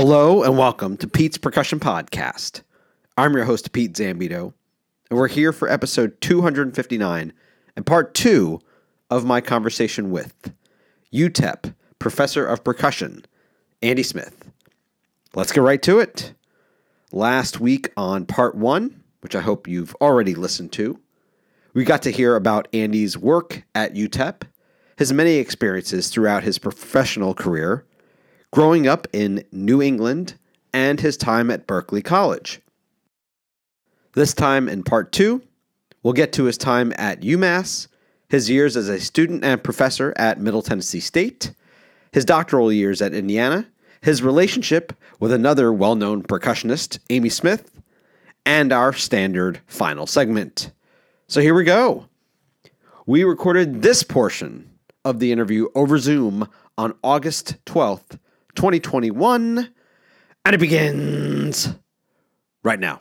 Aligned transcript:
Hello 0.00 0.44
and 0.44 0.56
welcome 0.56 0.96
to 0.98 1.08
Pete's 1.08 1.38
Percussion 1.38 1.80
Podcast. 1.80 2.62
I'm 3.16 3.34
your 3.34 3.46
host, 3.46 3.72
Pete 3.72 3.94
Zambito, 3.94 4.54
and 5.10 5.18
we're 5.18 5.26
here 5.26 5.52
for 5.52 5.68
episode 5.68 6.20
259 6.20 7.32
and 7.74 7.84
part 7.84 8.14
two 8.14 8.60
of 9.10 9.24
my 9.24 9.40
conversation 9.40 10.12
with 10.12 10.52
UTEP 11.12 11.74
Professor 11.98 12.46
of 12.46 12.62
Percussion, 12.62 13.24
Andy 13.82 14.04
Smith. 14.04 14.48
Let's 15.34 15.50
get 15.50 15.64
right 15.64 15.82
to 15.82 15.98
it. 15.98 16.32
Last 17.10 17.58
week 17.58 17.90
on 17.96 18.24
part 18.24 18.54
one, 18.54 19.02
which 19.20 19.34
I 19.34 19.40
hope 19.40 19.66
you've 19.66 19.96
already 19.96 20.36
listened 20.36 20.70
to, 20.74 21.00
we 21.74 21.82
got 21.82 22.02
to 22.02 22.12
hear 22.12 22.36
about 22.36 22.68
Andy's 22.72 23.18
work 23.18 23.64
at 23.74 23.94
UTEP, 23.94 24.42
his 24.96 25.12
many 25.12 25.38
experiences 25.38 26.08
throughout 26.08 26.44
his 26.44 26.60
professional 26.60 27.34
career, 27.34 27.84
growing 28.50 28.86
up 28.86 29.06
in 29.12 29.44
New 29.52 29.82
England, 29.82 30.34
and 30.72 31.00
his 31.00 31.16
time 31.16 31.50
at 31.50 31.66
Berklee 31.66 32.04
College. 32.04 32.60
This 34.14 34.34
time 34.34 34.68
in 34.68 34.82
part 34.82 35.12
two, 35.12 35.42
we'll 36.02 36.12
get 36.12 36.32
to 36.34 36.44
his 36.44 36.58
time 36.58 36.92
at 36.96 37.20
UMass, 37.20 37.88
his 38.28 38.50
years 38.50 38.76
as 38.76 38.88
a 38.88 39.00
student 39.00 39.44
and 39.44 39.62
professor 39.62 40.12
at 40.16 40.40
Middle 40.40 40.62
Tennessee 40.62 41.00
State, 41.00 41.52
his 42.12 42.24
doctoral 42.24 42.72
years 42.72 43.00
at 43.00 43.14
Indiana, 43.14 43.66
his 44.00 44.22
relationship 44.22 44.92
with 45.18 45.32
another 45.32 45.72
well 45.72 45.94
known 45.94 46.22
percussionist, 46.22 46.98
Amy 47.10 47.28
Smith, 47.28 47.80
and 48.44 48.72
our 48.72 48.92
standard 48.92 49.60
final 49.66 50.06
segment. 50.06 50.70
So 51.26 51.40
here 51.40 51.54
we 51.54 51.64
go. 51.64 52.08
We 53.06 53.24
recorded 53.24 53.82
this 53.82 54.02
portion 54.02 54.70
of 55.04 55.18
the 55.18 55.32
interview 55.32 55.68
over 55.74 55.98
Zoom 55.98 56.48
on 56.76 56.94
August 57.02 57.56
12th, 57.64 58.18
2021, 58.58 59.72
and 60.44 60.54
it 60.54 60.58
begins 60.58 61.72
right 62.64 62.80
now. 62.80 62.98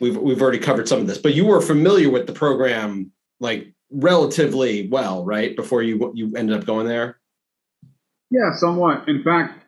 We've, 0.00 0.16
we've 0.16 0.42
already 0.42 0.58
covered 0.58 0.88
some 0.88 0.98
of 0.98 1.06
this, 1.06 1.18
but 1.18 1.34
you 1.34 1.46
were 1.46 1.60
familiar 1.60 2.10
with 2.10 2.26
the 2.26 2.32
program 2.32 3.12
like 3.38 3.72
relatively 3.92 4.88
well, 4.88 5.24
right? 5.24 5.54
Before 5.54 5.84
you 5.84 6.10
you 6.16 6.32
ended 6.36 6.58
up 6.58 6.66
going 6.66 6.88
there. 6.88 7.20
Yeah, 8.32 8.56
somewhat. 8.56 9.08
In 9.08 9.22
fact, 9.22 9.64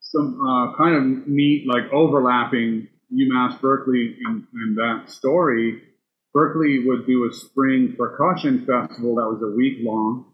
some 0.00 0.40
uh, 0.40 0.74
kind 0.74 0.96
of 0.96 1.28
neat, 1.28 1.66
like 1.68 1.92
overlapping 1.92 2.88
UMass 3.12 3.60
Berklee 3.60 4.16
and, 4.24 4.46
and 4.54 4.78
that 4.78 5.10
story. 5.10 5.82
Berklee 6.34 6.84
would 6.86 7.06
do 7.06 7.28
a 7.28 7.34
spring 7.34 7.94
percussion 7.96 8.66
festival 8.66 9.16
that 9.16 9.28
was 9.28 9.42
a 9.42 9.56
week 9.56 9.78
long. 9.82 10.26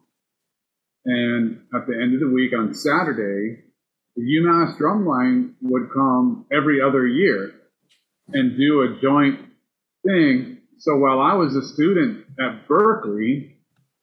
And 1.05 1.62
at 1.75 1.87
the 1.87 1.95
end 2.01 2.15
of 2.15 2.20
the 2.20 2.34
week 2.34 2.53
on 2.59 2.75
Saturday, 2.75 3.62
the 4.17 4.23
UMass 4.23 4.78
drumline 4.78 5.55
would 5.62 5.91
come 5.93 6.47
every 6.53 6.81
other 6.81 7.06
year 7.06 7.53
and 8.28 8.56
do 8.56 8.83
a 8.83 9.01
joint 9.01 9.41
thing. 10.06 10.59
So 10.78 10.97
while 10.97 11.21
I 11.21 11.34
was 11.34 11.55
a 11.55 11.67
student 11.67 12.27
at 12.39 12.67
Berklee, 12.69 13.56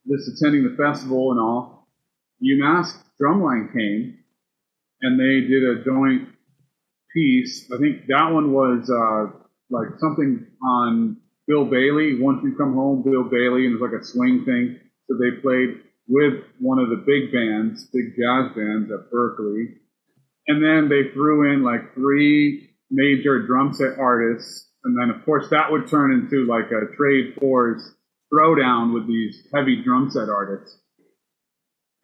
just 0.07 0.29
attending 0.29 0.63
the 0.63 0.77
festival 0.77 1.31
and 1.31 1.39
all, 1.39 1.87
UMass 2.43 2.95
drumline 3.21 3.73
came 3.73 4.19
and 5.01 5.19
they 5.19 5.47
did 5.47 5.63
a 5.63 5.83
joint 5.83 6.29
piece. 7.13 7.69
I 7.73 7.77
think 7.77 8.07
that 8.07 8.29
one 8.31 8.53
was 8.53 8.89
uh, 8.89 9.37
like 9.69 9.99
something 9.99 10.45
on 10.63 11.17
Bill 11.47 11.65
Bailey. 11.65 12.19
Once 12.19 12.41
you 12.43 12.55
come 12.57 12.73
home, 12.73 13.03
Bill 13.03 13.23
Bailey, 13.23 13.65
and 13.65 13.75
it 13.75 13.81
was 13.81 13.89
like 13.89 13.99
a 13.99 14.05
swing 14.05 14.43
thing. 14.45 14.79
So 15.07 15.15
they 15.17 15.39
played 15.41 15.81
with 16.07 16.43
one 16.59 16.79
of 16.79 16.89
the 16.89 17.03
big 17.05 17.31
bands, 17.31 17.87
big 17.93 18.15
jazz 18.15 18.55
bands 18.55 18.91
at 18.91 19.11
Berklee. 19.11 19.79
And 20.47 20.63
then 20.63 20.89
they 20.89 21.11
threw 21.13 21.51
in 21.51 21.63
like 21.63 21.93
three 21.93 22.69
major 22.89 23.45
drum 23.45 23.73
set 23.73 23.99
artists. 23.99 24.69
And 24.83 24.97
then, 24.97 25.09
of 25.09 25.23
course, 25.25 25.49
that 25.49 25.71
would 25.71 25.89
turn 25.89 26.13
into 26.13 26.45
like 26.45 26.71
a 26.71 26.95
trade 26.95 27.35
fours 27.39 27.81
throwdown 28.33 28.93
with 28.93 29.07
these 29.07 29.47
heavy 29.53 29.83
drum 29.83 30.09
set 30.11 30.29
artists. 30.29 30.77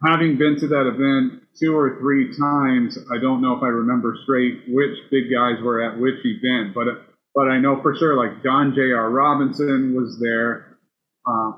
Having 0.05 0.37
been 0.37 0.59
to 0.59 0.67
that 0.67 0.87
event 0.87 1.43
two 1.59 1.75
or 1.77 1.97
three 1.99 2.35
times, 2.37 2.97
I 3.09 3.21
don't 3.21 3.41
know 3.41 3.55
if 3.55 3.63
I 3.63 3.67
remember 3.67 4.17
straight 4.23 4.63
which 4.67 4.97
big 5.11 5.31
guys 5.31 5.63
were 5.63 5.81
at 5.81 5.97
which 5.97 6.19
event, 6.25 6.73
but 6.75 7.12
but 7.35 7.49
I 7.49 7.59
know 7.59 7.81
for 7.81 7.95
sure 7.95 8.15
like 8.15 8.43
John 8.43 8.73
J.R. 8.75 9.09
Robinson 9.09 9.95
was 9.95 10.19
there. 10.19 10.77
Uh, 11.25 11.51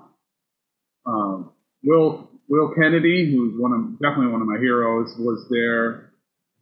uh, 1.06 1.44
Will 1.84 2.30
Will 2.48 2.74
Kennedy, 2.76 3.32
who's 3.32 3.60
one 3.60 3.72
of 3.74 4.00
definitely 4.00 4.32
one 4.32 4.42
of 4.42 4.48
my 4.48 4.60
heroes, 4.60 5.16
was 5.18 5.48
there. 5.50 6.12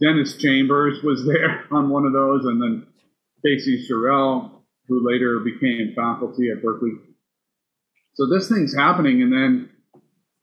Dennis 0.02 0.38
Chambers 0.38 1.04
was 1.04 1.26
there 1.26 1.66
on 1.72 1.90
one 1.90 2.06
of 2.06 2.14
those, 2.14 2.46
and 2.46 2.62
then 2.62 2.88
Casey 3.46 3.86
Scheuerell, 3.86 4.52
who 4.88 5.06
later 5.08 5.40
became 5.40 5.94
faculty 5.96 6.50
at 6.50 6.64
Berklee. 6.64 6.98
So 8.16 8.28
this 8.28 8.50
thing's 8.50 8.76
happening, 8.76 9.22
and 9.22 9.32
then 9.32 9.70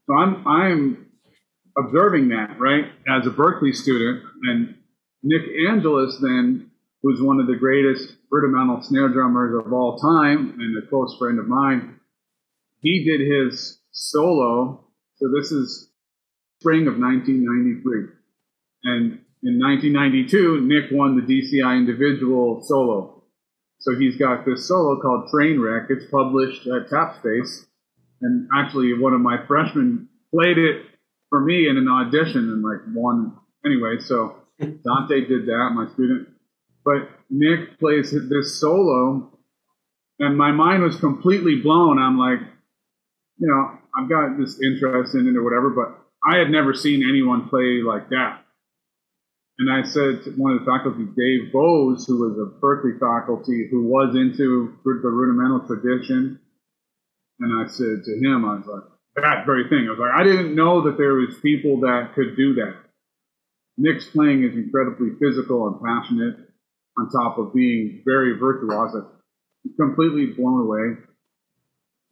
so 0.06 0.14
I'm 0.14 0.46
I'm 0.46 1.06
observing 1.76 2.28
that 2.28 2.58
right 2.58 2.84
as 3.08 3.26
a 3.26 3.30
Berklee 3.30 3.74
student, 3.74 4.22
and 4.44 4.74
Nick 5.22 5.42
Angelis 5.68 6.18
then, 6.20 6.69
who's 7.02 7.20
one 7.20 7.40
of 7.40 7.46
the 7.46 7.56
greatest 7.56 8.14
rudimental 8.30 8.82
snare 8.82 9.08
drummers 9.08 9.64
of 9.64 9.72
all 9.72 9.98
time 9.98 10.58
and 10.58 10.76
a 10.76 10.86
close 10.88 11.16
friend 11.18 11.38
of 11.38 11.48
mine, 11.48 11.98
he 12.80 13.04
did 13.04 13.20
his 13.20 13.78
solo. 13.92 14.86
So 15.16 15.28
this 15.34 15.50
is 15.52 15.90
spring 16.60 16.86
of 16.86 16.98
1993, 16.98 18.12
and 18.84 19.20
in 19.42 19.58
1992, 19.58 20.60
Nick 20.66 20.90
won 20.92 21.16
the 21.16 21.22
DCI 21.22 21.76
individual 21.76 22.62
solo. 22.62 23.24
So 23.80 23.98
he's 23.98 24.16
got 24.16 24.44
this 24.44 24.68
solo 24.68 25.00
called 25.00 25.30
Trainwreck. 25.32 25.86
It's 25.88 26.04
published 26.10 26.66
at 26.66 26.90
Tapspace. 26.90 27.64
And 28.20 28.48
actually, 28.54 28.92
one 28.98 29.14
of 29.14 29.22
my 29.22 29.38
freshmen 29.46 30.08
played 30.30 30.58
it 30.58 30.84
for 31.30 31.40
me 31.40 31.68
in 31.68 31.78
an 31.78 31.88
audition 31.88 32.50
and 32.50 32.62
like 32.62 32.80
won 32.94 33.38
anyway. 33.64 33.96
So 34.00 34.36
Dante 34.58 35.26
did 35.26 35.46
that, 35.46 35.70
my 35.74 35.90
student. 35.94 36.28
But 36.84 37.10
Nick 37.28 37.78
plays 37.78 38.10
this 38.10 38.60
solo, 38.60 39.38
and 40.18 40.36
my 40.36 40.50
mind 40.50 40.82
was 40.82 40.96
completely 40.96 41.56
blown. 41.56 41.98
I'm 41.98 42.18
like, 42.18 42.40
you 43.38 43.48
know, 43.48 43.78
I've 43.96 44.08
got 44.08 44.38
this 44.38 44.60
interest 44.62 45.14
in 45.14 45.26
it 45.26 45.36
or 45.36 45.42
whatever, 45.42 45.70
but 45.70 45.98
I 46.28 46.38
had 46.38 46.50
never 46.50 46.74
seen 46.74 47.02
anyone 47.08 47.48
play 47.48 47.82
like 47.82 48.10
that. 48.10 48.42
And 49.58 49.70
I 49.70 49.82
said 49.82 50.24
to 50.24 50.30
one 50.36 50.52
of 50.52 50.60
the 50.60 50.66
faculty, 50.66 51.04
Dave 51.04 51.52
Vose, 51.52 52.06
who 52.06 52.20
was 52.20 52.38
a 52.38 52.48
Berklee 52.60 52.98
faculty 52.98 53.68
who 53.70 53.88
was 53.88 54.14
into 54.14 54.74
the 54.84 55.08
rudimental 55.08 55.66
tradition, 55.66 56.40
and 57.40 57.60
I 57.60 57.70
said 57.70 58.04
to 58.04 58.18
him, 58.18 58.44
I 58.44 58.56
was 58.56 58.66
like, 58.66 58.84
that 59.16 59.44
very 59.44 59.68
thing. 59.68 59.86
I 59.86 59.90
was 59.90 59.98
like, 59.98 60.14
I 60.14 60.24
didn't 60.24 60.54
know 60.54 60.82
that 60.82 60.96
there 60.96 61.14
was 61.14 61.38
people 61.42 61.80
that 61.80 62.12
could 62.14 62.36
do 62.36 62.54
that. 62.54 62.74
Nick's 63.76 64.06
playing 64.06 64.44
is 64.44 64.54
incredibly 64.54 65.10
physical 65.20 65.66
and 65.68 65.80
passionate, 65.80 66.49
on 66.98 67.08
top 67.10 67.38
of 67.38 67.54
being 67.54 68.02
very 68.04 68.38
virtuosic. 68.38 69.06
Completely 69.76 70.26
blown 70.36 70.62
away. 70.62 70.96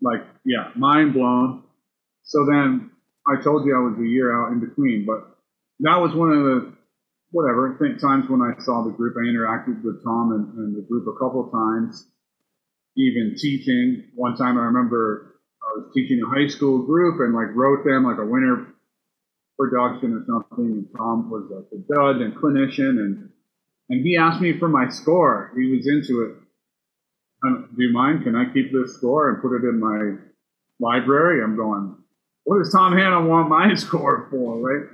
Like, 0.00 0.26
yeah, 0.44 0.70
mind 0.76 1.14
blown. 1.14 1.64
So 2.22 2.44
then 2.44 2.90
I 3.26 3.42
told 3.42 3.64
you 3.66 3.74
I 3.74 3.80
was 3.80 3.98
a 3.98 4.06
year 4.06 4.32
out 4.32 4.52
in 4.52 4.60
between, 4.60 5.06
but 5.06 5.36
that 5.80 5.96
was 5.96 6.14
one 6.14 6.30
of 6.30 6.44
the 6.44 6.72
whatever. 7.30 7.76
Times 8.00 8.28
when 8.28 8.42
I 8.42 8.60
saw 8.62 8.84
the 8.84 8.92
group, 8.92 9.16
I 9.16 9.26
interacted 9.28 9.82
with 9.82 10.04
Tom 10.04 10.32
and, 10.32 10.58
and 10.58 10.76
the 10.76 10.86
group 10.86 11.06
a 11.08 11.18
couple 11.18 11.48
times, 11.50 12.06
even 12.96 13.34
teaching. 13.36 14.04
One 14.14 14.36
time 14.36 14.58
I 14.58 14.64
remember 14.64 15.40
I 15.62 15.78
was 15.78 15.90
teaching 15.94 16.20
a 16.22 16.28
high 16.28 16.48
school 16.48 16.84
group 16.84 17.20
and 17.20 17.34
like 17.34 17.54
wrote 17.54 17.84
them 17.84 18.04
like 18.04 18.18
a 18.18 18.26
winter 18.26 18.74
production 19.58 20.12
or 20.12 20.24
something. 20.26 20.64
And 20.64 20.88
Tom 20.96 21.30
was 21.30 21.48
like 21.50 21.68
a 21.72 21.80
judge 21.84 22.22
and 22.22 22.34
clinician 22.36 23.00
and 23.00 23.30
and 23.88 24.04
he 24.04 24.16
asked 24.16 24.40
me 24.40 24.58
for 24.58 24.68
my 24.68 24.88
score. 24.88 25.52
He 25.56 25.70
was 25.74 25.86
into 25.86 26.22
it. 26.22 26.36
Um, 27.44 27.70
do 27.76 27.82
you 27.82 27.92
mind? 27.92 28.24
Can 28.24 28.34
I 28.34 28.52
keep 28.52 28.72
this 28.72 28.94
score 28.94 29.30
and 29.30 29.42
put 29.42 29.56
it 29.56 29.64
in 29.64 29.80
my 29.80 30.16
library? 30.80 31.42
I'm 31.42 31.56
going, 31.56 31.96
what 32.44 32.58
does 32.58 32.72
Tom 32.72 32.92
Hannum 32.92 33.28
want 33.28 33.48
my 33.48 33.74
score 33.76 34.28
for, 34.30 34.58
right? 34.58 34.88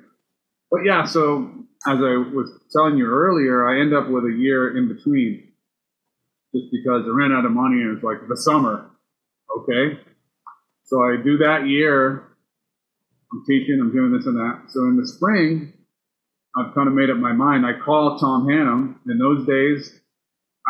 But 0.70 0.80
yeah, 0.84 1.04
so 1.04 1.50
as 1.86 1.98
I 1.98 2.16
was 2.34 2.50
telling 2.72 2.96
you 2.96 3.06
earlier, 3.06 3.68
I 3.68 3.80
end 3.80 3.94
up 3.94 4.08
with 4.08 4.24
a 4.24 4.32
year 4.32 4.76
in 4.76 4.88
between 4.88 5.52
just 6.54 6.66
because 6.72 7.04
I 7.06 7.10
ran 7.10 7.32
out 7.32 7.44
of 7.44 7.52
money 7.52 7.82
and 7.82 7.96
it's 7.96 8.04
like 8.04 8.26
the 8.28 8.36
summer. 8.36 8.90
Okay. 9.58 10.00
So 10.84 11.02
I 11.02 11.16
do 11.22 11.38
that 11.38 11.66
year. 11.66 12.24
I'm 13.32 13.44
teaching, 13.46 13.78
I'm 13.80 13.92
doing 13.92 14.16
this 14.16 14.26
and 14.26 14.36
that. 14.36 14.70
So 14.70 14.80
in 14.80 14.96
the 14.96 15.06
spring, 15.06 15.73
I've 16.56 16.74
kind 16.74 16.88
of 16.88 16.94
made 16.94 17.10
up 17.10 17.16
my 17.16 17.32
mind. 17.32 17.66
I 17.66 17.72
call 17.84 18.18
Tom 18.18 18.46
Hannum. 18.46 18.96
In 19.10 19.18
those 19.18 19.46
days, 19.46 20.00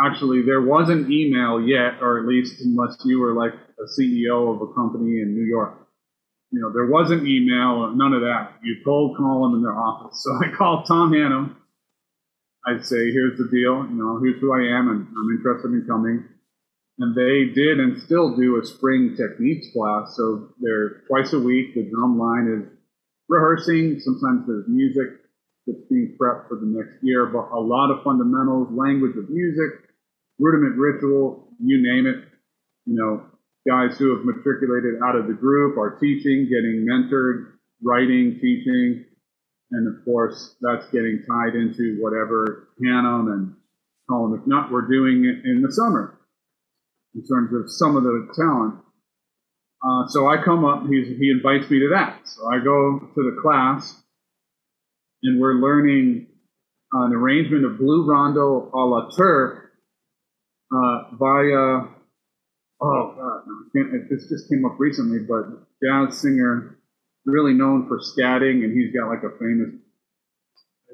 actually, 0.05 0.43
there 0.43 0.63
wasn't 0.63 1.11
email 1.11 1.61
yet, 1.61 2.01
or 2.01 2.19
at 2.21 2.27
least 2.27 2.61
unless 2.63 2.97
you 3.05 3.21
were 3.21 3.35
like 3.35 3.53
a 3.53 4.01
CEO 4.01 4.55
of 4.55 4.63
a 4.63 4.73
company 4.73 5.21
in 5.21 5.35
New 5.35 5.45
York. 5.45 5.75
you 6.51 6.61
know, 6.61 6.73
there 6.73 6.87
wasn't 6.87 7.27
email, 7.27 7.91
uh, 7.91 7.95
none 7.95 8.13
of 8.13 8.23
that. 8.23 8.55
You 8.63 8.77
cold 8.85 9.17
call 9.17 9.43
them 9.43 9.57
in 9.57 9.63
their 9.63 9.77
office. 9.77 10.15
So 10.25 10.31
I 10.33 10.57
called 10.57 10.87
Tom 10.87 11.13
Hannum. 11.13 11.57
I'd 12.67 12.87
say, 12.87 13.11
here's 13.11 13.37
the 13.37 13.49
deal, 13.51 13.85
you 13.85 13.99
know, 13.99 14.21
here's 14.23 14.41
who 14.41 14.55
I 14.55 14.79
am, 14.79 14.89
and 14.89 15.07
I'm 15.07 15.37
interested 15.37 15.73
in 15.73 15.85
coming. 15.87 16.25
And 16.99 17.15
they 17.15 17.53
did 17.53 17.81
and 17.81 18.01
still 18.01 18.37
do 18.37 18.59
a 18.59 18.65
spring 18.65 19.17
techniques 19.17 19.67
class. 19.75 20.15
So 20.17 20.55
they're 20.61 21.03
twice 21.09 21.33
a 21.33 21.41
week. 21.41 21.75
The 21.75 21.91
drum 21.91 22.19
line 22.19 22.47
is 22.47 22.73
rehearsing. 23.29 23.99
Sometimes 24.01 24.47
there's 24.47 24.69
music 24.69 25.24
that's 25.67 25.87
being 25.89 26.17
prepped 26.21 26.49
for 26.49 26.57
the 26.61 26.67
next 26.67 27.03
year, 27.03 27.27
but 27.27 27.51
a 27.53 27.61
lot 27.61 27.91
of 27.91 28.05
fundamentals, 28.05 28.69
language 28.71 29.17
of 29.17 29.31
music, 29.31 29.89
rudiment 30.39 30.77
ritual, 30.77 31.49
you 31.63 31.81
name 31.83 32.07
it. 32.07 32.29
You 32.87 32.95
know, 32.97 33.25
guys 33.67 33.97
who 33.99 34.15
have 34.15 34.25
matriculated 34.25 35.01
out 35.03 35.17
of 35.17 35.27
the 35.27 35.33
group 35.33 35.79
are 35.79 35.99
teaching, 35.99 36.49
getting 36.49 36.87
mentored, 36.89 37.53
writing, 37.83 38.39
teaching. 38.41 39.05
And 39.71 39.89
of 39.89 40.05
course, 40.05 40.57
that's 40.61 40.87
getting 40.93 41.25
tied 41.27 41.55
into 41.55 41.97
whatever 42.01 42.69
Hannum 42.83 43.33
and 43.33 43.55
Colin 44.09 44.39
McNutt 44.39 44.71
were 44.71 44.87
doing 44.87 45.25
in 45.45 45.63
the 45.63 45.73
summer 45.73 46.19
in 47.15 47.23
terms 47.25 47.55
of 47.55 47.71
some 47.71 47.97
of 47.97 48.03
the 48.03 48.29
talent. 48.37 48.75
Uh, 49.83 50.09
so 50.09 50.29
I 50.29 50.43
come 50.43 50.65
up, 50.65 50.87
he 50.87 51.31
invites 51.31 51.71
me 51.71 51.79
to 51.81 51.91
that. 51.95 52.21
So 52.25 52.49
I 52.51 52.59
go 52.59 53.01
to 53.15 53.23
the 53.23 53.41
class, 53.41 54.03
and 55.25 55.41
we're 55.41 55.55
learning 55.55 56.27
an 56.93 57.13
arrangement 57.13 57.65
of 57.65 57.79
Blue 57.79 58.07
Rondo 58.07 58.71
a 58.73 58.79
la 58.79 59.11
Turk 59.17 59.73
uh, 60.73 61.17
via, 61.19 61.89
oh 62.81 63.15
God, 63.17 63.43
no, 63.75 64.01
this 64.11 64.29
just 64.29 64.49
came 64.49 64.65
up 64.65 64.77
recently, 64.79 65.19
but 65.27 65.45
jazz 65.83 66.21
singer, 66.21 66.79
really 67.25 67.55
known 67.55 67.89
for 67.89 67.99
scatting, 67.99 68.63
and 68.65 68.73
he's 68.77 68.95
got 68.95 69.09
like 69.09 69.23
a 69.25 69.37
famous 69.39 69.75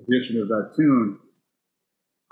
edition 0.03 0.41
of 0.41 0.49
that 0.49 0.73
tune. 0.77 1.19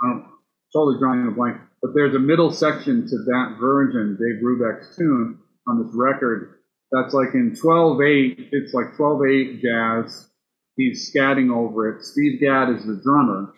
I 0.02 0.08
don't 0.08 0.26
totally 0.72 0.98
drawing 0.98 1.26
a 1.26 1.30
blank. 1.30 1.58
But 1.82 1.92
there's 1.94 2.14
a 2.14 2.18
middle 2.18 2.50
section 2.50 3.06
to 3.08 3.16
that 3.26 3.56
version, 3.60 4.16
Dave 4.18 4.42
Brubeck's 4.42 4.96
tune 4.96 5.38
on 5.66 5.84
this 5.84 5.94
record. 5.94 6.54
That's 6.90 7.12
like 7.12 7.34
in 7.34 7.52
12-8, 7.52 8.48
it's 8.52 8.74
like 8.74 8.96
12-8 8.98 9.60
jazz. 9.60 10.28
He's 10.78 11.12
scatting 11.12 11.52
over 11.52 11.90
it. 11.90 12.04
Steve 12.04 12.40
Gadd 12.40 12.70
is 12.70 12.86
the 12.86 13.00
drummer. 13.02 13.52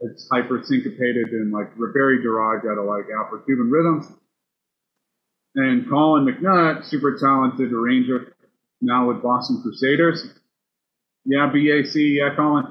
It's 0.00 0.28
hyper 0.32 0.60
syncopated 0.64 1.28
and 1.30 1.52
like 1.52 1.68
very 1.76 2.20
derived 2.20 2.66
out 2.66 2.76
of 2.76 2.86
like 2.86 3.04
Afro-Cuban 3.04 3.70
rhythms. 3.70 4.12
And 5.54 5.88
Colin 5.88 6.26
McNutt, 6.26 6.86
super 6.86 7.16
talented 7.18 7.72
arranger, 7.72 8.34
now 8.80 9.06
with 9.06 9.22
Boston 9.22 9.62
Crusaders. 9.62 10.26
Yeah, 11.24 11.46
BAC, 11.46 11.94
yeah, 11.94 12.34
Colin. 12.34 12.66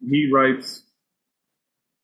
He 0.00 0.30
writes 0.32 0.82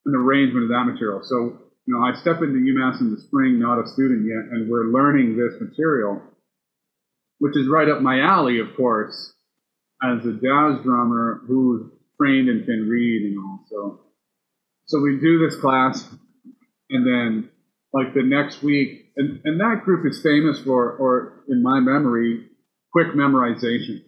an 0.04 0.14
arrangement 0.14 0.64
of 0.64 0.68
that 0.68 0.84
material. 0.84 1.22
So 1.22 1.62
you 1.86 1.94
know, 1.94 2.04
I 2.04 2.12
step 2.20 2.42
into 2.42 2.58
UMass 2.58 3.00
in 3.00 3.14
the 3.14 3.20
spring, 3.22 3.58
not 3.58 3.82
a 3.82 3.88
student 3.88 4.26
yet, 4.26 4.52
and 4.52 4.68
we're 4.68 4.92
learning 4.92 5.38
this 5.38 5.58
material, 5.60 6.20
which 7.38 7.56
is 7.56 7.68
right 7.68 7.88
up 7.88 8.02
my 8.02 8.20
alley, 8.20 8.58
of 8.58 8.76
course, 8.76 9.32
as 10.02 10.24
a 10.24 10.32
jazz 10.32 10.82
drummer 10.84 11.42
who's 11.46 11.90
trained 12.20 12.48
and 12.48 12.64
can 12.64 12.88
read 12.88 13.32
and 13.32 13.38
all. 13.38 13.60
So, 13.68 14.00
so 14.86 15.00
we 15.00 15.18
do 15.20 15.38
this 15.38 15.60
class, 15.60 16.06
and 16.90 17.06
then 17.06 17.50
like 17.92 18.14
the 18.14 18.22
next 18.22 18.62
week, 18.62 19.12
and, 19.16 19.40
and 19.44 19.60
that 19.60 19.82
group 19.84 20.06
is 20.06 20.22
famous 20.22 20.60
for, 20.60 20.92
or 20.92 21.44
in 21.48 21.62
my 21.62 21.80
memory, 21.80 22.48
quick 22.92 23.08
memorization. 23.08 24.02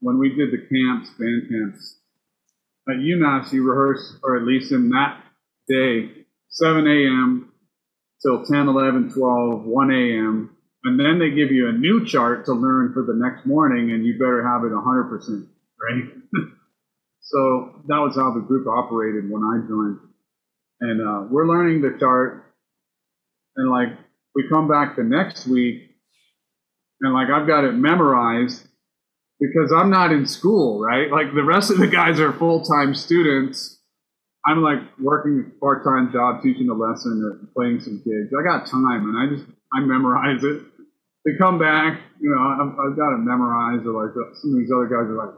When 0.00 0.18
we 0.18 0.30
did 0.30 0.50
the 0.50 0.58
camps, 0.58 1.10
band 1.18 1.48
camps, 1.48 1.96
at 2.88 2.96
UMass, 2.96 3.52
you 3.52 3.68
rehearse, 3.68 4.16
or 4.22 4.36
at 4.36 4.44
least 4.44 4.72
in 4.72 4.90
that 4.90 5.20
day, 5.68 6.26
7 6.50 6.86
a.m. 6.86 7.52
till 8.22 8.44
10, 8.44 8.68
11, 8.68 9.12
12, 9.12 9.64
1 9.64 9.90
a.m. 9.90 10.55
And 10.86 11.00
then 11.00 11.18
they 11.18 11.30
give 11.30 11.50
you 11.50 11.68
a 11.68 11.72
new 11.72 12.06
chart 12.06 12.44
to 12.46 12.52
learn 12.52 12.92
for 12.94 13.02
the 13.02 13.12
next 13.12 13.44
morning, 13.44 13.90
and 13.90 14.06
you 14.06 14.14
better 14.14 14.46
have 14.46 14.62
it 14.62 14.70
100%, 14.70 15.48
right? 15.82 16.04
so 17.20 17.82
that 17.88 17.98
was 17.98 18.14
how 18.14 18.32
the 18.32 18.40
group 18.40 18.68
operated 18.68 19.28
when 19.28 19.42
I 19.42 19.66
joined. 19.66 19.98
And 20.80 21.00
uh, 21.00 21.26
we're 21.28 21.48
learning 21.48 21.82
the 21.82 21.98
chart, 21.98 22.44
and 23.56 23.68
like 23.68 23.98
we 24.36 24.48
come 24.48 24.68
back 24.68 24.94
the 24.94 25.02
next 25.02 25.48
week, 25.48 25.90
and 27.00 27.12
like 27.12 27.30
I've 27.30 27.48
got 27.48 27.64
it 27.64 27.72
memorized 27.72 28.68
because 29.40 29.72
I'm 29.72 29.90
not 29.90 30.12
in 30.12 30.24
school, 30.24 30.80
right? 30.80 31.10
Like 31.10 31.34
the 31.34 31.42
rest 31.42 31.72
of 31.72 31.78
the 31.78 31.88
guys 31.88 32.20
are 32.20 32.32
full 32.32 32.64
time 32.64 32.94
students 32.94 33.76
I'm 34.46 34.62
like 34.62 34.78
working 35.00 35.50
a 35.56 35.60
part 35.60 35.82
time 35.82 36.12
job, 36.12 36.40
teaching 36.42 36.68
a 36.70 36.74
lesson 36.74 37.20
or 37.24 37.48
playing 37.54 37.80
some 37.80 37.98
gigs. 38.04 38.32
I 38.32 38.44
got 38.44 38.66
time, 38.70 39.10
and 39.10 39.18
I 39.18 39.34
just 39.34 39.50
I 39.74 39.80
memorize 39.80 40.44
it. 40.44 40.62
They 41.26 41.32
come 41.36 41.58
back, 41.58 42.00
you 42.20 42.30
know, 42.30 42.38
I've, 42.38 42.70
I've 42.78 42.96
got 42.96 43.10
to 43.10 43.18
memorize 43.18 43.84
Or 43.84 44.06
like 44.06 44.14
some 44.14 44.54
of 44.54 44.58
these 44.58 44.70
other 44.70 44.86
guys 44.86 45.10
are 45.10 45.18
like, 45.18 45.34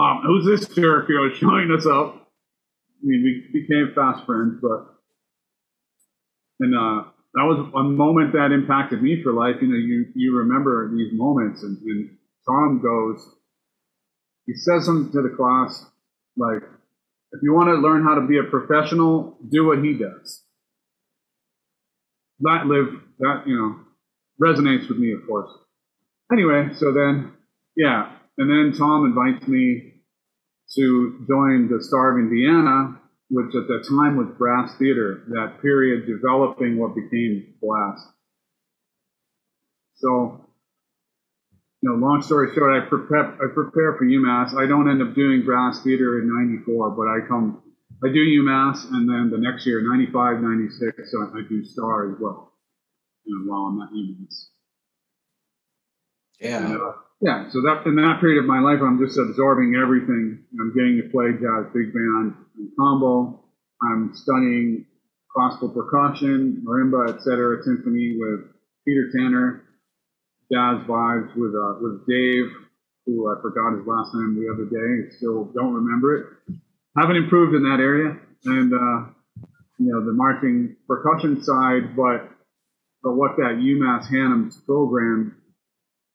um, 0.00 0.22
"Who's 0.26 0.46
this 0.46 0.74
jerk?" 0.74 1.08
You 1.10 1.16
know, 1.16 1.34
showing 1.34 1.70
us 1.70 1.86
up. 1.86 2.16
I 2.16 3.04
mean, 3.04 3.22
we 3.22 3.60
became 3.60 3.92
fast 3.94 4.24
friends, 4.24 4.58
but 4.62 4.88
and 6.60 6.74
uh, 6.74 7.04
that 7.34 7.44
was 7.44 7.70
a 7.76 7.82
moment 7.84 8.32
that 8.32 8.52
impacted 8.52 9.02
me 9.02 9.22
for 9.22 9.34
life. 9.34 9.56
You 9.60 9.68
know, 9.68 9.76
you 9.76 10.06
you 10.14 10.34
remember 10.38 10.90
these 10.96 11.12
moments, 11.12 11.62
and, 11.62 11.76
and 11.82 12.16
Tom 12.48 12.80
goes, 12.82 13.20
he 14.46 14.54
says 14.54 14.86
something 14.86 15.12
to 15.12 15.28
the 15.28 15.36
class 15.36 15.84
like 16.38 16.62
if 17.32 17.42
you 17.42 17.52
want 17.52 17.68
to 17.68 17.74
learn 17.74 18.04
how 18.04 18.14
to 18.14 18.26
be 18.26 18.38
a 18.38 18.44
professional, 18.44 19.36
do 19.50 19.66
what 19.66 19.84
he 19.84 19.92
does. 19.92 20.42
That 22.40 22.66
live 22.66 22.86
that 23.18 23.42
you 23.46 23.56
know 23.56 23.76
resonates 24.40 24.88
with 24.88 24.98
me, 24.98 25.12
of 25.12 25.26
course. 25.26 25.50
Anyway, 26.32 26.68
so 26.74 26.92
then 26.92 27.32
yeah, 27.76 28.12
and 28.36 28.50
then 28.50 28.78
Tom 28.78 29.06
invites 29.06 29.46
me 29.48 29.94
to 30.76 31.24
join 31.28 31.68
the 31.68 31.82
Star 31.82 32.12
of 32.12 32.18
Indiana, 32.18 33.00
which 33.30 33.54
at 33.54 33.66
the 33.66 33.84
time 33.88 34.16
was 34.16 34.28
Brass 34.36 34.74
Theater. 34.78 35.24
That 35.28 35.62
period 35.62 36.06
developing 36.06 36.78
what 36.78 36.94
became 36.94 37.54
Blast. 37.60 38.04
So 39.96 40.48
you 41.80 41.90
know, 41.90 42.06
long 42.06 42.22
story 42.22 42.52
short, 42.54 42.74
I 42.74 42.88
prepare, 42.88 43.34
I 43.34 43.54
prepare 43.54 43.94
for 43.94 44.04
UMass. 44.04 44.56
I 44.56 44.66
don't 44.66 44.90
end 44.90 45.00
up 45.00 45.14
doing 45.14 45.44
brass 45.44 45.80
theater 45.82 46.18
in 46.20 46.26
94, 46.26 46.90
but 46.90 47.06
I 47.06 47.26
come, 47.28 47.62
I 48.02 48.08
do 48.08 48.18
UMass, 48.18 48.90
and 48.90 49.08
then 49.08 49.30
the 49.30 49.38
next 49.38 49.64
year, 49.64 49.80
95, 49.80 50.42
96, 50.42 51.10
so 51.10 51.30
I 51.34 51.42
do 51.48 51.64
Star 51.64 52.10
as 52.10 52.18
well, 52.20 52.47
you 53.28 53.44
know, 53.44 53.52
while 53.52 53.68
I'm 53.68 53.80
at 53.82 53.90
UMass. 53.92 54.48
Yeah. 56.40 56.64
And, 56.64 56.80
uh, 56.80 56.92
yeah, 57.20 57.50
so 57.50 57.60
that 57.62 57.82
in 57.84 57.96
that 57.96 58.20
period 58.20 58.38
of 58.38 58.46
my 58.46 58.60
life, 58.60 58.78
I'm 58.80 58.98
just 59.04 59.18
absorbing 59.18 59.74
everything. 59.74 60.44
I'm 60.58 60.72
getting 60.72 61.02
to 61.02 61.08
play 61.10 61.34
jazz 61.34 61.66
big 61.74 61.92
band 61.92 62.34
and 62.56 62.70
combo. 62.78 63.42
I'm 63.82 64.14
studying 64.14 64.86
classical 65.34 65.68
percussion, 65.70 66.64
marimba, 66.66 67.14
etc., 67.14 67.62
symphony 67.64 68.16
with 68.18 68.46
Peter 68.86 69.10
Tanner 69.14 69.64
jazz 70.50 70.80
vibes 70.88 71.34
with 71.36 71.52
uh, 71.52 71.82
with 71.82 72.06
Dave, 72.06 72.48
who 73.04 73.28
I 73.28 73.40
forgot 73.42 73.76
his 73.76 73.86
last 73.86 74.14
name 74.14 74.38
the 74.38 74.48
other 74.52 74.64
day. 74.64 75.10
Still 75.16 75.50
don't 75.54 75.74
remember 75.74 76.16
it. 76.16 76.56
Haven't 76.96 77.16
improved 77.16 77.54
in 77.54 77.62
that 77.64 77.80
area, 77.80 78.16
and 78.44 78.72
uh, 78.72 79.10
you 79.78 79.92
know 79.92 80.04
the 80.04 80.12
marching 80.12 80.76
percussion 80.86 81.42
side, 81.42 81.94
but 81.96 82.30
but 83.02 83.12
what 83.12 83.36
that 83.36 83.58
UMass 83.58 84.10
Hannum's 84.10 84.56
program 84.62 85.36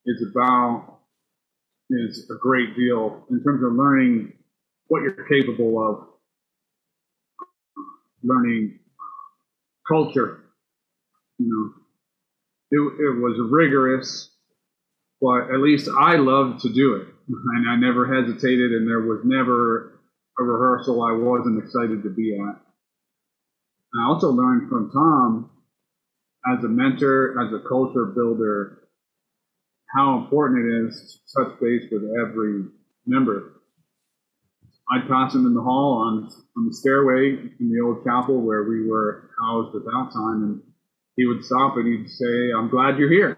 is 0.06 0.25
about 0.32 1.00
is 1.90 2.30
a 2.30 2.38
great 2.40 2.75
deal 2.75 3.25
in 3.30 3.44
terms 3.44 3.63
of 3.63 3.74
learning 3.74 4.34
what 4.88 5.02
you're 5.02 5.28
capable 5.28 5.82
of, 5.82 6.08
learning 8.24 8.80
culture, 9.88 10.40
you 11.40 11.48
know, 11.48 11.84
it, 12.72 12.80
it 12.80 13.22
was 13.22 13.40
rigorous, 13.52 14.30
but 15.22 15.54
at 15.54 15.60
least 15.60 15.90
I 15.98 16.16
loved 16.16 16.62
to 16.62 16.74
do 16.74 16.96
it. 16.96 17.08
And 17.56 17.70
I 17.70 17.78
never 17.78 18.06
hesitated, 18.06 18.74
and 18.74 18.86
there 18.86 19.00
was 19.00 19.22
never 19.24 20.02
a 20.38 20.44
rehearsal 20.44 21.02
I 21.02 21.13
wasn't 21.13 21.63
excited 21.63 22.04
to 22.04 22.10
be 22.10 22.38
at. 22.38 22.60
I 23.98 24.08
also 24.08 24.32
learned 24.32 24.68
from 24.70 24.92
Tom 24.92 25.50
as 26.52 26.64
a 26.64 26.68
mentor, 26.68 27.36
as 27.42 27.54
a 27.54 27.68
culture 27.68 28.06
builder, 28.06 28.90
how 29.96 30.18
important 30.18 30.66
it 30.66 30.88
is 30.88 31.22
to 31.36 31.44
touch 31.44 31.60
base 31.60 31.84
with 31.92 32.04
every 32.22 32.66
member. 33.06 33.62
I'd 34.92 35.08
pass 35.08 35.34
him 35.34 35.46
in 35.46 35.54
the 35.54 35.62
hall 35.62 36.04
on, 36.06 36.30
on 36.58 36.68
the 36.68 36.74
stairway 36.74 37.38
in 37.60 37.72
the 37.72 37.80
old 37.80 38.04
chapel 38.04 38.42
where 38.42 38.64
we 38.64 38.88
were 38.88 39.30
housed 39.40 39.76
at 39.76 39.84
that 39.86 40.10
time, 40.14 40.44
and 40.44 40.62
he 41.16 41.26
would 41.26 41.44
stop 41.46 41.78
and 41.78 41.88
he'd 41.88 42.10
say, 42.10 42.52
I'm 42.58 42.70
glad 42.70 42.98
you're 42.98 43.10
here. 43.10 43.38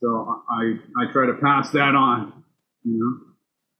So 0.00 0.42
I, 0.48 0.76
I 0.96 1.12
try 1.12 1.26
to 1.26 1.34
pass 1.34 1.70
that 1.72 1.94
on, 1.94 2.42
you 2.84 2.98
know. 2.98 3.26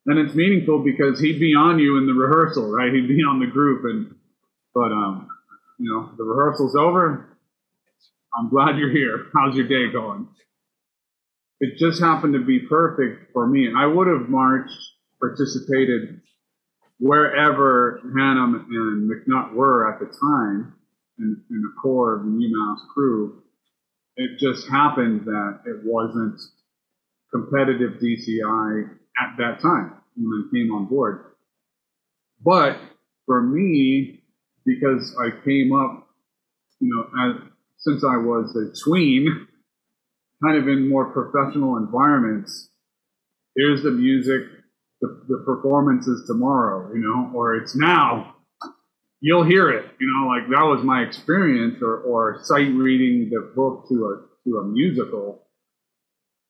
And 0.07 0.19
it's 0.19 0.35
meaningful 0.35 0.83
because 0.85 1.21
he'd 1.21 1.41
be 1.41 1.55
on 1.55 1.79
you 1.79 1.97
in 1.97 2.07
the 2.07 2.13
rehearsal, 2.13 2.71
right? 2.71 2.93
He'd 2.93 3.09
be 3.09 3.23
on 3.23 3.39
the 3.41 3.47
group, 3.47 3.85
and 3.85 4.15
but 4.75 4.93
um, 4.93 5.29
you 5.81 5.91
know, 5.91 6.13
the 6.17 6.25
rehearsal's 6.25 6.77
over. 6.77 7.39
I'm 8.39 8.51
glad 8.51 8.77
you're 8.77 8.93
here. 8.93 9.27
How's 9.35 9.57
your 9.57 9.67
day 9.67 9.91
going? 9.91 10.29
It 11.59 11.79
just 11.79 12.01
happened 12.01 12.35
to 12.35 12.45
be 12.45 12.61
perfect 12.61 13.33
for 13.33 13.47
me. 13.47 13.69
I 13.77 13.87
would 13.87 14.07
have 14.07 14.29
marched, 14.29 14.79
participated 15.19 16.21
wherever 16.99 18.01
Hannum 18.05 18.67
and 18.69 19.11
McNutt 19.11 19.55
were 19.55 19.93
at 19.93 20.01
the 20.01 20.07
time 20.07 20.75
in, 21.19 21.43
in 21.51 21.63
the 21.63 21.73
core 21.83 22.15
of 22.15 22.25
the 22.25 22.29
UMass 22.29 22.79
crew. 22.93 23.43
It 24.17 24.39
just 24.39 24.69
happened 24.69 25.23
that 25.25 25.61
it 25.65 25.81
wasn't 25.83 26.39
competitive 27.33 28.01
DCI 28.03 28.91
at 29.19 29.37
that 29.39 29.61
time 29.63 29.95
when 30.17 30.45
I 30.47 30.55
came 30.55 30.73
on 30.73 30.87
board. 30.87 31.25
But 32.45 32.77
for 33.25 33.43
me, 33.43 34.20
because 34.65 35.17
I 35.21 35.31
came 35.45 35.73
up, 35.73 36.09
you 36.81 36.89
know, 36.89 37.05
as, 37.25 37.43
since 37.79 38.05
I 38.05 38.17
was 38.17 38.55
a 38.57 38.73
tween, 38.85 39.49
kind 40.45 40.59
of 40.59 40.69
in 40.69 40.89
more 40.89 41.07
professional 41.13 41.77
environments, 41.77 42.71
here's 43.57 43.83
the 43.83 43.91
music, 43.91 44.43
the, 45.01 45.23
the 45.29 45.43
performance 45.45 46.07
is 46.07 46.27
tomorrow, 46.27 46.93
you 46.93 47.01
know, 47.01 47.31
or 47.35 47.57
it's 47.57 47.77
now. 47.77 48.37
You'll 49.21 49.45
hear 49.45 49.71
it, 49.71 49.85
you 50.01 50.07
know, 50.07 50.29
like 50.29 50.49
that 50.49 50.65
was 50.65 50.83
my 50.83 51.03
experience, 51.03 51.83
or, 51.83 51.99
or 51.99 52.41
sight 52.43 52.73
reading 52.73 53.29
the 53.31 53.53
book 53.55 53.87
to 53.91 53.95
a 53.95 54.27
to 54.49 54.57
a 54.59 54.65
musical, 54.65 55.47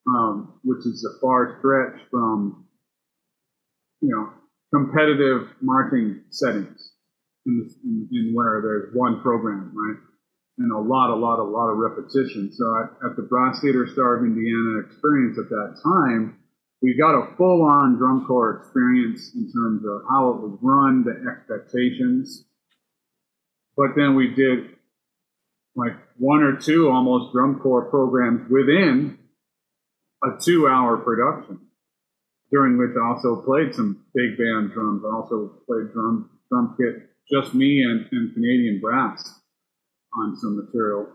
um, 0.06 0.54
which 0.62 0.86
is 0.86 1.04
a 1.04 1.20
far 1.20 1.58
stretch 1.58 2.00
from 2.12 2.68
you 4.00 4.08
know, 4.08 4.30
competitive 4.72 5.48
marketing 5.60 6.22
settings 6.30 6.89
in, 7.50 7.70
in, 7.84 8.08
in, 8.12 8.34
where 8.34 8.60
there's 8.62 8.94
one 8.94 9.20
program, 9.20 9.72
right? 9.74 9.98
And 10.58 10.72
a 10.72 10.78
lot, 10.78 11.10
a 11.10 11.18
lot, 11.18 11.38
a 11.38 11.44
lot 11.44 11.70
of 11.70 11.78
repetition. 11.78 12.52
So 12.52 12.64
at, 12.78 13.10
at 13.10 13.16
the 13.16 13.22
Brass 13.22 13.60
Theater 13.60 13.88
Star 13.92 14.16
of 14.16 14.24
Indiana 14.24 14.80
experience 14.86 15.38
at 15.38 15.48
that 15.48 15.80
time, 15.82 16.38
we 16.82 16.96
got 16.96 17.14
a 17.14 17.36
full 17.36 17.62
on 17.62 17.96
drum 17.96 18.24
corps 18.26 18.62
experience 18.62 19.32
in 19.34 19.50
terms 19.52 19.82
of 19.84 20.02
how 20.08 20.30
it 20.30 20.36
was 20.40 20.58
run, 20.62 21.04
the 21.04 21.16
expectations. 21.30 22.44
But 23.76 23.96
then 23.96 24.14
we 24.14 24.34
did 24.34 24.76
like 25.76 25.96
one 26.18 26.42
or 26.42 26.56
two 26.56 26.88
almost 26.88 27.32
drum 27.32 27.60
corps 27.60 27.90
programs 27.90 28.50
within 28.50 29.18
a 30.22 30.28
two 30.42 30.68
hour 30.68 30.98
production 30.98 31.60
during 32.50 32.78
which 32.78 32.90
I 32.96 33.06
also 33.06 33.42
played 33.42 33.74
some 33.74 34.04
big 34.14 34.36
band 34.36 34.72
drums. 34.72 35.02
I 35.04 35.14
also 35.14 35.62
played 35.66 35.92
drum 35.92 36.30
drum 36.48 36.76
kit, 36.76 37.09
just 37.30 37.54
me 37.54 37.82
and, 37.82 38.06
and 38.12 38.34
Canadian 38.34 38.80
brass 38.80 39.38
on 40.16 40.36
some 40.36 40.56
material. 40.64 41.06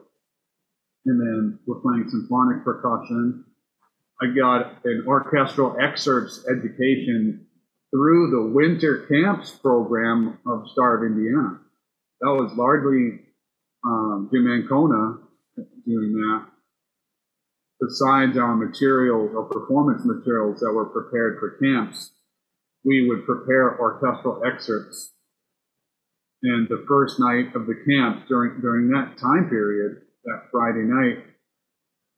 And 1.06 1.20
then 1.20 1.60
we're 1.66 1.82
playing 1.82 2.10
symphonic 2.10 2.64
percussion. 2.64 3.46
I 4.22 4.28
got 4.28 4.86
an 4.86 5.06
orchestral 5.08 5.78
excerpts 5.80 6.46
education 6.50 7.48
through 7.92 8.32
the 8.32 8.54
winter 8.54 9.06
camps 9.08 9.52
program 9.52 10.40
of 10.46 10.68
Star 10.72 10.98
of 10.98 11.12
Indiana. 11.12 11.60
That 12.22 12.32
was 12.32 12.52
largely 12.58 13.20
um, 13.86 14.30
Jim 14.32 14.48
Ancona 14.52 15.20
doing 15.86 16.14
that 16.14 16.46
besides 17.80 18.38
our 18.38 18.56
materials 18.56 19.32
or 19.36 19.44
performance 19.46 20.04
materials 20.06 20.60
that 20.60 20.72
were 20.72 20.86
prepared 20.86 21.40
for 21.40 21.58
camps, 21.62 22.12
we 22.84 23.08
would 23.08 23.26
prepare 23.26 23.80
orchestral 23.80 24.42
excerpts. 24.46 25.14
And 26.44 26.68
the 26.68 26.86
first 26.88 27.20
night 27.20 27.56
of 27.56 27.66
the 27.66 27.76
camp 27.88 28.28
during 28.28 28.62
during 28.62 28.90
that 28.90 29.18
time 29.18 29.50
period, 29.50 30.02
that 30.26 30.44
Friday 30.52 30.84
night, 30.84 31.24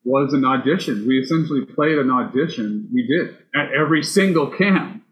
was 0.04 0.34
an 0.34 0.46
audition. 0.46 1.06
We 1.08 1.20
essentially 1.20 1.66
played 1.66 1.98
an 1.98 2.10
audition. 2.10 2.90
We 2.94 3.08
did 3.08 3.38
at 3.56 3.74
every 3.74 4.04
single 4.04 4.50
camp 4.50 5.04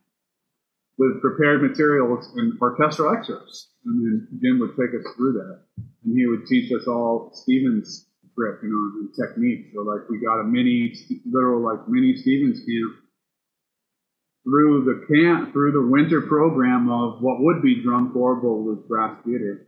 with 0.98 1.22
prepared 1.22 1.62
materials 1.62 2.30
and 2.36 2.60
orchestral 2.62 3.14
excerpts. 3.14 3.72
And 3.86 4.04
then 4.04 4.40
Jim 4.42 4.60
would 4.60 4.76
take 4.78 4.96
us 4.98 5.06
through 5.16 5.34
that. 5.34 5.60
And 6.06 6.18
he 6.18 6.26
would 6.26 6.48
teach 6.48 6.72
us 6.72 6.88
all 6.88 7.32
Stevens 7.34 8.08
grip, 8.36 8.60
you 8.64 8.70
know, 8.70 9.02
and 9.02 9.12
technique. 9.16 9.72
So 9.74 9.82
like 9.82 10.10
we 10.10 10.20
got 10.20 10.42
a 10.42 10.44
mini, 10.44 10.94
literal 11.26 11.64
like 11.64 11.88
mini 11.88 12.16
Stevens 12.16 12.60
camp 12.60 13.05
through 14.46 14.86
the 14.86 15.06
camp, 15.14 15.52
through 15.52 15.72
the 15.72 15.82
winter 15.82 16.22
program 16.22 16.90
of 16.90 17.22
what 17.22 17.42
would 17.42 17.62
be 17.62 17.82
drum 17.82 18.14
corps, 18.14 18.36
but 18.36 18.54
was 18.54 18.78
brass 18.88 19.18
theater. 19.25 19.68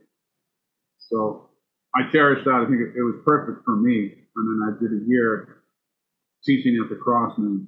So 1.00 1.50
I 1.96 2.12
cherish 2.12 2.46
that. 2.46 2.54
I 2.54 2.66
think 2.70 2.82
it, 2.82 2.94
it, 2.96 3.02
was 3.02 3.16
perfect 3.26 3.66
for 3.66 3.76
me. 3.76 4.14
And 4.36 4.46
then 4.48 4.70
I 4.70 4.72
did 4.80 4.92
a 4.92 5.10
year 5.10 5.64
teaching 6.46 6.80
at 6.84 6.90
the 6.90 6.96
Crossmen 6.96 7.66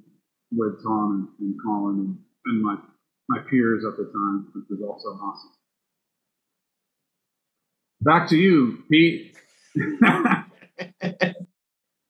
with 0.52 0.82
Tom 0.84 1.36
and, 1.40 1.48
and 1.48 1.56
Colin 1.64 1.98
and, 1.98 2.18
and 2.46 2.62
my, 2.62 2.76
my 3.28 3.38
peers 3.50 3.84
at 3.84 3.96
the 3.96 4.04
time, 4.04 4.48
which 4.54 4.66
was 4.70 4.80
also 4.88 5.08
awesome. 5.08 5.50
Back 8.02 8.28
to 8.28 8.36
you, 8.36 8.84
Pete. 8.88 9.36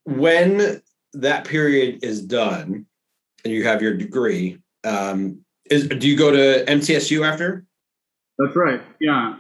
when 0.05 0.83
that 1.15 1.45
period 1.47 2.05
is 2.05 2.23
done 2.23 2.87
and 3.45 3.53
you 3.53 3.65
have 3.65 3.83
your 3.83 3.95
degree, 3.95 4.59
um, 4.85 5.45
is 5.71 5.89
do 5.89 6.09
you 6.09 6.17
go 6.17 6.31
to 6.31 6.65
MTSU 6.67 7.27
after? 7.27 7.65
That's 8.39 8.57
right. 8.57 8.81
Yeah. 9.01 9.37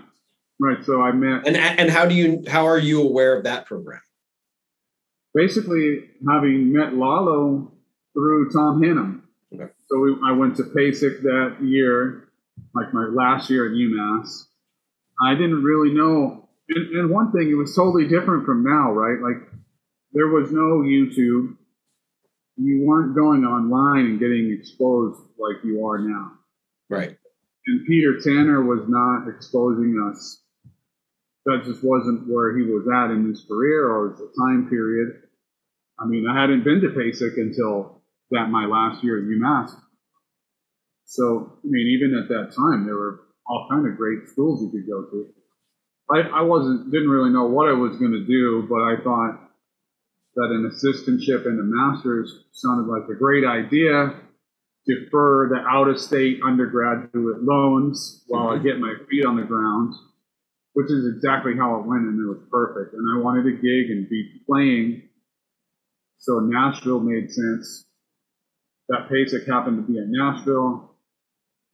Right. 0.58 0.84
So 0.84 1.00
I 1.00 1.12
met 1.12 1.46
and 1.46 1.56
and 1.56 1.90
how 1.90 2.06
do 2.06 2.14
you 2.14 2.44
how 2.48 2.66
are 2.66 2.78
you 2.78 3.02
aware 3.02 3.36
of 3.36 3.44
that 3.44 3.66
program? 3.66 4.00
Basically, 5.34 6.04
having 6.28 6.72
met 6.72 6.94
Lalo 6.94 7.72
through 8.14 8.50
Tom 8.50 8.80
Hannum. 8.82 9.22
Okay. 9.54 9.72
So 9.88 9.98
we, 9.98 10.16
I 10.24 10.32
went 10.32 10.56
to 10.56 10.64
PASIC 10.64 11.22
that 11.22 11.56
year, 11.62 12.28
like 12.74 12.92
my 12.92 13.06
last 13.06 13.48
year 13.48 13.66
at 13.66 13.72
UMass. 13.72 14.44
I 15.22 15.34
didn't 15.34 15.62
really 15.62 15.94
know 15.94 16.48
and, 16.70 16.96
and 16.96 17.10
one 17.10 17.32
thing, 17.32 17.50
it 17.50 17.54
was 17.54 17.74
totally 17.74 18.06
different 18.06 18.46
from 18.46 18.62
now, 18.62 18.92
right? 18.92 19.20
Like 19.20 19.48
there 20.12 20.28
was 20.28 20.52
no 20.52 20.80
YouTube. 20.80 21.56
You 22.60 22.84
weren't 22.86 23.14
going 23.14 23.44
online 23.44 24.06
and 24.06 24.20
getting 24.20 24.54
exposed 24.58 25.20
like 25.38 25.64
you 25.64 25.86
are 25.86 25.98
now. 25.98 26.32
Right. 26.88 27.16
And 27.66 27.86
Peter 27.86 28.20
Tanner 28.20 28.62
was 28.62 28.86
not 28.88 29.28
exposing 29.28 29.96
us. 30.10 30.42
That 31.46 31.62
just 31.64 31.82
wasn't 31.82 32.28
where 32.28 32.56
he 32.56 32.64
was 32.64 32.86
at 32.92 33.10
in 33.10 33.26
his 33.28 33.44
career 33.48 33.88
or 33.88 34.16
the 34.18 34.30
time 34.38 34.68
period. 34.68 35.22
I 35.98 36.06
mean, 36.06 36.26
I 36.28 36.38
hadn't 36.38 36.64
been 36.64 36.80
to 36.80 36.88
PASIC 36.88 37.36
until 37.36 38.02
that 38.30 38.50
my 38.50 38.66
last 38.66 39.02
year 39.02 39.18
at 39.18 39.24
UMass. 39.24 39.74
So, 41.06 41.58
I 41.64 41.66
mean, 41.66 41.88
even 41.88 42.16
at 42.16 42.28
that 42.28 42.54
time, 42.54 42.84
there 42.86 42.94
were 42.94 43.20
all 43.46 43.66
kind 43.70 43.86
of 43.86 43.96
great 43.96 44.28
schools 44.28 44.62
you 44.62 44.70
could 44.70 44.88
go 44.88 45.04
to. 45.10 45.26
I, 46.10 46.40
I 46.40 46.42
wasn't 46.42 46.90
didn't 46.90 47.08
really 47.08 47.30
know 47.30 47.46
what 47.46 47.68
I 47.68 47.72
was 47.72 47.96
going 47.96 48.12
to 48.12 48.24
do, 48.26 48.66
but 48.68 48.80
I 48.82 48.96
thought 49.02 49.49
that 50.36 50.50
an 50.50 50.70
assistantship 50.70 51.46
and 51.46 51.58
a 51.58 51.64
master's 51.64 52.44
sounded 52.52 52.90
like 52.90 53.08
a 53.08 53.18
great 53.18 53.44
idea. 53.44 54.14
Defer 54.86 55.48
the 55.48 55.60
out 55.68 55.88
of 55.88 55.98
state 55.98 56.40
undergraduate 56.44 57.42
loans 57.42 58.24
while 58.28 58.48
I 58.48 58.54
mm-hmm. 58.54 58.66
get 58.66 58.78
my 58.78 58.94
feet 59.10 59.26
on 59.26 59.36
the 59.36 59.42
ground, 59.42 59.94
which 60.72 60.90
is 60.90 61.06
exactly 61.14 61.52
how 61.56 61.76
it 61.80 61.86
went, 61.86 62.02
and 62.02 62.18
it 62.18 62.28
was 62.28 62.42
perfect. 62.50 62.94
And 62.94 63.04
I 63.14 63.22
wanted 63.22 63.46
a 63.46 63.56
gig 63.56 63.90
and 63.90 64.08
be 64.08 64.40
playing, 64.46 65.02
so 66.18 66.40
Nashville 66.40 67.00
made 67.00 67.30
sense. 67.30 67.84
That 68.88 69.08
PASIC 69.08 69.46
happened 69.46 69.76
to 69.76 69.92
be 69.92 69.98
in 69.98 70.10
Nashville. 70.10 70.96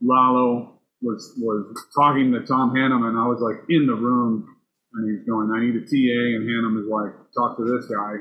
Lalo 0.02 0.80
was 1.00 1.34
was 1.38 1.86
talking 1.94 2.32
to 2.32 2.40
Tom 2.40 2.75
Hannum, 2.75 3.08
and 3.08 3.18
I 3.18 3.26
was 3.26 3.40
like 3.40 3.64
in 3.70 3.86
the 3.86 3.94
room, 3.94 4.55
and 4.97 5.05
he's 5.11 5.26
going, 5.29 5.53
"I 5.53 5.61
need 5.61 5.76
a 5.76 5.85
TA," 5.85 6.23
and 6.37 6.49
Hannum 6.49 6.81
is 6.81 6.88
like, 6.88 7.12
"Talk 7.37 7.57
to 7.59 7.65
this 7.65 7.87
guy," 7.87 8.17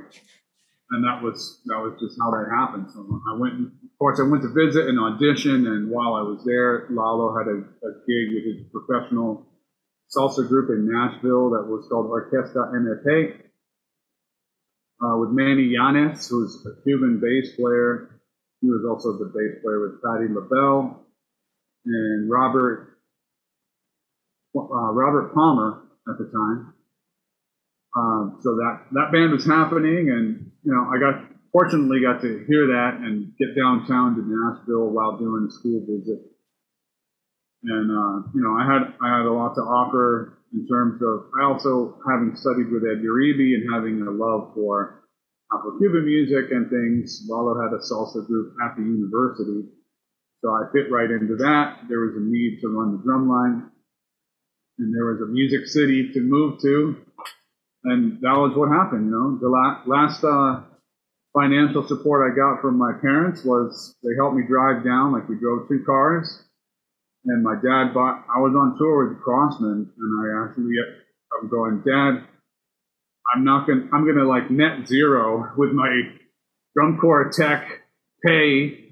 and 0.92 1.04
that 1.04 1.24
was 1.24 1.62
that 1.66 1.80
was 1.80 1.98
just 2.00 2.20
how 2.20 2.32
that 2.32 2.52
happened. 2.52 2.92
So 2.92 3.00
I 3.28 3.38
went, 3.40 3.54
of 3.60 3.98
course, 3.98 4.20
I 4.20 4.28
went 4.28 4.44
to 4.44 4.54
visit 4.54 4.88
and 4.88 5.00
audition, 5.00 5.68
and 5.68 5.90
while 5.90 6.14
I 6.14 6.22
was 6.22 6.44
there, 6.46 6.88
Lalo 6.92 7.36
had 7.38 7.48
a, 7.48 7.58
a 7.64 7.92
gig 8.06 8.36
with 8.36 8.46
his 8.46 8.68
professional 8.70 9.48
salsa 10.16 10.48
group 10.48 10.70
in 10.70 10.88
Nashville 10.92 11.50
that 11.52 11.66
was 11.66 11.88
called 11.90 12.12
Orquesta 12.12 12.72
MFA. 12.76 13.42
Uh, 15.04 15.18
with 15.18 15.30
Manny 15.32 15.76
Yanes, 15.76 16.30
who's 16.30 16.66
a 16.66 16.82
Cuban 16.84 17.20
bass 17.20 17.56
player. 17.58 18.22
He 18.62 18.70
was 18.70 18.86
also 18.90 19.18
the 19.18 19.26
bass 19.26 19.62
player 19.62 19.82
with 19.82 20.02
Patti 20.02 20.34
LaBelle 20.34 21.06
and 21.86 22.30
Robert 22.30 22.98
uh, 24.56 24.92
Robert 24.94 25.34
Palmer 25.34 25.85
at 26.10 26.18
the 26.18 26.26
time. 26.26 26.74
Um, 27.96 28.40
so 28.42 28.56
that 28.56 28.92
that 28.92 29.12
band 29.12 29.32
was 29.32 29.46
happening, 29.46 30.12
and 30.12 30.52
you 30.64 30.72
know 30.74 30.92
I 30.92 31.00
got 31.00 31.24
fortunately 31.56 32.04
got 32.04 32.20
to 32.20 32.44
hear 32.52 32.68
that 32.76 33.00
and 33.00 33.32
get 33.40 33.56
downtown 33.56 34.20
to 34.20 34.22
Nashville 34.28 34.92
while 34.92 35.16
doing 35.18 35.48
a 35.48 35.52
school 35.56 35.80
visit. 35.88 36.20
And 37.64 37.88
uh, 37.88 38.28
you 38.36 38.44
know, 38.44 38.60
I 38.60 38.68
had 38.68 38.92
I 39.00 39.08
had 39.16 39.26
a 39.26 39.32
lot 39.32 39.56
to 39.56 39.64
offer 39.64 40.44
in 40.52 40.68
terms 40.68 41.02
of 41.02 41.32
I 41.40 41.48
also 41.48 41.96
having 42.04 42.36
studied 42.36 42.68
with 42.76 42.84
Ed 42.84 43.00
Uribe 43.00 43.56
and 43.56 43.72
having 43.72 44.04
a 44.04 44.12
love 44.12 44.52
for 44.54 45.08
Afro-Cuban 45.56 46.04
music 46.04 46.52
and 46.52 46.70
things. 46.70 47.24
Lalo 47.30 47.56
had 47.56 47.72
a 47.72 47.80
salsa 47.80 48.28
group 48.28 48.54
at 48.60 48.76
the 48.76 48.84
university, 48.84 49.72
so 50.44 50.52
I 50.52 50.68
fit 50.76 50.92
right 50.92 51.10
into 51.10 51.40
that. 51.40 51.88
There 51.88 52.04
was 52.04 52.20
a 52.20 52.22
need 52.22 52.60
to 52.62 52.68
run 52.68 52.98
the 52.98 53.04
drum 53.04 53.30
line, 53.32 53.72
and 54.80 54.94
there 54.94 55.06
was 55.06 55.22
a 55.22 55.32
music 55.32 55.68
city 55.68 56.12
to 56.14 56.22
move 56.22 56.62
to, 56.62 56.96
and 57.86 58.20
that 58.22 58.36
was 58.38 58.56
what 58.56 58.70
happened. 58.70 59.06
You 59.06 59.12
know, 59.12 59.38
the 59.40 59.50
la- 59.50 59.84
last 59.86 60.24
uh, 60.24 60.62
financial 61.34 61.88
support 61.88 62.32
I 62.32 62.36
got 62.36 62.62
from 62.62 62.78
my 62.78 62.94
parents 63.02 63.44
was 63.44 63.96
they 64.04 64.16
helped 64.18 64.36
me 64.36 64.44
drive 64.48 64.84
down. 64.84 65.14
Like 65.14 65.30
we 65.30 65.36
drove 65.40 65.68
two 65.68 65.84
cars, 65.86 66.44
and 67.26 67.44
my 67.44 67.56
dad 67.56 67.94
bought. 67.94 68.26
I 68.34 68.40
was 68.40 68.54
on 68.56 68.78
tour 68.78 69.08
with 69.08 69.18
the 69.18 69.24
Crossmen, 69.24 69.88
and 69.98 70.12
I 70.22 70.50
actually 70.50 70.76
I'm 71.42 71.50
going, 71.50 71.82
Dad. 71.86 72.28
I'm 73.36 73.44
not 73.44 73.68
gonna. 73.68 73.88
I'm 73.92 74.06
gonna 74.06 74.28
like 74.28 74.52
net 74.52 74.88
zero 74.88 75.52
with 75.58 75.72
my 75.72 75.90
drum 76.76 76.98
corps 77.00 77.32
tech 77.36 77.82
pay, 78.26 78.90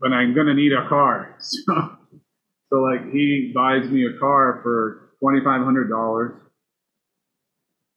but 0.00 0.12
I'm 0.12 0.34
gonna 0.34 0.54
need 0.54 0.72
a 0.72 0.88
car. 0.88 1.36
So, 1.66 1.95
so 2.70 2.80
like 2.80 3.12
he 3.12 3.52
buys 3.54 3.88
me 3.90 4.06
a 4.06 4.18
car 4.18 4.60
for 4.62 5.10
twenty 5.20 5.40
five 5.44 5.62
hundred 5.62 5.88
dollars. 5.88 6.32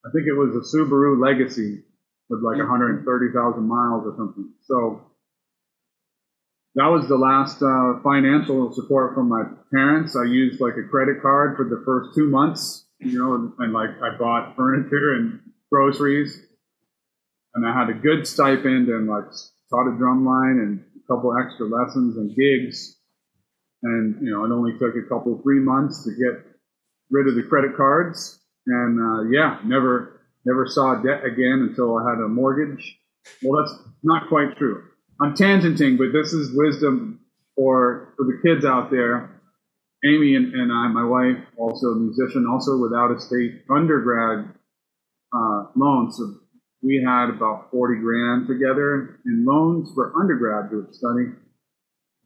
I 0.05 0.09
think 0.11 0.27
it 0.27 0.33
was 0.33 0.55
a 0.55 0.63
Subaru 0.63 1.19
Legacy 1.19 1.83
with 2.29 2.41
like 2.41 2.57
130,000 2.57 3.67
miles 3.67 4.05
or 4.05 4.13
something. 4.15 4.53
So 4.61 5.01
that 6.75 6.88
was 6.88 7.07
the 7.07 7.17
last 7.17 7.61
uh, 7.61 8.01
financial 8.03 8.71
support 8.71 9.15
from 9.15 9.27
my 9.27 9.43
parents. 9.73 10.15
I 10.15 10.25
used 10.25 10.61
like 10.61 10.77
a 10.77 10.88
credit 10.88 11.21
card 11.21 11.57
for 11.57 11.65
the 11.65 11.81
first 11.85 12.15
two 12.15 12.29
months, 12.29 12.85
you 12.99 13.17
know, 13.17 13.35
and, 13.35 13.53
and 13.57 13.73
like 13.73 13.89
I 14.01 14.15
bought 14.17 14.55
furniture 14.55 15.15
and 15.15 15.39
groceries, 15.71 16.39
and 17.55 17.67
I 17.67 17.77
had 17.77 17.89
a 17.89 17.93
good 17.93 18.27
stipend 18.27 18.88
and 18.88 19.07
like 19.07 19.25
taught 19.71 19.93
a 19.93 19.97
drum 19.97 20.25
line 20.25 20.59
and 20.61 20.85
a 20.95 21.13
couple 21.13 21.35
extra 21.35 21.65
lessons 21.65 22.17
and 22.17 22.35
gigs. 22.35 22.95
And 23.83 24.21
you 24.21 24.31
know, 24.31 24.45
it 24.45 24.51
only 24.51 24.77
took 24.77 24.95
a 24.95 25.07
couple 25.07 25.39
three 25.41 25.59
months 25.59 26.03
to 26.03 26.12
get 26.12 26.45
rid 27.09 27.27
of 27.27 27.36
the 27.36 27.43
credit 27.43 27.75
cards, 27.77 28.39
and 28.67 29.00
uh, 29.00 29.29
yeah, 29.29 29.59
never 29.65 30.21
never 30.45 30.65
saw 30.67 30.95
debt 30.95 31.24
again 31.25 31.67
until 31.69 31.98
I 31.98 32.09
had 32.09 32.19
a 32.19 32.27
mortgage. 32.27 32.98
Well, 33.41 33.62
that's 33.62 33.77
not 34.03 34.27
quite 34.29 34.57
true. 34.57 34.83
I'm 35.21 35.33
tangenting, 35.33 35.98
but 35.98 36.13
this 36.13 36.33
is 36.33 36.55
wisdom 36.55 37.21
for 37.55 38.13
for 38.17 38.25
the 38.25 38.39
kids 38.43 38.65
out 38.65 38.91
there. 38.91 39.41
Amy 40.05 40.36
and, 40.36 40.53
and 40.53 40.71
I, 40.71 40.88
my 40.88 41.03
wife, 41.03 41.43
also 41.57 41.88
a 41.88 41.95
musician, 41.95 42.48
also 42.50 42.77
without 42.77 43.12
a 43.12 43.19
state 43.19 43.63
undergrad 43.69 44.53
uh. 45.33 45.65
So 46.12 46.36
we 46.81 47.03
had 47.05 47.29
about 47.29 47.69
40 47.71 48.01
grand 48.01 48.48
together 48.48 49.19
in 49.25 49.45
loans 49.45 49.89
for 49.93 50.13
undergraduate 50.19 50.95
study. 50.95 51.31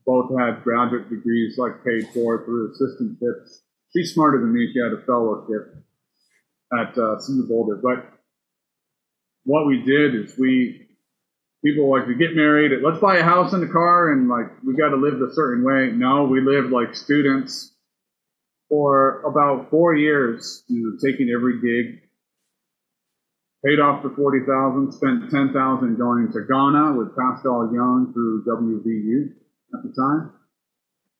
Both 0.05 0.31
had 0.37 0.63
graduate 0.63 1.09
degrees, 1.09 1.57
like 1.57 1.83
paid 1.85 2.07
for 2.13 2.43
through 2.43 2.73
assistantships. 2.73 3.59
She's 3.95 4.13
smarter 4.13 4.39
than 4.39 4.53
me. 4.53 4.69
She 4.73 4.79
had 4.79 4.91
a 4.91 5.05
fellowship 5.05 5.75
at 6.73 6.97
uh, 6.97 7.17
CU 7.25 7.45
Boulder. 7.47 7.79
But 7.81 8.11
what 9.45 9.65
we 9.65 9.81
did 9.83 10.15
is 10.15 10.37
we 10.37 10.87
people 11.63 11.89
like 11.89 12.07
to 12.07 12.15
get 12.15 12.35
married. 12.35 12.71
Let's 12.83 12.99
buy 12.99 13.17
a 13.17 13.23
house 13.23 13.53
and 13.53 13.63
a 13.63 13.71
car, 13.71 14.11
and 14.11 14.27
like 14.27 14.51
we 14.63 14.75
got 14.75 14.89
to 14.89 14.97
live 14.97 15.21
a 15.21 15.33
certain 15.33 15.63
way. 15.63 15.91
No, 15.95 16.25
we 16.25 16.41
lived 16.41 16.71
like 16.71 16.95
students 16.95 17.71
for 18.67 19.21
about 19.21 19.69
four 19.69 19.95
years, 19.95 20.63
you 20.67 20.83
know, 20.83 21.11
taking 21.11 21.29
every 21.29 21.61
gig. 21.61 22.01
Paid 23.63 23.79
off 23.79 24.03
the 24.03 24.09
forty 24.09 24.39
thousand, 24.45 24.91
spent 24.91 25.31
ten 25.31 25.53
thousand 25.53 25.97
going 25.97 26.33
to 26.33 26.41
Ghana 26.43 26.97
with 26.97 27.15
Paschal 27.15 27.71
Younge 27.71 28.13
through 28.13 28.43
WVU 28.43 29.42
at 29.73 29.83
the 29.83 29.93
time, 29.93 30.31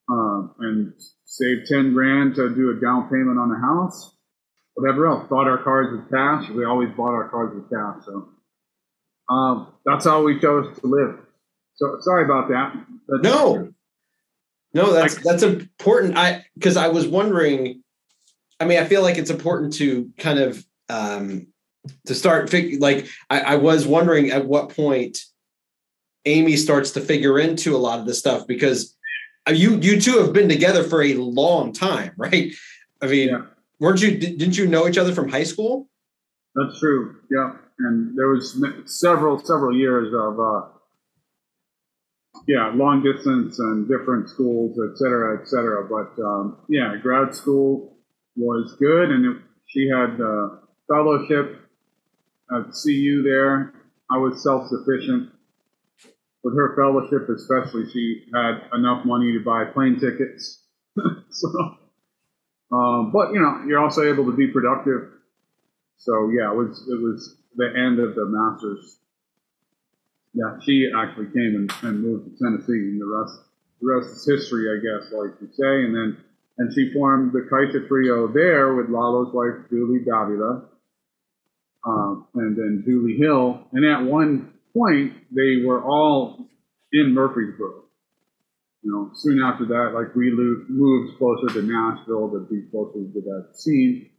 um, 0.10 0.56
and 0.60 0.94
saved 1.26 1.68
ten 1.68 1.94
grand 1.94 2.36
to 2.36 2.54
do 2.54 2.72
a 2.72 2.82
down 2.82 3.10
payment 3.10 3.40
on 3.40 3.52
a 3.52 3.60
house. 3.60 4.16
Whatever 4.76 5.08
else, 5.08 5.28
bought 5.30 5.48
our 5.48 5.62
cars 5.64 5.88
with 5.92 6.10
cash. 6.10 6.50
We 6.50 6.66
always 6.66 6.90
bought 6.98 7.14
our 7.14 7.30
cars 7.30 7.54
with 7.54 7.70
cash, 7.70 8.06
so 8.06 8.30
um, 9.30 9.74
that's 9.86 10.06
how 10.06 10.24
we 10.24 10.40
chose 10.40 10.80
to 10.80 10.88
live. 10.88 11.20
So 11.76 11.98
sorry 12.02 12.26
about 12.26 12.50
that. 12.50 12.74
That's 13.08 13.24
no, 13.24 13.74
no, 14.74 14.94
that's 14.94 15.16
that's 15.24 15.44
important. 15.44 16.18
I 16.18 16.46
because 16.56 16.78
I 16.78 16.88
was 16.88 17.08
wondering. 17.08 17.82
I 18.60 18.66
mean, 18.66 18.80
I 18.80 18.86
feel 18.86 19.02
like 19.02 19.18
it's 19.18 19.32
important 19.32 19.74
to 19.74 20.12
kind 20.18 20.40
of 20.40 20.66
um, 20.90 21.48
to 22.06 22.16
start 22.16 22.50
fig- 22.50 22.82
like 22.82 23.08
I, 23.30 23.42
I 23.42 23.56
was 23.56 23.86
wondering 23.86 24.32
at 24.32 24.46
what 24.46 24.70
point 24.70 25.20
Amy 26.26 26.56
starts 26.56 26.92
to 26.92 27.02
figure 27.02 27.40
into 27.40 27.76
a 27.76 27.78
lot 27.78 28.00
of 28.00 28.06
this 28.06 28.20
stuff 28.20 28.48
because 28.48 28.96
uh, 29.48 29.52
you 29.52 29.78
you 29.78 30.00
two 30.00 30.20
have 30.20 30.34
been 30.34 30.50
together 30.50 30.84
for 30.84 31.02
a 31.02 31.16
long 31.16 31.74
time, 31.74 32.12
right? 32.18 32.54
I 33.02 33.08
mean, 33.08 33.30
yeah. 33.30 33.42
weren't 33.80 34.02
you? 34.02 34.18
Didn't 34.18 34.58
you 34.58 34.68
know 34.68 34.88
each 34.88 34.98
other 34.98 35.14
from 35.14 35.30
high 35.30 35.44
school? 35.44 35.90
That's 36.56 36.80
true. 36.80 37.18
Yeah, 37.30 37.56
and 37.80 38.18
there 38.18 38.30
was 38.30 38.64
several 38.86 39.40
several 39.40 39.76
years 39.76 40.14
of 40.14 40.40
uh, 40.40 40.68
yeah 42.48 42.72
long 42.74 43.04
distance 43.04 43.60
and 43.60 43.88
different 43.88 44.30
schools, 44.30 44.78
et 44.80 44.98
cetera, 44.98 45.42
et 45.42 45.48
cetera. 45.48 45.88
But 45.88 46.22
um, 46.24 46.58
yeah, 46.70 46.96
grad 47.02 47.36
school 47.36 47.98
was 48.36 48.76
good, 48.80 49.12
and 49.12 49.26
it, 49.26 49.42
she 49.68 49.90
had 49.90 50.22
uh, 50.22 50.50
fellowship 50.88 51.60
at 52.52 52.72
CU 52.84 53.24
there. 53.24 53.74
I 54.12 54.18
was 54.18 54.42
self 54.44 54.68
sufficient. 54.70 55.33
With 56.44 56.56
her 56.58 56.76
fellowship, 56.76 57.30
especially, 57.30 57.90
she 57.92 58.26
had 58.34 58.68
enough 58.74 59.06
money 59.06 59.32
to 59.32 59.40
buy 59.40 59.66
plane 59.66 60.00
tickets. 60.00 60.62
so, 61.30 61.78
um, 62.72 63.12
but 63.12 63.32
you 63.32 63.40
know, 63.40 63.64
you're 63.68 63.80
also 63.80 64.04
able 64.04 64.26
to 64.26 64.36
be 64.36 64.48
productive. 64.48 65.10
So 65.98 66.30
yeah, 66.32 66.52
it 66.52 66.56
was 66.56 66.86
it 66.90 67.02
was 67.02 67.38
the 67.56 67.68
end 67.68 68.00
of 68.00 68.16
the 68.16 68.26
Masters. 68.26 68.98
Yeah, 70.34 70.58
she 70.66 70.90
actually 70.96 71.28
came 71.28 71.56
and, 71.56 71.72
and 71.84 72.04
moved 72.04 72.26
to 72.26 72.44
Tennessee, 72.44 72.74
and 72.74 73.00
the 73.00 73.06
rest 73.06 73.40
the 73.80 73.88
rest 73.88 74.10
is 74.10 74.26
history, 74.26 74.68
I 74.68 74.82
guess, 74.82 75.12
like 75.14 75.40
you 75.40 75.48
say. 75.54 75.86
And 75.86 75.96
then 75.96 76.18
and 76.58 76.74
she 76.74 76.92
formed 76.94 77.34
the 77.34 77.48
Caixa 77.52 77.88
Trio 77.88 78.28
there 78.28 78.76
with 78.76 78.90
Lalo's 78.90 79.34
wife 79.34 79.70
Julie 79.70 80.00
Davila, 80.00 80.66
um, 81.86 82.28
and 82.36 82.56
then 82.56 82.84
Julie 82.86 83.18
Hill. 83.18 83.66
And 83.72 83.86
at 83.86 84.04
one 84.04 84.53
point, 84.74 85.14
they 85.32 85.64
were 85.66 85.84
all 85.84 86.48
in 86.92 87.14
Murfreesboro. 87.14 87.84
You 88.84 88.92
know, 88.92 89.12
soon 89.16 89.42
after 89.42 89.66
that, 89.66 89.92
like 89.94 90.14
we 90.14 90.30
moved 90.32 91.18
closer 91.18 91.48
to 91.54 91.62
Nashville 91.62 92.30
to 92.32 92.40
be 92.52 92.64
closer 92.70 93.00
to 93.00 93.22
that 93.22 93.50
scene, 93.54 94.10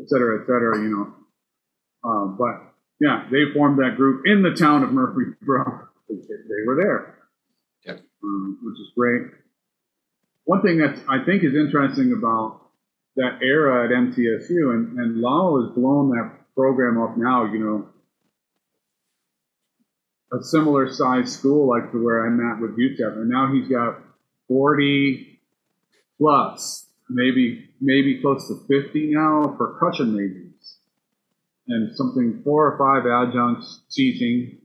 et 0.00 0.08
cetera, 0.08 0.40
et 0.40 0.46
cetera. 0.46 0.78
You 0.78 0.88
know, 0.88 2.08
um, 2.08 2.36
but 2.38 2.72
yeah, 3.00 3.26
they 3.30 3.52
formed 3.52 3.78
that 3.78 3.96
group 3.96 4.22
in 4.24 4.42
the 4.42 4.54
town 4.54 4.82
of 4.82 4.92
Murfreesboro. 4.92 5.88
they 6.08 6.66
were 6.66 6.76
there, 6.76 7.18
yep. 7.84 8.00
um, 8.22 8.58
which 8.62 8.80
is 8.80 8.88
great. 8.96 9.22
One 10.44 10.62
thing 10.62 10.78
that 10.78 11.02
I 11.08 11.24
think 11.24 11.44
is 11.44 11.54
interesting 11.54 12.14
about 12.16 12.60
that 13.16 13.38
era 13.42 13.84
at 13.84 13.90
MTSU, 13.90 14.74
and, 14.74 14.98
and 14.98 15.20
Lalo 15.20 15.62
has 15.62 15.74
blown 15.74 16.10
that 16.10 16.32
program 16.54 17.00
up 17.00 17.16
now, 17.16 17.44
you 17.52 17.58
know, 17.58 17.88
a 20.32 20.42
similar 20.42 20.92
size 20.92 21.32
school 21.32 21.68
like 21.68 21.92
to 21.92 22.02
where 22.02 22.26
I'm 22.26 22.40
at 22.40 22.60
with 22.60 22.78
UTEP, 22.78 23.16
and 23.16 23.28
now 23.28 23.52
he's 23.52 23.68
got 23.68 23.98
40 24.48 25.40
plus, 26.18 26.86
maybe 27.08 27.70
maybe 27.80 28.20
close 28.20 28.48
to 28.48 28.66
50 28.66 29.12
now 29.14 29.54
percussion 29.58 30.16
majors 30.16 30.78
and 31.68 31.96
something 31.96 32.40
four 32.44 32.72
or 32.72 32.78
five 32.78 33.06
adjuncts 33.06 33.80
teaching. 33.90 34.58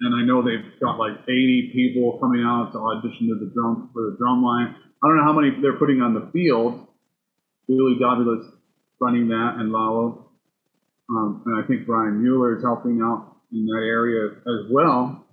And 0.00 0.14
I 0.14 0.24
know 0.24 0.42
they've 0.42 0.78
got 0.80 0.98
like 0.98 1.18
80 1.24 1.70
people 1.74 2.18
coming 2.20 2.44
out 2.44 2.72
to 2.72 2.78
audition 2.78 3.28
to 3.28 3.34
the 3.34 3.50
drum 3.52 3.90
for 3.92 4.02
the 4.10 4.16
drum 4.18 4.42
line. 4.42 4.76
I 5.02 5.06
don't 5.06 5.16
know 5.16 5.24
how 5.24 5.32
many 5.32 5.60
they're 5.60 5.78
putting 5.78 6.00
on 6.00 6.14
the 6.14 6.30
field. 6.32 6.86
Julie 7.68 7.98
Davila's 8.00 8.46
running 9.00 9.28
that 9.28 9.56
and 9.58 9.72
Lalo. 9.72 10.30
Um, 11.10 11.42
and 11.46 11.62
I 11.62 11.66
think 11.66 11.86
Brian 11.86 12.22
Mueller 12.22 12.56
is 12.56 12.62
helping 12.62 13.00
out 13.02 13.37
in 13.52 13.66
that 13.66 13.82
area 13.84 14.30
as 14.30 14.70
well. 14.70 15.26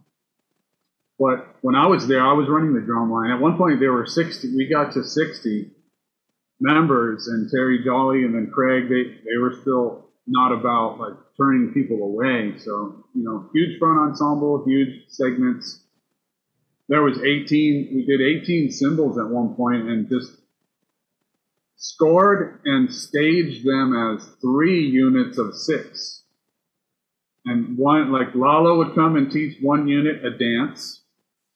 But 1.17 1.55
when 1.61 1.75
I 1.75 1.87
was 1.87 2.07
there, 2.07 2.25
I 2.25 2.33
was 2.33 2.49
running 2.49 2.73
the 2.73 2.81
drum 2.81 3.11
line. 3.11 3.31
At 3.31 3.39
one 3.39 3.57
point, 3.57 3.79
there 3.79 3.93
were 3.93 4.05
60. 4.05 4.55
We 4.55 4.67
got 4.67 4.93
to 4.93 5.03
60 5.03 5.71
members, 6.59 7.27
and 7.27 7.49
Terry 7.49 7.83
Jolly 7.83 8.23
and 8.23 8.35
then 8.35 8.51
Craig. 8.53 8.89
They 8.89 9.03
they 9.23 9.37
were 9.39 9.57
still 9.61 10.05
not 10.27 10.51
about 10.51 10.99
like 10.99 11.13
turning 11.37 11.73
people 11.73 11.97
away. 12.03 12.53
So, 12.57 13.05
you 13.13 13.23
know, 13.23 13.49
huge 13.53 13.77
front 13.79 13.99
ensemble, 13.99 14.63
huge 14.65 15.03
segments. 15.09 15.81
There 16.87 17.01
was 17.01 17.17
18, 17.17 17.91
we 17.95 18.05
did 18.05 18.21
18 18.21 18.71
cymbals 18.71 19.17
at 19.17 19.27
one 19.27 19.55
point 19.55 19.87
and 19.87 20.07
just 20.07 20.31
scored 21.77 22.61
and 22.65 22.93
staged 22.93 23.65
them 23.65 23.93
as 23.95 24.25
three 24.41 24.87
units 24.87 25.37
of 25.37 25.55
six. 25.55 26.23
And 27.45 27.77
one, 27.77 28.11
like 28.11 28.33
Lalo 28.33 28.77
would 28.79 28.95
come 28.95 29.15
and 29.15 29.31
teach 29.31 29.57
one 29.61 29.87
unit 29.87 30.25
a 30.25 30.31
dance, 30.31 31.01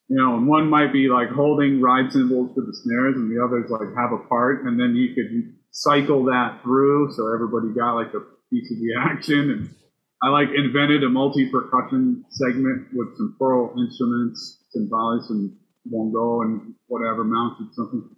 you 0.08 0.18
know, 0.18 0.38
and 0.38 0.48
one 0.48 0.70
might 0.70 0.94
be 0.94 1.10
like 1.10 1.30
holding 1.30 1.82
ride 1.82 2.12
cymbals 2.12 2.54
for 2.54 2.62
the 2.62 2.74
snares 2.74 3.16
and 3.16 3.30
the 3.30 3.44
others 3.44 3.70
like 3.72 3.90
have 3.98 4.12
a 4.12 4.24
part. 4.28 4.66
And 4.66 4.80
then 4.80 4.96
you 4.96 5.16
could 5.16 5.56
cycle 5.72 6.26
that 6.26 6.62
through 6.64 7.14
so 7.14 7.34
everybody 7.34 7.74
got 7.74 7.96
like 7.96 8.14
a 8.14 8.22
piece 8.50 8.72
of 8.72 8.78
the 8.78 8.94
action. 9.00 9.52
And 9.52 9.76
I 10.22 10.30
like 10.30 10.50
invented 10.56 11.04
a 11.04 11.10
multi 11.10 11.50
percussion 11.50 12.24
segment 12.30 12.88
with 12.94 13.18
some 13.18 13.36
pearl 13.40 13.74
instruments, 13.80 14.64
timbales 14.76 15.30
and 15.30 15.56
bongo 15.86 16.42
and 16.42 16.76
whatever 16.88 17.24
mounted 17.24 17.74
something. 17.74 18.10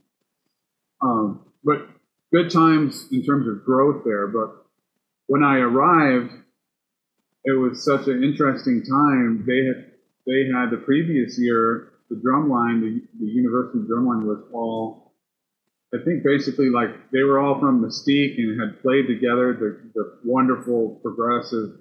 Um, 1.02 1.46
but 1.64 1.88
good 2.34 2.52
times 2.52 3.08
in 3.12 3.24
terms 3.24 3.48
of 3.48 3.64
growth 3.64 4.04
there. 4.04 4.28
But 4.28 4.66
when 5.28 5.44
I 5.44 5.58
arrived, 5.58 6.32
it 7.44 7.54
was 7.54 7.84
such 7.84 8.08
an 8.08 8.24
interesting 8.24 8.84
time. 8.84 9.44
They 9.48 9.66
had 9.66 9.92
they 10.26 10.52
had 10.54 10.70
the 10.70 10.82
previous 10.86 11.40
year 11.40 11.92
the 12.12 12.20
drum 12.22 12.50
line, 12.50 12.82
the, 12.82 13.26
the 13.26 13.32
university 13.32 13.80
drum 13.88 14.06
line 14.06 14.28
was 14.28 14.44
all, 14.54 15.14
I 15.94 15.98
think 16.04 16.24
basically 16.24 16.70
like 16.70 17.10
they 17.12 17.24
were 17.24 17.40
all 17.40 17.60
from 17.60 17.82
Mystique 17.82 18.38
and 18.38 18.60
had 18.60 18.82
played 18.82 19.08
together 19.08 19.56
the, 19.56 19.92
the 19.96 20.20
wonderful 20.26 21.00
progressive 21.02 21.80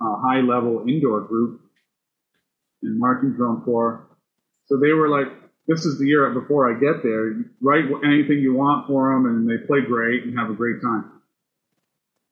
uh, 0.00 0.16
high 0.20 0.40
level 0.40 0.84
indoor 0.86 1.22
group 1.22 1.62
in 2.82 2.98
marching 2.98 3.32
drum 3.32 3.62
corps. 3.64 4.08
So 4.66 4.76
they 4.76 4.92
were 4.92 5.08
like, 5.08 5.28
this 5.66 5.86
is 5.86 5.98
the 5.98 6.06
year 6.06 6.28
before 6.38 6.68
I 6.70 6.78
get 6.78 7.02
there. 7.02 7.34
Write 7.62 7.84
anything 8.04 8.38
you 8.38 8.54
want 8.54 8.86
for 8.86 9.12
them, 9.12 9.26
and 9.26 9.48
they 9.48 9.66
play 9.66 9.80
great 9.86 10.24
and 10.24 10.38
have 10.38 10.50
a 10.50 10.54
great 10.54 10.82
time. 10.82 11.19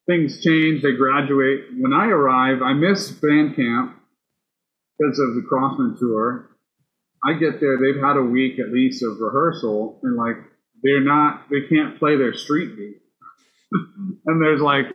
Things 0.08 0.42
change. 0.42 0.82
They 0.82 0.92
graduate. 0.92 1.66
When 1.78 1.92
I 1.92 2.06
arrive, 2.06 2.62
I 2.62 2.72
miss 2.72 3.10
band 3.10 3.54
camp 3.56 3.94
because 4.98 5.18
of 5.18 5.34
the 5.34 5.46
Crossmen 5.48 5.98
tour. 5.98 6.48
I 7.24 7.34
get 7.34 7.60
there, 7.60 7.76
they've 7.78 8.02
had 8.02 8.16
a 8.16 8.22
week 8.22 8.58
at 8.58 8.72
least 8.72 9.02
of 9.02 9.18
rehearsal, 9.20 10.00
and 10.02 10.16
like 10.16 10.36
they're 10.82 11.00
not, 11.00 11.48
they 11.50 11.62
can't 11.68 11.98
play 11.98 12.16
their 12.16 12.32
street 12.32 12.76
beat. 12.76 13.02
and 14.26 14.40
there's 14.40 14.60
like, 14.60 14.86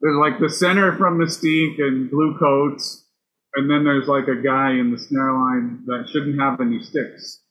there's 0.00 0.16
like 0.16 0.40
the 0.40 0.48
center 0.48 0.96
from 0.96 1.18
Mystique 1.18 1.78
and 1.78 2.10
Blue 2.10 2.36
Coats, 2.38 3.04
and 3.54 3.70
then 3.70 3.84
there's 3.84 4.08
like 4.08 4.28
a 4.28 4.42
guy 4.42 4.72
in 4.72 4.90
the 4.90 4.98
snare 4.98 5.32
line 5.32 5.82
that 5.86 6.08
shouldn't 6.10 6.40
have 6.40 6.60
any 6.60 6.82
sticks. 6.82 7.42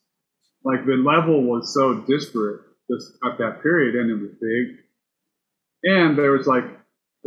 Like 0.63 0.85
the 0.85 0.93
level 0.93 1.43
was 1.43 1.73
so 1.73 2.01
disparate 2.01 2.61
just 2.91 3.13
at 3.23 3.37
that 3.37 3.61
period, 3.61 3.95
and 3.95 4.09
it 4.09 4.21
was 4.21 4.31
big. 4.41 4.77
And 5.83 6.17
there 6.17 6.31
was 6.31 6.47
like 6.47 6.65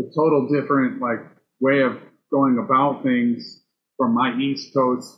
a 0.00 0.14
total 0.14 0.48
different 0.48 1.00
like 1.00 1.20
way 1.60 1.82
of 1.82 1.98
going 2.32 2.58
about 2.58 3.02
things 3.02 3.62
from 3.96 4.14
my 4.14 4.34
East 4.40 4.72
Coast 4.74 5.16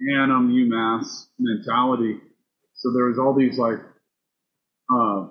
Hannum 0.00 0.50
UMass 0.50 1.26
mentality. 1.38 2.18
So 2.74 2.92
there 2.92 3.06
was 3.06 3.18
all 3.18 3.34
these 3.34 3.58
like, 3.58 3.78
uh, 4.94 5.26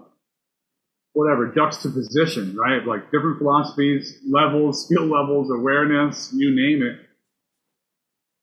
whatever 1.13 1.53
juxtaposition, 1.53 2.55
right? 2.57 2.85
Like 2.85 3.11
different 3.11 3.37
philosophies, 3.37 4.19
levels, 4.27 4.85
skill 4.85 5.05
levels, 5.05 5.51
awareness, 5.51 6.31
you 6.33 6.51
name 6.55 6.81
it. 6.81 6.99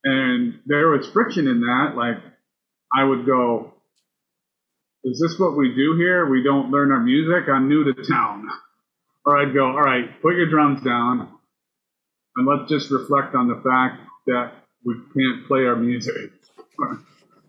And 0.04 0.60
there 0.66 0.88
was 0.88 1.08
friction 1.10 1.48
in 1.48 1.60
that. 1.60 1.94
Like 1.96 2.16
I 2.96 3.04
would 3.04 3.26
go, 3.26 3.74
is 5.04 5.20
this 5.20 5.38
what 5.38 5.56
we 5.56 5.74
do 5.74 5.96
here? 5.96 6.30
We 6.30 6.42
don't 6.42 6.70
learn 6.70 6.92
our 6.92 7.00
music. 7.00 7.48
I'm 7.48 7.68
new 7.68 7.84
to 7.84 8.04
town. 8.04 8.48
Or 9.30 9.38
I'd 9.38 9.54
go, 9.54 9.66
all 9.66 9.80
right, 9.80 10.20
put 10.20 10.34
your 10.34 10.50
drums 10.50 10.82
down 10.82 11.28
and 12.34 12.48
let's 12.48 12.68
just 12.68 12.90
reflect 12.90 13.36
on 13.36 13.46
the 13.46 13.62
fact 13.62 14.02
that 14.26 14.54
we 14.84 14.94
can't 15.14 15.46
play 15.46 15.66
our 15.66 15.76
music. 15.76 16.32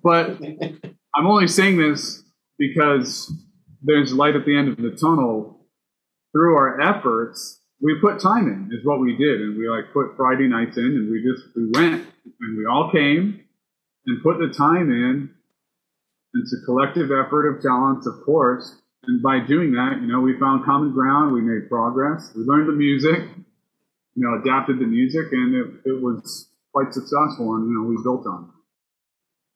but 0.03 0.39
I'm 1.15 1.25
only 1.25 1.47
saying 1.47 1.77
this 1.77 2.21
because 2.59 3.33
there's 3.81 4.13
light 4.13 4.35
at 4.35 4.45
the 4.45 4.55
end 4.55 4.69
of 4.69 4.77
the 4.77 4.91
tunnel. 4.91 5.65
Through 6.33 6.55
our 6.55 6.79
efforts, 6.79 7.59
we 7.81 7.97
put 7.99 8.21
time 8.21 8.47
in, 8.47 8.69
is 8.71 8.85
what 8.85 8.99
we 8.99 9.17
did, 9.17 9.41
and 9.41 9.57
we 9.57 9.67
like 9.67 9.91
put 9.91 10.15
Friday 10.15 10.47
nights 10.47 10.77
in, 10.77 10.85
and 10.85 11.11
we 11.11 11.23
just 11.23 11.47
we 11.55 11.71
went, 11.73 12.05
and 12.41 12.57
we 12.59 12.65
all 12.67 12.91
came 12.91 13.41
and 14.05 14.21
put 14.21 14.37
the 14.37 14.53
time 14.55 14.91
in. 14.91 15.31
It's 16.35 16.55
a 16.61 16.63
collective 16.63 17.09
effort 17.11 17.49
of 17.49 17.61
talents, 17.63 18.05
of 18.05 18.23
course, 18.23 18.81
and 19.03 19.21
by 19.21 19.39
doing 19.39 19.71
that, 19.73 19.97
you 20.01 20.07
know, 20.07 20.21
we 20.21 20.37
found 20.39 20.63
common 20.63 20.93
ground, 20.93 21.33
we 21.33 21.41
made 21.41 21.69
progress, 21.69 22.31
we 22.35 22.43
learned 22.43 22.69
the 22.69 22.77
music, 22.77 23.19
you 24.13 24.21
know, 24.21 24.39
adapted 24.39 24.77
the 24.77 24.85
music, 24.85 25.31
and 25.31 25.55
it, 25.55 25.89
it 25.89 26.01
was 26.01 26.49
quite 26.71 26.93
successful, 26.93 27.55
and 27.55 27.67
you 27.67 27.73
know, 27.73 27.87
we 27.87 27.97
built 28.03 28.27
on 28.27 28.45
it. 28.45 28.51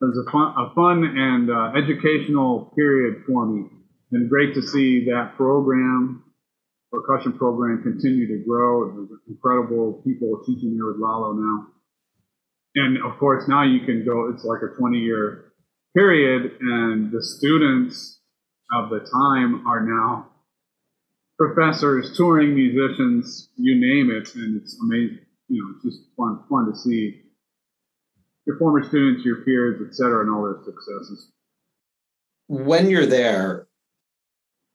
It 0.01 0.05
was 0.09 0.25
a 0.27 0.31
fun, 0.31 0.53
a 0.57 0.73
fun 0.73 1.03
and 1.03 1.49
uh, 1.49 1.77
educational 1.77 2.73
period 2.75 3.23
for 3.27 3.45
me, 3.45 3.69
and 4.11 4.29
great 4.29 4.55
to 4.55 4.61
see 4.61 5.05
that 5.05 5.33
program, 5.37 6.23
percussion 6.91 7.37
program, 7.37 7.83
continue 7.83 8.27
to 8.27 8.43
grow. 8.43 9.07
Incredible 9.27 10.01
people 10.03 10.41
teaching 10.45 10.73
here 10.73 10.87
with 10.87 10.97
Lalo 10.97 11.33
now, 11.33 11.67
and 12.75 12.97
of 13.05 13.19
course 13.19 13.47
now 13.47 13.63
you 13.63 13.85
can 13.85 14.03
go. 14.03 14.31
It's 14.33 14.43
like 14.43 14.61
a 14.63 14.75
20 14.75 14.97
year 14.97 15.53
period, 15.93 16.57
and 16.59 17.11
the 17.11 17.21
students 17.21 18.14
of 18.71 18.89
the 18.89 18.99
time 18.99 19.67
are 19.67 19.81
now 19.81 20.27
professors, 21.37 22.15
touring 22.17 22.55
musicians, 22.55 23.49
you 23.55 23.75
name 23.75 24.09
it, 24.09 24.33
and 24.35 24.61
it's 24.61 24.79
amazing 24.81 25.25
you 25.47 25.63
know, 25.63 25.75
it's 25.75 25.83
just 25.83 26.07
fun, 26.17 26.39
fun 26.49 26.71
to 26.71 26.77
see 26.77 27.21
your 28.45 28.57
former 28.57 28.83
students, 28.83 29.25
your 29.25 29.43
peers, 29.43 29.81
et 29.85 29.95
cetera, 29.95 30.21
and 30.21 30.33
all 30.33 30.43
their 30.43 30.63
successes. 30.63 31.31
When 32.47 32.89
you're 32.89 33.05
there, 33.05 33.67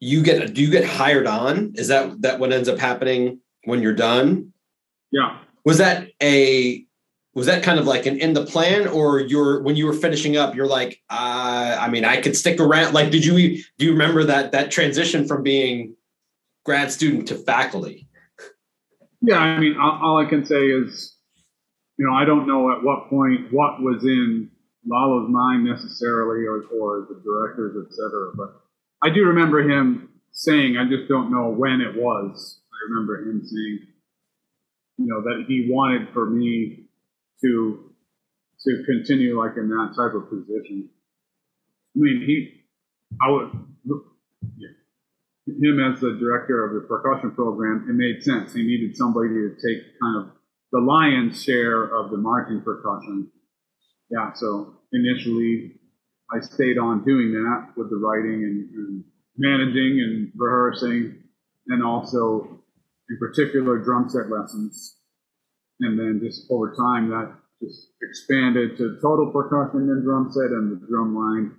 you 0.00 0.22
get 0.22 0.54
do 0.54 0.62
you 0.62 0.70
get 0.70 0.84
hired 0.84 1.26
on? 1.26 1.74
Is 1.76 1.88
that 1.88 2.22
that 2.22 2.40
what 2.40 2.52
ends 2.52 2.68
up 2.68 2.78
happening 2.78 3.40
when 3.64 3.82
you're 3.82 3.94
done? 3.94 4.52
Yeah. 5.12 5.38
Was 5.64 5.78
that 5.78 6.08
a 6.22 6.84
was 7.34 7.46
that 7.46 7.62
kind 7.62 7.78
of 7.78 7.86
like 7.86 8.06
an 8.06 8.18
in 8.18 8.32
the 8.32 8.44
plan 8.44 8.88
or 8.88 9.20
you're 9.20 9.62
when 9.62 9.76
you 9.76 9.86
were 9.86 9.92
finishing 9.92 10.36
up 10.36 10.54
you're 10.54 10.66
like 10.66 11.00
uh, 11.10 11.76
i 11.80 11.88
mean 11.88 12.04
i 12.04 12.20
could 12.20 12.36
stick 12.36 12.60
around 12.60 12.92
like 12.92 13.10
did 13.10 13.24
you 13.24 13.62
do 13.78 13.84
you 13.86 13.92
remember 13.92 14.24
that 14.24 14.52
that 14.52 14.70
transition 14.70 15.26
from 15.26 15.42
being 15.42 15.94
grad 16.64 16.90
student 16.90 17.28
to 17.28 17.34
faculty 17.34 18.08
yeah, 19.22 19.38
I 19.38 19.58
mean, 19.58 19.76
all, 19.78 20.18
I 20.18 20.28
can 20.28 20.44
say 20.46 20.66
is, 20.66 21.16
you 21.98 22.06
know, 22.06 22.14
I 22.14 22.24
don't 22.24 22.46
know 22.46 22.72
at 22.72 22.82
what 22.82 23.10
point 23.10 23.52
what 23.52 23.80
was 23.80 24.02
in 24.04 24.50
Lalo's 24.86 25.28
mind 25.28 25.64
necessarily, 25.64 26.46
or, 26.46 26.62
or 26.74 27.06
the 27.08 27.20
directors, 27.22 27.76
et 27.86 27.94
cetera. 27.94 28.32
But 28.34 28.62
I 29.02 29.12
do 29.12 29.24
remember 29.26 29.60
him 29.60 30.08
saying, 30.32 30.78
I 30.78 30.88
just 30.88 31.08
don't 31.08 31.30
know 31.30 31.50
when 31.50 31.82
it 31.82 31.94
was. 31.94 32.60
I 32.72 32.90
remember 32.90 33.28
him 33.28 33.42
saying, 33.44 33.78
you 34.96 35.06
know, 35.06 35.20
that 35.20 35.44
he 35.46 35.68
wanted 35.68 36.08
for 36.14 36.30
me 36.30 36.84
to 37.42 37.90
to 38.64 38.84
continue 38.84 39.38
like 39.38 39.56
in 39.56 39.68
that 39.68 39.94
type 39.96 40.14
of 40.14 40.28
position. 40.28 40.90
I 41.96 41.98
mean, 41.98 42.22
he, 42.26 42.62
I 43.22 43.30
would, 43.30 43.50
yeah 44.58 44.68
him 45.58 45.80
as 45.80 46.00
the 46.00 46.16
director 46.20 46.64
of 46.64 46.74
the 46.74 46.86
percussion 46.86 47.32
program, 47.32 47.86
it 47.88 47.94
made 47.94 48.22
sense. 48.22 48.54
He 48.54 48.62
needed 48.62 48.96
somebody 48.96 49.28
to 49.28 49.54
take 49.56 49.82
kind 50.00 50.24
of 50.24 50.32
the 50.72 50.78
lion's 50.78 51.42
share 51.42 51.82
of 51.82 52.10
the 52.10 52.16
marching 52.16 52.62
percussion. 52.62 53.30
Yeah, 54.10 54.32
so 54.34 54.74
initially 54.92 55.72
I 56.32 56.40
stayed 56.40 56.78
on 56.78 57.04
doing 57.04 57.32
that 57.32 57.72
with 57.76 57.90
the 57.90 57.96
writing 57.96 58.44
and, 58.44 58.70
and 58.74 59.04
managing 59.36 60.00
and 60.00 60.32
rehearsing, 60.36 61.16
and 61.68 61.82
also 61.82 62.62
in 63.08 63.18
particular 63.18 63.78
drum 63.78 64.08
set 64.08 64.30
lessons. 64.30 64.96
And 65.80 65.98
then 65.98 66.20
just 66.22 66.46
over 66.50 66.74
time, 66.74 67.08
that 67.10 67.32
just 67.62 67.88
expanded 68.02 68.76
to 68.78 68.98
total 69.02 69.30
percussion 69.32 69.88
and 69.90 70.04
drum 70.04 70.30
set 70.30 70.50
and 70.50 70.72
the 70.72 70.86
drum 70.86 71.14
line, 71.14 71.52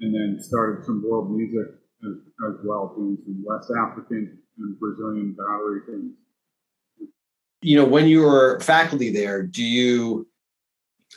and 0.00 0.14
then 0.14 0.42
started 0.42 0.84
some 0.84 1.04
world 1.08 1.30
music 1.30 1.74
as, 2.04 2.16
as 2.48 2.56
well, 2.64 2.94
doing 2.96 3.18
some 3.24 3.42
West 3.44 3.70
African 3.76 4.38
and 4.58 4.78
Brazilian 4.78 5.36
battery 5.36 5.80
things. 5.86 6.12
You 7.60 7.76
know, 7.76 7.84
when 7.84 8.06
you 8.06 8.22
were 8.22 8.60
faculty 8.60 9.10
there, 9.12 9.42
do 9.42 9.64
you 9.64 10.28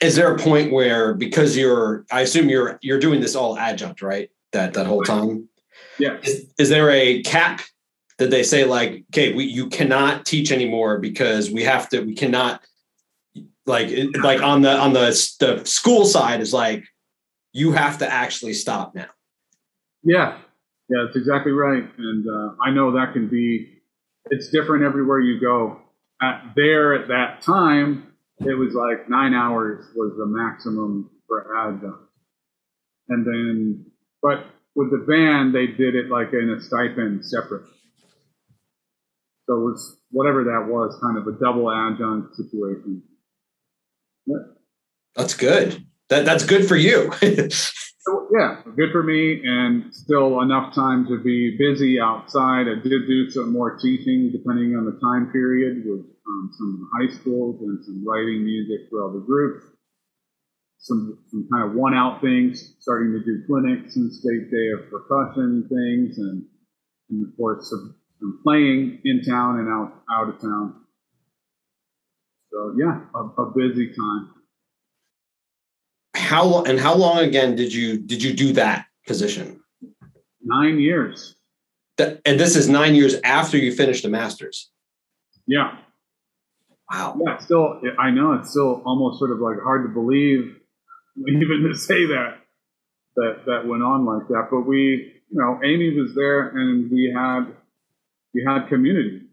is 0.01 0.15
there 0.15 0.33
a 0.33 0.37
point 0.37 0.71
where 0.71 1.13
because 1.13 1.55
you're 1.55 2.05
I 2.11 2.21
assume 2.21 2.49
you're 2.49 2.79
you're 2.81 2.99
doing 2.99 3.21
this 3.21 3.35
all 3.35 3.57
adjunct, 3.57 4.01
right? 4.01 4.29
That 4.53 4.73
that 4.73 4.87
whole 4.87 5.03
time? 5.03 5.47
Yeah. 5.99 6.17
Is, 6.23 6.51
is 6.57 6.69
there 6.69 6.89
a 6.89 7.21
cap 7.23 7.61
Did 8.21 8.29
they 8.29 8.43
say 8.43 8.65
like, 8.65 9.03
okay, 9.09 9.33
we 9.33 9.45
you 9.45 9.67
cannot 9.67 10.27
teach 10.27 10.51
anymore 10.51 10.99
because 10.99 11.49
we 11.49 11.63
have 11.63 11.89
to, 11.89 12.01
we 12.01 12.13
cannot 12.13 12.61
like 13.65 13.89
like 14.21 14.43
on 14.43 14.61
the 14.61 14.77
on 14.77 14.93
the 14.93 15.07
the 15.39 15.65
school 15.65 16.05
side 16.05 16.39
is 16.39 16.53
like 16.53 16.83
you 17.51 17.71
have 17.71 17.97
to 17.97 18.07
actually 18.07 18.53
stop 18.53 18.93
now. 18.93 19.07
Yeah, 20.03 20.37
yeah, 20.87 21.03
that's 21.03 21.17
exactly 21.17 21.51
right. 21.51 21.83
And 21.97 22.27
uh, 22.27 22.53
I 22.63 22.69
know 22.69 22.91
that 22.91 23.13
can 23.13 23.27
be, 23.27 23.81
it's 24.29 24.51
different 24.51 24.83
everywhere 24.83 25.19
you 25.19 25.41
go. 25.41 25.79
At 26.21 26.53
there 26.55 26.93
at 26.93 27.07
that 27.07 27.41
time, 27.41 28.13
it 28.41 28.53
was 28.53 28.75
like 28.75 29.09
nine 29.09 29.33
hours 29.33 29.87
was 29.95 30.13
the 30.15 30.27
maximum 30.27 31.09
for 31.27 31.57
adjunct. 31.57 32.03
And 33.09 33.25
then, 33.25 33.85
but 34.21 34.45
with 34.75 34.91
the 34.91 35.05
band, 35.07 35.55
they 35.55 35.65
did 35.65 35.95
it 35.95 36.09
like 36.11 36.33
in 36.33 36.51
a 36.51 36.61
stipend 36.61 37.25
separate. 37.25 37.65
So 39.51 39.57
it 39.57 39.63
was 39.63 39.99
whatever 40.11 40.45
that 40.45 40.71
was, 40.71 40.97
kind 41.03 41.17
of 41.17 41.27
a 41.27 41.35
double 41.37 41.69
adjunct 41.69 42.37
situation. 42.37 43.03
Yeah. 44.25 44.47
That's 45.13 45.33
good. 45.33 45.85
That 46.07 46.23
that's 46.23 46.45
good 46.45 46.69
for 46.69 46.77
you. 46.77 47.11
so, 47.19 48.27
yeah, 48.31 48.61
good 48.77 48.93
for 48.93 49.03
me, 49.03 49.41
and 49.43 49.93
still 49.93 50.39
enough 50.39 50.73
time 50.73 51.05
to 51.07 51.21
be 51.21 51.57
busy 51.59 51.99
outside. 51.99 52.71
I 52.71 52.75
did 52.81 53.07
do 53.07 53.29
some 53.29 53.51
more 53.51 53.77
teaching, 53.77 54.31
depending 54.31 54.77
on 54.77 54.85
the 54.85 54.97
time 55.03 55.33
period, 55.33 55.83
with 55.83 55.99
um, 55.99 56.51
some 56.57 56.71
of 56.71 56.79
the 56.79 56.87
high 56.95 57.19
schools 57.19 57.59
and 57.59 57.83
some 57.83 58.07
writing 58.07 58.45
music 58.45 58.87
for 58.89 59.03
other 59.03 59.19
groups. 59.19 59.65
Some, 60.77 61.19
some 61.29 61.47
kind 61.51 61.69
of 61.69 61.75
one 61.75 61.93
out 61.93 62.21
things, 62.21 62.75
starting 62.79 63.11
to 63.11 63.19
do 63.19 63.43
clinics 63.47 63.97
and 63.97 64.13
state 64.13 64.49
day 64.49 64.69
of 64.79 64.89
percussion 64.89 65.67
things, 65.67 66.17
and, 66.19 66.45
and 67.09 67.27
of 67.27 67.35
course 67.35 67.69
some, 67.69 68.00
some 68.21 68.39
playing 68.43 69.01
in 69.03 69.21
town 69.23 69.59
and 69.59 69.67
out 69.67 69.93
out 70.09 70.29
of 70.29 70.39
town. 70.39 70.75
So 72.51 72.75
yeah, 72.77 73.01
a, 73.15 73.41
a 73.41 73.51
busy 73.51 73.87
time. 73.87 74.29
How 76.15 76.45
long 76.45 76.67
and 76.67 76.79
how 76.79 76.95
long 76.95 77.19
again 77.19 77.55
did 77.55 77.73
you 77.73 77.97
did 77.97 78.23
you 78.23 78.33
do 78.33 78.53
that 78.53 78.85
position? 79.07 79.59
Nine 80.41 80.79
years. 80.79 81.35
That, 81.97 82.21
and 82.25 82.39
this 82.39 82.55
is 82.55 82.69
nine 82.69 82.95
years 82.95 83.15
after 83.23 83.57
you 83.57 83.71
finished 83.73 84.03
the 84.03 84.09
masters. 84.09 84.71
Yeah. 85.45 85.77
Wow. 86.91 87.17
Yeah, 87.25 87.37
still, 87.37 87.79
I 87.99 88.09
know 88.09 88.33
it's 88.33 88.51
still 88.51 88.81
almost 88.85 89.19
sort 89.19 89.31
of 89.31 89.39
like 89.39 89.57
hard 89.61 89.83
to 89.85 89.89
believe, 89.89 90.57
even 91.27 91.69
to 91.69 91.77
say 91.77 92.05
that 92.07 92.37
that 93.15 93.43
that 93.45 93.67
went 93.67 93.83
on 93.83 94.05
like 94.05 94.27
that. 94.29 94.47
But 94.49 94.61
we, 94.61 95.21
you 95.29 95.39
know, 95.39 95.59
Amy 95.63 95.93
was 95.99 96.15
there, 96.15 96.49
and 96.49 96.89
we 96.91 97.13
had 97.15 97.47
we 98.33 98.43
had 98.47 98.67
community 98.69 99.27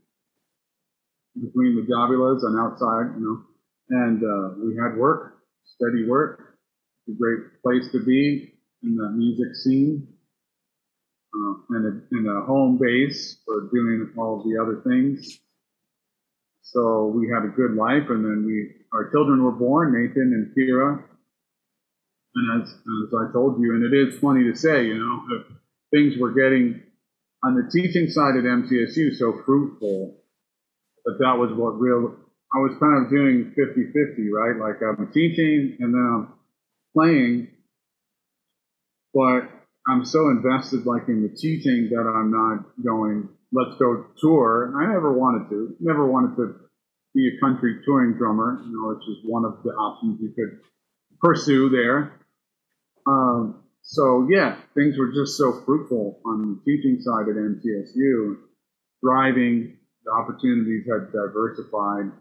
between 1.35 1.77
the 1.77 1.83
Davilas 1.83 2.43
and 2.43 2.59
outside, 2.59 3.19
you 3.19 3.25
know, 3.25 3.43
and 3.91 4.23
uh, 4.23 4.55
we 4.65 4.77
had 4.77 4.97
work, 4.99 5.39
steady 5.65 6.07
work, 6.07 6.57
a 7.09 7.13
great 7.13 7.63
place 7.63 7.91
to 7.93 8.05
be 8.05 8.55
in 8.83 8.97
the 8.97 9.11
music 9.11 9.55
scene, 9.55 10.07
uh, 11.35 11.55
and, 11.71 11.87
a, 11.87 12.17
and 12.17 12.27
a 12.29 12.45
home 12.45 12.79
base 12.81 13.39
for 13.45 13.69
doing 13.73 14.11
all 14.17 14.43
the 14.45 14.61
other 14.61 14.83
things. 14.87 15.39
So 16.63 17.07
we 17.07 17.29
had 17.29 17.45
a 17.45 17.55
good 17.57 17.75
life, 17.75 18.11
and 18.11 18.25
then 18.25 18.45
we 18.45 18.75
our 18.93 19.11
children 19.11 19.43
were 19.43 19.53
born, 19.53 19.93
Nathan 19.93 20.33
and 20.33 20.55
Kira. 20.57 21.03
And 22.35 22.63
as, 22.63 22.69
as 22.69 23.15
I 23.15 23.33
told 23.33 23.61
you, 23.61 23.75
and 23.75 23.85
it 23.85 23.97
is 23.97 24.19
funny 24.19 24.45
to 24.45 24.55
say, 24.57 24.87
you 24.87 24.99
know, 24.99 25.45
things 25.91 26.19
were 26.19 26.33
getting 26.33 26.83
on 27.45 27.55
the 27.55 27.71
teaching 27.71 28.09
side 28.09 28.37
at 28.37 28.45
MTSU 28.45 29.17
so 29.17 29.43
fruitful 29.45 30.19
but 31.09 31.19
that 31.21 31.39
was 31.39 31.51
what 31.57 31.81
real, 31.81 32.15
I 32.53 32.59
was 32.59 32.77
kind 32.79 33.05
of 33.05 33.11
doing 33.11 33.55
50 33.57 33.93
50, 33.93 34.31
right? 34.31 34.61
Like 34.61 34.77
I'm 34.85 35.11
teaching 35.11 35.77
and 35.81 35.95
then 35.95 36.05
I'm 36.05 36.33
playing, 36.95 37.49
but 39.15 39.49
I'm 39.89 40.05
so 40.05 40.29
invested 40.29 40.85
like 40.85 41.09
in 41.09 41.23
the 41.23 41.35
teaching 41.35 41.89
that 41.93 42.05
I'm 42.05 42.31
not 42.31 42.67
going, 42.85 43.29
let's 43.53 43.79
go 43.79 44.05
tour. 44.21 44.75
I 44.77 44.93
never 44.93 45.13
wanted 45.13 45.49
to, 45.49 45.77
never 45.81 46.07
wanted 46.07 46.37
to 46.37 46.57
be 47.15 47.33
a 47.35 47.41
country 47.41 47.81
touring 47.87 48.19
drummer, 48.19 48.61
you 48.67 48.73
know, 48.73 48.95
which 48.95 49.09
is 49.09 49.25
one 49.25 49.47
of 49.47 49.63
the 49.65 49.71
options 49.71 50.21
you 50.21 50.29
could 50.37 50.61
pursue 51.23 51.71
there. 51.71 52.21
Um, 53.07 53.63
so 53.91 54.29
yeah, 54.31 54.61
things 54.75 54.99
were 54.99 55.13
just 55.13 55.39
so 55.39 55.63
fruitful 55.65 56.21
on 56.27 56.43
the 56.43 56.61
teaching 56.71 57.01
side 57.01 57.25
at 57.27 57.37
MTSU, 57.37 58.37
thriving 59.01 59.79
the 60.05 60.13
opportunities 60.13 60.85
had 60.87 61.11
diversified. 61.11 62.13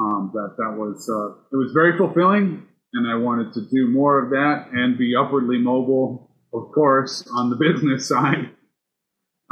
Um, 0.00 0.30
that 0.32 0.54
that 0.56 0.78
was 0.78 1.06
uh, 1.12 1.44
it 1.52 1.60
was 1.60 1.72
very 1.74 1.98
fulfilling, 1.98 2.66
and 2.94 3.12
I 3.12 3.16
wanted 3.16 3.52
to 3.52 3.68
do 3.68 3.88
more 3.88 4.24
of 4.24 4.30
that 4.30 4.68
and 4.72 4.96
be 4.96 5.14
upwardly 5.14 5.58
mobile, 5.58 6.30
of 6.54 6.72
course, 6.72 7.28
on 7.34 7.50
the 7.50 7.56
business 7.72 8.08
side, 8.08 8.48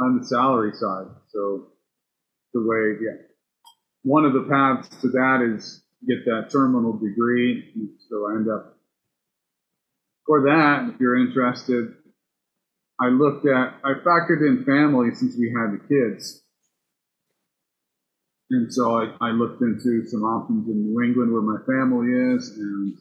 on 0.01 0.17
the 0.17 0.25
salary 0.25 0.71
side. 0.73 1.05
So 1.27 1.67
the 2.55 2.63
way, 2.65 2.97
yeah, 2.99 3.21
one 4.01 4.25
of 4.25 4.33
the 4.33 4.47
paths 4.49 4.89
to 5.01 5.09
that 5.09 5.53
is 5.55 5.83
get 6.07 6.25
that 6.25 6.49
terminal 6.51 6.93
degree. 6.93 7.63
So 8.09 8.31
I 8.31 8.37
end 8.37 8.49
up 8.49 8.78
for 10.29 10.45
that. 10.45 10.93
If 10.93 11.01
you're 11.01 11.17
interested, 11.17 11.89
I 13.01 13.07
looked 13.07 13.47
at 13.47 13.81
I 13.83 13.97
factored 14.05 14.45
in 14.45 14.63
family 14.63 15.09
since 15.15 15.33
we 15.35 15.49
had 15.49 15.73
the 15.73 15.81
kids. 15.89 16.43
And 18.51 18.71
so 18.71 18.97
I, 18.97 19.09
I 19.21 19.31
looked 19.31 19.61
into 19.61 20.05
some 20.05 20.21
options 20.21 20.69
in 20.69 20.85
New 20.85 21.01
England 21.01 21.33
where 21.33 21.41
my 21.41 21.57
family 21.65 22.13
is, 22.35 22.57
and 22.57 22.93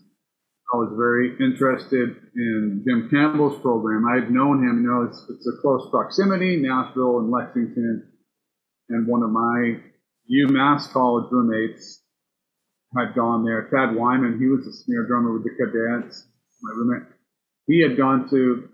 I 0.73 0.77
was 0.77 0.93
very 0.97 1.37
interested 1.41 2.17
in 2.35 2.85
Jim 2.87 3.09
Campbell's 3.11 3.61
program. 3.61 4.09
I 4.09 4.25
had 4.25 4.31
known 4.31 4.65
him, 4.65 4.83
you 4.83 4.89
know, 4.89 5.05
it's, 5.09 5.25
it's 5.29 5.47
a 5.49 5.61
close 5.61 5.89
proximity, 5.91 6.57
Nashville 6.57 7.21
and 7.21 7.31
Lexington. 7.31 8.09
And 8.89 9.07
one 9.07 9.23
of 9.23 9.31
my 9.31 9.81
UMass 10.33 10.93
college 10.93 11.29
roommates 11.31 12.03
had 12.97 13.15
gone 13.15 13.45
there. 13.45 13.69
Tad 13.69 13.97
Wyman, 13.97 14.39
he 14.39 14.47
was 14.49 14.67
a 14.67 14.73
snare 14.73 15.07
drummer 15.07 15.33
with 15.33 15.45
the 15.45 15.51
Cadets, 15.57 16.27
my 16.63 16.73
roommate. 16.73 17.18
He 17.69 17.83
had 17.83 17.99
gone 17.99 18.29
to 18.31 18.69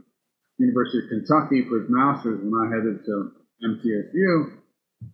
University 0.59 0.99
of 1.03 1.11
Kentucky 1.11 1.67
for 1.69 1.81
his 1.81 1.91
master's 1.91 2.41
when 2.41 2.55
I 2.55 2.71
headed 2.71 3.05
to 3.05 3.33
MTSU. 3.67 4.59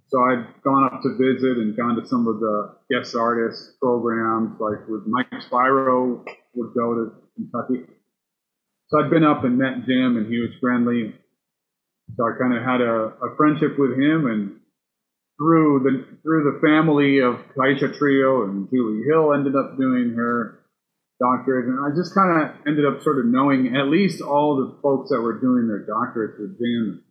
So 0.08 0.20
I'd 0.20 0.62
gone 0.62 0.84
up 0.84 1.00
to 1.02 1.16
visit 1.16 1.56
and 1.56 1.76
gone 1.76 1.96
to 1.96 2.06
some 2.06 2.28
of 2.28 2.40
the 2.40 2.76
guest 2.90 3.16
artist 3.16 3.80
programs, 3.80 4.60
like 4.60 4.86
with 4.86 5.06
Mike 5.06 5.32
Spiro 5.40 6.24
would 6.54 6.74
go 6.74 6.94
to 6.94 7.12
Kentucky. 7.34 7.90
So 8.88 9.00
I'd 9.00 9.10
been 9.10 9.24
up 9.24 9.44
and 9.44 9.56
met 9.56 9.86
Jim, 9.86 10.16
and 10.18 10.30
he 10.30 10.38
was 10.40 10.50
friendly. 10.60 11.14
So 12.16 12.24
I 12.24 12.36
kind 12.38 12.56
of 12.56 12.62
had 12.62 12.80
a, 12.80 13.14
a, 13.22 13.36
friendship 13.36 13.78
with 13.78 13.92
him, 13.92 14.26
and 14.26 14.60
through 15.38 15.80
the 15.84 16.18
through 16.22 16.52
the 16.52 16.60
family 16.60 17.20
of 17.20 17.36
Caixa 17.56 17.96
Trio 17.96 18.44
and 18.44 18.68
Julie 18.68 19.04
Hill 19.08 19.32
ended 19.32 19.54
up 19.54 19.78
doing 19.78 20.14
her 20.16 20.59
doctorate, 21.20 21.66
and 21.68 21.78
I 21.78 21.94
just 21.94 22.14
kind 22.14 22.32
of 22.32 22.56
ended 22.66 22.86
up 22.88 23.02
sort 23.02 23.20
of 23.20 23.26
knowing 23.26 23.76
at 23.76 23.92
least 23.92 24.22
all 24.22 24.56
the 24.56 24.80
folks 24.80 25.10
that 25.10 25.20
were 25.20 25.38
doing 25.38 25.68
their 25.68 25.84
doctorates 25.84 26.40
with 26.40 26.58
Jim. 26.58 27.04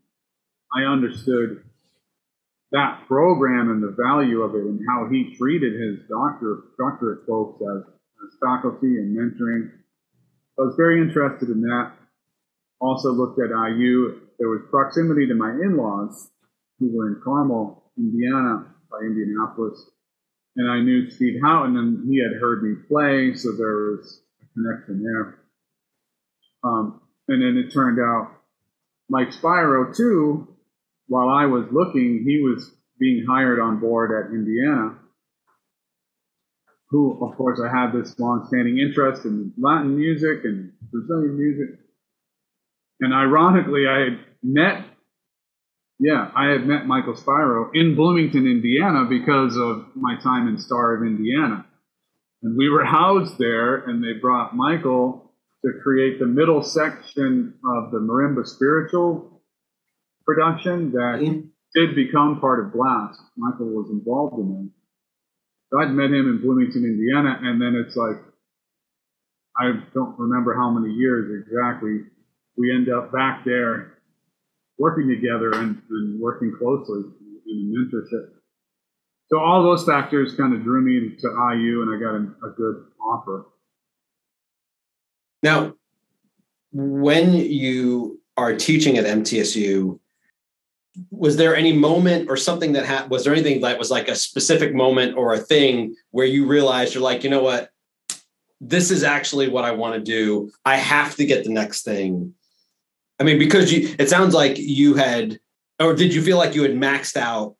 I 0.75 0.83
understood 0.83 1.63
that 2.71 3.05
program 3.07 3.69
and 3.69 3.81
the 3.81 3.95
value 3.97 4.41
of 4.41 4.53
it 4.55 4.65
and 4.65 4.81
how 4.87 5.07
he 5.09 5.35
treated 5.37 5.73
his 5.73 5.99
doctor 6.09 6.73
doctorate 6.77 7.25
folks 7.25 7.61
as, 7.61 7.81
as 7.85 8.37
faculty 8.41 8.97
and 8.97 9.15
mentoring. 9.15 9.71
I 10.57 10.61
was 10.61 10.75
very 10.75 11.01
interested 11.01 11.49
in 11.49 11.61
that. 11.61 11.93
Also 12.81 13.11
looked 13.11 13.39
at 13.39 13.49
IU. 13.49 14.21
There 14.37 14.49
was 14.49 14.61
proximity 14.69 15.27
to 15.27 15.35
my 15.35 15.51
in-laws 15.51 16.29
who 16.79 16.95
were 16.95 17.07
in 17.07 17.21
Carmel, 17.23 17.91
Indiana, 17.97 18.65
by 18.89 18.99
Indianapolis. 19.01 19.89
And 20.55 20.69
I 20.69 20.81
knew 20.81 21.09
Steve 21.09 21.39
Houghton 21.41 21.77
and 21.77 22.09
he 22.09 22.21
had 22.21 22.39
heard 22.39 22.63
me 22.63 22.75
play, 22.87 23.33
so 23.35 23.51
there 23.53 23.91
was 23.91 24.21
a 24.41 24.45
connection 24.53 25.03
there. 25.03 25.39
Um, 26.63 27.01
and 27.27 27.41
then 27.41 27.63
it 27.63 27.71
turned 27.71 27.99
out 27.99 28.31
Mike 29.09 29.31
Spiro 29.31 29.93
too 29.93 30.47
while 31.09 31.27
I 31.27 31.47
was 31.47 31.65
looking, 31.71 32.23
he 32.25 32.41
was 32.41 32.71
being 32.99 33.25
hired 33.27 33.59
on 33.59 33.79
board 33.79 34.11
at 34.11 34.31
Indiana, 34.31 34.95
who, 36.89 37.17
of 37.25 37.35
course, 37.35 37.59
I 37.59 37.67
had 37.67 37.91
this 37.91 38.17
long-standing 38.19 38.77
interest 38.77 39.25
in 39.25 39.51
Latin 39.57 39.97
music 39.97 40.45
and 40.45 40.71
Brazilian 40.91 41.37
music. 41.37 41.79
And 43.01 43.13
ironically, 43.13 43.87
I 43.87 43.99
had 43.99 44.19
met, 44.43 44.85
yeah, 45.99 46.31
I 46.33 46.47
had 46.47 46.65
met 46.65 46.87
Michael 46.87 47.15
Spiro 47.15 47.71
in 47.73 47.95
Bloomington, 47.95 48.47
Indiana, 48.47 49.03
because 49.03 49.57
of 49.57 49.85
my 49.95 50.15
time 50.21 50.47
in 50.47 50.57
Star 50.57 50.95
of 50.95 51.03
Indiana. 51.03 51.65
And 52.41 52.57
we 52.57 52.69
were 52.69 52.85
housed 52.85 53.37
there, 53.37 53.75
and 53.75 54.01
they 54.01 54.13
brought 54.13 54.55
Michael 54.55 55.33
to 55.65 55.73
create 55.83 56.19
the 56.19 56.25
middle 56.25 56.63
section 56.63 57.53
of 57.65 57.91
the 57.91 57.97
marimba 57.97 58.47
spiritual 58.47 59.41
production 60.25 60.91
that 60.91 61.19
mm-hmm. 61.21 61.47
did 61.75 61.95
become 61.95 62.39
part 62.39 62.65
of 62.65 62.71
Blast. 62.71 63.19
Michael 63.35 63.67
was 63.67 63.89
involved 63.91 64.39
in 64.39 64.67
it. 64.67 64.71
So 65.69 65.81
I'd 65.81 65.91
met 65.91 66.11
him 66.11 66.29
in 66.29 66.39
Bloomington, 66.41 66.85
Indiana, 66.85 67.39
and 67.41 67.61
then 67.61 67.75
it's 67.75 67.97
like 67.97 68.15
I 69.57 69.73
don't 69.93 70.17
remember 70.17 70.55
how 70.55 70.69
many 70.69 70.93
years 70.93 71.43
exactly. 71.45 72.03
We 72.57 72.71
end 72.71 72.87
up 72.89 73.11
back 73.11 73.43
there 73.43 73.98
working 74.79 75.07
together 75.09 75.51
and, 75.51 75.81
and 75.89 76.19
working 76.19 76.55
closely 76.57 77.01
in 77.47 77.73
a 77.91 77.95
mentorship. 77.95 78.29
So 79.29 79.39
all 79.39 79.61
those 79.61 79.85
factors 79.85 80.33
kind 80.35 80.55
of 80.55 80.63
drew 80.63 80.81
me 80.81 81.15
to 81.17 81.27
IU, 81.27 81.83
and 81.83 81.95
I 81.95 81.99
got 81.99 82.15
a, 82.15 82.47
a 82.47 82.51
good 82.55 82.85
offer. 82.99 83.45
Now, 85.43 85.75
when 86.71 87.33
you 87.33 88.21
are 88.37 88.55
teaching 88.55 88.97
at 88.97 89.05
MTSU, 89.05 89.99
was 91.11 91.37
there 91.37 91.55
any 91.55 91.73
moment 91.73 92.29
or 92.29 92.37
something 92.37 92.73
that 92.73 92.85
happened? 92.85 93.11
Was 93.11 93.23
there 93.23 93.33
anything 93.33 93.61
that 93.61 93.77
was 93.77 93.91
like 93.91 94.07
a 94.07 94.15
specific 94.15 94.73
moment 94.73 95.15
or 95.15 95.33
a 95.33 95.37
thing 95.37 95.95
where 96.11 96.25
you 96.25 96.47
realized 96.47 96.93
you're 96.93 97.03
like, 97.03 97.23
you 97.23 97.29
know 97.29 97.43
what, 97.43 97.69
this 98.59 98.91
is 98.91 99.03
actually 99.03 99.47
what 99.47 99.63
I 99.63 99.71
want 99.71 99.95
to 99.95 100.01
do. 100.01 100.51
I 100.65 100.75
have 100.75 101.15
to 101.15 101.25
get 101.25 101.43
the 101.43 101.51
next 101.51 101.83
thing. 101.83 102.33
I 103.19 103.23
mean, 103.23 103.37
because 103.37 103.71
you, 103.71 103.95
it 103.99 104.09
sounds 104.09 104.33
like 104.33 104.57
you 104.57 104.95
had, 104.95 105.39
or 105.79 105.93
did 105.93 106.13
you 106.13 106.21
feel 106.21 106.37
like 106.37 106.55
you 106.55 106.63
had 106.63 106.73
maxed 106.73 107.17
out 107.17 107.55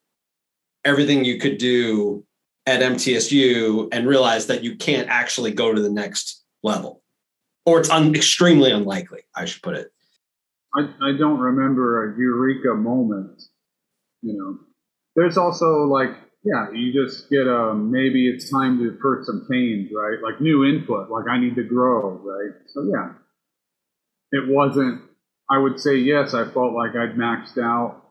everything 0.86 1.26
you 1.26 1.38
could 1.38 1.58
do 1.58 2.26
at 2.65 2.82
MTSU 2.82 3.89
and 3.91 4.08
realized 4.08 4.48
that 4.48 4.63
you 4.63 4.76
can't 4.76 5.10
actually 5.10 5.52
go 5.52 5.74
to 5.74 5.82
the 5.82 5.89
next 5.89 6.43
level? 6.63 7.02
Or 7.65 7.80
it's 7.80 7.89
un, 7.89 8.15
extremely 8.15 8.72
unlikely, 8.72 9.22
I 9.36 9.45
should 9.45 9.62
put 9.62 9.76
it. 9.76 9.91
I, 10.76 10.82
I 11.02 11.17
don't 11.17 11.39
remember 11.39 12.13
a 12.13 12.17
eureka 12.17 12.76
moment. 12.76 13.41
You 14.22 14.34
know, 14.38 14.60
there's 15.15 15.38
also 15.38 15.84
like 15.84 16.12
yeah, 16.43 16.72
you 16.74 16.93
just 16.93 17.30
get 17.30 17.48
a 17.48 17.74
maybe 17.74 18.30
it's 18.30 18.50
time 18.50 18.80
to 18.80 18.91
put 19.02 19.26
some 19.26 19.45
change, 19.52 19.91
right? 19.93 20.17
Like 20.24 20.39
new 20.39 20.63
input, 20.63 21.10
like 21.10 21.26
I 21.30 21.38
need 21.39 21.56
to 21.56 21.63
grow, 21.63 22.12
right? 22.12 22.56
So 22.67 22.84
yeah, 22.84 23.12
it 24.32 24.48
wasn't. 24.48 25.02
I 25.50 25.58
would 25.58 25.80
say 25.80 25.96
yes. 25.98 26.34
I 26.34 26.44
felt 26.46 26.74
like 26.74 26.96
I'd 26.96 27.16
maxed 27.16 27.58
out. 27.58 28.04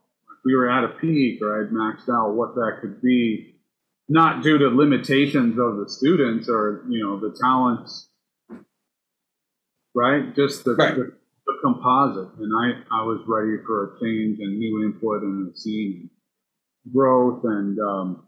We 0.44 0.54
were 0.56 0.70
at 0.70 0.84
a 0.84 0.88
peak, 0.88 1.40
or 1.42 1.60
I'd 1.60 1.70
maxed 1.70 2.08
out 2.08 2.34
what 2.34 2.54
that 2.54 2.78
could 2.80 3.02
be, 3.02 3.56
not 4.08 4.42
due 4.42 4.58
to 4.58 4.68
limitations 4.68 5.58
of 5.58 5.76
the 5.76 5.86
students 5.88 6.48
or 6.48 6.84
you 6.88 7.04
know 7.04 7.20
the 7.20 7.36
talents, 7.38 8.08
right? 9.94 10.34
Just 10.34 10.64
the, 10.64 10.74
right. 10.74 10.94
the, 10.94 11.12
the 11.46 11.54
composite, 11.62 12.38
and 12.38 12.52
I 12.56 13.00
I 13.00 13.02
was 13.02 13.20
ready 13.26 13.62
for 13.66 13.96
a 13.96 14.00
change 14.00 14.38
and 14.40 14.58
new 14.58 14.84
input 14.84 15.22
and 15.22 15.56
scene 15.58 16.10
growth 16.92 17.42
and 17.44 17.78
um, 17.78 18.24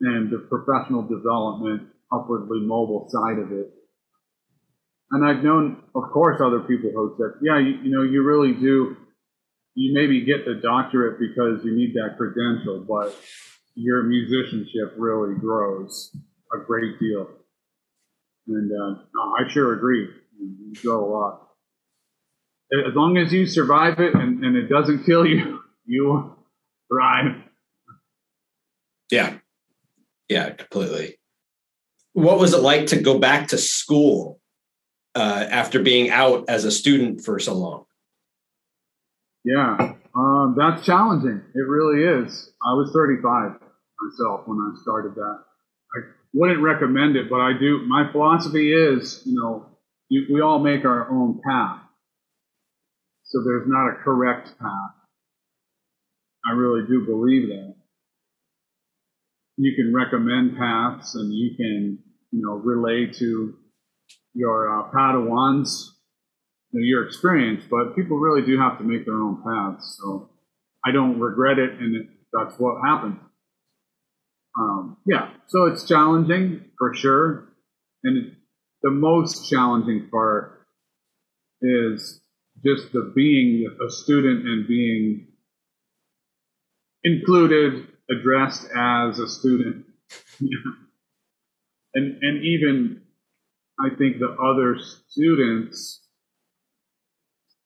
and 0.00 0.30
the 0.30 0.38
professional 0.38 1.02
development, 1.02 1.88
upwardly 2.12 2.60
mobile 2.60 3.08
side 3.10 3.38
of 3.38 3.52
it. 3.52 3.72
And 5.10 5.24
I've 5.24 5.44
known, 5.44 5.82
of 5.94 6.04
course, 6.12 6.40
other 6.40 6.60
people 6.60 6.90
who 6.90 7.14
said, 7.18 7.40
"Yeah, 7.42 7.58
you, 7.58 7.78
you 7.82 7.90
know, 7.90 8.02
you 8.02 8.22
really 8.22 8.52
do. 8.52 8.96
You 9.74 9.94
maybe 9.94 10.24
get 10.24 10.44
the 10.44 10.54
doctorate 10.54 11.20
because 11.20 11.64
you 11.64 11.76
need 11.76 11.94
that 11.94 12.16
credential, 12.16 12.80
but 12.80 13.14
your 13.74 14.02
musicianship 14.02 14.94
really 14.96 15.38
grows 15.38 16.14
a 16.52 16.58
great 16.64 16.98
deal." 16.98 17.28
And 18.48 18.70
uh, 18.72 19.00
I 19.38 19.48
sure 19.48 19.74
agree. 19.74 20.08
You 20.40 20.72
grow 20.82 21.04
a 21.04 21.08
lot. 21.10 21.42
As 22.72 22.94
long 22.94 23.16
as 23.16 23.32
you 23.32 23.46
survive 23.46 24.00
it 24.00 24.14
and, 24.14 24.44
and 24.44 24.56
it 24.56 24.68
doesn't 24.68 25.04
kill 25.04 25.24
you, 25.24 25.60
you 25.86 26.34
thrive. 26.88 27.36
Yeah. 29.10 29.38
Yeah, 30.28 30.50
completely. 30.50 31.18
What 32.12 32.38
was 32.38 32.54
it 32.54 32.60
like 32.60 32.86
to 32.86 33.00
go 33.00 33.18
back 33.18 33.48
to 33.48 33.58
school 33.58 34.40
uh, 35.16 35.46
after 35.50 35.82
being 35.82 36.10
out 36.10 36.44
as 36.48 36.64
a 36.64 36.70
student 36.70 37.22
for 37.22 37.38
so 37.38 37.54
long? 37.54 37.86
Yeah, 39.44 39.94
um, 40.14 40.54
that's 40.58 40.84
challenging. 40.84 41.42
It 41.54 41.66
really 41.66 42.02
is. 42.02 42.50
I 42.62 42.74
was 42.74 42.90
35 42.92 43.52
myself 43.52 44.42
when 44.46 44.58
I 44.58 44.78
started 44.82 45.14
that. 45.14 45.38
I 45.96 46.00
wouldn't 46.34 46.62
recommend 46.62 47.16
it, 47.16 47.30
but 47.30 47.40
I 47.40 47.52
do. 47.58 47.86
My 47.86 48.12
philosophy 48.12 48.72
is, 48.72 49.22
you 49.24 49.40
know, 49.40 49.66
you, 50.10 50.26
we 50.32 50.42
all 50.42 50.58
make 50.58 50.84
our 50.84 51.10
own 51.10 51.40
path. 51.48 51.80
So 53.24 53.42
there's 53.42 53.66
not 53.66 53.88
a 53.88 54.02
correct 54.04 54.52
path. 54.60 54.90
I 56.44 56.52
really 56.52 56.86
do 56.86 57.06
believe 57.06 57.48
that. 57.48 57.74
You 59.56 59.74
can 59.74 59.94
recommend 59.94 60.58
paths 60.58 61.14
and 61.14 61.32
you 61.32 61.56
can, 61.56 61.98
you 62.30 62.42
know, 62.42 62.54
relay 62.54 63.10
to 63.14 63.54
your 64.36 64.68
uh, 64.68 64.90
Padawans 64.92 65.92
you 66.72 66.80
know, 66.80 66.84
your 66.84 67.06
experience, 67.06 67.64
but 67.70 67.96
people 67.96 68.18
really 68.18 68.44
do 68.44 68.58
have 68.58 68.78
to 68.78 68.84
make 68.84 69.04
their 69.06 69.14
own 69.14 69.42
paths. 69.42 69.98
So 70.00 70.30
I 70.84 70.92
don't 70.92 71.18
regret 71.18 71.58
it, 71.58 71.70
and 71.80 71.96
it, 71.96 72.06
that's 72.32 72.54
what 72.58 72.82
happened. 72.84 73.18
Um, 74.58 74.96
yeah, 75.06 75.30
so 75.48 75.66
it's 75.66 75.86
challenging 75.86 76.64
for 76.78 76.94
sure, 76.94 77.48
and 78.04 78.36
the 78.82 78.90
most 78.90 79.48
challenging 79.48 80.08
part 80.10 80.66
is 81.62 82.20
just 82.64 82.92
the 82.92 83.12
being 83.14 83.66
a 83.86 83.90
student 83.90 84.46
and 84.46 84.66
being 84.66 85.28
included, 87.04 87.86
addressed 88.10 88.66
as 88.76 89.18
a 89.18 89.28
student. 89.28 89.84
and, 90.40 92.22
and 92.22 92.44
even, 92.44 93.02
I 93.78 93.90
think 93.96 94.18
the 94.18 94.36
other 94.42 94.78
students, 95.08 96.00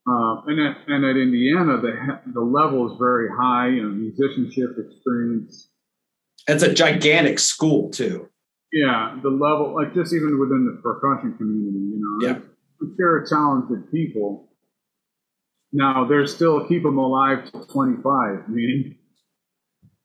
uh, 0.08 0.42
and, 0.46 0.60
at, 0.60 0.76
and 0.88 1.04
at 1.04 1.16
Indiana, 1.16 1.80
the, 1.80 2.20
the 2.32 2.40
level 2.40 2.90
is 2.92 2.98
very 2.98 3.28
high, 3.28 3.68
you 3.68 3.82
know, 3.82 3.90
musicianship 3.90 4.76
experience. 4.78 5.68
It's 6.48 6.62
a 6.62 6.74
gigantic 6.74 7.38
school, 7.38 7.90
too. 7.90 8.28
Yeah, 8.72 9.18
the 9.22 9.30
level, 9.30 9.74
like 9.74 9.94
just 9.94 10.12
even 10.12 10.38
within 10.38 10.66
the 10.66 10.80
percussion 10.82 11.36
community, 11.36 11.78
you 11.78 12.00
know, 12.00 12.26
yeah. 12.26 12.38
I'm 12.80 12.94
sure 12.96 13.26
talented 13.28 13.90
people. 13.92 14.48
Now, 15.72 16.06
there's 16.08 16.34
still 16.34 16.66
keep 16.66 16.82
them 16.82 16.98
alive 16.98 17.50
to 17.52 17.66
25, 17.66 18.48
meaning 18.48 18.96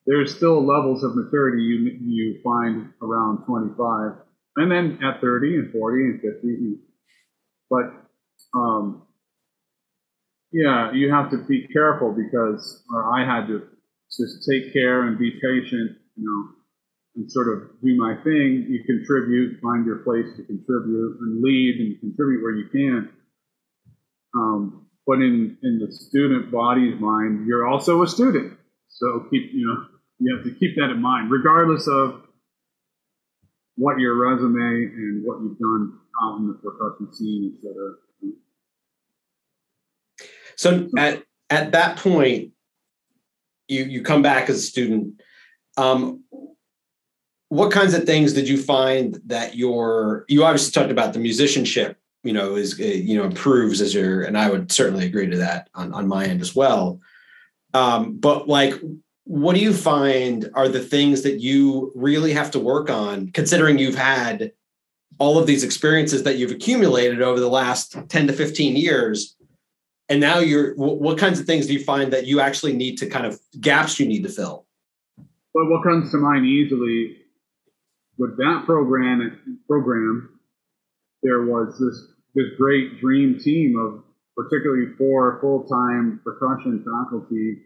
there's 0.06 0.36
still 0.36 0.66
levels 0.66 1.04
of 1.04 1.16
maturity 1.16 1.64
you 1.64 1.98
you 2.02 2.40
find 2.44 2.90
around 3.02 3.46
25, 3.46 4.25
and 4.56 4.72
then 4.72 5.00
at 5.04 5.22
30 5.22 5.56
and 5.56 5.72
40 5.72 6.04
and 6.04 6.22
50. 6.22 6.76
But 7.70 8.58
um, 8.58 9.04
yeah, 10.52 10.94
you 10.94 11.12
have 11.12 11.32
to 11.32 11.38
be 11.46 11.68
careful 11.68 12.16
because, 12.16 12.84
or 12.94 13.14
I 13.14 13.26
had 13.26 13.48
to 13.48 13.68
just 14.08 14.48
take 14.50 14.72
care 14.72 15.04
and 15.04 15.18
be 15.18 15.32
patient, 15.32 15.98
you 16.16 16.24
know, 16.24 16.56
and 17.16 17.32
sort 17.32 17.48
of 17.52 17.82
do 17.84 17.96
my 17.98 18.16
thing. 18.24 18.66
You 18.70 18.84
contribute, 18.86 19.60
find 19.62 19.86
your 19.86 19.98
place 19.98 20.28
to 20.38 20.44
contribute, 20.44 21.18
and 21.22 21.42
lead 21.42 21.76
and 21.80 22.00
contribute 22.00 22.44
where 22.44 22.56
you 22.56 22.70
can. 22.72 23.10
Um, 24.38 24.88
but 25.08 25.20
in 25.20 25.58
in 25.64 25.80
the 25.80 25.92
student 25.92 26.52
body's 26.52 27.00
mind, 27.00 27.48
you're 27.48 27.68
also 27.68 28.04
a 28.04 28.08
student. 28.08 28.58
So 28.88 29.28
keep 29.30 29.52
you 29.54 29.66
know 29.68 29.86
you 30.20 30.36
have 30.36 30.46
to 30.46 30.52
keep 30.58 30.76
that 30.78 30.90
in 30.92 31.02
mind, 31.02 31.32
regardless 31.32 31.88
of 31.88 32.22
what 33.78 34.00
your 34.00 34.16
resume 34.16 34.60
and 34.60 35.26
what 35.26 35.40
you've 35.42 35.58
done 35.60 35.94
out 36.24 36.38
in 36.38 36.48
the 36.48 36.54
percussion 36.54 37.14
scene, 37.14 37.54
et 37.54 37.62
cetera. 37.62 37.94
So 40.56 40.88
at 40.98 41.24
at 41.50 41.72
that 41.74 41.98
point, 41.98 42.52
you 43.68 43.84
you 43.84 44.02
come 44.02 44.22
back 44.22 44.50
as 44.50 44.58
a 44.58 44.62
student. 44.62 45.22
Um, 45.78 46.24
what 47.50 47.72
kinds 47.72 47.94
of 47.94 48.06
things 48.06 48.34
did 48.34 48.48
you 48.48 48.58
find 48.58 49.20
that 49.26 49.56
your 49.56 50.26
you 50.28 50.44
obviously 50.44 50.72
talked 50.72 50.92
about 50.92 51.14
the 51.14 51.20
musicianship 51.20 51.98
you 52.24 52.34
know 52.34 52.56
is 52.56 52.78
you 52.80 53.16
know 53.16 53.24
improves 53.24 53.82
as 53.82 53.94
your 53.94 54.24
and 54.24 54.38
i 54.38 54.50
would 54.50 54.72
certainly 54.72 55.06
agree 55.06 55.30
to 55.30 55.38
that 55.38 55.70
on, 55.76 55.94
on 55.94 56.08
my 56.08 56.26
end 56.26 56.42
as 56.42 56.56
well 56.56 57.00
um, 57.74 58.18
but 58.18 58.48
like 58.48 58.74
what 59.26 59.56
do 59.56 59.62
you 59.62 59.74
find 59.74 60.50
are 60.54 60.70
the 60.70 60.80
things 60.80 61.24
that 61.24 61.40
you 61.42 61.92
really 61.96 62.32
have 62.34 62.52
to 62.52 62.60
work 62.60 62.90
on 62.90 63.30
considering 63.32 63.80
you've 63.80 63.96
had 63.96 64.52
all 65.18 65.38
of 65.40 65.48
these 65.48 65.64
experiences 65.64 66.24
that 66.24 66.38
you've 66.38 66.52
accumulated 66.52 67.22
over 67.22 67.40
the 67.40 67.50
last 67.50 67.98
10 68.10 68.28
to 68.28 68.34
15 68.34 68.76
years? 68.76 69.36
And 70.08 70.22
now 70.22 70.38
you're 70.38 70.76
what 70.76 71.18
kinds 71.18 71.40
of 71.40 71.48
things 71.48 71.66
do 71.66 71.74
you 71.74 71.84
find 71.84 72.14
that 72.14 72.28
you 72.28 72.40
actually 72.40 72.74
need 72.74 72.98
to 73.00 73.08
kind 73.08 73.26
of 73.26 73.40
gaps 73.60 74.00
you 74.00 74.08
need 74.08 74.22
to 74.24 74.30
fill? 74.30 74.68
Well 75.54 75.70
what 75.70 75.84
comes 75.84 76.12
to 76.12 76.18
mind 76.18 76.46
easily 76.46 77.18
with 78.18 78.38
that 78.38 78.64
program 78.66 79.60
program 79.68 80.30
there 81.24 81.44
was 81.46 81.74
this 81.80 82.14
this 82.36 82.56
great 82.58 83.00
dream 83.00 83.40
team 83.40 83.76
of 83.80 84.04
particularly 84.38 84.94
four 84.98 85.40
full-time 85.42 86.22
percussion 86.24 86.86
faculty 86.86 87.64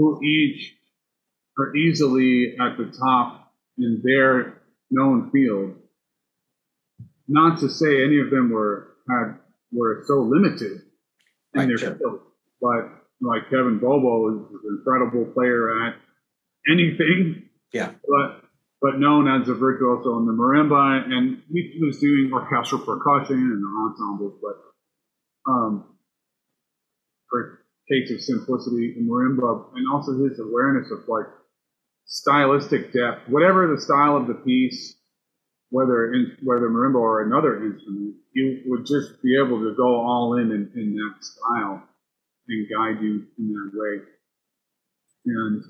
who 0.00 0.22
each 0.24 0.74
are 1.58 1.76
easily 1.76 2.56
at 2.58 2.78
the 2.78 2.90
top 2.98 3.52
in 3.76 4.00
their 4.02 4.62
known 4.90 5.30
field. 5.30 5.76
Not 7.28 7.60
to 7.60 7.68
say 7.68 8.02
any 8.04 8.18
of 8.20 8.30
them 8.30 8.50
were 8.50 8.96
had 9.08 9.36
were 9.72 10.02
so 10.06 10.22
limited 10.22 10.72
in 11.54 11.60
Right, 11.60 11.68
their 11.68 11.78
sure. 11.78 11.94
field, 11.96 12.20
but 12.60 12.82
like 13.20 13.50
Kevin 13.50 13.78
Bobo 13.78 14.30
is 14.30 14.46
an 14.50 14.78
incredible 14.78 15.26
player 15.32 15.84
at 15.86 15.94
anything 16.68 17.48
Yeah. 17.72 17.92
but 18.08 18.42
but 18.80 18.98
known 18.98 19.28
as 19.28 19.46
a 19.48 19.54
virtuoso 19.54 20.18
in 20.18 20.24
the 20.26 20.32
marimba, 20.32 21.04
and 21.12 21.42
he 21.52 21.78
was 21.84 21.98
doing 21.98 22.32
orchestral 22.32 22.80
percussion 22.80 23.36
and 23.36 23.62
ensembles. 23.84 24.40
But 24.40 25.50
um, 25.52 25.84
for 27.28 27.59
case 27.90 28.10
of 28.10 28.20
simplicity 28.20 28.94
in 28.96 29.08
marimba, 29.08 29.66
and 29.74 29.86
also 29.92 30.12
his 30.24 30.38
awareness 30.38 30.90
of 30.90 31.08
like 31.08 31.26
stylistic 32.06 32.92
depth, 32.92 33.28
whatever 33.28 33.66
the 33.66 33.80
style 33.80 34.16
of 34.16 34.26
the 34.26 34.34
piece, 34.34 34.96
whether 35.70 36.12
in, 36.12 36.36
whether 36.42 36.68
marimba 36.68 36.96
or 36.96 37.22
another 37.22 37.64
instrument, 37.64 38.14
you 38.32 38.62
would 38.66 38.86
just 38.86 39.22
be 39.22 39.36
able 39.36 39.58
to 39.60 39.74
go 39.76 40.00
all 40.00 40.36
in 40.36 40.52
in, 40.52 40.70
in 40.74 40.94
that 40.94 41.24
style 41.24 41.82
and 42.48 42.68
guide 42.68 43.02
you 43.02 43.26
in 43.38 43.52
that 43.52 43.70
way. 43.74 44.02
And 45.26 45.62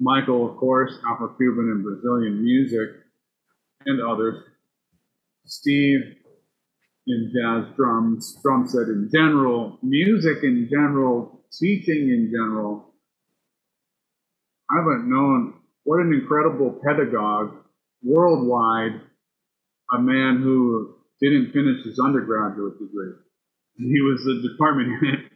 Michael, 0.00 0.50
of 0.50 0.56
course, 0.58 0.92
Afro-Cuban 1.06 1.70
and 1.70 1.82
Brazilian 1.82 2.42
music, 2.42 2.88
and 3.86 4.00
others. 4.00 4.44
Steve 5.46 6.17
in 7.08 7.32
jazz 7.34 7.74
drums, 7.76 8.38
drum 8.42 8.68
set 8.68 8.88
in 8.88 9.08
general, 9.12 9.78
music 9.82 10.42
in 10.42 10.68
general, 10.70 11.40
teaching 11.58 12.10
in 12.10 12.30
general. 12.30 12.94
I 14.70 14.78
haven't 14.78 15.08
known 15.08 15.54
what 15.84 16.00
an 16.00 16.12
incredible 16.12 16.80
pedagogue 16.84 17.56
worldwide, 18.02 19.00
a 19.92 19.98
man 19.98 20.42
who 20.42 20.96
didn't 21.20 21.52
finish 21.52 21.84
his 21.84 21.98
undergraduate 21.98 22.78
degree. 22.78 23.14
He 23.78 24.00
was 24.02 24.22
the 24.24 24.46
department 24.52 25.04
head 25.04 25.30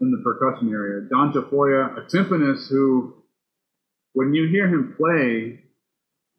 in 0.00 0.10
the 0.10 0.22
percussion 0.24 0.72
area. 0.72 1.06
Don 1.10 1.32
Tafoya, 1.32 1.98
a 1.98 2.06
timpanist 2.08 2.68
who 2.70 3.20
when 4.12 4.34
you 4.34 4.48
hear 4.48 4.66
him 4.66 4.94
play, 4.96 5.60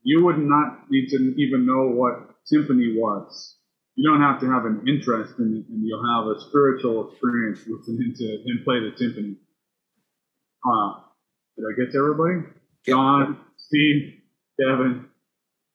you 0.04 0.26
would 0.26 0.40
not 0.40 0.90
need 0.90 1.10
to 1.10 1.18
even 1.38 1.66
know 1.66 1.88
what 1.88 2.36
timpani 2.52 2.96
was. 2.96 3.56
You 3.96 4.10
don't 4.10 4.22
have 4.22 4.40
to 4.42 4.50
have 4.50 4.66
an 4.66 4.88
interest 4.88 5.34
in 5.40 5.58
it, 5.58 5.72
and 5.72 5.86
you'll 5.86 6.06
have 6.16 6.28
a 6.28 6.40
spiritual 6.50 7.10
experience 7.12 7.60
listening 7.68 8.14
to 8.18 8.26
him 8.26 8.62
play 8.64 8.80
the 8.80 8.92
timpani. 8.92 9.36
Uh, 10.66 11.02
did 11.58 11.66
I 11.66 11.74
get 11.78 11.92
to 11.92 11.98
everybody? 11.98 12.48
Yep. 12.88 12.96
John, 12.96 13.38
Steve, 13.58 14.22
Kevin, 14.60 15.06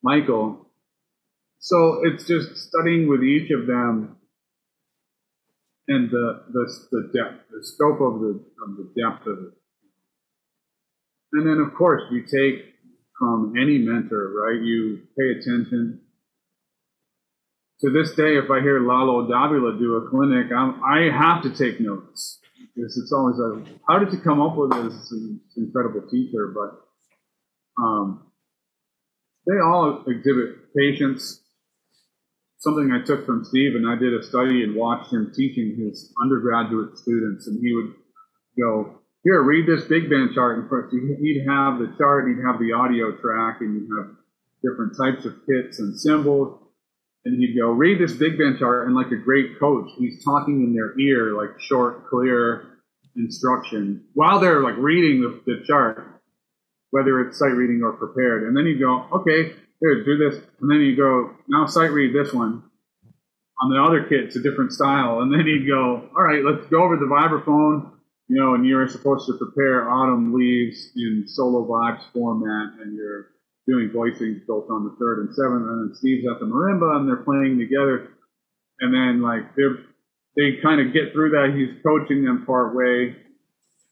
Michael. 0.02 0.66
So 1.58 2.00
it's 2.04 2.26
just 2.26 2.56
studying 2.56 3.08
with 3.08 3.22
each 3.22 3.50
of 3.50 3.66
them 3.66 4.16
and 5.88 6.10
the 6.10 6.42
the, 6.52 6.72
the 6.90 7.10
depth, 7.14 7.48
the 7.50 7.62
scope 7.62 8.00
of 8.00 8.20
the 8.20 8.44
of 8.64 8.76
the 8.76 8.92
depth 8.96 9.26
of 9.26 9.38
it. 9.38 9.52
And 11.32 11.46
then, 11.46 11.58
of 11.58 11.74
course, 11.74 12.02
you 12.10 12.22
take 12.22 12.64
from 13.18 13.54
any 13.60 13.78
mentor, 13.78 14.32
right? 14.42 14.62
You 14.62 15.02
pay 15.18 15.30
attention. 15.38 16.00
To 17.80 17.90
this 17.90 18.14
day, 18.14 18.38
if 18.38 18.50
I 18.50 18.60
hear 18.60 18.80
Lalo 18.80 19.28
Davila 19.28 19.78
do 19.78 19.96
a 19.96 20.08
clinic, 20.08 20.46
I'm, 20.50 20.82
I 20.82 21.10
have 21.12 21.42
to 21.42 21.50
take 21.50 21.78
notes 21.78 22.40
because 22.74 22.96
it's 22.96 23.12
always 23.12 23.38
a 23.38 23.62
how 23.86 23.98
did 23.98 24.12
you 24.12 24.20
come 24.20 24.40
up 24.40 24.56
with 24.56 24.70
this? 24.70 25.12
Incredible 25.56 26.08
teacher, 26.10 26.54
but 26.54 27.82
um, 27.82 28.30
they 29.46 29.60
all 29.62 30.04
exhibit 30.06 30.74
patience. 30.74 31.42
Something 32.58 32.90
I 32.90 33.04
took 33.04 33.26
from 33.26 33.44
Steve, 33.44 33.74
and 33.76 33.86
I 33.86 33.94
did 33.96 34.14
a 34.14 34.22
study 34.22 34.62
and 34.62 34.74
watched 34.74 35.12
him 35.12 35.30
teaching 35.36 35.76
his 35.78 36.12
undergraduate 36.20 36.96
students, 36.98 37.46
and 37.46 37.60
he 37.62 37.74
would 37.74 37.92
go, 38.58 39.00
here, 39.22 39.42
read 39.42 39.66
this 39.66 39.84
big 39.84 40.08
band 40.08 40.30
chart. 40.34 40.58
And 40.58 40.68
first, 40.68 40.94
he'd 40.94 41.44
have 41.46 41.78
the 41.78 41.94
chart, 41.98 42.26
he'd 42.26 42.42
have 42.42 42.58
the 42.58 42.72
audio 42.72 43.12
track, 43.20 43.60
and 43.60 43.74
you'd 43.74 43.90
have 43.98 44.16
different 44.64 44.96
types 44.96 45.26
of 45.26 45.34
kits 45.46 45.78
and 45.78 46.00
cymbals. 46.00 46.65
And 47.26 47.38
he'd 47.38 47.58
go, 47.58 47.70
read 47.70 48.00
this 48.00 48.14
big 48.14 48.38
band 48.38 48.58
chart. 48.58 48.86
And 48.86 48.94
like 48.94 49.10
a 49.10 49.16
great 49.16 49.58
coach, 49.58 49.90
he's 49.98 50.24
talking 50.24 50.62
in 50.62 50.74
their 50.74 50.98
ear, 50.98 51.34
like 51.34 51.60
short, 51.60 52.08
clear 52.08 52.78
instruction 53.16 54.04
while 54.14 54.38
they're 54.38 54.62
like 54.62 54.76
reading 54.78 55.20
the, 55.22 55.40
the 55.44 55.64
chart, 55.66 56.22
whether 56.90 57.20
it's 57.20 57.38
sight 57.38 57.52
reading 57.52 57.82
or 57.82 57.92
prepared. 57.92 58.44
And 58.44 58.56
then 58.56 58.64
you 58.64 58.78
go, 58.78 59.06
okay, 59.12 59.54
here, 59.80 60.04
do 60.04 60.16
this. 60.16 60.42
And 60.60 60.70
then 60.70 60.80
you 60.80 60.96
go, 60.96 61.32
now 61.48 61.66
sight 61.66 61.90
read 61.90 62.14
this 62.14 62.32
one. 62.32 62.62
On 63.60 63.70
the 63.70 63.82
other 63.82 64.04
kit, 64.04 64.24
it's 64.24 64.36
a 64.36 64.42
different 64.42 64.72
style. 64.72 65.20
And 65.20 65.32
then 65.32 65.46
he'd 65.46 65.66
go, 65.66 66.08
all 66.16 66.22
right, 66.22 66.44
let's 66.44 66.66
go 66.66 66.82
over 66.82 66.96
the 66.96 67.06
vibraphone 67.06 67.90
you 68.28 68.36
know, 68.36 68.54
and 68.54 68.66
you're 68.66 68.88
supposed 68.88 69.26
to 69.26 69.34
prepare 69.34 69.88
autumn 69.88 70.34
leaves 70.34 70.90
in 70.96 71.24
solo 71.26 71.66
vibes 71.66 72.02
format, 72.12 72.80
and 72.80 72.96
you're 72.96 73.28
doing 73.66 73.90
voicings 73.90 74.46
built 74.46 74.70
on 74.70 74.84
the 74.84 74.96
third 74.98 75.18
and 75.20 75.34
seventh, 75.34 75.66
and 75.66 75.90
then 75.90 75.96
Steve's 75.96 76.26
at 76.26 76.40
the 76.40 76.46
marimba, 76.46 76.96
and 76.96 77.08
they're 77.08 77.24
playing 77.24 77.58
together, 77.58 78.08
and 78.80 78.94
then 78.94 79.22
like 79.22 79.54
they're 79.56 79.78
they 80.36 80.60
kind 80.62 80.80
of 80.80 80.92
get 80.92 81.12
through 81.12 81.30
that. 81.30 81.54
He's 81.56 81.82
coaching 81.82 82.24
them 82.24 82.44
part 82.44 82.76
way, 82.76 83.16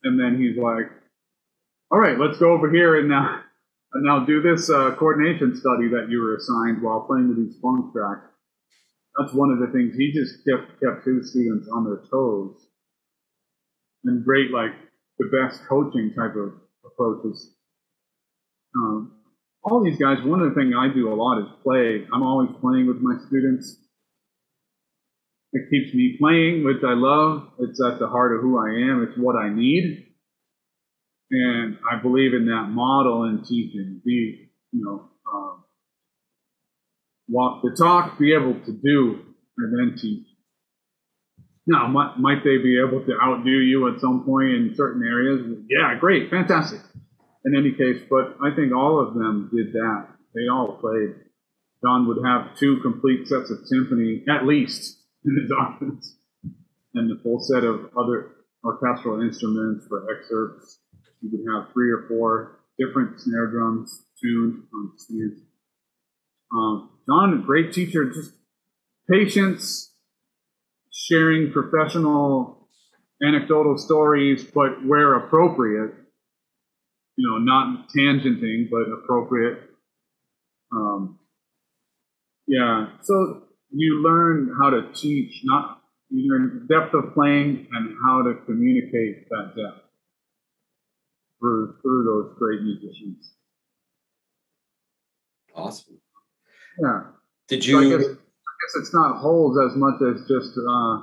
and 0.05 0.21
then 0.21 0.41
he's 0.41 0.57
like, 0.57 0.91
"All 1.91 1.99
right, 1.99 2.19
let's 2.19 2.39
go 2.39 2.53
over 2.53 2.71
here 2.71 2.99
and 2.99 3.09
now 3.09 3.41
and 3.93 4.05
now 4.05 4.25
do 4.25 4.43
this 4.43 4.71
uh, 4.71 4.95
coordination 4.97 5.57
study 5.57 5.89
that 5.89 6.09
you 6.11 6.21
were 6.21 6.37
assigned 6.37 6.83
while 6.83 7.03
playing 7.03 7.29
with 7.29 7.39
these 7.39 7.59
funk 7.61 7.93
tracks." 7.93 8.29
That's 9.19 9.33
one 9.33 9.51
of 9.51 9.61
the 9.61 9.69
things 9.69 9.95
he 9.97 10.13
just 10.13 10.45
kept 10.45 10.81
kept 10.81 11.07
his 11.07 11.31
students 11.31 11.69
on 11.73 11.85
their 11.85 12.03
toes 12.11 12.67
and 14.05 14.25
great 14.25 14.51
like 14.51 14.73
the 15.19 15.27
best 15.27 15.61
coaching 15.69 16.13
type 16.15 16.37
of 16.37 16.53
approaches. 16.85 17.55
Um, 18.77 19.13
all 19.65 19.83
these 19.83 19.99
guys, 19.99 20.19
one 20.25 20.41
of 20.41 20.51
the 20.51 20.55
things 20.55 20.75
I 20.79 20.93
do 20.93 21.13
a 21.13 21.17
lot 21.17 21.41
is 21.41 21.49
play. 21.63 22.07
I'm 22.13 22.23
always 22.23 22.51
playing 22.61 22.87
with 22.87 22.99
my 23.01 23.17
students. 23.27 23.79
It 25.53 25.71
keeps 25.71 25.95
me 25.95 26.17
playing, 26.19 26.65
which 26.65 26.83
I 26.85 26.95
love. 26.95 27.49
It's 27.61 27.81
at 27.83 27.99
the 27.99 28.09
heart 28.09 28.35
of 28.35 28.43
who 28.43 28.59
I 28.59 28.91
am. 28.91 29.07
It's 29.09 29.19
what 29.19 29.37
I 29.37 29.49
need. 29.49 30.07
And 31.31 31.79
I 31.91 32.01
believe 32.03 32.35
in 32.35 32.47
that 32.47 32.69
model 32.69 33.25
in 33.25 33.43
teaching. 33.43 34.03
Be, 34.05 34.51
you 34.73 34.85
know, 34.85 35.09
um, 35.33 35.65
walk 37.29 37.63
the 37.63 37.75
talk, 37.77 38.19
be 38.19 38.35
able 38.35 38.55
to 38.67 38.73
do, 38.73 39.21
and 39.57 39.73
then 39.73 39.99
teach. 39.99 40.27
Now, 41.67 41.87
might, 41.87 42.19
might 42.19 42.45
they 42.45 42.59
be 42.59 42.79
able 42.79 43.03
to 43.07 43.13
outdo 43.23 43.51
you 43.51 43.89
at 43.89 44.01
some 44.01 44.25
point 44.25 44.51
in 44.51 44.75
certain 44.77 45.03
areas? 45.03 45.41
Yeah, 45.71 45.99
great, 45.99 46.31
fantastic. 46.31 46.81
In 47.45 47.55
any 47.57 47.73
case, 47.73 48.03
but 48.09 48.37
I 48.43 48.55
think 48.55 48.73
all 48.75 48.99
of 48.99 49.15
them 49.15 49.51
did 49.55 49.73
that. 49.75 50.09
They 50.35 50.49
all 50.51 50.79
played. 50.81 51.15
John 51.85 52.09
would 52.09 52.25
have 52.25 52.57
two 52.57 52.81
complete 52.81 53.29
sets 53.29 53.51
of 53.51 53.59
timpani, 53.71 54.27
at 54.29 54.47
least, 54.47 54.99
in 55.25 55.37
his 55.41 55.51
office, 55.59 56.17
and 56.95 57.11
the 57.11 57.21
full 57.23 57.41
set 57.41 57.65
of 57.65 57.91
other 57.99 58.31
orchestral 58.65 59.21
instruments 59.21 59.87
for 59.87 60.07
excerpts. 60.11 60.79
You 61.21 61.31
could 61.31 61.45
have 61.53 61.73
three 61.73 61.91
or 61.91 62.07
four 62.09 62.61
different 62.79 63.21
snare 63.21 63.49
drums 63.49 64.05
tuned 64.21 64.63
on 64.75 64.93
stands. 64.97 65.41
Um, 66.53 66.91
John, 67.07 67.35
a 67.35 67.45
great 67.45 67.73
teacher, 67.73 68.11
just 68.11 68.33
patience, 69.11 69.93
sharing 70.91 71.53
professional 71.53 72.69
anecdotal 73.23 73.77
stories, 73.79 74.45
but 74.45 74.85
where 74.87 75.15
appropriate, 75.15 75.95
you 77.17 77.29
know, 77.29 77.39
not 77.39 77.89
tangenting, 77.97 78.69
but 78.71 78.91
appropriate. 78.93 79.59
Um, 80.73 81.19
yeah, 82.47 82.89
so 83.03 83.43
you 83.71 84.03
learn 84.03 84.55
how 84.61 84.71
to 84.71 84.93
teach, 84.93 85.41
not 85.45 85.81
you 86.11 86.31
learn 86.31 86.67
depth 86.69 86.95
of 86.95 87.15
playing 87.15 87.67
and 87.73 87.97
how 88.05 88.23
to 88.23 88.35
communicate 88.47 89.29
that 89.31 89.53
depth 89.57 89.85
through 91.41 91.77
through 91.83 92.05
those 92.05 92.39
great 92.39 92.63
musicians. 92.63 93.35
Awesome. 95.55 95.99
Yeah. 96.83 97.03
Did 97.49 97.65
So 97.65 97.79
I 97.79 97.83
you? 97.83 97.99
guess, 97.99 98.07
I 98.07 98.11
guess 98.11 98.77
it's 98.77 98.95
not 98.95 99.19
holes 99.19 99.57
as 99.59 99.77
much 99.77 100.03
as 100.03 100.27
just 100.27 100.59
uh, 100.59 101.03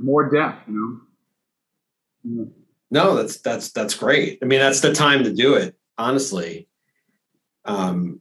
more 0.00 0.28
depth, 0.30 0.68
you 0.68 0.74
know. 0.74 2.44
Yeah. 2.44 2.50
No, 2.90 3.16
that's 3.16 3.38
that's 3.38 3.70
that's 3.72 3.94
great. 3.94 4.38
I 4.42 4.46
mean, 4.46 4.60
that's 4.60 4.80
the 4.80 4.92
time 4.92 5.24
to 5.24 5.32
do 5.32 5.54
it, 5.54 5.76
honestly. 5.98 6.68
Um, 7.64 8.20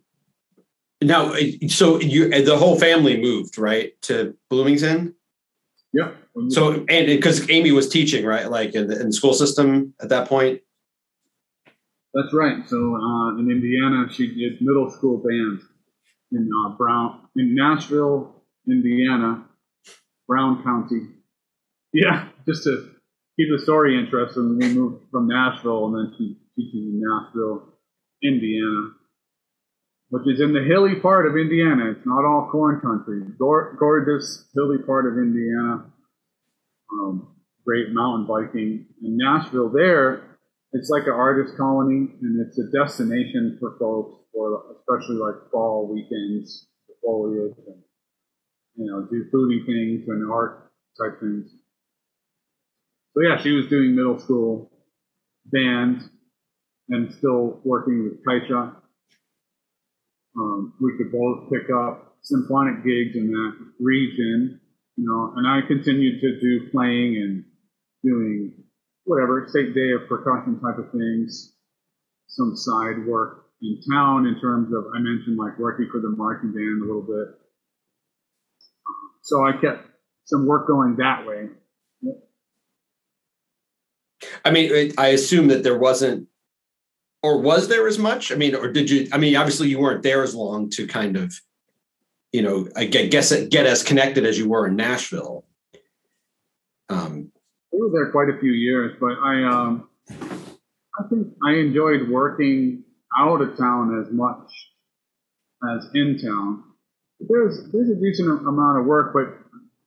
now, 1.02 1.34
so 1.68 2.00
you 2.00 2.30
the 2.44 2.58
whole 2.58 2.78
family 2.78 3.22
moved 3.22 3.58
right 3.58 4.00
to 4.04 4.36
Bloomington. 4.50 5.16
Yeah. 5.94 6.12
So, 6.50 6.86
and 6.88 7.08
because 7.08 7.50
Amy 7.50 7.72
was 7.72 7.90
teaching, 7.90 8.26
right? 8.26 8.50
Like 8.52 8.76
in 8.76 8.88
the, 8.88 9.00
in 9.00 9.08
the 9.08 9.14
school 9.14 9.34
system 9.34 9.94
at 10.02 10.10
that 10.10 10.28
point? 10.28 10.62
That's 12.14 12.34
right. 12.34 12.68
So 12.68 12.96
uh, 12.96 13.38
in 13.38 13.50
Indiana, 13.50 14.08
she 14.12 14.34
did 14.36 14.62
middle 14.62 14.90
school 14.92 15.18
band 15.18 15.62
in 16.32 16.50
uh, 16.66 16.70
Brown, 16.76 17.22
in 17.36 17.56
Nashville, 17.56 18.36
Indiana, 18.68 19.46
Brown 20.28 20.64
County. 20.64 21.08
Yeah, 21.94 22.28
just 22.46 22.64
to 22.66 22.92
keep 23.38 23.48
the 23.52 23.64
story 23.64 23.98
interesting, 23.98 24.58
we 24.58 24.74
moved 24.74 25.06
from 25.12 25.28
Nashville 25.28 25.86
and 25.88 25.96
then 25.96 26.16
she 26.18 26.38
teaches 26.56 26.74
in 26.74 27.02
Nashville, 27.02 27.74
Indiana, 28.24 28.92
which 30.10 30.28
is 30.28 30.42
in 30.42 30.54
the 30.54 30.64
hilly 30.64 30.96
part 30.96 31.28
of 31.28 31.38
Indiana. 31.38 31.92
It's 31.92 32.06
not 32.06 32.26
all 32.26 32.50
corn 32.52 32.82
country. 32.82 33.22
Gorgeous, 33.38 34.46
hilly 34.56 34.80
part 34.86 35.06
of 35.06 35.18
Indiana. 35.18 35.86
Um, 36.92 37.36
great 37.66 37.92
mountain 37.92 38.26
biking. 38.26 38.88
In 39.04 39.18
Nashville, 39.18 39.70
there, 39.70 40.38
it's 40.74 40.90
like 40.90 41.04
an 41.04 41.14
artist 41.14 41.56
colony, 41.58 42.10
and 42.22 42.46
it's 42.46 42.58
a 42.58 42.72
destination 42.72 43.58
for 43.60 43.78
folks 43.78 44.24
for 44.34 44.64
especially 44.80 45.18
like 45.18 45.36
fall 45.52 45.92
weekends, 45.92 46.68
the 46.88 46.94
foliage, 47.02 47.56
and 47.68 47.82
you 48.76 48.86
know, 48.86 49.08
do 49.10 49.26
foodie 49.34 49.66
things 49.66 50.08
and 50.08 50.32
art 50.32 50.72
type 51.00 51.20
things. 51.20 51.50
So 53.18 53.24
yeah, 53.24 53.42
she 53.42 53.50
was 53.50 53.66
doing 53.66 53.96
middle 53.96 54.20
school 54.20 54.70
band 55.46 56.04
and 56.90 57.12
still 57.12 57.60
working 57.66 58.04
with 58.04 58.24
Caixa. 58.24 58.76
Um, 60.38 60.74
we 60.80 60.92
could 61.00 61.12
both 61.12 61.50
pick 61.50 61.66
up 61.76 62.18
symphonic 62.22 62.86
gigs 62.86 63.16
in 63.16 63.32
that 63.32 63.54
region, 63.80 64.62
you 64.98 65.10
know, 65.10 65.34
and 65.36 65.48
I 65.48 65.66
continued 65.68 66.22
to 66.22 66.40
do 66.40 66.70
playing 66.70 67.16
and 67.16 67.44
doing 68.04 68.54
whatever, 69.06 69.48
state 69.50 69.74
day 69.74 69.94
of 69.94 70.08
percussion 70.08 70.60
type 70.60 70.78
of 70.78 70.92
things, 70.92 71.56
some 72.28 72.56
side 72.56 73.04
work 73.08 73.46
in 73.64 73.80
town 73.92 74.28
in 74.28 74.40
terms 74.40 74.72
of, 74.72 74.94
I 74.96 75.00
mentioned 75.00 75.40
like 75.40 75.58
working 75.58 75.90
for 75.92 76.02
the 76.02 76.14
marching 76.16 76.54
band 76.54 76.84
a 76.84 76.86
little 76.86 77.02
bit. 77.02 77.34
So 79.24 79.44
I 79.44 79.54
kept 79.54 79.88
some 80.26 80.46
work 80.46 80.68
going 80.68 80.98
that 80.98 81.26
way. 81.26 81.48
I 84.48 84.52
mean, 84.52 84.94
I 84.98 85.08
assume 85.08 85.50
that 85.50 85.64
there 85.64 85.78
wasn't, 85.78 86.30
or 87.22 87.42
was 87.42 87.68
there 87.68 87.86
as 87.86 88.00
much? 88.00 88.32
I 88.32 88.36
mean, 88.36 88.56
or 88.56 88.72
did 88.72 88.90
you? 88.90 89.10
I 89.12 89.18
mean, 89.18 89.36
obviously 89.36 89.68
you 89.68 89.78
weren't 89.78 90.04
there 90.04 90.24
as 90.24 90.34
long 90.34 90.70
to 90.70 90.88
kind 90.88 91.18
of, 91.18 91.34
you 92.32 92.42
know, 92.42 92.70
I 92.74 92.86
guess 92.86 93.36
get 93.48 93.66
as 93.66 93.84
connected 93.84 94.26
as 94.26 94.38
you 94.38 94.48
were 94.48 94.66
in 94.66 94.78
Nashville. 94.78 95.44
Um, 96.88 97.30
we 97.74 97.82
were 97.82 97.90
there 97.92 98.10
quite 98.12 98.30
a 98.30 98.40
few 98.40 98.54
years, 98.54 98.96
but 99.02 99.20
I, 99.22 99.44
um, 99.44 99.90
I 100.10 101.04
think 101.10 101.28
I 101.46 101.56
enjoyed 101.56 102.08
working 102.08 102.84
out 103.20 103.42
of 103.42 103.58
town 103.58 104.02
as 104.02 104.14
much 104.14 104.50
as 105.74 105.90
in 105.94 106.18
town. 106.24 106.64
There's 107.20 107.70
there's 107.74 107.90
a 107.90 108.00
decent 108.00 108.48
amount 108.48 108.80
of 108.80 108.86
work, 108.86 109.12
but 109.12 109.28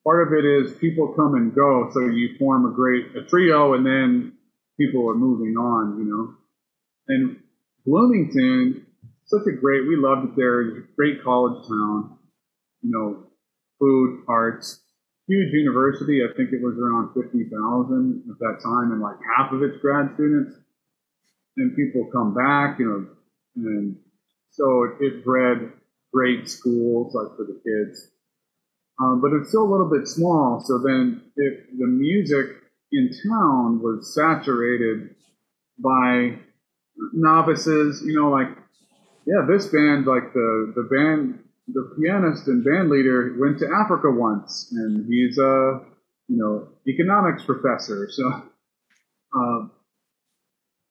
part 0.05 0.27
of 0.27 0.35
it 0.35 0.45
is 0.45 0.77
people 0.77 1.15
come 1.15 1.35
and 1.37 1.55
go, 1.55 1.89
so 1.95 2.01
you 2.01 2.37
form 2.39 2.67
a 2.67 2.75
great 2.75 3.17
a 3.17 3.23
trio, 3.23 3.73
and 3.73 3.87
then 3.87 4.33
people 4.81 5.09
are 5.11 5.15
moving 5.15 5.57
on, 5.57 5.99
you 5.99 6.05
know. 6.09 6.35
And 7.09 7.37
Bloomington, 7.85 8.87
such 9.27 9.47
a 9.47 9.53
great, 9.53 9.87
we 9.87 9.97
loved 9.97 10.31
it 10.31 10.37
there. 10.37 10.87
Great 10.97 11.23
college 11.23 11.67
town, 11.69 12.17
you 12.83 12.91
know, 12.91 13.27
food, 13.79 14.25
arts, 14.29 14.81
huge 15.27 15.53
university. 15.53 16.23
I 16.25 16.33
think 16.35 16.51
it 16.53 16.63
was 16.63 16.79
around 16.79 17.15
50,000 17.15 18.25
at 18.31 18.39
that 18.39 18.61
time, 18.65 18.93
and 18.93 19.01
like 19.01 19.17
half 19.37 19.53
of 19.53 19.63
its 19.63 19.77
grad 19.81 20.11
students. 20.15 20.57
And 21.57 21.77
people 21.77 22.09
come 22.13 22.33
back, 22.33 22.79
you 22.79 22.87
know, 22.87 23.07
and 23.57 23.97
so 24.51 24.85
it, 24.85 25.05
it 25.05 25.25
bred 25.25 25.73
great 26.13 26.49
schools 26.49 27.15
like 27.15 27.37
for 27.37 27.45
the 27.45 27.61
kids. 27.65 28.09
Um, 29.01 29.21
but 29.21 29.33
it's 29.33 29.49
still 29.49 29.65
a 29.65 29.71
little 29.71 29.91
bit 29.91 30.07
small. 30.07 30.61
So 30.65 30.79
then 30.79 31.23
if 31.37 31.79
the 31.79 31.87
music 31.87 32.60
in 32.93 33.11
town 33.29 33.81
was 33.83 34.15
saturated 34.15 35.15
by 35.79 36.37
novices, 37.13 38.03
you 38.05 38.15
know, 38.19 38.31
like, 38.31 38.49
yeah, 39.27 39.47
this 39.49 39.67
band, 39.67 40.07
like 40.07 40.33
the, 40.33 40.73
the 40.75 40.89
band, 40.91 41.39
the 41.69 41.95
pianist 42.01 42.49
and 42.49 42.65
band 42.65 42.91
leader 42.91 43.37
went 43.39 43.59
to 43.61 43.67
Africa 43.67 44.11
once 44.11 44.69
and 44.73 45.07
he's 45.07 45.39
a, 45.39 45.81
you 46.29 46.37
know, 46.37 46.69
economics 46.89 47.45
professor. 47.45 48.09
So, 48.11 48.43
um, 49.35 49.71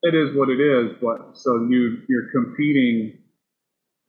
it 0.01 0.15
is 0.15 0.35
what 0.35 0.49
it 0.49 0.61
is, 0.61 0.95
but 1.01 1.37
so 1.37 1.67
you, 1.69 2.01
you're 2.07 2.31
competing, 2.31 3.19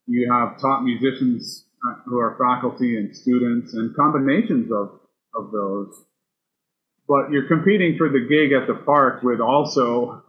you 0.07 0.31
have 0.33 0.61
top 0.61 0.83
musicians 0.83 1.67
uh, 1.87 1.95
who 2.07 2.19
are 2.19 2.39
faculty 2.39 2.97
and 2.97 3.15
students 3.17 3.75
and 3.75 3.95
combinations 3.97 4.71
of, 4.71 5.01
of 5.35 5.51
those 5.51 6.05
but 7.11 7.33
you're 7.33 7.49
competing 7.49 7.99
for 7.99 8.09
the 8.09 8.21
gig 8.21 8.53
at 8.53 8.69
the 8.69 8.85
park 8.85 9.25
with 9.25 9.41
also, 9.41 10.23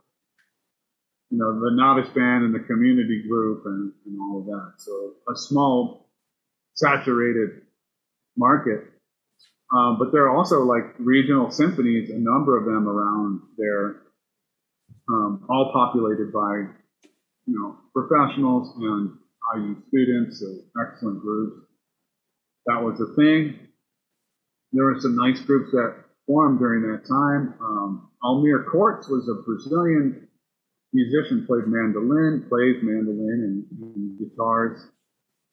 you 1.30 1.38
know, 1.38 1.60
the 1.60 1.70
novice 1.76 2.10
band 2.10 2.44
and 2.44 2.56
the 2.56 2.66
community 2.66 3.24
group 3.30 3.62
and, 3.68 3.94
and 4.08 4.20
all 4.20 4.40
of 4.40 4.46
that. 4.48 4.74
So 4.80 5.14
a 5.32 5.38
small, 5.38 6.10
saturated 6.74 7.62
market. 8.36 8.80
Um, 9.72 9.98
but 10.00 10.12
there 10.12 10.24
are 10.24 10.36
also 10.36 10.64
like 10.64 10.96
regional 10.98 11.52
symphonies, 11.52 12.10
a 12.10 12.18
number 12.18 12.58
of 12.58 12.66
them 12.66 12.90
around 12.90 13.42
there, 13.60 14.02
um, 15.08 15.46
all 15.52 15.70
populated 15.72 16.34
by, 16.34 16.66
you 17.46 17.60
know, 17.60 17.78
professionals 17.94 18.76
and 18.78 19.12
IU 19.56 19.76
students, 19.90 20.40
so 20.40 20.48
excellent 20.82 21.22
groups. 21.22 21.64
That 22.66 22.82
was 22.82 23.00
a 23.00 23.14
thing. 23.16 23.68
There 24.74 24.86
were 24.86 25.00
some 25.00 25.16
nice 25.16 25.42
groups 25.42 25.70
that 25.74 26.06
formed 26.32 26.60
during 26.60 26.82
that 26.84 27.06
time. 27.06 27.54
Um, 27.60 28.10
Almir 28.24 28.64
Côrtes 28.72 29.10
was 29.10 29.28
a 29.28 29.44
Brazilian 29.44 30.30
musician, 30.94 31.46
played 31.46 31.68
mandolin, 31.68 32.46
plays 32.48 32.78
mandolin 32.82 33.68
and, 33.70 33.96
and 33.96 34.18
guitars, 34.18 34.80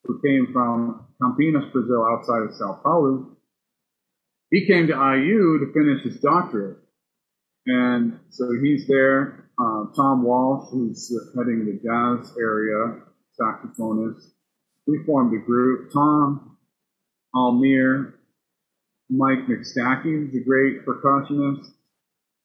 who 0.05 0.21
came 0.21 0.53
from 0.53 1.05
Campinas, 1.21 1.69
Brazil, 1.73 2.05
outside 2.09 2.43
of 2.43 2.55
Sao 2.55 2.79
Paulo. 2.81 3.35
He 4.51 4.65
came 4.67 4.87
to 4.87 4.93
IU 4.93 5.59
to 5.59 5.73
finish 5.73 6.03
his 6.03 6.21
doctorate. 6.21 6.77
And 7.65 8.17
so 8.29 8.45
he's 8.63 8.87
there. 8.87 9.49
Uh, 9.59 9.91
Tom 9.97 10.23
Walsh, 10.23 10.69
who's 10.71 11.13
heading 11.35 11.65
the 11.65 11.75
jazz 11.83 12.33
area, 12.39 13.01
saxophonist. 13.39 14.31
We 14.87 15.03
formed 15.05 15.33
a 15.33 15.45
group. 15.45 15.91
Tom, 15.91 16.57
Almir, 17.35 18.13
Mike 19.09 19.47
McStacky 19.47 20.29
is 20.29 20.35
a 20.35 20.43
great 20.43 20.85
percussionist. 20.85 21.65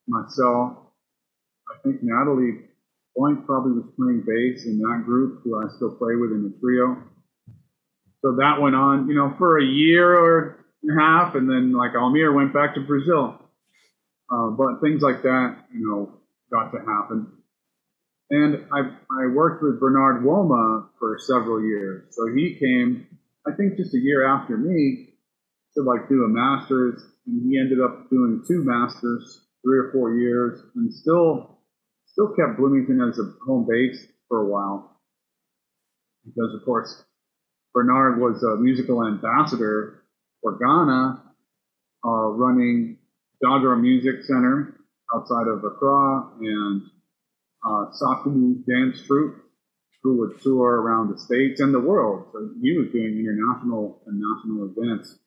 Myself, 0.07 0.77
I 1.69 1.81
think 1.83 2.01
Natalie 2.01 2.61
Boeyink 3.17 3.45
probably 3.45 3.73
was 3.73 3.85
playing 3.95 4.23
bass 4.25 4.65
in 4.65 4.79
that 4.79 5.03
group, 5.05 5.41
who 5.43 5.57
I 5.57 5.69
still 5.75 5.95
play 5.95 6.15
with 6.15 6.31
in 6.31 6.43
the 6.43 6.53
trio. 6.59 6.97
So 8.21 8.35
that 8.37 8.59
went 8.59 8.75
on, 8.75 9.07
you 9.07 9.15
know, 9.15 9.33
for 9.37 9.59
a 9.59 9.63
year 9.63 10.17
or 10.17 10.65
a 10.89 10.99
half, 10.99 11.35
and 11.35 11.49
then 11.49 11.71
like 11.71 11.91
Almir 11.91 12.33
went 12.33 12.53
back 12.53 12.75
to 12.75 12.81
Brazil. 12.81 13.39
Uh, 14.31 14.49
but 14.49 14.81
things 14.81 15.01
like 15.01 15.21
that, 15.21 15.57
you 15.71 15.87
know, 15.87 16.19
got 16.51 16.71
to 16.71 16.79
happen. 16.79 17.31
And 18.31 18.65
I, 18.73 18.79
I 18.79 19.27
worked 19.27 19.61
with 19.61 19.79
Bernard 19.79 20.23
Woma 20.23 20.87
for 20.97 21.19
several 21.19 21.61
years. 21.61 22.05
So 22.09 22.27
he 22.35 22.55
came, 22.59 23.05
I 23.47 23.51
think, 23.55 23.77
just 23.77 23.93
a 23.93 23.99
year 23.99 24.25
after 24.25 24.57
me, 24.57 25.14
to 25.75 25.83
like 25.83 26.09
do 26.09 26.23
a 26.23 26.27
master's, 26.27 27.01
and 27.27 27.51
he 27.51 27.59
ended 27.59 27.79
up 27.81 28.09
doing 28.09 28.43
two 28.47 28.63
masters, 28.63 29.45
three 29.63 29.79
or 29.79 29.91
four 29.91 30.15
years, 30.15 30.61
and 30.75 30.93
still 30.93 31.59
still 32.05 32.29
kept 32.29 32.57
Bloomington 32.57 33.01
as 33.01 33.19
a 33.19 33.33
home 33.45 33.67
base 33.69 34.07
for 34.29 34.41
a 34.41 34.49
while, 34.49 35.01
because 36.25 36.53
of 36.55 36.63
course 36.65 37.03
Bernard 37.73 38.21
was 38.21 38.41
a 38.43 38.55
musical 38.55 39.05
ambassador 39.05 40.03
for 40.41 40.57
Ghana, 40.57 41.23
uh, 42.05 42.27
running 42.29 42.99
Dagara 43.43 43.79
Music 43.79 44.23
Center 44.23 44.79
outside 45.13 45.47
of 45.47 45.63
Accra 45.63 46.31
and 46.39 46.81
uh, 47.67 47.85
Dance 48.65 49.01
Troupe, 49.05 49.35
who 50.03 50.19
would 50.19 50.41
tour 50.41 50.81
around 50.81 51.11
the 51.11 51.19
states 51.19 51.59
and 51.59 51.73
the 51.73 51.79
world. 51.79 52.27
So 52.31 52.49
he 52.61 52.77
was 52.77 52.91
doing 52.93 53.19
international 53.19 54.01
and 54.07 54.21
national 54.21 54.71
events 54.71 55.19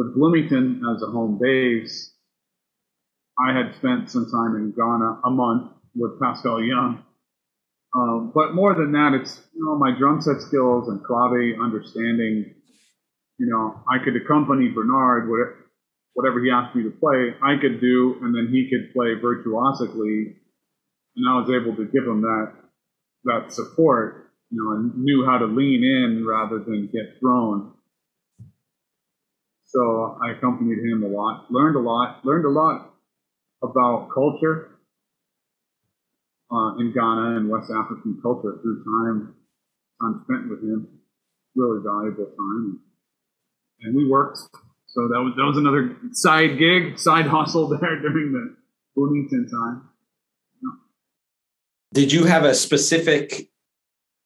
with 0.00 0.14
Bloomington 0.14 0.80
as 0.96 1.02
a 1.02 1.12
home 1.12 1.38
base, 1.38 2.10
I 3.38 3.52
had 3.52 3.74
spent 3.76 4.10
some 4.10 4.30
time 4.30 4.56
in 4.56 4.72
Ghana, 4.72 5.20
a 5.24 5.30
month 5.30 5.72
with 5.94 6.18
Paschal 6.18 6.64
Younge. 6.64 7.00
Um, 7.94 8.32
but 8.34 8.54
more 8.54 8.74
than 8.74 8.92
that, 8.92 9.18
it's 9.20 9.36
you 9.52 9.62
know 9.62 9.76
my 9.76 9.90
drum 9.98 10.22
set 10.22 10.40
skills 10.40 10.88
and 10.88 11.04
clave 11.04 11.60
understanding. 11.60 12.54
You 13.36 13.46
know, 13.46 13.82
I 13.92 14.02
could 14.02 14.16
accompany 14.16 14.68
Bernard 14.68 15.28
whatever 16.14 16.42
he 16.42 16.50
asked 16.50 16.74
me 16.74 16.82
to 16.84 16.90
play, 16.90 17.34
I 17.42 17.60
could 17.60 17.80
do, 17.80 18.16
and 18.22 18.34
then 18.34 18.48
he 18.52 18.70
could 18.70 18.94
play 18.94 19.14
virtuosically, 19.20 20.36
and 21.16 21.28
I 21.28 21.40
was 21.40 21.50
able 21.50 21.76
to 21.76 21.84
give 21.84 22.04
him 22.04 22.22
that 22.22 22.52
that 23.24 23.52
support, 23.52 24.32
you 24.50 24.62
know, 24.62 24.76
and 24.76 25.04
knew 25.04 25.26
how 25.26 25.36
to 25.38 25.46
lean 25.46 25.84
in 25.84 26.26
rather 26.26 26.58
than 26.58 26.88
get 26.90 27.20
thrown. 27.20 27.74
So 29.72 30.18
I 30.20 30.32
accompanied 30.32 30.78
him 30.78 31.04
a 31.04 31.08
lot, 31.08 31.46
learned 31.50 31.76
a 31.76 31.80
lot, 31.80 32.24
learned 32.24 32.44
a 32.44 32.50
lot 32.50 32.92
about 33.62 34.08
culture 34.12 34.70
uh, 36.50 36.76
in 36.78 36.92
Ghana 36.92 37.36
and 37.36 37.48
West 37.48 37.70
African 37.70 38.18
culture 38.20 38.58
through 38.62 38.82
time 38.84 39.34
time 40.00 40.24
spent 40.24 40.50
with 40.50 40.60
him. 40.60 40.88
Really 41.54 41.80
valuable 41.84 42.26
time, 42.26 42.80
and 43.82 43.94
we 43.94 44.08
worked. 44.08 44.38
So 44.86 45.08
that 45.08 45.20
was 45.20 45.34
that 45.36 45.44
was 45.44 45.56
another 45.56 45.96
side 46.12 46.58
gig, 46.58 46.98
side 46.98 47.26
hustle 47.36 47.68
there 47.68 48.00
during 48.00 48.32
the 48.32 48.56
Bloomington 48.94 49.48
time. 49.48 49.88
Did 51.92 52.12
you 52.12 52.24
have 52.24 52.44
a 52.44 52.54
specific 52.54 53.50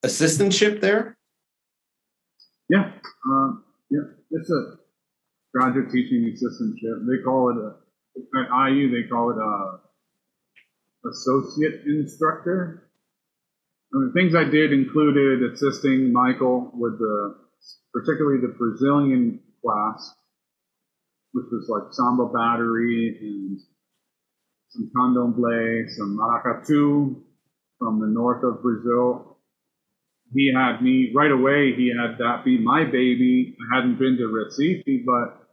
assistantship 0.05 0.83
there? 0.83 1.17
Yeah, 2.69 2.93
um, 3.27 3.65
yeah. 3.91 4.01
It's 4.31 4.51
a 4.51 4.84
graduate 5.55 5.91
teaching 5.93 6.25
assistantship. 6.25 7.07
They 7.07 7.23
call 7.23 7.51
it 7.51 7.59
a, 7.63 8.41
at 8.41 8.71
IU. 8.71 8.91
They 8.91 9.09
call 9.09 9.31
it 9.31 9.39
a 9.39 11.09
associate 11.09 11.83
instructor. 11.87 12.91
I 13.95 13.99
mean, 13.99 14.13
things 14.13 14.35
I 14.35 14.45
did 14.45 14.73
included 14.73 15.53
assisting 15.53 16.13
Michael 16.13 16.71
with 16.75 16.99
the, 16.99 17.37
particularly 17.93 18.41
the 18.41 18.55
Brazilian 18.59 19.41
class, 19.63 20.15
which 21.33 21.47
was 21.53 21.69
like 21.69 21.93
samba 21.93 22.27
battery 22.27 23.17
and 23.21 23.61
some 24.71 24.91
candomblé, 24.97 25.89
some 25.91 26.19
maracatu, 26.19 27.23
from 27.79 28.01
the 28.01 28.09
north 28.09 28.43
of 28.43 28.63
Brazil. 28.63 29.39
He 30.35 30.53
had 30.53 30.83
me 30.83 31.13
right 31.15 31.31
away. 31.31 31.75
He 31.77 31.93
had 31.97 32.19
that 32.19 32.45
be 32.45 32.59
my 32.59 32.85
baby. 32.85 33.57
I 33.61 33.77
hadn't 33.77 33.99
been 34.01 34.17
to 34.17 34.25
Recife, 34.25 35.05
but 35.07 35.44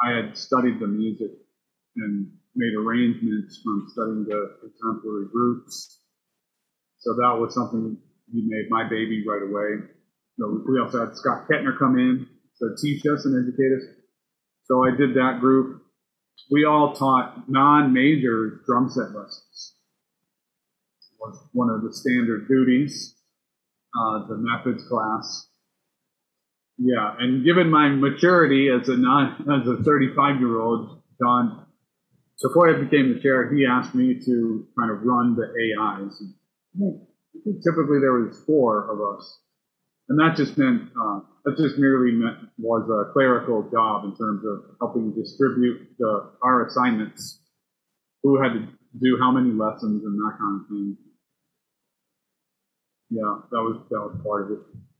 I 0.00 0.12
had 0.12 0.36
studied 0.36 0.80
the 0.80 0.86
music 0.86 1.30
and 1.96 2.30
made 2.54 2.74
arrangements 2.74 3.60
from 3.62 3.86
studying 3.92 4.24
the 4.24 4.58
contemporary 4.60 5.26
groups. 5.32 6.00
So 6.98 7.14
that 7.14 7.38
was 7.38 7.54
something 7.54 7.96
he 8.32 8.42
made 8.46 8.70
my 8.70 8.84
baby 8.84 9.24
right 9.26 9.42
away. 9.42 9.88
So 10.38 10.62
we 10.68 10.80
also 10.80 11.06
had 11.06 11.16
Scott 11.16 11.46
Kettner 11.50 11.78
come 11.78 11.98
in 11.98 12.26
to 12.60 12.76
teach 12.80 13.02
us 13.06 13.24
and 13.26 13.36
educate 13.36 13.74
us. 13.76 13.82
So 14.64 14.84
I 14.84 14.96
did 14.96 15.14
that 15.16 15.38
group. 15.40 15.82
We 16.50 16.64
all 16.64 16.94
taught 16.94 17.48
non-major 17.48 18.62
drum 18.66 18.88
set 18.88 19.10
lessons 19.14 19.72
was 21.22 21.48
one 21.52 21.70
of 21.70 21.82
the 21.82 21.92
standard 21.92 22.48
duties, 22.48 23.14
uh, 23.96 24.26
the 24.26 24.36
methods 24.36 24.86
class. 24.88 25.48
Yeah, 26.78 27.14
and 27.18 27.44
given 27.44 27.70
my 27.70 27.88
maturity 27.88 28.68
as 28.68 28.88
a 28.88 28.96
non, 28.96 29.44
as 29.50 29.68
a 29.68 29.82
35 29.82 30.40
year 30.40 30.60
old, 30.60 31.02
John, 31.20 31.66
before 32.42 32.74
I 32.74 32.80
became 32.80 33.14
the 33.14 33.20
chair, 33.20 33.52
he 33.52 33.66
asked 33.66 33.94
me 33.94 34.18
to 34.24 34.66
kind 34.78 34.90
of 34.90 35.02
run 35.02 35.36
the 35.36 35.46
AIs. 35.46 36.22
typically 37.62 38.00
there 38.00 38.14
was 38.14 38.42
four 38.46 38.90
of 38.90 39.16
us, 39.16 39.38
and 40.08 40.18
that 40.18 40.36
just 40.36 40.58
meant 40.58 40.90
uh, 41.00 41.20
that 41.44 41.56
just 41.56 41.78
merely 41.78 42.12
meant 42.12 42.38
was 42.58 42.88
a 42.88 43.12
clerical 43.12 43.62
job 43.70 44.04
in 44.04 44.16
terms 44.16 44.42
of 44.44 44.76
helping 44.80 45.12
distribute 45.14 45.88
the, 45.98 46.30
our 46.42 46.66
assignments, 46.66 47.40
who 48.22 48.42
had 48.42 48.52
to 48.54 48.68
do 49.00 49.18
how 49.20 49.30
many 49.30 49.50
lessons 49.50 50.02
and 50.04 50.18
that 50.18 50.36
kind 50.38 50.60
of 50.60 50.66
thing. 50.68 50.96
Yeah, 53.10 53.38
that 53.50 53.62
was 53.62 53.82
that 53.90 54.00
was 54.00 54.20
part 54.24 54.46
of 54.46 54.52
it. 54.52 54.91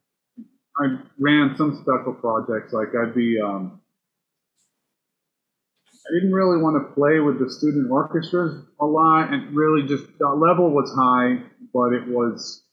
I 0.79 0.99
ran 1.19 1.55
some 1.57 1.81
special 1.83 2.15
projects, 2.15 2.73
like 2.73 2.89
I'd 2.95 3.15
be. 3.15 3.41
Um, 3.41 3.81
I 5.91 6.15
didn't 6.15 6.33
really 6.33 6.61
want 6.61 6.83
to 6.83 6.95
play 6.95 7.21
with 7.21 7.39
the 7.39 7.49
student 7.51 7.91
orchestras 7.91 8.65
a 8.81 8.85
lot, 8.85 9.33
and 9.33 9.55
really 9.55 9.87
just 9.87 10.05
the 10.19 10.29
level 10.29 10.71
was 10.71 10.93
high, 10.97 11.45
but 11.73 11.93
it 11.93 12.09
was, 12.09 12.65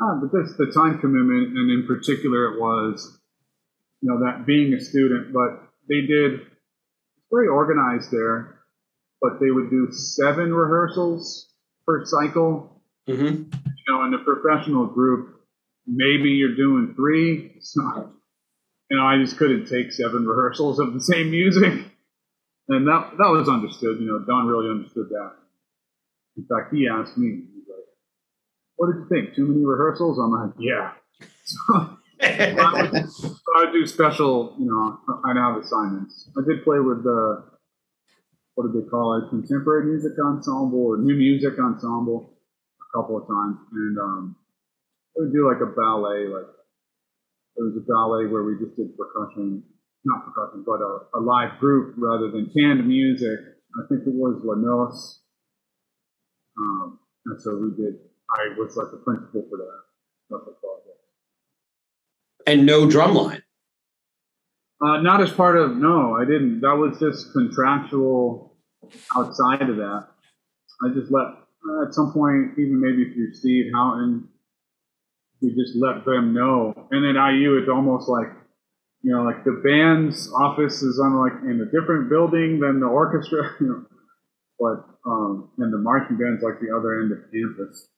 ah, 0.00 0.18
but 0.20 0.32
this 0.32 0.56
the 0.56 0.72
time 0.72 0.98
commitment, 0.98 1.56
and 1.58 1.70
in 1.70 1.86
particular, 1.86 2.54
it 2.54 2.60
was, 2.60 3.18
you 4.00 4.10
know, 4.10 4.24
that 4.24 4.46
being 4.46 4.72
a 4.72 4.80
student. 4.80 5.32
But 5.32 5.68
they 5.88 6.00
did 6.02 6.34
it's 6.34 7.28
very 7.30 7.48
organized 7.48 8.10
there, 8.10 8.60
but 9.20 9.40
they 9.40 9.50
would 9.50 9.68
do 9.68 9.88
seven 9.92 10.54
rehearsals 10.54 11.48
per 11.86 12.04
cycle. 12.06 12.80
Mm-hmm 13.08 13.58
you 13.86 13.94
know, 13.94 14.04
in 14.04 14.14
a 14.14 14.18
professional 14.18 14.86
group, 14.86 15.41
maybe 15.86 16.30
you're 16.30 16.56
doing 16.56 16.94
three. 16.94 17.56
So, 17.60 18.12
you 18.90 18.96
know, 18.96 19.04
I 19.04 19.18
just 19.18 19.36
couldn't 19.36 19.68
take 19.68 19.92
seven 19.92 20.26
rehearsals 20.26 20.78
of 20.78 20.92
the 20.94 21.00
same 21.00 21.30
music. 21.30 21.72
And 22.68 22.86
that, 22.86 23.10
that 23.18 23.30
was 23.30 23.48
understood. 23.48 24.00
You 24.00 24.06
know, 24.06 24.18
Don 24.20 24.46
really 24.46 24.70
understood 24.70 25.08
that. 25.10 25.32
In 26.36 26.44
fact, 26.44 26.72
he 26.74 26.88
asked 26.88 27.18
me, 27.18 27.42
he's 27.54 27.68
like, 27.68 27.84
what 28.76 28.86
did 28.92 29.00
you 29.00 29.08
think? 29.08 29.34
Too 29.34 29.46
many 29.46 29.64
rehearsals? 29.64 30.18
I'm 30.18 30.30
like, 30.30 30.54
yeah. 30.58 30.92
So, 31.44 31.98
I 32.22 32.88
would, 32.92 33.04
I 33.56 33.72
do 33.72 33.84
special, 33.84 34.54
you 34.58 34.66
know, 34.66 34.98
I'd 35.24 35.36
have 35.36 35.56
assignments. 35.56 36.30
I 36.38 36.42
did 36.46 36.62
play 36.62 36.78
with 36.78 37.02
the, 37.02 37.44
what 38.54 38.70
did 38.70 38.80
they 38.80 38.88
call 38.88 39.16
it? 39.16 39.28
Contemporary 39.28 39.86
music 39.86 40.12
ensemble 40.24 40.86
or 40.86 40.98
new 40.98 41.16
music 41.16 41.54
ensemble 41.58 42.30
a 42.80 42.96
couple 42.96 43.16
of 43.16 43.26
times, 43.26 43.58
and 43.72 43.98
um, 43.98 44.36
we 45.16 45.24
would 45.24 45.32
do 45.32 45.48
like 45.48 45.60
a 45.60 45.72
ballet. 45.74 46.26
Like 46.28 46.48
there 47.56 47.66
was 47.66 47.76
a 47.76 47.84
ballet 47.86 48.26
where 48.26 48.44
we 48.44 48.54
just 48.58 48.76
did 48.76 48.96
percussion, 48.96 49.62
not 50.04 50.24
percussion, 50.24 50.64
but 50.66 50.80
a, 50.80 51.18
a 51.18 51.20
live 51.20 51.58
group 51.58 51.94
rather 51.98 52.30
than 52.30 52.50
canned 52.56 52.86
music. 52.86 53.38
I 53.76 53.88
think 53.88 54.02
it 54.06 54.12
was 54.12 54.42
Lanos, 54.44 55.20
um, 56.58 56.98
and 57.26 57.40
so 57.40 57.56
we 57.56 57.70
did. 57.76 57.94
I 58.30 58.58
was 58.58 58.76
like 58.76 58.90
the 58.90 58.98
principal 58.98 59.46
for 59.48 59.58
that 59.58 59.80
special 60.26 60.56
project. 60.60 60.98
And 62.46 62.66
no 62.66 62.88
drum 62.88 63.14
line. 63.14 63.42
Uh, 64.82 65.00
not 65.00 65.22
as 65.22 65.30
part 65.30 65.56
of 65.56 65.76
no, 65.76 66.16
I 66.16 66.24
didn't. 66.24 66.60
That 66.60 66.74
was 66.74 66.98
just 66.98 67.32
contractual 67.32 68.56
outside 69.16 69.62
of 69.62 69.76
that. 69.76 70.08
I 70.84 70.88
just 70.92 71.12
let 71.12 71.26
uh, 71.26 71.86
at 71.86 71.94
some 71.94 72.12
point, 72.12 72.58
even 72.58 72.80
maybe 72.80 73.12
through 73.14 73.32
Steve 73.34 73.70
Houghton, 73.72 74.28
we 75.42 75.50
just 75.50 75.76
let 75.76 76.04
them 76.04 76.32
know. 76.32 76.72
And 76.90 77.04
at 77.04 77.18
IU, 77.18 77.58
it's 77.58 77.68
almost 77.68 78.08
like, 78.08 78.28
you 79.02 79.12
know, 79.12 79.22
like 79.22 79.44
the 79.44 79.60
band's 79.64 80.30
office 80.32 80.82
is 80.82 81.00
on 81.02 81.18
like 81.18 81.42
in 81.42 81.60
a 81.60 81.66
different 81.66 82.08
building 82.08 82.60
than 82.60 82.80
the 82.80 82.86
orchestra, 82.86 83.50
you 83.60 83.66
know, 83.66 83.84
but, 84.58 85.10
um, 85.10 85.50
and 85.58 85.72
the 85.72 85.78
marching 85.78 86.16
band's 86.16 86.42
like 86.42 86.60
the 86.60 86.74
other 86.74 87.00
end 87.00 87.10
of 87.10 87.18
campus. 87.32 87.88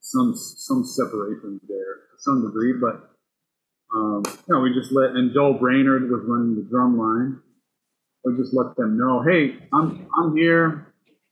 Some, 0.00 0.34
some 0.36 0.84
separation 0.84 1.60
there 1.68 1.94
to 1.94 2.16
some 2.18 2.46
degree, 2.46 2.74
but, 2.80 3.10
um, 3.94 4.22
you 4.24 4.54
know, 4.54 4.60
we 4.60 4.72
just 4.72 4.92
let, 4.92 5.10
and 5.10 5.34
Joel 5.34 5.58
Brainerd 5.58 6.10
was 6.10 6.22
running 6.24 6.54
the 6.54 6.68
drum 6.70 6.96
line. 6.96 7.42
We 8.24 8.36
just 8.36 8.54
let 8.54 8.76
them 8.76 8.96
know, 8.96 9.22
hey, 9.22 9.58
I'm, 9.72 10.08
I'm 10.16 10.36
here 10.36 10.88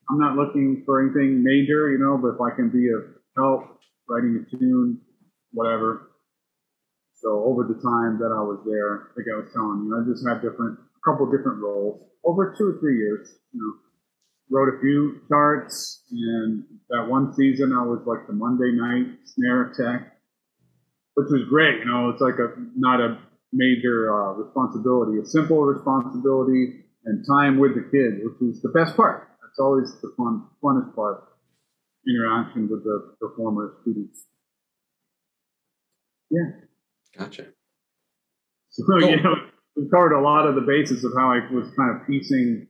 I'm 0.09 0.19
not 0.19 0.37
looking 0.37 0.83
for 0.87 1.03
anything 1.03 1.43
major, 1.43 1.91
you 1.91 1.99
know, 1.99 2.19
but 2.19 2.35
if 2.35 2.41
I 2.41 2.55
can 2.55 2.71
be 2.71 2.91
of 2.91 3.03
help 3.37 3.79
writing 4.09 4.45
a 4.45 4.57
tune, 4.57 5.01
whatever. 5.53 6.13
So 7.15 7.45
over 7.45 7.65
the 7.65 7.81
time 7.81 8.19
that 8.21 8.31
I 8.31 8.43
was 8.43 8.61
there, 8.67 9.13
like 9.17 9.27
I 9.33 9.41
was 9.41 9.51
telling 9.53 9.87
you, 9.87 9.97
I 9.97 10.05
just 10.05 10.27
had 10.27 10.43
different, 10.43 10.79
a 10.79 11.03
couple 11.05 11.27
different 11.27 11.63
roles 11.63 12.03
over 12.25 12.55
two 12.57 12.77
or 12.77 12.81
three 12.81 12.99
years. 12.99 13.29
You 13.53 13.61
know, 13.61 13.73
wrote 14.51 14.77
a 14.77 14.81
few 14.81 15.23
charts, 15.29 16.05
and 16.11 16.65
that 16.91 17.09
one 17.09 17.35
season 17.35 17.73
I 17.73 17.83
was 17.83 18.03
like 18.07 18.27
the 18.27 18.33
Monday 18.33 18.71
night 18.73 19.19
snare 19.25 19.73
tech, 19.77 20.13
which 21.15 21.29
was 21.31 21.49
great. 21.49 21.81
You 21.81 21.87
know, 21.87 22.11
it's 22.11 22.21
like 22.21 22.39
a 22.39 22.55
not 22.77 23.01
a 23.01 23.19
major 23.53 24.13
uh, 24.13 24.33
responsibility, 24.35 25.19
a 25.19 25.27
simple 25.27 25.63
responsibility, 25.65 26.85
and 27.07 27.25
time 27.27 27.59
with 27.59 27.75
the 27.75 27.89
kids, 27.91 28.23
which 28.23 28.55
is 28.55 28.63
the 28.63 28.69
best 28.69 28.95
part 28.95 29.27
it's 29.57 29.61
always 29.63 29.89
the 30.03 30.13
fun, 30.19 30.45
funnest 30.63 30.95
part, 30.95 31.25
interaction 32.09 32.69
with 32.69 32.85
the 32.85 33.15
performers, 33.21 33.73
students. 33.83 34.25
Yeah. 36.31 36.51
Gotcha. 37.17 37.47
So, 38.71 38.85
cool. 38.85 39.01
you 39.09 39.23
know, 39.23 39.35
we 39.77 39.89
covered 39.91 40.13
a 40.13 40.21
lot 40.21 40.47
of 40.47 40.55
the 40.55 40.61
basis 40.61 41.05
of 41.05 41.13
how 41.17 41.33
I 41.33 41.41
was 41.53 41.69
kind 41.77 41.97
of 41.97 42.07
piecing, 42.07 42.67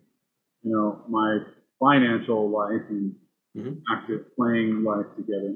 you 0.63 0.73
know, 0.73 1.03
my 1.09 1.39
financial 1.81 2.51
life 2.51 2.83
and 2.89 3.15
mm-hmm. 3.57 3.75
active 3.93 4.35
playing 4.37 4.85
life 4.85 5.07
together. 5.17 5.55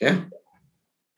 Yeah. 0.00 0.24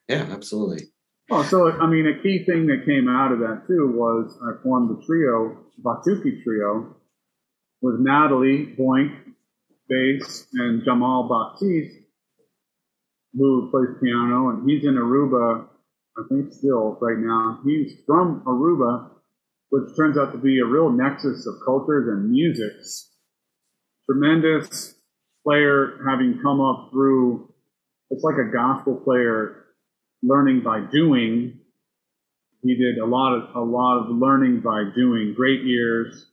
Yeah, 0.09 0.27
absolutely. 0.31 0.85
Oh, 1.31 1.43
so 1.43 1.73
I 1.73 1.89
mean, 1.89 2.07
a 2.07 2.23
key 2.23 2.45
thing 2.45 2.67
that 2.67 2.85
came 2.87 3.09
out 3.09 3.33
of 3.33 3.41
that 3.41 3.65
too 3.67 3.93
was 3.93 4.39
I 4.43 4.63
formed 4.63 4.91
the 4.91 5.05
trio, 5.05 5.59
Batuki 5.83 6.43
Trio, 6.45 6.95
with 7.83 7.99
Natalie 7.99 8.77
Boeyink, 8.79 9.35
bass, 9.89 10.47
and 10.55 10.83
Jamal 10.85 11.29
Baptiste, 11.29 11.99
who 13.35 13.71
plays 13.71 13.97
piano, 14.03 14.51
and 14.51 14.69
he's 14.69 14.85
in 14.85 14.95
Aruba, 14.95 15.67
I 16.19 16.23
think 16.29 16.53
still 16.53 16.99
right 17.01 17.19
now. 17.19 17.61
He's 17.65 17.93
from 18.07 18.43
Aruba, 18.47 19.11
which 19.71 19.97
turns 19.97 20.17
out 20.17 20.33
to 20.33 20.39
be 20.39 20.61
a 20.61 20.67
real 20.67 20.91
nexus 20.91 21.47
of 21.47 21.55
cultures 21.65 22.09
and 22.09 22.31
musics. 22.31 23.11
Tremendous 24.07 24.95
player 25.45 25.99
having 26.09 26.41
come 26.43 26.61
up 26.61 26.91
through, 26.91 27.53
it's 28.11 28.25
like 28.25 28.37
a 28.37 28.51
gospel 28.53 28.97
player 28.97 29.67
learning 30.23 30.63
by 30.65 30.81
doing. 30.93 31.61
He 32.63 32.75
did 32.77 32.99
a 32.99 33.07
lot 33.07 33.35
of 33.35 33.55
a 33.55 33.61
lot 33.61 33.99
of 33.99 34.17
learning 34.17 34.61
by 34.61 34.85
doing. 34.95 35.35
Great 35.37 35.61
ears, 35.67 36.31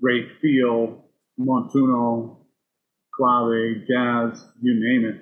great 0.00 0.28
feel, 0.40 1.04
montuno, 1.38 2.38
clave, 3.14 3.86
jazz, 3.88 4.44
you 4.60 4.74
name 4.74 5.08
it. 5.08 5.20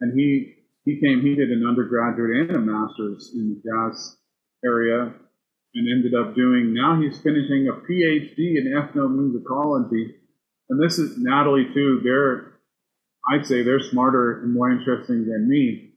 And 0.00 0.18
he 0.18 0.54
he 0.84 1.00
came. 1.00 1.20
He 1.20 1.34
did 1.34 1.50
an 1.50 1.64
undergraduate 1.68 2.48
and 2.48 2.56
a 2.56 2.58
master's 2.58 3.32
in 3.34 3.50
the 3.50 3.62
jazz 3.62 4.16
area, 4.64 5.12
and 5.74 5.88
ended 5.88 6.14
up 6.14 6.34
doing. 6.34 6.72
Now 6.72 7.00
he's 7.00 7.20
finishing 7.20 7.68
a 7.68 7.80
PhD 7.86 8.56
in 8.56 8.74
ethnomusicology. 8.76 10.14
And 10.70 10.82
this 10.82 10.98
is 10.98 11.18
Natalie 11.18 11.68
too. 11.74 12.00
They're 12.02 12.54
I'd 13.30 13.46
say 13.46 13.62
they're 13.62 13.80
smarter 13.80 14.42
and 14.42 14.54
more 14.54 14.70
interesting 14.70 15.26
than 15.26 15.48
me 15.48 15.90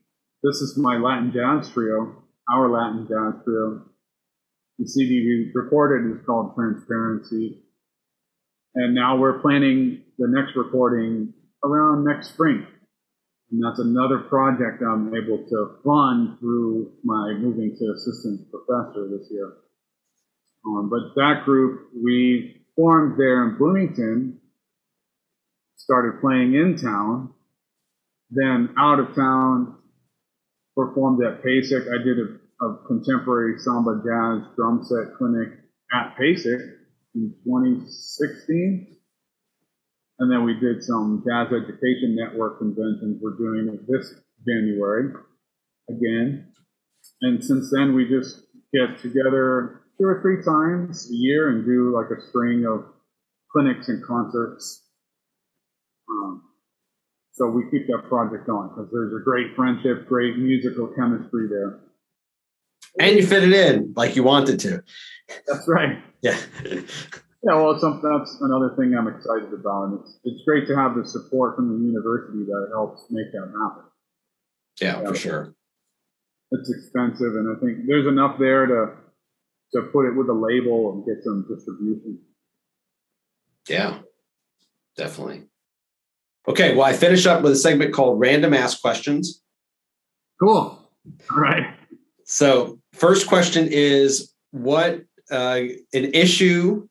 this 0.44 0.60
is 0.60 0.76
my 0.76 0.98
Latin 0.98 1.32
jazz 1.32 1.70
trio, 1.72 2.22
our 2.52 2.68
Latin 2.68 3.08
jazz 3.08 3.42
trio. 3.44 3.80
The 4.78 4.86
CD 4.86 5.24
we 5.24 5.52
recorded 5.54 6.14
is 6.14 6.22
called 6.26 6.54
Transparency. 6.54 7.63
And 8.74 8.94
now 8.94 9.16
we're 9.16 9.38
planning 9.40 10.02
the 10.18 10.26
next 10.28 10.56
recording 10.56 11.32
around 11.62 12.04
next 12.04 12.30
spring. 12.30 12.66
And 13.50 13.62
that's 13.62 13.78
another 13.78 14.18
project 14.18 14.82
I'm 14.82 15.14
able 15.14 15.46
to 15.48 15.76
fund 15.84 16.38
through 16.40 16.92
my 17.04 17.34
moving 17.34 17.76
to 17.78 17.92
assistant 17.92 18.50
professor 18.50 19.08
this 19.08 19.28
year. 19.30 19.52
Um, 20.66 20.90
but 20.90 21.14
that 21.14 21.44
group 21.44 21.88
we 21.94 22.62
formed 22.74 23.18
there 23.18 23.48
in 23.48 23.58
Bloomington, 23.58 24.40
started 25.76 26.20
playing 26.20 26.54
in 26.54 26.76
town, 26.76 27.32
then 28.30 28.74
out 28.76 28.98
of 28.98 29.14
town 29.14 29.76
performed 30.74 31.22
at 31.22 31.44
PASIC. 31.44 31.84
I 31.86 32.02
did 32.02 32.18
a, 32.18 32.64
a 32.64 32.78
contemporary 32.88 33.58
samba 33.58 34.02
jazz 34.04 34.48
drum 34.56 34.82
set 34.82 35.16
clinic 35.16 35.50
at 35.92 36.16
PASIC 36.16 36.73
in 37.14 37.34
2016. 37.44 38.96
And 40.18 40.30
then 40.30 40.44
we 40.44 40.54
did 40.54 40.82
some 40.82 41.24
Jazz 41.26 41.48
Education 41.48 42.14
Network 42.14 42.58
conventions. 42.58 43.20
We're 43.20 43.36
doing 43.36 43.78
this 43.88 44.14
January 44.46 45.12
again. 45.88 46.52
And 47.20 47.42
since 47.42 47.72
then, 47.74 47.94
we 47.94 48.08
just 48.08 48.42
get 48.72 49.00
together 49.02 49.82
two 49.98 50.06
or 50.06 50.20
three 50.22 50.42
times 50.44 51.10
a 51.10 51.14
year 51.14 51.50
and 51.50 51.64
do 51.64 51.94
like 51.94 52.10
a 52.16 52.20
string 52.28 52.64
of 52.66 52.84
clinics 53.50 53.88
and 53.88 54.04
concerts. 54.04 54.82
Um, 56.10 56.42
so 57.32 57.48
we 57.48 57.64
keep 57.70 57.86
that 57.88 58.08
project 58.08 58.46
going 58.46 58.68
because 58.68 58.90
there's 58.92 59.12
a 59.14 59.24
great 59.24 59.54
friendship, 59.56 60.06
great 60.06 60.36
musical 60.36 60.88
chemistry 60.94 61.48
there. 61.48 61.80
And 63.00 63.16
you 63.16 63.26
fit 63.26 63.42
it 63.42 63.52
in 63.52 63.92
like 63.96 64.16
you 64.16 64.22
wanted 64.22 64.60
to. 64.60 64.82
That's 65.46 65.66
right. 65.68 65.98
Yeah. 66.22 66.38
yeah, 66.64 66.80
well, 67.42 67.78
something 67.78 68.08
that's 68.08 68.38
another 68.40 68.74
thing 68.78 68.94
I'm 68.94 69.08
excited 69.08 69.52
about. 69.52 69.84
And 69.84 70.00
it's, 70.00 70.18
it's 70.24 70.44
great 70.44 70.66
to 70.68 70.76
have 70.76 70.94
the 70.94 71.06
support 71.06 71.56
from 71.56 71.68
the 71.68 71.86
university 71.86 72.44
that 72.44 72.68
helps 72.72 73.02
make 73.10 73.32
that 73.32 73.52
happen. 73.60 73.84
Yeah, 74.80 75.00
yeah, 75.00 75.08
for 75.08 75.14
sure. 75.14 75.54
It's 76.50 76.70
expensive, 76.70 77.34
and 77.36 77.56
I 77.56 77.60
think 77.60 77.86
there's 77.86 78.06
enough 78.06 78.38
there 78.38 78.66
to 78.66 78.92
to 79.72 79.82
put 79.92 80.06
it 80.06 80.14
with 80.16 80.28
a 80.28 80.32
label 80.32 80.92
and 80.92 81.04
get 81.04 81.24
some 81.24 81.46
distribution. 81.48 82.20
Yeah, 83.68 84.00
definitely. 84.96 85.44
Okay, 86.46 86.74
well, 86.74 86.84
I 86.84 86.92
finish 86.92 87.26
up 87.26 87.42
with 87.42 87.52
a 87.52 87.56
segment 87.56 87.92
called 87.92 88.20
Random 88.20 88.54
Ask 88.54 88.80
Questions. 88.80 89.42
Cool. 90.40 90.78
All 91.30 91.36
right. 91.36 91.73
So, 92.26 92.78
first 92.92 93.26
question 93.26 93.68
is 93.70 94.32
what 94.50 95.02
uh, 95.30 95.60
an 95.92 96.14
issue, 96.14 96.88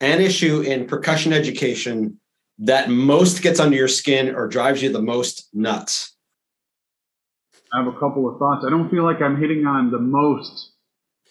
an 0.00 0.20
issue 0.20 0.60
in 0.60 0.86
percussion 0.86 1.32
education 1.32 2.18
that 2.58 2.90
most 2.90 3.42
gets 3.42 3.60
under 3.60 3.76
your 3.76 3.88
skin 3.88 4.34
or 4.34 4.48
drives 4.48 4.82
you 4.82 4.90
the 4.92 5.02
most 5.02 5.48
nuts? 5.52 6.16
I 7.72 7.82
have 7.82 7.86
a 7.86 7.98
couple 7.98 8.28
of 8.28 8.38
thoughts. 8.38 8.64
I 8.66 8.70
don't 8.70 8.90
feel 8.90 9.04
like 9.04 9.20
I'm 9.22 9.40
hitting 9.40 9.66
on 9.66 9.90
the 9.90 9.98
most. 9.98 10.72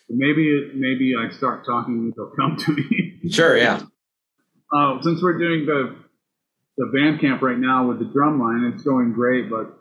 Maybe 0.10 0.72
maybe 0.76 1.14
I 1.18 1.32
start 1.32 1.66
talking, 1.66 1.93
and 1.93 2.14
they'll 2.16 2.32
come 2.36 2.58
to 2.58 2.72
me. 2.74 3.08
Sure, 3.30 3.56
yeah. 3.56 3.80
Uh, 4.74 4.99
since 5.04 5.22
we're 5.22 5.38
doing 5.38 5.68
the 5.68 5.95
the 6.78 6.88
band 6.88 7.20
camp 7.20 7.41
right 7.41 7.58
now 7.58 7.88
with 7.88 7.99
the 7.99 8.06
drum 8.06 8.39
line. 8.39 8.72
It's 8.74 8.84
going 8.84 9.14
great, 9.14 9.49
but 9.49 9.78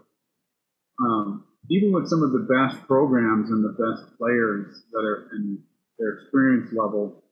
um, 1.03 1.45
even 1.69 1.93
with 1.93 2.09
some 2.09 2.23
of 2.23 2.33
the 2.33 2.47
best 2.49 2.87
programs 2.87 3.51
and 3.51 3.63
the 3.63 3.71
best 3.71 4.17
players 4.19 4.83
that 4.93 5.01
are 5.01 5.29
in 5.35 5.59
their 5.99 6.15
experience 6.15 6.73
level, 6.73 7.23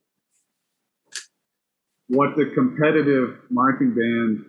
what 2.08 2.36
the 2.36 2.50
competitive 2.54 3.38
marching 3.50 3.94
band 3.94 4.44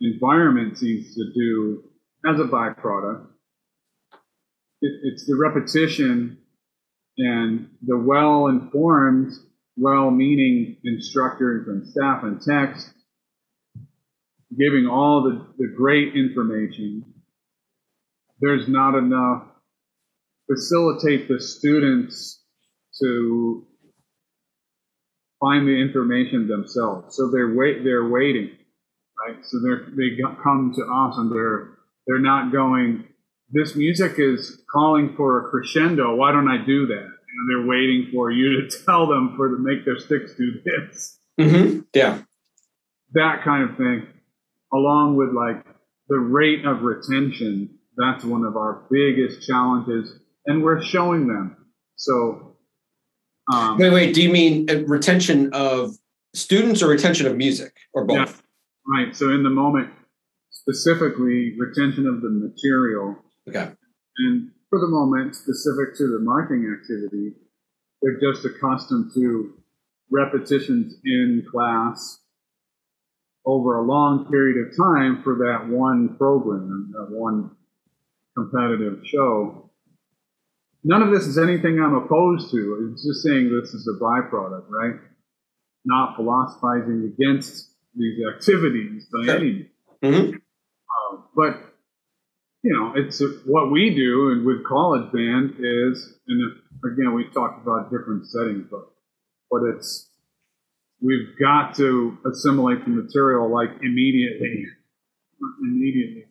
environment 0.00 0.78
seems 0.78 1.14
to 1.14 1.32
do 1.34 1.84
as 2.26 2.38
a 2.40 2.44
byproduct, 2.44 3.26
it, 4.82 4.92
it's 5.04 5.26
the 5.26 5.36
repetition 5.36 6.38
and 7.18 7.68
the 7.82 7.96
well-informed, 7.96 9.32
well-meaning 9.76 10.76
instructors 10.84 11.68
and 11.68 11.86
staff 11.86 12.22
and 12.22 12.40
techs 12.40 12.90
giving 14.58 14.86
all 14.86 15.22
the, 15.22 15.46
the 15.58 15.72
great 15.76 16.14
information, 16.16 17.04
there's 18.40 18.68
not 18.68 18.96
enough 18.96 19.44
facilitate 20.50 21.28
the 21.28 21.40
students 21.40 22.42
to 23.00 23.66
find 25.40 25.66
the 25.66 25.80
information 25.80 26.48
themselves. 26.48 27.16
So 27.16 27.30
they're 27.30 27.54
wait 27.54 27.84
they're 27.84 28.08
waiting, 28.08 28.50
right? 29.18 29.36
So 29.44 29.60
they're 29.62 29.86
they 29.96 30.20
come 30.42 30.72
to 30.74 30.82
us 30.82 31.16
and 31.18 31.30
they're 31.32 31.78
they're 32.06 32.18
not 32.18 32.52
going. 32.52 33.04
This 33.52 33.74
music 33.74 34.14
is 34.18 34.62
calling 34.72 35.14
for 35.16 35.46
a 35.46 35.50
crescendo. 35.50 36.14
Why 36.14 36.30
don't 36.30 36.48
I 36.48 36.64
do 36.64 36.86
that? 36.86 37.02
And 37.02 37.50
they're 37.50 37.66
waiting 37.66 38.08
for 38.12 38.30
you 38.30 38.60
to 38.60 38.78
tell 38.86 39.06
them 39.06 39.34
for 39.36 39.48
to 39.48 39.58
make 39.58 39.84
their 39.84 39.98
sticks 39.98 40.34
do 40.36 40.60
this. 40.64 41.18
Mm-hmm. 41.38 41.80
Yeah, 41.94 42.20
that 43.12 43.42
kind 43.44 43.70
of 43.70 43.76
thing 43.76 44.06
along 44.72 45.16
with 45.16 45.30
like 45.30 45.64
the 46.08 46.18
rate 46.18 46.64
of 46.64 46.82
retention, 46.82 47.78
that's 48.00 48.24
one 48.24 48.44
of 48.44 48.56
our 48.56 48.82
biggest 48.90 49.46
challenges, 49.46 50.18
and 50.46 50.62
we're 50.62 50.82
showing 50.82 51.26
them. 51.26 51.56
So, 51.96 52.56
um, 53.52 53.78
wait, 53.78 53.90
wait. 53.90 54.14
Do 54.14 54.22
you 54.22 54.30
mean 54.30 54.70
uh, 54.70 54.84
retention 54.86 55.52
of 55.52 55.96
students 56.34 56.82
or 56.82 56.88
retention 56.88 57.26
of 57.26 57.36
music, 57.36 57.76
or 57.92 58.04
both? 58.04 58.42
Yeah, 58.88 59.04
right. 59.04 59.16
So, 59.16 59.30
in 59.30 59.42
the 59.42 59.50
moment, 59.50 59.90
specifically 60.50 61.56
retention 61.58 62.06
of 62.06 62.22
the 62.22 62.30
material. 62.30 63.16
Okay. 63.48 63.70
And 64.18 64.50
for 64.68 64.78
the 64.78 64.88
moment, 64.88 65.34
specific 65.34 65.96
to 65.98 66.06
the 66.06 66.20
marking 66.20 66.76
activity, 66.78 67.32
they're 68.02 68.20
just 68.20 68.44
accustomed 68.44 69.12
to 69.14 69.54
repetitions 70.10 70.94
in 71.04 71.44
class 71.50 72.20
over 73.46 73.78
a 73.78 73.86
long 73.86 74.26
period 74.30 74.66
of 74.66 74.76
time 74.76 75.22
for 75.22 75.36
that 75.36 75.68
one 75.68 76.16
program, 76.16 76.92
that 76.92 77.10
one 77.10 77.50
competitive 78.40 79.06
show. 79.06 79.70
None 80.82 81.02
of 81.02 81.10
this 81.10 81.26
is 81.26 81.36
anything 81.36 81.80
I'm 81.80 81.94
opposed 81.94 82.50
to. 82.52 82.90
It's 82.92 83.04
just 83.04 83.22
saying 83.22 83.50
this 83.50 83.74
is 83.74 83.86
a 83.86 84.02
byproduct, 84.02 84.64
right? 84.70 84.94
Not 85.84 86.16
philosophizing 86.16 87.12
against 87.14 87.70
these 87.94 88.18
activities 88.34 89.06
by 89.12 89.34
any 89.34 89.44
means. 89.44 89.66
Mm-hmm. 90.02 90.36
Uh, 90.36 91.16
but 91.36 91.70
you 92.62 92.72
know, 92.74 92.92
it's 92.94 93.22
what 93.46 93.70
we 93.70 93.94
do, 93.94 94.32
and 94.32 94.44
with 94.44 94.64
college 94.66 95.10
band 95.12 95.54
is, 95.58 96.18
and 96.28 96.52
again, 96.92 97.14
we 97.14 97.24
talked 97.32 97.62
about 97.62 97.90
different 97.90 98.26
settings, 98.26 98.66
but 98.70 98.86
but 99.50 99.62
it's 99.74 100.08
we've 101.00 101.38
got 101.38 101.74
to 101.76 102.18
assimilate 102.30 102.84
the 102.84 102.90
material 102.90 103.50
like 103.50 103.70
immediately, 103.82 104.66
immediately. 105.62 106.24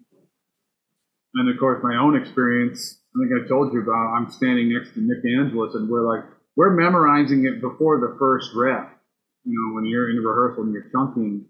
And 1.36 1.50
of 1.50 1.60
course, 1.60 1.82
my 1.84 1.96
own 1.96 2.16
experience 2.16 3.00
I 3.16 3.20
think 3.20 3.32
I 3.34 3.48
told 3.48 3.74
you 3.74 3.82
about. 3.82 4.14
I'm 4.16 4.30
standing 4.30 4.72
next 4.72 4.94
to 4.94 5.02
Nick 5.02 5.26
Angelis, 5.26 5.74
and 5.74 5.90
we're 5.90 6.06
like, 6.06 6.26
we're 6.56 6.76
memorizing 6.76 7.46
it 7.46 7.60
before 7.60 8.00
the 8.00 8.16
first 8.20 8.52
rep. 8.56 8.98
You 9.46 9.54
know, 9.54 9.76
when 9.76 9.86
you're 9.86 10.12
in 10.12 10.18
rehearsal 10.18 10.64
and 10.64 10.74
you're 10.74 10.90
chunking, 10.92 11.46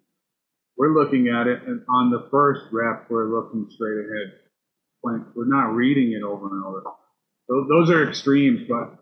we're 0.77 0.93
looking 0.93 1.27
at 1.27 1.47
it, 1.47 1.63
and 1.67 1.81
on 1.89 2.11
the 2.11 2.27
first 2.31 2.61
rep, 2.71 3.09
we're 3.09 3.27
looking 3.27 3.67
straight 3.69 3.99
ahead. 3.99 4.39
We're 5.03 5.47
not 5.47 5.75
reading 5.75 6.13
it 6.13 6.23
over 6.23 6.47
and 6.47 6.63
over. 6.63 6.83
So 7.47 7.65
those 7.67 7.89
are 7.89 8.07
extremes, 8.07 8.67
but 8.69 8.95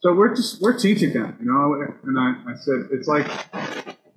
so 0.00 0.14
we're 0.14 0.34
just 0.34 0.60
we're 0.60 0.78
teaching 0.78 1.12
them, 1.12 1.36
you 1.40 1.46
know. 1.46 1.76
And 2.04 2.18
I, 2.18 2.52
I 2.52 2.54
said 2.56 2.88
it's 2.92 3.06
like 3.06 3.26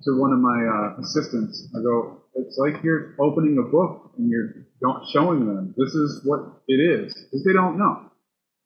to 0.04 0.18
one 0.18 0.32
of 0.32 0.38
my 0.38 0.64
uh, 0.64 1.00
assistants, 1.00 1.68
I 1.76 1.82
go, 1.82 2.22
it's 2.34 2.58
like 2.58 2.82
you're 2.82 3.14
opening 3.20 3.58
a 3.58 3.70
book 3.70 4.12
and 4.18 4.30
you're 4.30 4.66
showing 5.12 5.46
them 5.46 5.74
this 5.76 5.94
is 5.94 6.20
what 6.24 6.40
it 6.68 6.80
is 6.80 7.14
because 7.14 7.44
they 7.44 7.52
don't 7.52 7.78
know. 7.78 8.10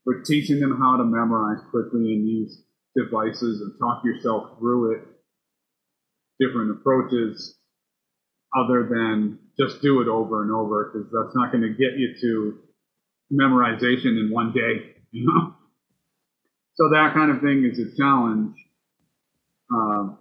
We're 0.04 0.22
teaching 0.22 0.60
them 0.60 0.78
how 0.78 0.96
to 0.96 1.04
memorize 1.04 1.60
quickly 1.70 2.14
and 2.14 2.28
use 2.28 2.62
devices 2.96 3.60
and 3.60 3.78
talk 3.78 4.04
yourself 4.04 4.58
through 4.58 4.96
it, 4.96 5.02
different 6.40 6.70
approaches, 6.72 7.56
other 8.56 8.88
than 8.88 9.38
just 9.58 9.82
do 9.82 10.00
it 10.00 10.08
over 10.08 10.42
and 10.42 10.50
over 10.50 10.90
because 10.92 11.08
that's 11.12 11.36
not 11.36 11.52
going 11.52 11.62
to 11.62 11.70
get 11.70 11.98
you 11.98 12.14
to 12.20 12.58
memorization 13.32 14.18
in 14.18 14.30
one 14.30 14.52
day, 14.52 14.96
you 15.10 15.26
know. 15.26 15.54
So 16.74 16.88
that 16.90 17.12
kind 17.12 17.30
of 17.30 17.40
thing 17.40 17.68
is 17.70 17.78
a 17.78 17.96
challenge. 17.96 18.54
Um, 19.70 20.18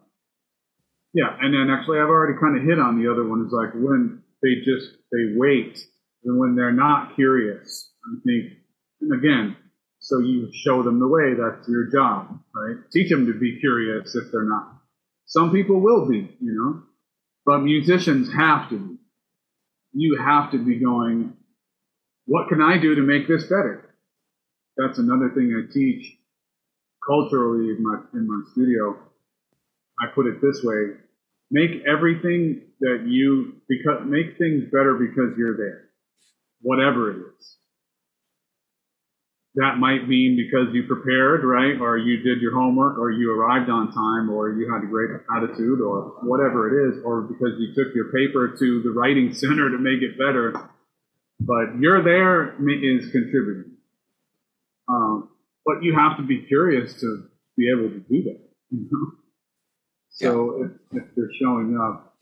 yeah, 1.18 1.34
and 1.41 1.51
then 1.51 1.74
actually 1.74 1.97
I've 1.97 2.13
already 2.13 2.38
kind 2.39 2.55
of 2.55 2.63
hit 2.63 2.78
on 2.78 3.01
the 3.01 3.09
other 3.09 3.28
one 3.28 3.41
is 3.41 3.51
like 3.51 3.74
when 3.74 4.22
they 4.43 4.61
just 4.61 4.93
they 5.11 5.34
wait 5.34 5.80
and 6.24 6.38
when 6.38 6.55
they're 6.55 6.72
not 6.72 7.15
curious. 7.15 7.89
I 8.05 8.22
think, 8.24 8.53
and 9.01 9.13
again, 9.18 9.57
so 9.97 10.20
you 10.20 10.49
show 10.53 10.84
them 10.84 10.99
the 10.99 11.07
way. 11.07 11.34
That's 11.34 11.68
your 11.68 11.89
job, 11.89 12.38
right? 12.53 12.78
Teach 12.93 13.09
them 13.09 13.26
to 13.26 13.34
be 13.34 13.59
curious 13.59 14.15
if 14.15 14.32
they're 14.32 14.47
not. 14.47 14.78
Some 15.26 15.51
people 15.51 15.82
will 15.82 16.07
be, 16.07 16.38
you 16.39 16.53
know, 16.53 16.84
but 17.47 17.63
musicians 17.63 18.32
have 18.32 18.70
to 18.70 18.78
be. 18.78 18.95
You 19.93 20.20
have 20.24 20.51
to 20.51 20.63
be 20.63 20.80
going, 20.80 21.34
what 22.26 22.47
can 22.47 22.61
I 22.61 22.78
do 22.78 22.93
to 22.93 23.01
make 23.01 23.28
this 23.28 23.45
better? 23.45 23.95
That's 24.78 24.99
another 24.99 25.32
thing 25.34 25.51
I 25.57 25.74
teach 25.74 26.15
culturally 27.07 27.70
in 27.70 27.82
my, 27.82 28.01
in 28.13 28.28
my 28.28 28.43
studio. 28.51 28.99
I 29.99 30.07
put 30.13 30.28
it 30.28 30.41
this 30.41 30.61
way, 30.63 30.97
make 31.49 31.71
everything 31.87 32.61
that 32.79 33.05
you, 33.07 33.53
because, 33.67 34.01
make 34.05 34.37
things 34.37 34.65
better 34.71 34.95
because 34.95 35.37
you're 35.37 35.57
there, 35.57 35.89
whatever 36.61 37.11
it 37.11 37.17
is 37.17 37.57
that 39.57 39.79
might 39.79 40.07
mean 40.07 40.37
because 40.37 40.69
you 40.71 40.83
prepared, 40.83 41.43
right? 41.43 41.81
Or 41.81 41.97
you 41.97 42.21
did 42.21 42.41
your 42.41 42.53
homework, 42.53 42.99
or 42.99 43.09
you 43.09 43.33
arrived 43.33 43.71
on 43.71 43.91
time, 43.91 44.29
or 44.29 44.53
you 44.53 44.71
had 44.71 44.83
a 44.83 44.87
great 44.87 45.09
attitude, 45.35 45.81
or 45.81 46.13
whatever 46.21 46.69
it 46.69 46.89
is, 46.89 47.03
or 47.03 47.21
because 47.21 47.57
you 47.57 47.73
took 47.73 47.93
your 47.95 48.13
paper 48.13 48.55
to 48.57 48.81
the 48.83 48.91
writing 48.91 49.33
center 49.33 49.71
to 49.71 49.77
make 49.79 50.03
it 50.03 50.15
better. 50.15 50.53
But 51.39 51.79
you're 51.79 52.03
there 52.03 52.53
is 52.53 53.11
contributing. 53.11 53.77
Um, 54.87 55.29
but 55.65 55.81
you 55.81 55.95
have 55.95 56.17
to 56.17 56.23
be 56.23 56.45
curious 56.47 56.93
to 57.01 57.25
be 57.57 57.69
able 57.69 57.89
to 57.89 57.99
do 57.99 58.23
that. 58.23 58.39
You 58.69 58.87
know? 58.91 59.11
So 60.18 60.63
if, 60.63 61.03
if 61.03 61.15
they're 61.15 61.30
showing 61.39 61.78
up, 61.80 62.15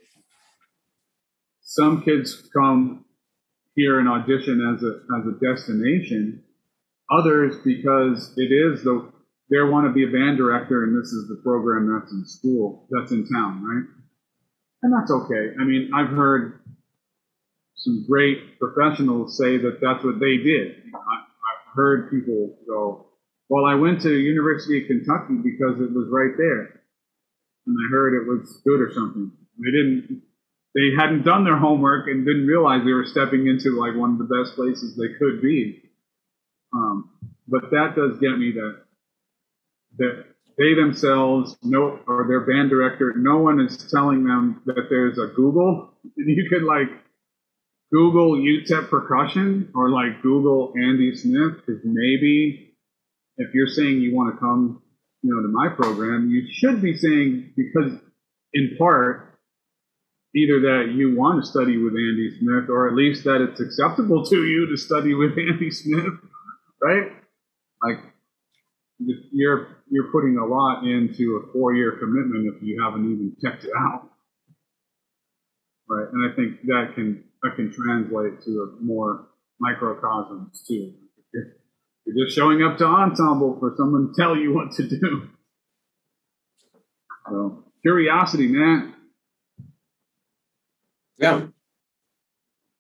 some 1.62 2.04
kids 2.04 2.50
come 2.56 3.06
here 3.76 4.00
and 4.00 4.08
audition 4.08 4.74
as 4.76 4.84
a 4.84 5.02
as 5.18 5.28
a 5.28 5.40
destination 5.40 6.44
Others 7.12 7.58
because 7.64 8.34
it 8.36 8.52
is 8.52 8.84
the 8.84 9.12
they 9.52 9.62
want 9.62 9.86
to 9.86 9.94
be 9.94 10.04
a 10.04 10.08
band 10.08 10.38
director 10.38 10.84
and 10.84 10.98
this 10.98 11.12
is 11.12 11.28
the 11.28 11.40
program 11.44 11.86
that's 11.94 12.12
in 12.12 12.26
school, 12.26 12.88
that's 12.90 13.12
in 13.12 13.28
town, 13.30 13.64
right? 13.64 13.86
And 14.82 14.92
that's 14.92 15.12
okay. 15.12 15.54
I 15.60 15.64
mean, 15.64 15.92
I've 15.94 16.10
heard 16.10 16.62
some 17.76 18.06
great 18.10 18.58
professionals 18.58 19.38
say 19.38 19.58
that 19.58 19.78
that's 19.82 20.04
what 20.04 20.20
they 20.20 20.38
did. 20.38 20.82
You 20.84 20.92
know, 20.92 20.98
I, 21.00 21.18
I've 21.22 21.76
heard 21.76 22.10
people 22.10 22.58
go, 22.68 23.06
well, 23.50 23.66
I 23.66 23.76
went 23.76 24.02
to 24.02 24.10
University 24.10 24.82
of 24.82 24.88
Kentucky 24.88 25.36
because 25.44 25.80
it 25.80 25.94
was 25.94 26.08
right 26.10 26.34
there. 26.36 26.82
And 27.68 27.78
I 27.78 27.90
heard 27.92 28.14
it 28.14 28.28
was 28.28 28.62
good 28.64 28.82
or 28.82 28.92
something. 28.94 29.32
They 29.58 29.72
didn't, 29.72 30.22
they 30.76 30.92
hadn't 30.98 31.24
done 31.24 31.44
their 31.44 31.58
homework 31.58 32.08
and 32.08 32.26
didn't 32.26 32.48
realize 32.48 32.84
they 32.86 32.94
were 32.94 33.06
stepping 33.06 33.48
into 33.48 33.80
like 33.80 33.96
one 33.96 34.12
of 34.12 34.18
the 34.18 34.36
best 34.36 34.56
places 34.56 34.96
they 34.96 35.18
could 35.18 35.42
be. 35.42 35.82
Um, 36.74 37.10
but 37.48 37.72
that 37.72 37.96
does 37.96 38.20
get 38.20 38.38
me 38.38 38.52
that 38.54 38.82
that 39.98 40.26
they 40.58 40.74
themselves 40.74 41.56
know 41.64 42.00
or 42.08 42.26
their 42.28 42.42
band 42.42 42.70
director, 42.70 43.14
no 43.16 43.38
one 43.38 43.60
is 43.60 43.90
telling 43.92 44.26
them 44.26 44.62
that 44.66 44.88
there's 44.90 45.18
a 45.18 45.28
Google 45.36 45.94
and 46.18 46.30
you 46.38 46.50
could 46.50 46.64
like 46.64 46.90
Google 47.92 48.36
UTEP 48.36 48.90
percussion 48.90 49.72
or 49.76 49.90
like 49.90 50.22
Google 50.22 50.74
Andy 50.76 51.16
Smith 51.16 51.58
because 51.66 51.82
maybe 51.84 52.76
if 53.38 53.54
you're 53.54 53.68
saying 53.68 54.00
you 54.02 54.16
want 54.16 54.34
to 54.34 54.40
come, 54.40 54.82
you 55.26 55.36
know, 55.36 55.42
to 55.42 55.48
my 55.48 55.70
program, 55.76 56.30
you 56.30 56.48
should 56.52 56.82
be 56.82 56.98
saying 56.98 57.54
because 57.58 58.00
in 58.54 58.76
part 58.78 59.40
either 60.36 60.60
that 60.62 60.94
you 60.94 61.16
want 61.16 61.44
to 61.44 61.50
study 61.50 61.78
with 61.78 61.94
Andy 61.94 62.38
Smith 62.40 62.70
or 62.70 62.88
at 62.88 62.94
least 62.94 63.24
that 63.24 63.42
it's 63.42 63.60
acceptable 63.60 64.26
to 64.26 64.44
you 64.44 64.68
to 64.70 64.78
study 64.78 65.14
with 65.14 65.32
Andy 65.38 65.72
Smith 65.72 66.14
right? 66.82 67.12
Like 67.84 68.00
you're 69.32 69.78
you're 69.90 70.12
putting 70.12 70.38
a 70.38 70.46
lot 70.46 70.84
into 70.84 71.42
a 71.44 71.54
four 71.54 71.74
year 71.74 71.98
commitment 72.00 72.56
if 72.56 72.62
you 72.64 72.82
haven't 72.84 73.06
even 73.06 73.36
checked 73.42 73.66
it 73.66 73.72
out, 73.78 74.10
right? 75.90 76.08
And 76.12 76.32
I 76.32 76.36
think 76.36 76.62
that 76.68 76.94
can 76.96 77.24
that 77.44 77.56
can 77.56 77.72
translate 77.72 78.42
to 78.44 78.52
a 78.52 78.84
more 78.84 79.28
microcosms 79.60 80.64
too. 80.68 80.94
You're 82.06 82.26
just 82.26 82.36
showing 82.36 82.62
up 82.62 82.78
to 82.78 82.86
ensemble 82.86 83.58
for 83.60 83.74
someone 83.78 84.14
to 84.14 84.22
tell 84.22 84.36
you 84.36 84.54
what 84.54 84.72
to 84.74 84.88
do. 84.88 85.30
So 87.30 87.64
curiosity, 87.82 88.48
man. 88.48 88.94
Yeah. 91.18 91.48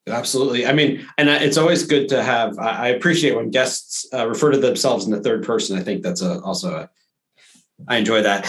Absolutely. 0.07 0.67
I 0.67 0.73
mean, 0.73 1.05
and 1.17 1.29
it's 1.29 1.57
always 1.57 1.83
good 1.83 2.09
to 2.09 2.21
have. 2.21 2.59
I 2.59 2.89
appreciate 2.89 3.35
when 3.35 3.49
guests 3.49 4.07
uh, 4.13 4.27
refer 4.27 4.51
to 4.51 4.57
themselves 4.59 5.05
in 5.05 5.11
the 5.11 5.21
third 5.21 5.43
person. 5.43 5.77
I 5.77 5.81
think 5.81 6.03
that's 6.03 6.21
a, 6.21 6.39
also 6.41 6.75
a. 6.75 6.89
I 7.87 7.97
enjoy 7.97 8.21
that. 8.21 8.43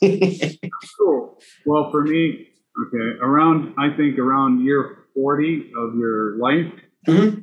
cool. 0.98 1.38
Well, 1.66 1.90
for 1.90 2.02
me, 2.04 2.48
okay, 2.86 3.18
around 3.20 3.74
I 3.78 3.94
think 3.94 4.18
around 4.18 4.64
year 4.64 5.04
forty 5.14 5.70
of 5.76 5.94
your 5.94 6.38
life, 6.38 6.72
mm-hmm. 7.06 7.40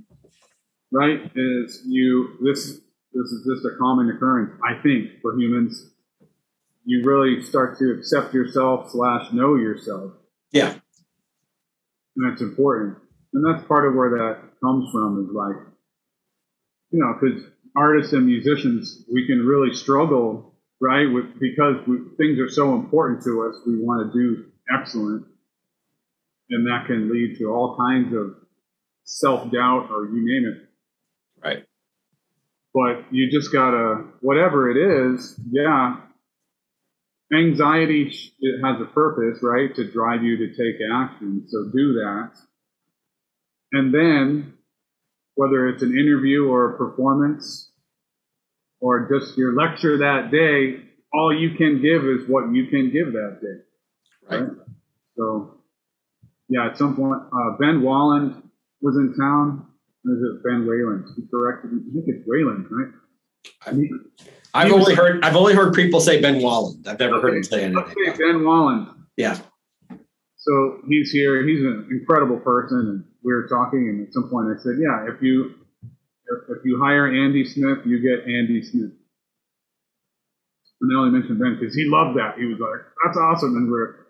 Right? 0.92 1.32
Is 1.36 1.84
you 1.86 2.38
this 2.42 2.80
this 3.14 3.28
is 3.28 3.46
just 3.46 3.66
a 3.66 3.78
common 3.78 4.10
occurrence. 4.10 4.52
I 4.64 4.82
think 4.82 5.22
for 5.22 5.38
humans, 5.38 5.92
you 6.86 7.04
really 7.04 7.42
start 7.44 7.78
to 7.80 7.92
accept 7.92 8.34
yourself 8.34 8.92
slash 8.92 9.32
know 9.34 9.56
yourself. 9.56 10.14
Yeah, 10.52 10.74
and 12.16 12.32
that's 12.32 12.42
important 12.42 12.98
and 13.34 13.46
that's 13.46 13.66
part 13.68 13.88
of 13.88 13.96
where 13.96 14.10
that 14.10 14.60
comes 14.62 14.92
from 14.92 15.26
is 15.26 15.34
like, 15.34 15.56
you 16.92 17.00
know, 17.00 17.16
because 17.20 17.44
artists 17.76 18.14
and 18.14 18.26
musicians, 18.26 19.06
we 19.12 19.26
can 19.26 19.46
really 19.46 19.74
struggle, 19.74 20.54
right? 20.82 21.06
With 21.06 21.40
because 21.40 21.76
we, 21.88 22.00
things 22.18 22.40
are 22.40 22.50
so 22.50 22.76
important 22.76 23.24
to 23.24 23.48
us, 23.48 23.62
we 23.66 23.80
want 23.80 24.12
to 24.12 24.20
do 24.20 24.46
excellent, 24.78 25.26
and 26.50 26.68
that 26.68 26.88
can 26.88 27.12
lead 27.12 27.38
to 27.38 27.46
all 27.46 27.78
kinds 27.78 28.14
of 28.14 28.36
self 29.06 29.50
doubt 29.52 29.88
or 29.92 30.06
you 30.06 30.26
name 30.26 30.52
it. 30.52 30.68
Right. 31.44 31.66
But 32.74 33.12
you 33.12 33.30
just 33.32 33.52
gotta, 33.52 34.06
whatever 34.22 34.70
it 34.72 35.16
is, 35.16 35.40
yeah. 35.52 35.98
Anxiety 37.34 38.12
it 38.40 38.62
has 38.64 38.82
a 38.82 38.86
purpose, 38.86 39.42
right, 39.42 39.74
to 39.76 39.90
drive 39.90 40.24
you 40.24 40.38
to 40.38 40.48
take 40.50 40.82
action. 40.94 41.46
So 41.48 41.70
do 41.74 41.94
that 41.94 42.32
and 43.72 43.94
then, 43.94 44.54
whether 45.36 45.70
it's 45.70 45.82
an 45.82 45.98
interview 45.98 46.48
or 46.48 46.74
a 46.74 46.78
performance 46.78 47.72
or 48.80 49.08
just 49.10 49.38
your 49.38 49.54
lecture 49.54 50.00
that 50.00 50.30
day, 50.32 50.84
all 51.14 51.34
you 51.38 51.56
can 51.56 51.82
give 51.82 52.04
is 52.04 52.28
what 52.28 52.54
you 52.54 52.68
can 52.68 52.92
give 52.92 53.14
that 53.14 53.40
day. 53.42 54.30
Right. 54.30 54.42
right? 54.44 54.52
So, 55.18 55.58
yeah, 56.50 56.68
at 56.68 56.78
some 56.78 56.96
point, 56.96 57.22
uh, 57.32 57.58
Ben 57.60 57.82
Walland 57.82 58.42
was 58.82 58.96
in 58.98 59.16
town. 59.18 59.68
Is 60.06 60.18
it 60.22 60.44
Ben 60.44 60.66
Wayland? 60.66 61.06
He 61.16 61.24
corrected. 61.30 61.72
I 61.72 61.94
think 61.94 62.06
it's 62.08 62.28
Wayland, 62.28 62.66
right? 62.72 62.94
I 63.66 63.72
mean, 63.72 63.90
I've 64.54 64.72
only 64.72 64.90
was, 64.90 64.98
heard 64.98 65.24
I've 65.24 65.36
only 65.36 65.54
heard 65.54 65.74
people 65.74 66.00
say 66.00 66.22
Ben 66.22 66.42
Wallen. 66.42 66.84
I've 66.88 67.00
never 67.00 67.22
heard 67.22 67.36
him 67.36 67.44
say 67.44 67.64
anything. 67.64 67.84
Okay, 67.84 68.18
Ben 68.18 68.44
Wallen. 68.44 68.88
Yeah. 69.16 69.38
So 70.38 70.80
he's 70.88 71.12
here. 71.12 71.46
He's 71.48 71.62
an 71.62 71.88
incredible 71.92 72.38
person, 72.38 72.80
and 72.80 73.04
we 73.24 73.34
were 73.34 73.48
talking, 73.48 73.90
and 73.90 74.08
at 74.08 74.14
some 74.14 74.30
point 74.30 74.48
I 74.48 74.62
said, 74.62 74.74
"Yeah, 74.80 75.14
if 75.14 75.22
you 75.22 75.54
if, 75.84 76.58
if 76.58 76.66
you 76.66 76.82
hire 76.82 77.08
Andy 77.08 77.46
Smith, 77.46 77.80
you 77.86 78.00
get 78.02 78.28
Andy 78.28 78.64
Smith. 78.64 78.92
And 80.82 80.92
I 80.92 81.00
only 81.00 81.12
mentioned 81.12 81.40
Ben 81.40 81.58
because 81.60 81.76
he 81.76 81.86
loved 81.86 82.18
that. 82.18 82.40
He 82.40 82.46
was 82.46 82.58
like, 82.60 82.82
"That's 83.06 83.18
awesome," 83.18 83.56
and 83.56 83.72
we're 83.72 84.08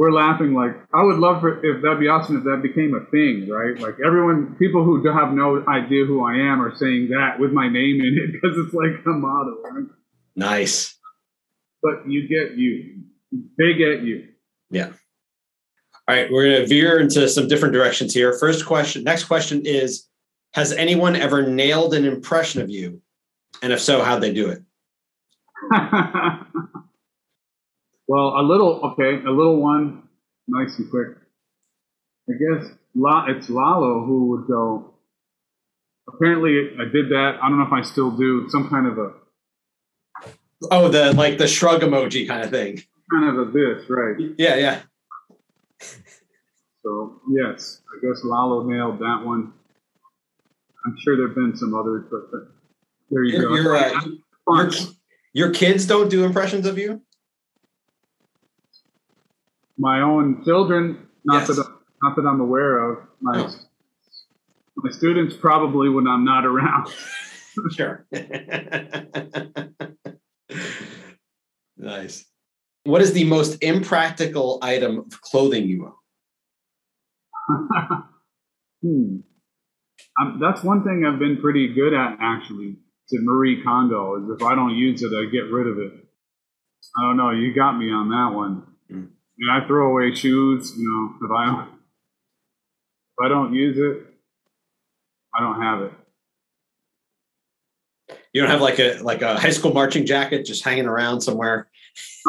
we're 0.00 0.12
laughing 0.12 0.54
like 0.54 0.74
I 0.94 1.02
would 1.02 1.18
love 1.18 1.42
for 1.42 1.62
if 1.62 1.82
that'd 1.82 2.00
be 2.00 2.08
awesome 2.08 2.38
if 2.38 2.44
that 2.44 2.62
became 2.62 2.94
a 2.94 3.04
thing, 3.10 3.50
right? 3.50 3.78
Like 3.78 3.96
everyone, 4.04 4.56
people 4.58 4.82
who 4.82 5.06
have 5.06 5.34
no 5.34 5.62
idea 5.68 6.06
who 6.06 6.24
I 6.24 6.36
am 6.36 6.62
are 6.62 6.74
saying 6.74 7.10
that 7.10 7.38
with 7.38 7.52
my 7.52 7.68
name 7.68 8.00
in 8.00 8.16
it 8.16 8.32
because 8.40 8.56
it's 8.56 8.72
like 8.72 9.04
a 9.04 9.10
motto, 9.10 9.60
right? 9.62 9.84
Nice. 10.34 10.96
But 11.82 12.08
you 12.08 12.26
get 12.26 12.56
you, 12.56 13.02
they 13.58 13.74
get 13.74 14.00
you. 14.00 14.28
Yeah. 14.70 14.86
All 16.08 16.16
right, 16.16 16.32
we're 16.32 16.44
going 16.44 16.62
to 16.62 16.66
veer 16.66 16.98
into 16.98 17.28
some 17.28 17.46
different 17.46 17.74
directions 17.74 18.14
here. 18.14 18.32
First 18.32 18.64
question, 18.64 19.04
next 19.04 19.24
question 19.24 19.66
is 19.66 20.08
Has 20.54 20.72
anyone 20.72 21.14
ever 21.14 21.46
nailed 21.46 21.92
an 21.92 22.06
impression 22.06 22.62
of 22.62 22.70
you? 22.70 23.02
And 23.60 23.70
if 23.70 23.82
so, 23.82 24.02
how'd 24.02 24.22
they 24.22 24.32
do 24.32 24.48
it? 24.48 24.62
well, 28.10 28.40
a 28.40 28.42
little, 28.42 28.80
okay, 28.90 29.24
a 29.24 29.30
little 29.30 29.60
one, 29.62 30.02
nice 30.48 30.76
and 30.80 30.90
quick. 30.90 31.10
I 32.28 32.32
guess 32.32 32.72
La, 32.96 33.26
it's 33.28 33.48
Lalo 33.48 34.04
who 34.04 34.30
would 34.30 34.48
go. 34.48 34.94
Apparently, 36.12 36.70
I 36.80 36.86
did 36.90 37.08
that. 37.10 37.38
I 37.40 37.48
don't 37.48 37.58
know 37.60 37.66
if 37.66 37.72
I 37.72 37.82
still 37.82 38.10
do 38.10 38.48
some 38.50 38.68
kind 38.68 38.88
of 38.88 38.98
a 38.98 39.12
Oh, 40.72 40.88
the 40.88 41.12
like 41.14 41.38
the 41.38 41.46
shrug 41.46 41.82
emoji 41.82 42.26
kind 42.26 42.42
of 42.42 42.50
thing. 42.50 42.82
kind 43.12 43.26
of 43.28 43.48
a 43.48 43.50
this, 43.52 43.88
right? 43.88 44.16
Yeah, 44.36 44.56
yeah. 44.56 44.80
So 46.82 47.20
yes, 47.30 47.80
I 47.94 48.04
guess 48.04 48.22
Lalo 48.24 48.64
nailed 48.68 48.98
that 48.98 49.22
one. 49.24 49.52
I'm 50.84 50.96
sure 50.98 51.16
there've 51.16 51.34
been 51.34 51.56
some 51.56 51.74
others, 51.74 52.06
but, 52.10 52.30
but 52.32 52.40
there 53.10 53.22
you 53.22 53.38
Your, 53.38 53.48
go. 53.48 53.54
your, 53.54 53.76
uh, 53.76 54.00
your, 54.48 54.70
your 55.32 55.50
kids 55.52 55.86
don't 55.86 56.08
do 56.08 56.24
impressions 56.24 56.66
of 56.66 56.76
you? 56.76 57.02
My 59.80 60.02
own 60.02 60.44
children, 60.44 61.08
not 61.24 61.48
Yes. 61.48 61.56
that 61.56 61.66
not 62.02 62.16
that 62.16 62.26
I'm 62.26 62.40
aware 62.40 62.78
of. 62.78 62.98
My 63.20 63.40
Oh. 63.40 63.50
my 64.76 64.90
students 64.90 65.34
probably 65.36 65.88
when 65.88 66.06
I'm 66.06 66.24
not 66.24 66.44
around. 66.46 66.88
Sure. 67.72 68.06
nice. 71.76 72.24
What 72.84 73.02
is 73.02 73.12
the 73.12 73.24
most 73.24 73.58
impractical 73.62 74.58
item 74.62 74.98
of 75.00 75.20
clothing 75.20 75.66
you 75.68 75.92
own? 77.48 77.52
hmm. 78.82 79.16
Um, 80.20 80.38
that's 80.40 80.62
one 80.62 80.84
thing 80.84 81.04
I've 81.04 81.18
been 81.18 81.38
pretty 81.40 81.74
good 81.74 81.92
at 81.92 82.16
actually. 82.20 82.76
To 83.08 83.18
Marie 83.20 83.62
Kondo 83.64 84.22
is 84.22 84.30
if 84.30 84.42
I 84.46 84.54
don't 84.54 84.76
use 84.76 85.02
it, 85.02 85.12
I 85.12 85.24
get 85.30 85.50
rid 85.50 85.66
of 85.66 85.78
it. 85.78 85.92
I 86.96 87.02
don't 87.02 87.16
know. 87.16 87.30
You 87.30 87.52
got 87.52 87.76
me 87.76 87.90
on 87.90 88.08
that 88.10 88.32
one. 88.34 88.62
And 89.40 89.50
I 89.50 89.66
throw 89.66 89.90
away 89.90 90.14
shoes. 90.14 90.74
You 90.76 90.88
know, 90.88 91.26
if 91.26 91.30
I 91.32 91.62
if 91.64 93.24
I 93.24 93.28
don't 93.28 93.54
use 93.54 93.78
it, 93.78 94.06
I 95.34 95.40
don't 95.40 95.60
have 95.60 95.82
it. 95.82 95.92
You 98.32 98.42
don't 98.42 98.50
have 98.50 98.60
like 98.60 98.78
a 98.78 99.00
like 99.02 99.22
a 99.22 99.38
high 99.38 99.50
school 99.50 99.72
marching 99.72 100.06
jacket 100.06 100.44
just 100.44 100.62
hanging 100.62 100.86
around 100.86 101.20
somewhere. 101.22 101.68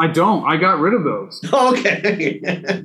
I 0.00 0.08
don't. 0.08 0.44
I 0.44 0.56
got 0.56 0.80
rid 0.80 0.94
of 0.94 1.04
those. 1.04 1.40
Okay. 1.52 2.40
Yeah, 2.42 2.80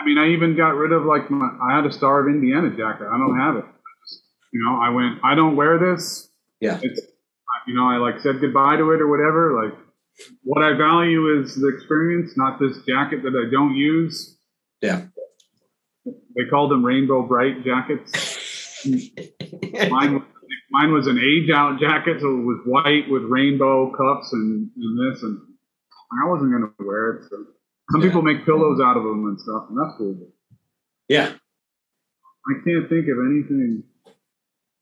I 0.00 0.04
mean, 0.04 0.18
I 0.18 0.28
even 0.28 0.56
got 0.56 0.74
rid 0.76 0.92
of 0.92 1.04
like 1.04 1.30
my. 1.30 1.50
I 1.62 1.76
had 1.76 1.84
a 1.84 1.92
Star 1.92 2.20
of 2.20 2.28
Indiana 2.28 2.70
jacket. 2.70 3.06
I 3.10 3.18
don't 3.18 3.38
have 3.38 3.56
it. 3.56 3.64
Just, 4.08 4.22
you 4.52 4.62
know, 4.64 4.80
I 4.80 4.88
went. 4.90 5.18
I 5.24 5.34
don't 5.34 5.56
wear 5.56 5.78
this. 5.78 6.28
Yeah. 6.60 6.78
It's, 6.82 7.00
you 7.66 7.74
know, 7.74 7.86
I 7.86 7.96
like 7.96 8.20
said 8.20 8.40
goodbye 8.40 8.76
to 8.76 8.90
it 8.92 9.00
or 9.00 9.08
whatever. 9.08 9.64
Like, 9.64 9.78
what 10.44 10.62
I 10.62 10.76
value 10.76 11.40
is 11.40 11.54
the 11.54 11.68
experience, 11.68 12.36
not 12.36 12.58
this 12.60 12.76
jacket 12.86 13.22
that 13.22 13.34
I 13.34 13.50
don't 13.50 13.74
use. 13.74 14.38
Yeah. 14.80 15.06
They 16.04 16.44
called 16.50 16.70
them 16.70 16.84
rainbow 16.84 17.22
bright 17.26 17.64
jackets. 17.64 18.12
Mine, 19.90 20.14
was- 20.14 20.22
mine 20.70 20.92
was 20.92 21.06
an 21.06 21.18
age 21.18 21.50
out 21.50 21.78
jacket, 21.80 22.20
so 22.20 22.28
it 22.28 22.42
was 22.44 22.60
white 22.66 23.08
with 23.10 23.22
rainbow 23.24 23.90
cuffs 23.92 24.32
and, 24.32 24.70
and 24.76 25.12
this, 25.14 25.22
and 25.22 25.38
I 26.24 26.28
wasn't 26.28 26.50
going 26.50 26.62
to 26.62 26.84
wear 26.84 27.10
it. 27.14 27.22
So 27.30 27.36
some 27.90 28.00
Yeah. 28.00 28.08
people 28.08 28.22
make 28.22 28.44
pillows 28.44 28.80
out 28.84 28.96
of 28.96 29.02
them 29.04 29.24
and 29.26 29.40
stuff, 29.40 29.66
and 29.70 29.78
that's 29.78 29.96
cool. 29.98 30.16
Yeah. 31.08 31.32
I 32.48 32.52
can't 32.64 32.88
think 32.88 33.06
of 33.08 33.18
anything 33.24 33.84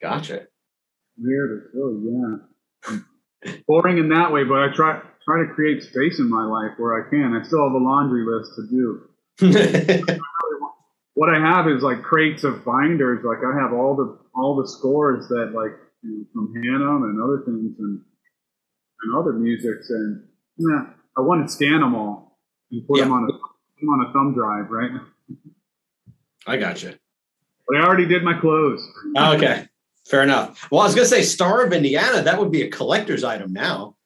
Gotcha. 0.01 0.47
weird 1.19 1.51
or 1.51 1.71
silly. 1.73 3.01
Yeah, 3.45 3.57
boring 3.67 3.99
in 3.99 4.09
that 4.11 4.33
way, 4.33 4.45
but 4.45 4.63
I 4.63 4.69
try 4.75 5.03
try 5.31 5.47
to 5.47 5.53
create 5.55 5.83
space 5.83 6.19
in 6.19 6.29
my 6.29 6.45
life 6.45 6.73
where 6.79 6.95
I 7.05 7.09
can. 7.09 7.35
I 7.41 7.43
still 7.47 7.63
have 7.63 7.73
a 7.73 7.79
laundry 7.85 8.25
list 8.27 8.53
to 8.57 8.67
do. 8.69 10.17
What 11.15 11.29
I 11.29 11.39
have 11.39 11.69
is 11.69 11.83
like 11.83 12.03
crates 12.03 12.45
of 12.45 12.65
binders. 12.65 13.23
Like 13.25 13.39
I 13.45 13.61
have 13.61 13.75
all 13.75 13.95
the 13.95 14.19
all 14.35 14.57
the 14.57 14.67
scores 14.67 15.29
that 15.29 15.51
like 15.55 15.73
you 16.03 16.11
know, 16.19 16.25
from 16.33 16.55
Hannum 16.55 17.03
and 17.11 17.21
other 17.23 17.43
things 17.45 17.75
and 17.79 18.01
and 19.03 19.19
other 19.19 19.33
musics 19.35 19.91
and 19.91 20.23
yeah, 20.57 20.87
I 21.19 21.21
want 21.21 21.47
to 21.47 21.53
scan 21.53 21.81
them 21.81 21.95
all 21.95 22.39
and 22.71 22.87
put 22.87 22.99
Yeah. 22.99 23.05
them 23.05 23.13
on 23.13 23.25
a 23.25 23.27
put 23.27 23.83
'em 23.83 23.89
on 23.91 24.07
a 24.09 24.13
thumb 24.15 24.33
drive, 24.35 24.71
right? 24.71 24.93
I 26.47 26.57
gotcha. 26.57 26.95
But 27.69 27.77
I 27.79 27.83
already 27.85 28.07
did 28.07 28.23
my 28.23 28.41
clothes. 28.41 28.81
Okay. 29.15 29.67
Fair 30.07 30.23
enough. 30.23 30.71
Well, 30.71 30.81
I 30.81 30.85
was 30.85 30.95
gonna 30.95 31.07
say 31.07 31.23
Star 31.23 31.67
of 31.67 31.73
Indiana, 31.75 32.23
that 32.23 32.39
would 32.39 32.53
be 32.53 32.63
a 32.63 32.71
collector's 32.71 33.25
item 33.25 33.53
now. 33.53 33.97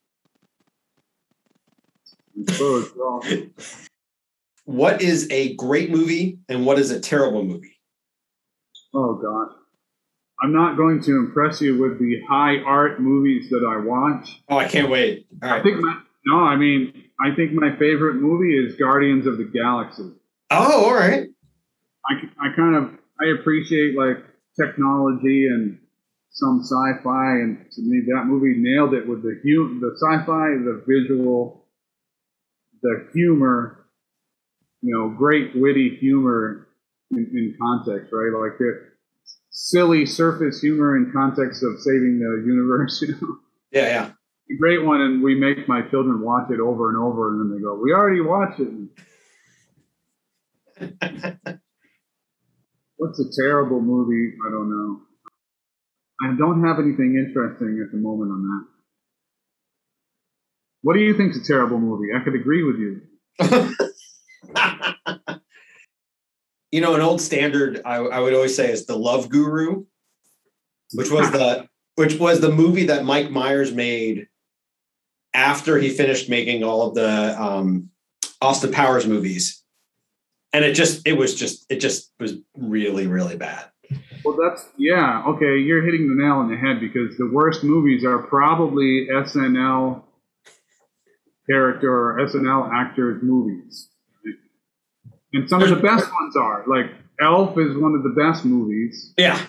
My 2.36 2.52
clothes, 2.54 2.92
well, 2.96 3.20
What 4.64 5.02
is 5.02 5.28
a 5.30 5.54
great 5.54 5.90
movie 5.90 6.38
and 6.48 6.64
what 6.66 6.78
is 6.78 6.90
a 6.90 7.00
terrible 7.00 7.44
movie? 7.44 7.76
Oh 8.94 9.14
God. 9.14 9.54
I'm 10.42 10.52
not 10.52 10.76
going 10.76 11.00
to 11.02 11.16
impress 11.16 11.60
you 11.60 11.80
with 11.80 11.98
the 11.98 12.20
high 12.28 12.58
art 12.58 13.00
movies 13.00 13.48
that 13.50 13.64
I 13.66 13.78
watch. 13.84 14.42
Oh, 14.48 14.58
I 14.58 14.66
can't 14.68 14.90
wait. 14.90 15.26
All 15.42 15.48
I 15.48 15.52
right. 15.54 15.62
think 15.62 15.80
my 15.80 16.00
no, 16.26 16.38
I 16.40 16.56
mean 16.56 17.04
I 17.24 17.34
think 17.34 17.52
my 17.52 17.70
favorite 17.78 18.14
movie 18.16 18.56
is 18.56 18.74
Guardians 18.76 19.26
of 19.26 19.38
the 19.38 19.44
Galaxy. 19.44 20.10
Oh, 20.50 20.84
all 20.86 20.94
right. 20.94 21.28
I, 22.06 22.14
I 22.48 22.54
kind 22.56 22.74
of 22.76 22.90
I 23.20 23.26
appreciate 23.40 23.96
like 23.96 24.18
technology 24.60 25.46
and 25.48 25.78
some 26.30 26.60
sci-fi, 26.62 27.30
and 27.40 27.64
to 27.72 27.82
me 27.82 28.02
that 28.08 28.24
movie 28.26 28.54
nailed 28.58 28.92
it 28.94 29.06
with 29.06 29.22
the 29.22 29.38
hu- 29.42 29.78
the 29.80 29.94
sci-fi, 29.96 30.48
the 30.64 30.82
visual, 30.86 31.63
the 32.84 33.08
humor, 33.14 33.86
you 34.82 34.94
know, 34.94 35.08
great 35.08 35.52
witty 35.56 35.96
humor 36.00 36.68
in, 37.10 37.18
in 37.34 37.56
context, 37.60 38.12
right? 38.12 38.30
Like 38.38 38.60
it, 38.60 38.76
silly 39.50 40.06
surface 40.06 40.60
humor 40.60 40.96
in 40.96 41.10
context 41.12 41.64
of 41.64 41.80
saving 41.80 42.20
the 42.20 42.44
universe. 42.46 43.02
You 43.08 43.14
know, 43.20 43.38
Yeah, 43.72 43.88
yeah. 43.88 44.10
a 44.52 44.56
great 44.60 44.84
one, 44.84 45.00
and 45.00 45.22
we 45.24 45.34
make 45.34 45.66
my 45.68 45.82
children 45.90 46.20
watch 46.22 46.50
it 46.50 46.60
over 46.60 46.90
and 46.90 46.98
over, 46.98 47.30
and 47.32 47.40
then 47.40 47.56
they 47.56 47.62
go, 47.62 47.74
"We 47.82 47.92
already 47.92 48.20
watched 48.20 48.60
it." 48.60 48.68
What's 52.96 53.18
a 53.20 53.42
terrible 53.42 53.80
movie? 53.80 54.36
I 54.46 54.50
don't 54.50 54.70
know. 54.70 55.00
I 56.22 56.34
don't 56.38 56.64
have 56.64 56.78
anything 56.78 57.16
interesting 57.16 57.82
at 57.84 57.90
the 57.92 57.98
moment 57.98 58.30
on 58.32 58.42
that. 58.42 58.66
What 60.84 60.94
do 60.96 61.00
you 61.00 61.16
think's 61.16 61.36
a 61.38 61.42
terrible 61.42 61.78
movie? 61.78 62.12
I 62.14 62.20
could 62.22 62.34
agree 62.34 62.62
with 62.62 62.76
you. 62.76 63.00
you 66.70 66.82
know, 66.82 66.94
an 66.94 67.00
old 67.00 67.22
standard 67.22 67.80
I, 67.86 67.96
I 67.96 68.20
would 68.20 68.34
always 68.34 68.54
say 68.54 68.70
is 68.70 68.84
the 68.84 68.94
Love 68.94 69.30
Guru, 69.30 69.86
which 70.92 71.10
was 71.10 71.30
the 71.30 71.66
which 71.94 72.16
was 72.16 72.42
the 72.42 72.52
movie 72.52 72.88
that 72.88 73.06
Mike 73.06 73.30
Myers 73.30 73.72
made 73.72 74.26
after 75.32 75.78
he 75.78 75.88
finished 75.88 76.28
making 76.28 76.62
all 76.62 76.86
of 76.86 76.94
the 76.94 77.42
um, 77.42 77.88
Austin 78.42 78.70
Powers 78.70 79.06
movies, 79.06 79.64
and 80.52 80.66
it 80.66 80.74
just 80.74 81.08
it 81.08 81.14
was 81.14 81.34
just 81.34 81.64
it 81.70 81.80
just 81.80 82.12
was 82.20 82.34
really 82.58 83.06
really 83.06 83.36
bad. 83.36 83.64
Well, 84.22 84.36
that's 84.36 84.68
yeah. 84.76 85.22
Okay, 85.28 85.60
you're 85.60 85.82
hitting 85.82 86.10
the 86.10 86.16
nail 86.22 86.34
on 86.34 86.50
the 86.50 86.58
head 86.58 86.78
because 86.78 87.16
the 87.16 87.30
worst 87.32 87.64
movies 87.64 88.04
are 88.04 88.18
probably 88.18 89.08
SNL 89.10 90.02
character 91.48 91.90
or 91.92 92.26
SNL 92.26 92.70
actors 92.72 93.22
movies, 93.22 93.88
and 95.32 95.48
some 95.48 95.62
of 95.62 95.68
the 95.70 95.76
best 95.76 96.10
ones 96.12 96.36
are 96.36 96.64
like 96.66 96.86
Elf 97.20 97.56
is 97.58 97.76
one 97.76 97.94
of 97.94 98.02
the 98.02 98.10
best 98.10 98.44
movies. 98.44 99.12
Yeah, 99.16 99.40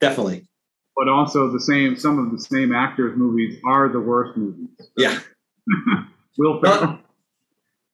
definitely. 0.00 0.48
but 0.96 1.08
also 1.08 1.50
the 1.50 1.60
same 1.60 1.96
some 1.96 2.18
of 2.18 2.30
the 2.32 2.42
same 2.42 2.74
actors 2.74 3.16
movies 3.16 3.58
are 3.66 3.88
the 3.88 4.00
worst 4.00 4.36
movies. 4.36 4.68
Yeah, 4.96 5.18
Will 6.38 6.60
Ferrell. 6.60 6.98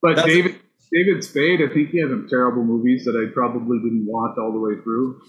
But 0.03 0.17
That's- 0.17 0.27
David 0.35 0.57
David 0.93 1.23
Spade, 1.23 1.61
I 1.61 1.73
think 1.73 1.91
he 1.91 1.99
has 2.01 2.09
some 2.09 2.27
terrible 2.31 2.65
movies 2.65 3.05
that 3.05 3.15
I 3.15 3.31
probably 3.35 3.79
didn't 3.79 4.07
watch 4.07 4.39
all 4.39 4.53
the 4.53 4.59
way 4.59 4.81
through. 4.83 5.21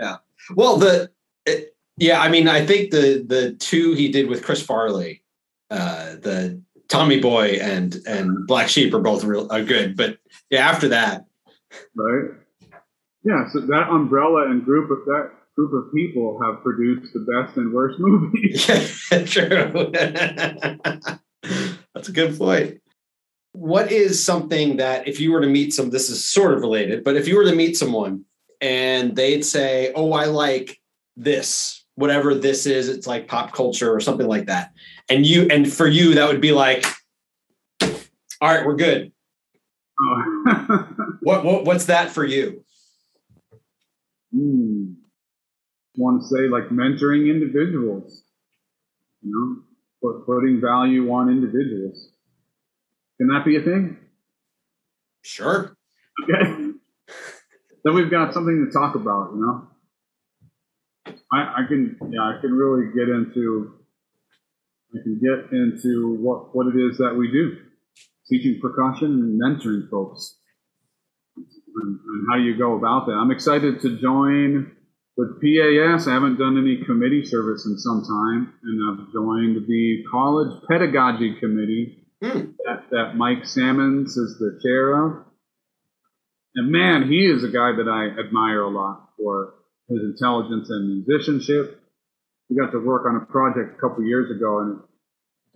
Yeah. 0.00 0.16
Well, 0.56 0.78
the 0.78 1.10
it, 1.46 1.76
Yeah, 1.96 2.20
I 2.20 2.28
mean, 2.28 2.48
I 2.48 2.66
think 2.66 2.90
the 2.90 3.24
the 3.24 3.52
two 3.52 3.92
he 3.92 4.08
did 4.10 4.28
with 4.28 4.42
Chris 4.42 4.60
Farley, 4.62 5.22
uh, 5.70 6.16
the 6.16 6.60
Tommy 6.94 7.18
Boy 7.18 7.58
and 7.60 7.96
and 8.06 8.46
Black 8.46 8.68
Sheep 8.68 8.94
are 8.94 9.00
both 9.00 9.24
real 9.24 9.50
are 9.50 9.64
good, 9.64 9.96
but 9.96 10.18
yeah, 10.48 10.68
after 10.68 10.86
that, 10.88 11.24
right? 11.96 12.30
Yeah, 13.24 13.48
so 13.52 13.60
that 13.60 13.88
umbrella 13.90 14.48
and 14.48 14.64
group 14.64 14.92
of 14.92 14.98
that 15.06 15.32
group 15.56 15.72
of 15.72 15.92
people 15.92 16.38
have 16.44 16.62
produced 16.62 17.12
the 17.12 17.20
best 17.20 17.56
and 17.56 17.72
worst 17.72 17.98
movies. 17.98 18.68
yeah, 19.10 19.24
true. 19.24 19.90
That's 21.94 22.08
a 22.08 22.12
good 22.12 22.38
point. 22.38 22.80
What 23.52 23.90
is 23.90 24.22
something 24.22 24.76
that 24.76 25.08
if 25.08 25.18
you 25.18 25.32
were 25.32 25.40
to 25.40 25.48
meet 25.48 25.72
some, 25.72 25.90
this 25.90 26.10
is 26.10 26.24
sort 26.24 26.54
of 26.54 26.60
related, 26.60 27.02
but 27.02 27.16
if 27.16 27.26
you 27.26 27.36
were 27.36 27.44
to 27.44 27.56
meet 27.56 27.76
someone 27.76 28.24
and 28.60 29.16
they'd 29.16 29.44
say, 29.44 29.92
"Oh, 29.96 30.12
I 30.12 30.26
like 30.26 30.80
this," 31.16 31.84
whatever 31.96 32.36
this 32.36 32.66
is, 32.66 32.88
it's 32.88 33.08
like 33.08 33.26
pop 33.26 33.52
culture 33.52 33.92
or 33.92 33.98
something 33.98 34.28
like 34.28 34.46
that, 34.46 34.72
and 35.08 35.26
you 35.26 35.48
and 35.50 35.70
for 35.70 35.86
you 35.86 36.14
that 36.14 36.28
would 36.28 36.40
be 36.40 36.52
like, 36.52 36.84
"All 37.80 38.48
right, 38.48 38.64
we're 38.64 38.76
good." 38.76 39.12
Oh. 40.00 40.88
What, 41.24 41.42
what 41.42 41.64
what's 41.64 41.86
that 41.86 42.10
for 42.10 42.22
you? 42.22 42.62
Hmm. 44.30 44.92
Want 45.96 46.20
to 46.20 46.28
say 46.28 46.48
like 46.50 46.68
mentoring 46.68 47.30
individuals, 47.30 48.24
you 49.22 49.32
know, 49.32 49.62
put, 50.02 50.26
putting 50.26 50.60
value 50.60 51.10
on 51.12 51.30
individuals. 51.30 52.10
Can 53.16 53.28
that 53.28 53.44
be 53.46 53.56
a 53.56 53.62
thing? 53.62 53.96
Sure. 55.22 55.74
Okay. 56.22 56.72
then 57.84 57.94
we've 57.94 58.10
got 58.10 58.34
something 58.34 58.66
to 58.66 58.72
talk 58.72 58.94
about, 58.94 59.30
you 59.34 59.40
know. 59.40 59.68
I, 61.32 61.62
I 61.62 61.66
can, 61.66 61.96
yeah, 62.10 62.20
I 62.22 62.38
can 62.40 62.52
really 62.52 62.92
get 62.94 63.08
into, 63.08 63.74
I 64.94 65.02
can 65.02 65.20
get 65.20 65.52
into 65.52 66.14
what 66.20 66.54
what 66.54 66.66
it 66.68 66.78
is 66.78 66.98
that 66.98 67.16
we 67.16 67.30
do, 67.30 67.56
teaching 68.28 68.60
percussion 68.60 69.06
and 69.06 69.40
mentoring 69.40 69.88
folks, 69.90 70.38
and, 71.36 71.98
and 72.00 72.26
how 72.30 72.36
you 72.36 72.56
go 72.56 72.76
about 72.76 73.06
that. 73.06 73.12
I'm 73.12 73.30
excited 73.30 73.80
to 73.82 74.00
join 74.00 74.72
with 75.16 75.40
PAS. 75.40 76.06
I 76.06 76.12
haven't 76.12 76.38
done 76.38 76.58
any 76.58 76.84
committee 76.84 77.24
service 77.24 77.66
in 77.66 77.78
some 77.78 78.02
time, 78.02 78.54
and 78.62 78.80
I've 78.90 79.12
joined 79.12 79.66
the 79.66 80.04
College 80.10 80.62
Pedagogy 80.68 81.36
Committee 81.40 82.04
Hmm. 82.24 82.52
that, 82.64 82.84
that 82.90 83.16
Mike 83.16 83.44
Sammons 83.44 84.16
is 84.16 84.38
the 84.38 84.58
chair 84.62 85.04
of. 85.04 85.24
And 86.54 86.70
man, 86.70 87.08
he 87.08 87.26
is 87.26 87.44
a 87.44 87.48
guy 87.48 87.72
that 87.76 87.88
I 87.88 88.18
admire 88.18 88.62
a 88.62 88.70
lot 88.70 89.10
for 89.18 89.54
his 89.88 90.00
intelligence 90.00 90.70
and 90.70 91.04
musicianship. 91.06 91.82
We 92.54 92.60
got 92.64 92.70
to 92.70 92.78
work 92.78 93.04
on 93.06 93.16
a 93.16 93.26
project 93.26 93.76
a 93.76 93.80
couple 93.80 94.04
years 94.04 94.30
ago, 94.30 94.60
and 94.60 94.80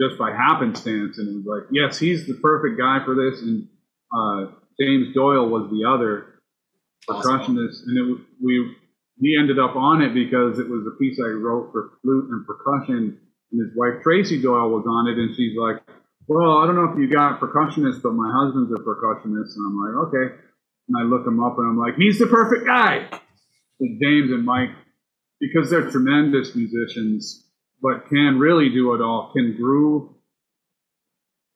just 0.00 0.18
by 0.18 0.32
happenstance, 0.32 1.18
and 1.18 1.28
it 1.28 1.34
was 1.36 1.46
like, 1.46 1.68
yes, 1.70 1.98
he's 1.98 2.26
the 2.26 2.34
perfect 2.34 2.78
guy 2.78 2.98
for 3.04 3.14
this. 3.14 3.40
And 3.42 3.68
uh, 4.12 4.52
James 4.80 5.14
Doyle 5.14 5.48
was 5.48 5.70
the 5.70 5.88
other 5.88 6.40
Awesome. 7.08 7.40
percussionist, 7.40 7.86
and 7.86 7.96
it 7.96 8.26
we 8.42 8.74
he 9.20 9.36
ended 9.38 9.58
up 9.58 9.76
on 9.76 10.02
it 10.02 10.12
because 10.12 10.58
it 10.58 10.68
was 10.68 10.86
a 10.86 10.98
piece 10.98 11.18
I 11.18 11.28
wrote 11.30 11.70
for 11.72 11.92
flute 12.02 12.28
and 12.30 12.46
percussion, 12.46 13.18
and 13.52 13.60
his 13.60 13.70
wife 13.76 14.02
Tracy 14.02 14.42
Doyle 14.42 14.68
was 14.70 14.84
on 14.88 15.06
it, 15.08 15.16
and 15.18 15.34
she's 15.36 15.56
like, 15.56 15.76
"Well, 16.26 16.58
I 16.58 16.66
don't 16.66 16.74
know 16.74 16.90
if 16.92 16.98
you 16.98 17.08
got 17.08 17.40
percussionists, 17.40 18.02
but 18.02 18.12
my 18.12 18.30
husband's 18.30 18.72
a 18.72 18.82
percussionist," 18.82 19.56
and 19.56 19.64
I'm 19.66 19.78
like, 19.78 20.08
"Okay," 20.08 20.34
and 20.88 20.96
I 20.98 21.02
look 21.04 21.26
him 21.26 21.42
up, 21.42 21.56
and 21.58 21.66
I'm 21.68 21.78
like, 21.78 21.94
"He's 21.96 22.18
the 22.18 22.26
perfect 22.26 22.66
guy." 22.66 23.08
With 23.80 24.00
James 24.02 24.30
and 24.32 24.44
Mike, 24.44 24.70
because 25.40 25.70
they're 25.70 25.90
tremendous 25.90 26.54
musicians, 26.54 27.44
but 27.80 28.08
can 28.08 28.38
really 28.38 28.68
do 28.70 28.94
it 28.94 29.00
all, 29.00 29.32
can 29.34 29.56
groove, 29.56 30.10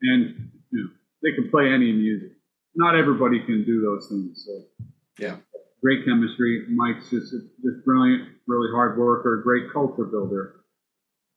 and 0.02 0.50
you 0.70 0.80
know, 0.84 0.90
they 1.22 1.34
can 1.34 1.50
play 1.50 1.72
any 1.72 1.92
music. 1.92 2.30
Not 2.74 2.96
everybody 2.96 3.40
can 3.44 3.64
do 3.64 3.80
those 3.80 4.08
things, 4.08 4.44
so 4.46 4.86
Yeah. 5.18 5.36
great 5.82 6.04
chemistry. 6.04 6.66
Mike's 6.68 7.10
just 7.10 7.32
just 7.32 7.84
brilliant, 7.84 8.28
really 8.46 8.70
hard 8.72 8.98
worker, 8.98 9.42
great 9.42 9.72
culture 9.72 10.04
builder, 10.04 10.64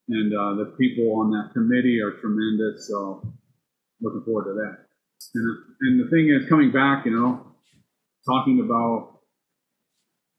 and 0.10 0.34
uh, 0.34 0.54
the 0.56 0.76
people 0.78 1.20
on 1.20 1.32
that 1.32 1.52
committee 1.54 2.00
are 2.02 2.12
tremendous. 2.22 2.88
So 2.88 3.22
looking 4.02 4.24
forward 4.24 4.46
to 4.46 4.54
that. 4.54 4.78
And, 5.34 5.58
and 5.82 6.06
the 6.06 6.10
thing 6.10 6.30
is, 6.30 6.48
coming 6.48 6.72
back, 6.72 7.06
you 7.06 7.12
know, 7.12 7.46
talking 8.26 8.60
about 8.62 9.14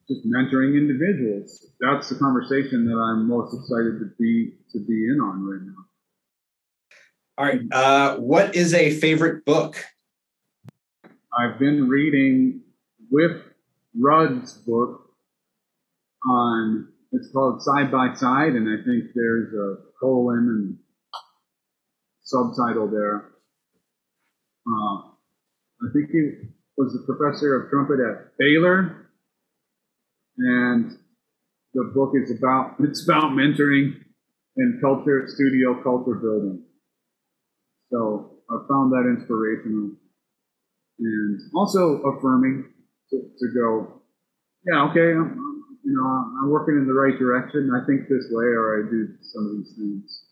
just 0.08 0.26
mentoring 0.26 0.76
individuals. 0.76 1.66
That's 1.80 2.08
the 2.08 2.16
conversation 2.16 2.86
that 2.86 2.96
I'm 2.96 3.28
most 3.28 3.54
excited 3.54 3.98
to 4.00 4.10
be 4.18 4.52
to 4.72 4.78
be 4.86 5.08
in 5.10 5.20
on 5.20 5.44
right 5.44 5.62
now. 5.62 5.86
All 7.38 7.44
right. 7.44 7.60
Uh, 7.70 8.16
what 8.18 8.54
is 8.54 8.72
a 8.72 8.92
favorite 8.92 9.44
book? 9.44 9.84
I've 11.36 11.58
been 11.58 11.88
reading 11.88 12.62
Wiff 13.10 13.42
Rudd's 13.98 14.54
book 14.54 15.10
on 16.28 16.88
it's 17.12 17.30
called 17.32 17.62
Side 17.62 17.90
by 17.90 18.14
Side, 18.14 18.52
and 18.52 18.68
I 18.68 18.82
think 18.84 19.12
there's 19.14 19.52
a 19.54 19.76
colon 20.00 20.48
and 20.48 20.78
subtitle 22.22 22.88
there. 22.88 23.32
Uh, 24.66 24.96
I 24.96 25.92
think 25.92 26.10
he 26.10 26.30
was 26.76 26.94
a 26.96 27.06
professor 27.06 27.54
of 27.62 27.70
trumpet 27.70 28.00
at 28.00 28.36
Baylor, 28.38 29.05
and 30.38 30.92
the 31.74 31.90
book 31.94 32.12
is 32.14 32.30
about 32.36 32.76
it's 32.80 33.04
about 33.08 33.32
mentoring 33.32 33.94
and 34.56 34.80
culture 34.80 35.24
studio 35.28 35.82
culture 35.82 36.14
building. 36.14 36.62
So 37.92 38.30
I 38.50 38.58
found 38.68 38.92
that 38.92 39.04
inspirational 39.18 39.90
and 40.98 41.40
also 41.54 42.00
affirming 42.02 42.64
to, 43.10 43.16
to 43.38 43.46
go, 43.54 44.02
yeah, 44.66 44.82
okay, 44.90 45.12
I'm, 45.12 45.22
I'm- 45.22 45.52
you 45.84 45.92
know, 45.94 46.02
I'm 46.42 46.50
working 46.50 46.74
in 46.78 46.86
the 46.88 46.92
right 46.92 47.16
direction. 47.16 47.70
I 47.72 47.86
think 47.86 48.08
this 48.08 48.26
way, 48.32 48.46
or 48.46 48.80
I 48.84 48.90
do 48.90 49.06
some 49.22 49.46
of 49.46 49.56
these 49.58 49.72
things. 49.78 50.22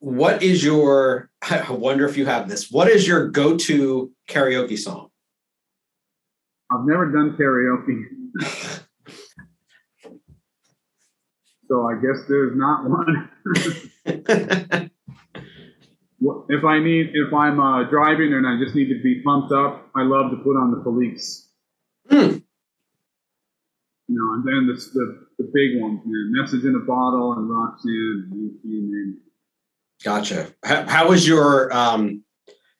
What 0.00 0.42
is 0.42 0.64
your, 0.64 1.30
I 1.42 1.70
wonder 1.70 2.04
if 2.08 2.16
you 2.16 2.26
have 2.26 2.48
this, 2.48 2.68
what 2.68 2.88
is 2.88 3.06
your 3.06 3.28
go 3.28 3.56
to 3.56 4.10
karaoke 4.28 4.76
song? 4.76 5.10
I've 6.72 6.84
never 6.84 7.12
done 7.12 7.36
karaoke, 7.38 8.02
so 11.68 11.86
I 11.88 11.94
guess 11.94 12.24
there's 12.28 12.56
not 12.56 12.88
one. 12.88 13.30
If 16.48 16.64
I 16.64 16.78
need, 16.78 17.10
if 17.12 17.34
I'm 17.34 17.60
uh, 17.60 17.84
driving 17.90 18.32
and 18.32 18.46
I 18.46 18.58
just 18.62 18.74
need 18.74 18.88
to 18.88 19.02
be 19.02 19.22
pumped 19.22 19.52
up, 19.52 19.90
I 19.94 20.02
love 20.02 20.30
to 20.30 20.38
put 20.38 20.56
on 20.56 20.70
the 20.70 20.80
police. 20.82 21.50
Hmm. 22.08 22.38
You 24.06 24.16
know, 24.16 24.34
and 24.34 24.44
then 24.46 24.66
the, 24.66 24.74
the 24.94 25.26
the 25.38 25.50
big 25.52 25.80
ones, 25.80 26.00
man. 26.04 26.32
Message 26.32 26.64
in 26.64 26.74
a 26.74 26.84
bottle 26.86 27.32
and 27.32 27.48
Roxanne, 27.50 28.28
and 28.30 28.40
you, 28.40 28.58
you 28.62 28.80
name. 28.82 29.20
Gotcha. 30.02 30.52
How, 30.64 30.86
how 30.86 31.08
was 31.08 31.26
your 31.26 31.74
um, 31.74 32.22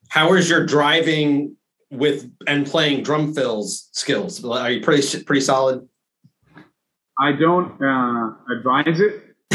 how 0.09 0.31
was 0.31 0.48
your 0.48 0.66
driving 0.66 1.56
with 1.90 2.31
and 2.47 2.66
playing 2.66 3.02
drum 3.02 3.35
fills 3.35 3.89
skills? 3.93 4.44
Are 4.44 4.70
you 4.70 4.82
pretty 4.82 5.24
pretty 5.24 5.40
solid? 5.40 5.89
I 7.19 7.32
don't 7.32 7.81
uh, 7.81 8.32
advise 8.59 9.01
it, 9.01 9.23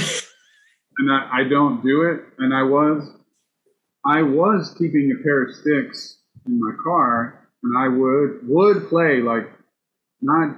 and 0.98 1.12
I, 1.12 1.40
I 1.40 1.50
don't 1.50 1.84
do 1.84 2.04
it. 2.04 2.22
And 2.38 2.54
I 2.54 2.64
was, 2.64 3.10
I 4.06 4.22
was 4.22 4.76
keeping 4.78 5.12
a 5.12 5.24
pair 5.24 5.44
of 5.44 5.56
sticks 5.56 6.20
in 6.46 6.60
my 6.60 6.72
car, 6.84 7.50
and 7.64 7.78
I 7.78 7.88
would 7.88 8.48
would 8.48 8.90
play 8.90 9.22
like 9.22 9.50
not 10.22 10.56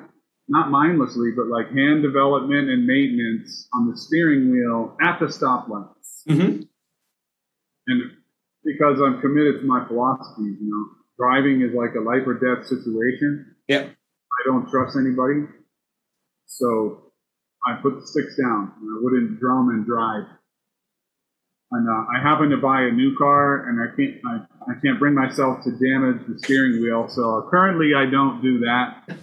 not 0.47 0.69
mindlessly, 0.69 1.31
but 1.35 1.47
like 1.47 1.67
hand 1.71 2.03
development 2.03 2.69
and 2.69 2.85
maintenance 2.85 3.67
on 3.73 3.89
the 3.89 3.97
steering 3.97 4.51
wheel 4.51 4.97
at 5.01 5.19
the 5.19 5.27
stoplights. 5.27 6.27
Mm-hmm. 6.27 6.63
And 7.87 8.01
because 8.63 8.99
I'm 9.01 9.21
committed 9.21 9.61
to 9.61 9.65
my 9.65 9.87
philosophy, 9.87 10.43
you 10.43 10.57
know, 10.61 10.89
driving 11.17 11.61
is 11.61 11.73
like 11.73 11.95
a 11.95 12.01
life 12.01 12.27
or 12.27 12.35
death 12.35 12.67
situation. 12.67 13.55
Yep. 13.67 13.89
I 13.89 14.41
don't 14.45 14.69
trust 14.69 14.97
anybody. 14.97 15.47
So 16.57 17.11
I 17.65 17.79
put 17.81 17.99
the 17.99 18.07
sticks 18.07 18.35
down 18.37 18.73
and 18.79 18.89
I 18.89 18.99
wouldn't 19.01 19.39
drum 19.39 19.69
and 19.69 19.85
drive. 19.85 20.25
And 21.73 21.87
uh, 21.87 22.05
I 22.13 22.21
happen 22.21 22.49
to 22.49 22.57
buy 22.57 22.81
a 22.81 22.91
new 22.91 23.15
car 23.17 23.69
and 23.69 23.79
I 23.81 23.95
can't, 23.95 24.21
I, 24.25 24.71
I 24.71 24.73
can't 24.81 24.99
bring 24.99 25.15
myself 25.15 25.63
to 25.63 25.71
damage 25.71 26.27
the 26.27 26.37
steering 26.39 26.81
wheel. 26.81 27.07
So 27.07 27.47
currently 27.49 27.93
I 27.95 28.05
don't 28.05 28.41
do 28.41 28.59
that. 28.59 29.17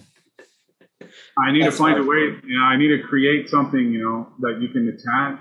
I 1.37 1.51
need 1.51 1.63
That's 1.63 1.77
to 1.77 1.83
find 1.83 1.99
a 1.99 2.03
way, 2.03 2.17
you 2.43 2.59
know, 2.59 2.65
I 2.65 2.77
need 2.77 2.89
to 2.89 3.03
create 3.07 3.49
something, 3.49 3.79
you 3.79 4.03
know, 4.03 4.27
that 4.39 4.61
you 4.61 4.69
can 4.69 4.89
attach 4.89 5.39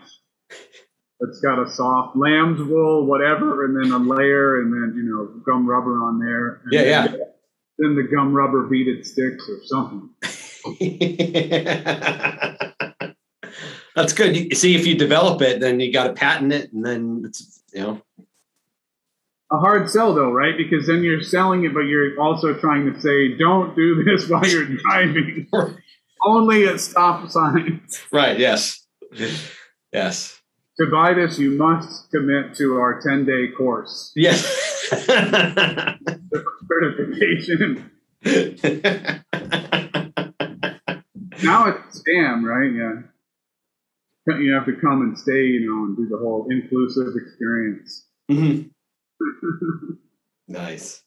that's 1.20 1.40
got 1.40 1.60
a 1.60 1.70
soft 1.70 2.16
lamb's 2.16 2.62
wool, 2.62 3.06
whatever, 3.06 3.64
and 3.64 3.76
then 3.76 3.92
a 3.92 3.98
layer, 3.98 4.60
and 4.60 4.72
then 4.72 4.94
you 4.96 5.02
know 5.02 5.40
gum 5.44 5.68
rubber 5.68 6.02
on 6.04 6.18
there. 6.18 6.60
And 6.64 6.72
Yeah, 6.72 7.06
then, 7.08 7.20
Then 7.78 7.96
the 7.96 8.04
gum 8.04 8.32
rubber 8.32 8.66
beaded 8.68 9.04
sticks 9.04 9.48
or 9.48 9.58
something. 9.64 10.10
That's 13.94 14.12
good. 14.12 14.36
You 14.36 14.54
see, 14.54 14.76
if 14.76 14.86
you 14.86 14.96
develop 14.96 15.42
it, 15.42 15.60
then 15.60 15.80
you 15.80 15.92
got 15.92 16.08
to 16.08 16.12
patent 16.12 16.52
it, 16.52 16.72
and 16.72 16.84
then 16.84 17.22
it's 17.24 17.62
you 17.72 17.82
know. 17.82 18.02
A 19.50 19.56
hard 19.56 19.88
sell 19.90 20.14
though, 20.14 20.30
right? 20.30 20.56
Because 20.56 20.86
then 20.86 21.02
you're 21.02 21.22
selling 21.22 21.64
it, 21.64 21.74
but 21.74 21.80
you're 21.80 22.20
also 22.20 22.54
trying 22.54 22.92
to 22.92 23.00
say, 23.00 23.36
"Don't 23.36 23.74
do 23.74 24.04
this 24.04 24.28
while 24.30 24.46
you're 24.46 24.66
driving." 24.66 25.48
Only 26.24 26.66
at 26.66 26.80
stop 26.80 27.28
signs. 27.30 28.00
Right. 28.12 28.38
Yes. 28.38 28.84
Yes. 29.92 30.40
To 30.78 30.86
buy 30.86 31.14
this, 31.14 31.38
you 31.38 31.52
must 31.52 32.10
commit 32.10 32.54
to 32.56 32.76
our 32.76 33.00
10 33.00 33.24
day 33.24 33.48
course. 33.56 34.12
Yes. 34.14 34.42
Certification. 36.68 37.90
Now 41.42 41.66
it's 41.68 42.02
scam, 42.02 42.42
right? 42.44 42.72
Yeah. 42.72 43.02
You 44.38 44.52
have 44.52 44.66
to 44.66 44.74
come 44.76 45.00
and 45.02 45.18
stay, 45.18 45.46
you 45.46 45.66
know, 45.66 45.84
and 45.86 45.96
do 45.96 46.06
the 46.06 46.18
whole 46.18 46.46
inclusive 46.50 47.14
experience. 47.16 48.06
Mhm. 48.30 48.70
Nice. 50.50 51.02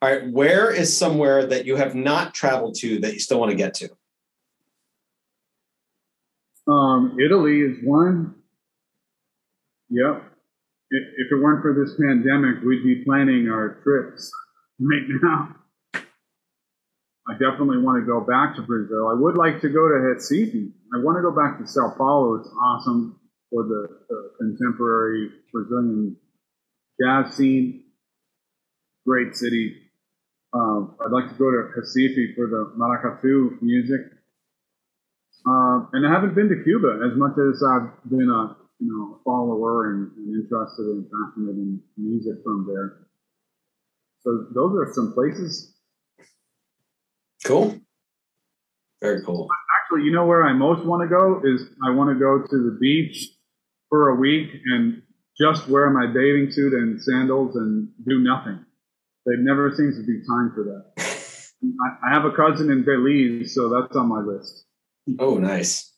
All 0.00 0.08
right. 0.08 0.30
Where 0.30 0.72
is 0.72 0.96
somewhere 0.96 1.44
that 1.44 1.66
you 1.66 1.74
have 1.74 1.96
not 1.96 2.34
traveled 2.34 2.76
to 2.76 3.00
that 3.00 3.12
you 3.12 3.18
still 3.18 3.40
want 3.40 3.50
to 3.50 3.56
get 3.56 3.74
to? 3.74 3.90
Um, 6.68 7.16
Italy 7.20 7.62
is 7.62 7.78
one. 7.82 8.34
Yep. 9.88 10.22
If, 10.90 11.02
if 11.16 11.32
it 11.32 11.34
weren't 11.34 11.62
for 11.62 11.74
this 11.74 11.96
pandemic, 12.00 12.62
we'd 12.64 12.84
be 12.84 13.04
planning 13.04 13.48
our 13.48 13.80
trips 13.82 14.30
right 14.78 15.02
now. 15.20 15.56
I 17.30 17.34
definitely 17.34 17.78
want 17.78 18.02
to 18.02 18.06
go 18.06 18.20
back 18.26 18.56
to 18.56 18.62
Brazil. 18.62 19.06
I 19.06 19.14
would 19.14 19.36
like 19.36 19.60
to 19.62 19.68
go 19.68 19.86
to 19.86 19.94
Recife. 20.02 20.72
I 20.92 20.98
want 20.98 21.14
to 21.14 21.22
go 21.22 21.30
back 21.30 21.60
to 21.60 21.66
Sao 21.66 21.94
Paulo. 21.96 22.34
It's 22.42 22.50
awesome 22.50 23.20
for 23.50 23.62
the, 23.62 23.86
the 24.08 24.30
contemporary 24.40 25.30
Brazilian 25.52 26.16
jazz 27.00 27.36
scene. 27.36 27.84
Great 29.06 29.36
city. 29.36 29.76
Um, 30.52 30.96
I'd 30.98 31.12
like 31.12 31.30
to 31.30 31.38
go 31.38 31.52
to 31.52 31.70
Recife 31.78 32.34
for 32.34 32.50
the 32.50 32.74
maracatu 32.76 33.62
music. 33.62 34.00
Um, 35.46 35.88
and 35.92 36.04
I 36.04 36.10
haven't 36.10 36.34
been 36.34 36.48
to 36.48 36.64
Cuba 36.64 36.98
as 37.06 37.16
much 37.16 37.38
as 37.38 37.62
I've 37.62 38.10
been 38.10 38.28
a 38.28 38.56
you 38.80 38.90
know 38.90 39.20
follower 39.24 39.92
and, 39.92 40.10
and 40.16 40.42
interested 40.42 40.82
and 40.82 41.06
passionate 41.06 41.54
in 41.54 41.80
music 41.96 42.42
from 42.42 42.66
there. 42.66 43.06
So 44.22 44.48
those 44.52 44.74
are 44.74 44.92
some 44.92 45.12
places. 45.14 45.69
Cool. 47.44 47.78
Very 49.00 49.24
cool. 49.24 49.48
Actually, 49.82 50.04
you 50.04 50.12
know 50.12 50.26
where 50.26 50.44
I 50.44 50.52
most 50.52 50.84
want 50.84 51.02
to 51.02 51.08
go 51.08 51.40
is 51.44 51.62
I 51.86 51.90
want 51.90 52.10
to 52.10 52.18
go 52.18 52.38
to 52.38 52.70
the 52.70 52.76
beach 52.80 53.30
for 53.88 54.10
a 54.10 54.14
week 54.14 54.50
and 54.66 55.02
just 55.38 55.68
wear 55.68 55.88
my 55.90 56.06
bathing 56.06 56.50
suit 56.50 56.74
and 56.74 57.00
sandals 57.02 57.56
and 57.56 57.88
do 58.06 58.20
nothing. 58.20 58.64
There 59.24 59.38
never 59.38 59.72
seems 59.74 59.96
to 59.96 60.02
be 60.02 60.20
time 60.26 60.52
for 60.54 60.64
that. 60.64 61.52
I, 62.04 62.12
have 62.12 62.24
a 62.24 62.32
cousin 62.32 62.70
in 62.70 62.84
Belize, 62.84 63.54
so 63.54 63.68
that's 63.68 63.94
on 63.96 64.08
my 64.08 64.20
list. 64.20 64.64
Oh, 65.18 65.36
nice. 65.36 65.94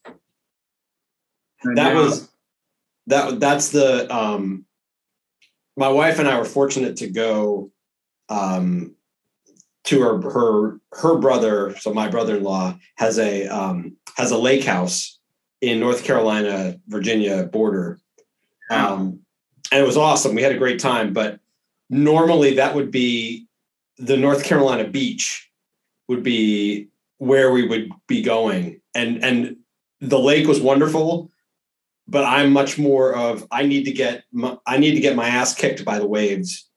And 1.63 1.77
That 1.77 1.95
yeah, 1.95 2.01
was 2.01 2.29
that. 3.07 3.41
That's 3.41 3.71
the. 3.71 4.13
Um, 4.15 4.65
my 5.77 5.89
wife 5.89 6.19
and 6.19 6.29
I 6.29 6.39
were 6.39 6.45
fortunate 6.45 6.97
to 6.99 7.09
go 7.09 7.71
um, 8.29 8.97
to 9.85 10.01
her 10.01 10.21
her 10.31 10.81
her 10.93 11.19
brother. 11.19 11.77
So 11.79 11.93
my 11.93 12.09
brother-in-law 12.09 12.79
has 12.97 13.19
a 13.19 13.49
um, 13.49 13.97
has 14.17 14.31
a 14.31 14.39
lake 14.39 14.65
house 14.65 15.19
in 15.61 15.81
North 15.81 16.05
Carolina, 16.05 16.77
Virginia 16.89 17.45
border, 17.45 17.99
um, 18.71 19.21
and 19.71 19.81
it 19.81 19.87
was 19.87 19.97
awesome. 19.97 20.35
We 20.35 20.43
had 20.43 20.53
a 20.53 20.59
great 20.59 20.81
time. 20.81 21.13
But 21.13 21.41
normally 21.91 22.55
that 22.55 22.75
would 22.75 22.91
be 22.91 23.47
the 23.99 24.17
North 24.17 24.45
Carolina 24.45 24.89
beach 24.89 25.51
would 26.09 26.23
be 26.23 26.89
where 27.19 27.53
we 27.53 27.67
would 27.67 27.91
be 28.07 28.23
going, 28.23 28.81
and 28.95 29.25
and 29.25 29.57
the 30.01 30.19
lake 30.19 30.47
was 30.47 30.61
wonderful. 30.61 31.31
But 32.09 32.25
I'm 32.25 32.53
much 32.53 32.79
more 32.79 33.15
of 33.15 33.47
I 33.51 33.65
need 33.65 33.85
to 33.85 33.93
get 33.93 34.25
my, 34.33 34.59
I 34.67 34.79
need 34.79 34.95
to 34.95 35.01
get 35.01 35.17
my 35.17 35.29
ass 35.29 35.55
kicked 35.55 35.85
by 35.85 35.99
the 35.99 36.07
waves, 36.07 36.69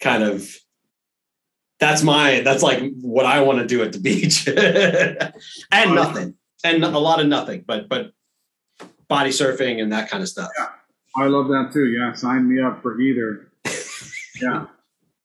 kind 0.00 0.22
of. 0.22 0.48
That's 1.80 2.02
my 2.02 2.40
that's 2.40 2.62
like 2.62 2.92
what 3.00 3.26
I 3.26 3.40
want 3.42 3.58
to 3.58 3.66
do 3.66 3.82
at 3.82 3.92
the 3.92 3.98
beach, 4.10 4.46
and 5.72 5.94
nothing, 5.94 6.34
and 6.62 6.84
a 6.84 6.98
lot 6.98 7.20
of 7.20 7.26
nothing, 7.26 7.64
but 7.66 7.88
but 7.88 8.12
body 9.08 9.30
surfing 9.30 9.80
and 9.82 9.92
that 9.92 10.08
kind 10.08 10.22
of 10.22 10.28
stuff. 10.28 10.50
Yeah. 10.58 10.68
I 11.16 11.26
love 11.26 11.48
that 11.48 11.70
too. 11.72 11.86
Yeah, 11.86 12.12
sign 12.14 12.48
me 12.48 12.60
up 12.62 12.82
for 12.82 13.00
either. 13.00 13.52
yeah, 14.40 14.66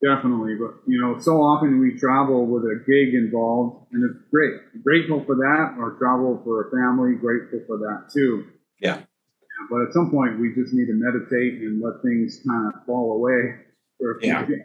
definitely. 0.04 0.56
But 0.56 0.76
you 0.88 1.00
know, 1.02 1.20
so 1.20 1.42
often 1.42 1.80
we 1.80 1.98
travel 1.98 2.46
with 2.46 2.64
a 2.64 2.84
gig 2.86 3.14
involved, 3.16 3.88
and 3.92 4.04
it's 4.04 4.20
great. 4.32 4.54
Grateful 4.84 5.24
for 5.26 5.36
that, 5.36 5.76
or 5.80 5.92
travel 5.98 6.42
for 6.44 6.68
a 6.68 6.72
family. 6.72 7.16
Grateful 7.16 7.62
for 7.68 7.78
that 7.80 8.10
too. 8.14 8.46
Yeah. 8.82 8.98
Yeah, 8.98 9.68
But 9.70 9.82
at 9.88 9.94
some 9.94 10.10
point, 10.12 10.40
we 10.40 10.54
just 10.56 10.74
need 10.74 10.88
to 10.88 10.94
meditate 10.94 11.62
and 11.62 11.82
let 11.82 12.02
things 12.04 12.40
kind 12.48 12.72
of 12.74 12.86
fall 12.86 13.14
away 13.14 13.56
for 13.98 14.18
a 14.18 14.20
few 14.20 14.30
Yeah. 14.30 14.46
days. 14.46 14.60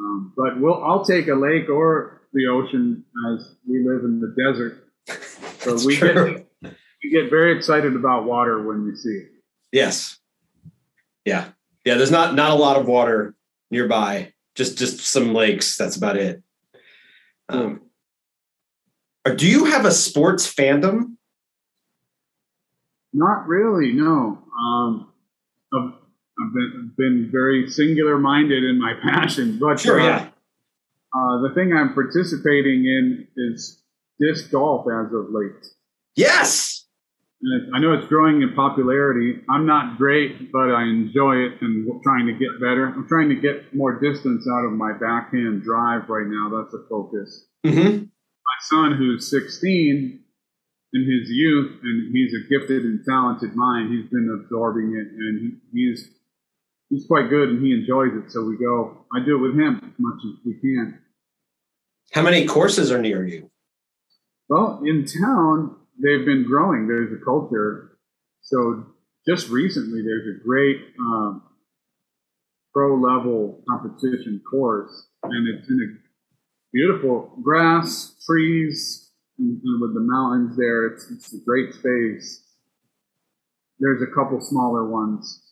Um, 0.00 0.32
but 0.36 0.60
we'll, 0.60 0.82
I'll 0.82 1.04
take 1.04 1.28
a 1.28 1.34
lake 1.34 1.68
or 1.68 2.22
the 2.32 2.46
ocean 2.46 3.04
as 3.32 3.54
we 3.68 3.84
live 3.86 4.04
in 4.04 4.20
the 4.20 4.34
desert. 4.36 4.86
So 5.60 5.76
we 5.84 5.94
true. 5.94 6.46
get 6.62 6.74
we 7.02 7.10
get 7.10 7.28
very 7.28 7.54
excited 7.54 7.94
about 7.94 8.24
water 8.24 8.66
when 8.66 8.86
we 8.86 8.96
see 8.96 9.10
it. 9.10 9.28
Yes. 9.72 10.18
Yeah. 11.26 11.48
Yeah. 11.84 11.96
There's 11.96 12.10
not 12.10 12.34
not 12.34 12.50
a 12.50 12.54
lot 12.54 12.78
of 12.78 12.88
water 12.88 13.34
nearby. 13.70 14.32
Just 14.54 14.78
just 14.78 15.00
some 15.00 15.34
lakes. 15.34 15.76
That's 15.76 15.96
about 15.96 16.16
it. 16.16 16.42
Um, 17.50 17.82
or 19.26 19.34
do 19.34 19.46
you 19.46 19.66
have 19.66 19.84
a 19.84 19.90
sports 19.90 20.50
fandom? 20.50 21.16
Not 23.12 23.46
really, 23.46 23.92
no. 23.92 24.38
Um, 24.58 25.12
I've, 26.42 26.52
been, 26.54 26.92
been 26.96 27.28
very 27.32 27.68
singular 27.70 28.18
minded 28.18 28.64
in 28.64 28.78
my 28.80 28.94
passion, 29.02 29.58
but 29.58 29.80
Sure. 29.80 30.00
uh, 30.00 30.04
Yeah. 30.04 30.28
uh, 31.14 31.42
the 31.42 31.52
thing 31.54 31.72
I'm 31.72 31.94
participating 31.94 32.84
in 32.84 33.26
is 33.36 33.82
disc 34.18 34.50
golf 34.50 34.86
as 34.92 35.12
of 35.12 35.26
late. 35.30 35.64
Yes. 36.16 36.86
And 37.42 37.74
I 37.74 37.78
know 37.78 37.94
it's 37.94 38.06
growing 38.06 38.42
in 38.42 38.52
popularity. 38.54 39.40
I'm 39.48 39.64
not 39.64 39.96
great, 39.96 40.52
but 40.52 40.70
I 40.74 40.82
enjoy 40.84 41.36
it 41.36 41.52
and 41.62 41.88
trying 42.02 42.26
to 42.26 42.32
get 42.34 42.60
better. 42.60 42.86
I'm 42.94 43.08
trying 43.08 43.30
to 43.30 43.34
get 43.34 43.74
more 43.74 43.98
distance 43.98 44.46
out 44.52 44.66
of 44.66 44.72
my 44.72 44.92
backhand 44.92 45.62
drive 45.62 46.08
right 46.10 46.26
now. 46.26 46.50
That's 46.60 46.74
a 46.74 46.86
focus. 46.88 47.46
hmm 47.64 48.04
My 48.04 48.58
son, 48.68 48.94
who's 48.96 49.30
16, 49.30 50.20
in 50.92 51.02
his 51.02 51.30
youth, 51.30 51.80
and 51.82 52.14
he's 52.14 52.34
a 52.34 52.48
gifted 52.50 52.82
and 52.84 53.02
talented 53.08 53.54
mind, 53.56 53.90
he's 53.94 54.10
been 54.10 54.28
absorbing 54.42 54.90
it, 54.96 55.06
and 55.16 55.40
he, 55.40 55.86
he's 55.86 56.10
he's 56.90 57.06
quite 57.06 57.30
good, 57.30 57.48
and 57.48 57.64
he 57.64 57.72
enjoys 57.72 58.12
it. 58.14 58.30
So 58.30 58.44
we 58.44 58.58
go. 58.58 59.06
I 59.14 59.24
do 59.24 59.36
it 59.36 59.40
with 59.40 59.58
him 59.58 59.80
as 59.82 59.98
much 59.98 60.20
as 60.24 60.44
we 60.44 60.54
can. 60.60 60.98
How 62.12 62.22
many 62.22 62.44
courses 62.44 62.90
are 62.90 63.00
near 63.00 63.24
you? 63.26 63.50
Well, 64.48 64.82
in 64.84 65.06
town, 65.06 65.76
they've 66.02 66.26
been 66.26 66.44
growing. 66.46 66.88
There's 66.88 67.12
a 67.12 67.24
culture. 67.24 67.92
So 68.42 68.84
just 69.26 69.48
recently, 69.48 70.02
there's 70.02 70.26
a 70.26 70.44
great 70.44 70.78
um, 70.98 71.42
pro 72.72 72.96
level 72.96 73.62
competition 73.68 74.42
course, 74.50 75.06
and 75.22 75.48
it's 75.48 75.68
in 75.68 75.80
a 75.80 76.10
beautiful 76.72 77.32
grass, 77.42 78.16
trees, 78.26 79.10
and, 79.38 79.60
and 79.62 79.80
with 79.80 79.94
the 79.94 80.00
mountains 80.00 80.56
there. 80.56 80.88
It's, 80.88 81.10
it's 81.10 81.32
a 81.32 81.44
great 81.46 81.72
space. 81.74 82.44
There's 83.78 84.02
a 84.02 84.12
couple 84.14 84.40
smaller 84.40 84.88
ones. 84.88 85.49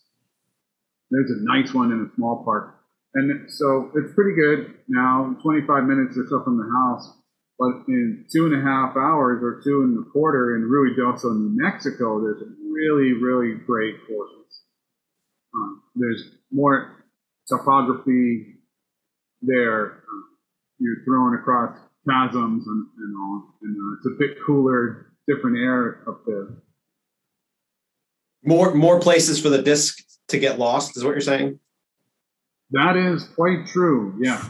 There's 1.11 1.31
a 1.31 1.43
nice 1.45 1.73
one 1.73 1.93
in 1.93 2.11
a 2.11 2.15
small 2.17 2.45
park. 2.45 2.75
And 3.15 3.51
so 3.51 3.91
it's 3.95 4.15
pretty 4.15 4.35
good 4.37 4.75
now, 4.89 5.37
25 5.43 5.85
minutes 5.85 6.17
or 6.17 6.27
so 6.29 6.43
from 6.45 6.59
the 6.59 6.69
house. 6.71 7.15
But 7.59 7.89
in 7.89 8.27
two 8.33 8.47
and 8.47 8.55
a 8.55 8.63
half 8.63 8.97
hours 8.97 9.43
or 9.43 9.61
two 9.65 9.83
and 9.83 9.99
a 9.99 10.11
quarter 10.11 10.55
in 10.55 10.63
Ruidoso, 10.63 11.35
New 11.35 11.57
Mexico, 11.57 12.21
there's 12.21 12.43
really, 12.71 13.13
really 13.15 13.59
great 13.67 13.97
courses. 14.07 14.63
Um, 15.55 15.83
there's 15.97 16.23
more 16.53 17.05
topography 17.49 18.59
there. 19.43 19.87
Uh, 19.87 20.23
you're 20.79 21.05
thrown 21.05 21.35
across 21.35 21.77
chasms 22.09 22.67
and, 22.67 22.87
and 22.99 23.17
all. 23.17 23.55
And 23.63 23.77
uh, 23.77 23.97
it's 23.97 24.07
a 24.07 24.19
bit 24.19 24.37
cooler, 24.47 25.13
different 25.27 25.59
air 25.59 26.05
up 26.09 26.23
there. 26.27 26.49
More 28.45 28.73
more 28.73 29.01
places 29.01 29.41
for 29.41 29.49
the 29.49 29.61
disc 29.61 29.99
to 30.29 30.39
get 30.39 30.59
lost 30.59 30.97
is 30.97 31.05
what 31.05 31.11
you're 31.13 31.21
saying? 31.21 31.59
That 32.73 32.97
is 32.97 33.25
quite 33.35 33.67
true. 33.67 34.19
Yeah. 34.21 34.43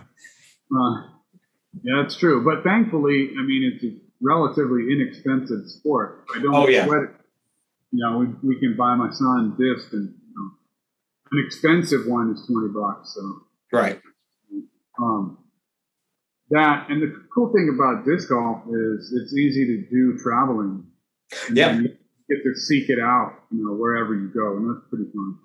Uh, 0.73 1.03
yeah, 1.85 2.03
it's 2.05 2.17
true. 2.17 2.45
But 2.45 2.65
thankfully, 2.65 3.31
I 3.39 3.43
mean, 3.43 3.73
it's 3.75 3.85
a 3.85 3.97
relatively 4.21 4.93
inexpensive 4.93 5.67
sport. 5.69 6.25
I 6.35 6.41
don't 6.43 6.55
Oh, 6.55 6.69
yeah. 6.69 6.87
sweat 6.87 7.03
it. 7.05 7.11
you 7.93 8.05
know, 8.05 8.19
we, 8.19 8.27
we 8.55 8.61
can 8.61 8.77
buy 8.77 8.95
my 8.97 9.11
son 9.13 9.57
disc 9.59 9.93
and 9.93 10.09
you 10.15 10.35
know, 10.35 10.51
an 11.39 11.45
expensive 11.47 12.07
one 12.07 12.33
is 12.33 12.45
20 12.47 12.69
bucks. 12.75 13.15
So, 13.15 13.43
Right. 13.73 14.01
um, 15.01 15.39
that, 16.51 16.91
and 16.91 17.01
the 17.03 17.15
cool 17.33 17.53
thing 17.53 17.71
about 17.75 18.05
disc 18.05 18.29
golf 18.31 18.63
is 18.69 19.13
it's 19.15 19.35
easy 19.37 19.65
to 19.67 19.87
do 19.91 20.19
traveling. 20.23 20.85
Yeah. 21.53 21.77
You 21.79 21.89
get 22.29 22.43
to 22.43 22.55
seek 22.59 22.89
it 22.91 22.99
out, 22.99 23.33
you 23.53 23.65
know, 23.65 23.75
wherever 23.75 24.15
you 24.15 24.29
go. 24.35 24.57
And 24.57 24.69
that's 24.75 24.89
pretty 24.91 25.05
fun. 25.13 25.39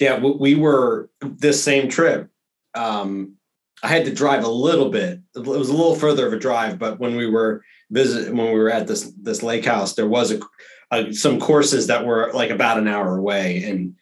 Yeah, 0.00 0.18
we, 0.18 0.32
we 0.32 0.54
were 0.54 1.10
this 1.20 1.62
same 1.62 1.88
trip. 1.88 2.30
Um, 2.74 3.34
I 3.82 3.88
had 3.88 4.04
to 4.06 4.14
drive 4.14 4.44
a 4.44 4.48
little 4.48 4.90
bit. 4.90 5.20
It 5.34 5.44
was 5.44 5.68
a 5.68 5.72
little 5.74 5.94
further 5.94 6.26
of 6.26 6.32
a 6.32 6.38
drive, 6.38 6.78
but 6.78 6.98
when 6.98 7.16
we 7.16 7.28
were 7.28 7.62
visit 7.90 8.34
when 8.34 8.52
we 8.52 8.58
were 8.58 8.70
at 8.70 8.86
this 8.86 9.12
this 9.22 9.42
lake 9.42 9.64
house, 9.64 9.94
there 9.94 10.08
was 10.08 10.32
a, 10.32 10.40
a 10.90 11.12
some 11.12 11.40
courses 11.40 11.86
that 11.86 12.04
were 12.04 12.30
like 12.32 12.50
about 12.50 12.78
an 12.78 12.88
hour 12.88 13.16
away, 13.16 13.64
and 13.64 13.94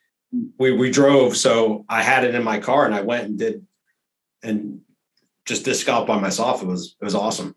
we 0.58 0.72
we 0.72 0.90
drove. 0.90 1.36
So 1.36 1.84
I 1.88 2.02
had 2.02 2.24
it 2.24 2.34
in 2.34 2.42
my 2.42 2.58
car, 2.58 2.86
and 2.86 2.94
I 2.94 3.02
went 3.02 3.26
and 3.26 3.38
did 3.38 3.66
and 4.42 4.80
just 5.44 5.64
disc 5.64 5.86
golf 5.86 6.06
by 6.06 6.18
myself. 6.18 6.62
It 6.62 6.66
was 6.66 6.96
it 7.00 7.04
was 7.04 7.14
awesome. 7.14 7.54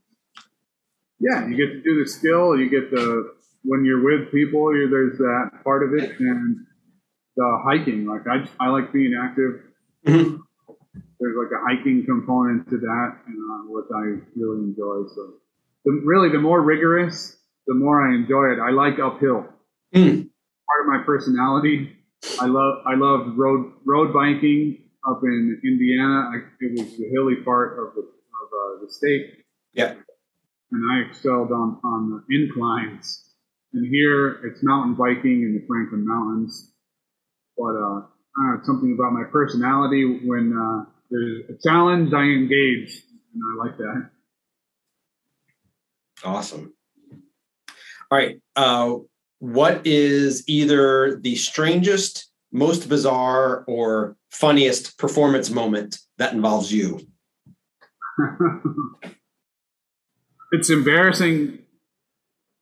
Yeah, 1.19 1.47
you 1.47 1.55
get 1.55 1.73
to 1.73 1.81
do 1.81 2.03
the 2.03 2.09
skill. 2.09 2.57
You 2.57 2.69
get 2.69 2.91
the 2.91 3.33
when 3.63 3.85
you're 3.85 4.03
with 4.03 4.31
people. 4.31 4.75
You, 4.75 4.89
there's 4.89 5.17
that 5.17 5.63
part 5.63 5.83
of 5.83 5.93
it, 5.93 6.19
and 6.19 6.65
the 7.39 7.61
hiking. 7.63 8.05
Like 8.05 8.27
I, 8.27 8.43
I 8.59 8.67
like 8.69 8.91
being 8.91 9.15
active. 9.15 9.61
Mhm. 10.05 10.39
There's 11.19 11.35
like 11.35 11.51
a 11.51 11.61
hiking 11.67 12.05
component 12.05 12.69
to 12.69 12.77
that, 12.77 13.09
and 13.27 13.37
uh, 13.37 13.63
what 13.71 13.85
I 13.95 14.19
really 14.35 14.63
enjoy. 14.71 15.03
So, 15.15 15.33
the, 15.85 16.01
really, 16.05 16.29
the 16.29 16.39
more 16.39 16.61
rigorous, 16.61 17.37
the 17.67 17.73
more 17.73 18.07
I 18.09 18.15
enjoy 18.15 18.53
it. 18.53 18.59
I 18.59 18.71
like 18.71 18.99
uphill. 18.99 19.45
Mm. 19.95 20.29
Part 20.67 20.79
of 20.81 20.87
my 20.87 21.03
personality. 21.05 21.95
I 22.39 22.45
love 22.47 22.83
I 22.85 22.95
love 22.95 23.37
road 23.37 23.71
road 23.85 24.13
biking 24.13 24.77
up 25.09 25.21
in 25.23 25.59
Indiana. 25.63 26.31
I, 26.33 26.35
it 26.59 26.71
was 26.79 26.97
the 26.97 27.07
hilly 27.11 27.37
part 27.43 27.79
of 27.79 27.95
the 27.95 28.01
of 28.01 28.47
uh, 28.51 28.85
the 28.85 28.89
state 28.91 29.43
Yeah. 29.73 29.93
and 30.71 30.91
I 30.91 30.99
excelled 31.07 31.51
on, 31.51 31.79
on 31.83 32.01
the 32.11 32.35
inclines. 32.35 33.25
And 33.73 33.85
here 33.87 34.39
it's 34.45 34.61
mountain 34.63 34.95
biking 34.95 35.43
in 35.43 35.53
the 35.53 35.63
Franklin 35.67 36.05
Mountains. 36.07 36.71
But 37.59 37.75
uh, 37.75 37.75
I 37.75 38.01
don't 38.37 38.47
know, 38.47 38.55
it's 38.57 38.67
something 38.67 38.95
about 38.97 39.11
my 39.11 39.25
personality. 39.29 40.21
When 40.23 40.57
uh, 40.57 40.89
there's 41.11 41.43
a 41.49 41.67
challenge, 41.67 42.13
I 42.13 42.23
engage, 42.23 43.03
and 43.33 43.43
I 43.43 43.65
like 43.65 43.77
that. 43.77 44.09
Awesome. 46.23 46.73
All 48.09 48.17
right. 48.17 48.41
Uh, 48.55 48.95
what 49.39 49.85
is 49.85 50.43
either 50.47 51.19
the 51.21 51.35
strangest, 51.35 52.31
most 52.53 52.87
bizarre, 52.87 53.65
or 53.67 54.15
funniest 54.31 54.97
performance 54.97 55.49
moment 55.49 55.97
that 56.17 56.33
involves 56.33 56.71
you? 56.71 57.01
it's 60.53 60.69
embarrassing. 60.69 61.59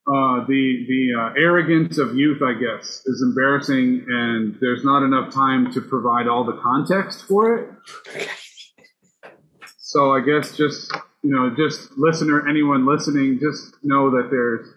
Uh, 0.08 0.46
the 0.48 0.86
the 0.88 1.14
uh, 1.20 1.34
arrogance 1.38 1.98
of 1.98 2.16
youth, 2.16 2.42
I 2.42 2.54
guess, 2.54 3.02
is 3.06 3.22
embarrassing, 3.22 4.06
and 4.08 4.58
there's 4.62 4.86
not 4.86 5.04
enough 5.04 5.34
time 5.34 5.72
to 5.74 5.82
provide 5.82 6.28
all 6.28 6.46
the 6.46 6.60
context 6.64 7.24
for 7.24 7.58
it. 7.58 7.70
So 9.80 10.12
I 10.12 10.20
guess 10.20 10.58
just 10.58 10.92
you 11.24 11.32
know, 11.32 11.54
just 11.56 11.98
listener, 11.98 12.48
anyone 12.48 12.86
listening, 12.86 13.40
just 13.42 13.76
know 13.84 14.12
that 14.12 14.30
there's 14.30 14.68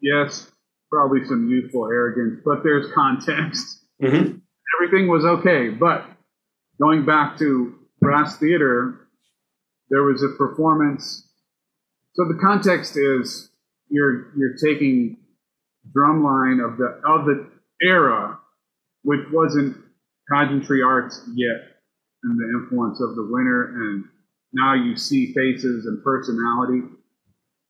yes, 0.00 0.50
probably 0.90 1.24
some 1.24 1.48
youthful 1.48 1.86
arrogance, 1.86 2.40
but 2.44 2.62
there's 2.62 2.90
context. 2.92 3.80
Mm-hmm. 4.02 4.38
Everything 4.76 5.08
was 5.08 5.24
okay, 5.24 5.68
but 5.68 6.06
going 6.80 7.04
back 7.06 7.38
to 7.38 7.74
brass 8.00 8.36
theater, 8.38 9.06
there 9.90 10.02
was 10.02 10.22
a 10.22 10.36
performance. 10.36 11.28
So 12.14 12.24
the 12.24 12.38
context 12.40 12.96
is 12.96 13.50
you're 13.88 14.36
you're 14.36 14.56
taking 14.56 15.18
drumline 15.96 16.64
of 16.64 16.78
the 16.78 17.00
of 17.06 17.26
the 17.26 17.50
era, 17.82 18.38
which 19.02 19.20
wasn't 19.32 19.76
pageantry 20.30 20.82
arts 20.82 21.22
yet, 21.34 21.56
and 22.22 22.38
the 22.38 22.60
influence 22.60 23.00
of 23.00 23.14
the 23.16 23.28
winter, 23.30 23.64
and 23.74 24.04
now 24.52 24.74
you 24.74 24.96
see 24.96 25.32
faces 25.32 25.86
and 25.86 26.02
personality. 26.02 26.82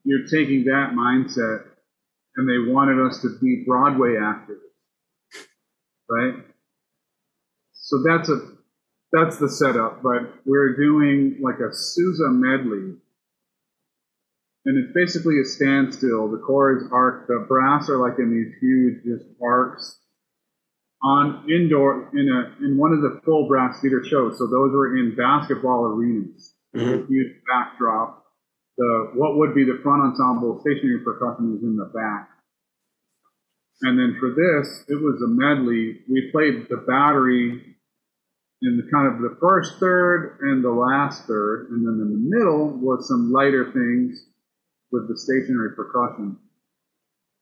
You're 0.04 0.26
taking 0.26 0.64
that 0.64 0.92
mindset, 0.94 1.64
and 2.36 2.48
they 2.48 2.72
wanted 2.72 3.04
us 3.04 3.20
to 3.22 3.38
be 3.40 3.64
Broadway 3.66 4.16
actors, 4.22 4.60
right? 6.08 6.34
So 7.72 8.02
that's 8.06 8.28
a 8.28 8.52
that's 9.12 9.38
the 9.38 9.48
setup, 9.48 10.02
but 10.02 10.34
we're 10.44 10.76
doing 10.76 11.38
like 11.40 11.60
a 11.60 11.72
Sousa 11.72 12.28
medley 12.30 12.96
and 14.66 14.78
it's 14.78 14.94
basically 14.94 15.40
a 15.40 15.44
standstill. 15.44 16.30
The 16.30 16.38
core 16.38 16.76
is 16.76 16.84
arced. 16.90 17.28
The 17.28 17.44
brass 17.48 17.88
are 17.88 17.98
like 17.98 18.18
in 18.18 18.30
these 18.32 18.54
huge 18.60 19.04
just 19.04 19.28
arcs 19.42 20.00
on 21.02 21.44
indoor 21.50 22.08
in 22.14 22.28
a 22.32 22.64
in 22.64 22.78
one 22.78 22.92
of 22.92 23.02
the 23.02 23.20
full 23.24 23.46
brass 23.46 23.80
theater 23.82 24.02
shows. 24.04 24.38
So 24.38 24.46
those 24.46 24.72
were 24.72 24.96
in 24.96 25.14
basketball 25.16 25.84
arenas. 25.84 26.54
Mhm. 26.74 27.06
Huge 27.08 27.32
backdrop. 27.46 28.24
The 28.78 29.10
what 29.14 29.36
would 29.36 29.54
be 29.54 29.64
the 29.64 29.80
front 29.82 30.02
ensemble 30.02 30.60
stationary 30.60 31.00
percussion 31.00 31.56
is 31.56 31.62
in 31.62 31.76
the 31.76 31.90
back. 31.94 32.30
And 33.82 33.98
then 33.98 34.16
for 34.18 34.30
this, 34.30 34.84
it 34.88 35.02
was 35.02 35.20
a 35.20 35.28
medley. 35.28 36.04
We 36.08 36.30
played 36.32 36.68
the 36.70 36.78
battery 36.78 37.76
in 38.62 38.76
the 38.78 38.88
kind 38.90 39.12
of 39.12 39.20
the 39.20 39.36
first 39.40 39.78
third 39.78 40.38
and 40.40 40.64
the 40.64 40.70
last 40.70 41.26
third, 41.26 41.68
and 41.70 41.86
then 41.86 42.00
in 42.00 42.10
the 42.12 42.36
middle 42.36 42.68
was 42.78 43.06
some 43.06 43.30
lighter 43.30 43.70
things 43.72 44.26
with 44.94 45.08
the 45.08 45.18
stationary 45.18 45.74
percussion. 45.74 46.38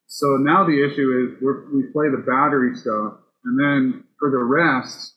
So 0.07 0.37
now 0.41 0.65
the 0.65 0.81
issue 0.85 1.09
is 1.21 1.43
we're, 1.43 1.69
we 1.69 1.85
play 1.93 2.09
the 2.09 2.25
battery 2.25 2.75
stuff, 2.75 3.21
and 3.45 3.61
then 3.61 4.05
for 4.19 4.31
the 4.31 4.43
rest, 4.43 5.15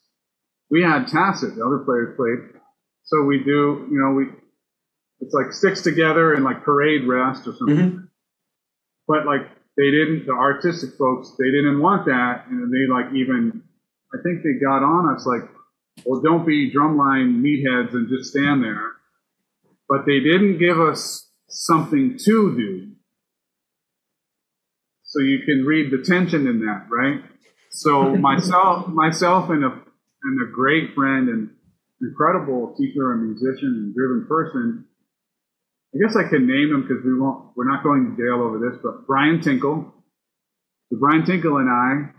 we 0.69 0.81
had 0.83 1.07
tacit. 1.07 1.55
The 1.55 1.65
other 1.65 1.79
players 1.79 2.15
played, 2.15 2.59
so 3.03 3.23
we 3.23 3.39
do. 3.39 3.87
You 3.89 3.99
know, 3.99 4.11
we 4.11 4.25
it's 5.21 5.33
like 5.33 5.53
sticks 5.53 5.81
together 5.81 6.33
and 6.33 6.43
like 6.43 6.63
parade 6.63 7.07
rest 7.07 7.47
or 7.47 7.55
something. 7.55 7.91
Mhm. 7.91 8.07
But 9.07 9.25
like 9.25 9.47
they 9.77 9.91
didn't, 9.91 10.25
the 10.25 10.33
artistic 10.33 10.97
folks, 10.97 11.31
they 11.39 11.51
didn't 11.51 11.79
want 11.79 12.05
that, 12.05 12.47
and 12.49 12.71
they 12.71 12.87
like 12.91 13.13
even, 13.13 13.63
I 14.13 14.17
think 14.23 14.43
they 14.43 14.53
got 14.53 14.83
on 14.83 15.13
us 15.13 15.25
like, 15.25 15.49
well, 16.05 16.21
don't 16.21 16.45
be 16.45 16.71
drumline 16.71 17.41
meatheads 17.41 17.93
and 17.93 18.09
just 18.09 18.31
stand 18.31 18.63
there. 18.63 18.93
But 19.87 20.05
they 20.05 20.19
didn't 20.19 20.57
give 20.57 20.79
us 20.79 21.29
something 21.47 22.17
to 22.25 22.55
do. 22.55 22.91
So 25.03 25.21
you 25.21 25.39
can 25.45 25.63
read 25.65 25.91
the 25.91 26.03
tension 26.03 26.47
in 26.47 26.59
that, 26.59 26.87
right? 26.89 27.21
So 27.71 28.15
myself, 28.17 28.87
myself, 28.87 29.49
and 29.49 29.63
a 29.63 29.81
and 30.23 30.41
a 30.41 30.51
great 30.51 30.95
friend 30.95 31.29
and 31.29 31.49
incredible 32.01 32.75
teacher 32.77 33.13
and 33.13 33.23
musician 33.23 33.69
and 33.77 33.95
driven 33.95 34.25
person. 34.27 34.85
I 35.93 35.97
guess 35.99 36.17
I 36.17 36.27
can 36.27 36.47
name 36.47 36.73
him 36.73 36.81
because 36.81 37.05
we 37.05 37.17
won't. 37.17 37.55
We're 37.55 37.69
not 37.69 37.83
going 37.83 38.11
to 38.11 38.17
jail 38.17 38.43
over 38.43 38.59
this, 38.59 38.79
but 38.83 39.07
Brian 39.07 39.39
Tinkle. 39.39 39.93
So 40.91 40.97
Brian 40.99 41.25
Tinkle 41.25 41.57
and 41.57 41.69
I. 41.69 42.11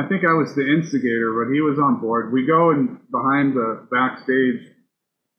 I 0.00 0.06
think 0.06 0.22
I 0.24 0.32
was 0.32 0.54
the 0.54 0.62
instigator, 0.62 1.34
but 1.34 1.52
he 1.52 1.60
was 1.60 1.78
on 1.78 2.00
board. 2.00 2.32
We 2.32 2.46
go 2.46 2.70
and 2.70 3.00
behind 3.10 3.54
the 3.54 3.88
backstage, 3.90 4.72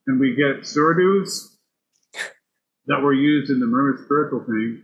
and 0.06 0.20
we 0.20 0.36
get 0.36 0.68
surdos 0.68 1.49
that 2.90 3.00
were 3.00 3.14
used 3.14 3.50
in 3.50 3.60
the 3.60 3.66
Mermaid 3.66 4.04
Spiritual 4.04 4.40
thing. 4.40 4.82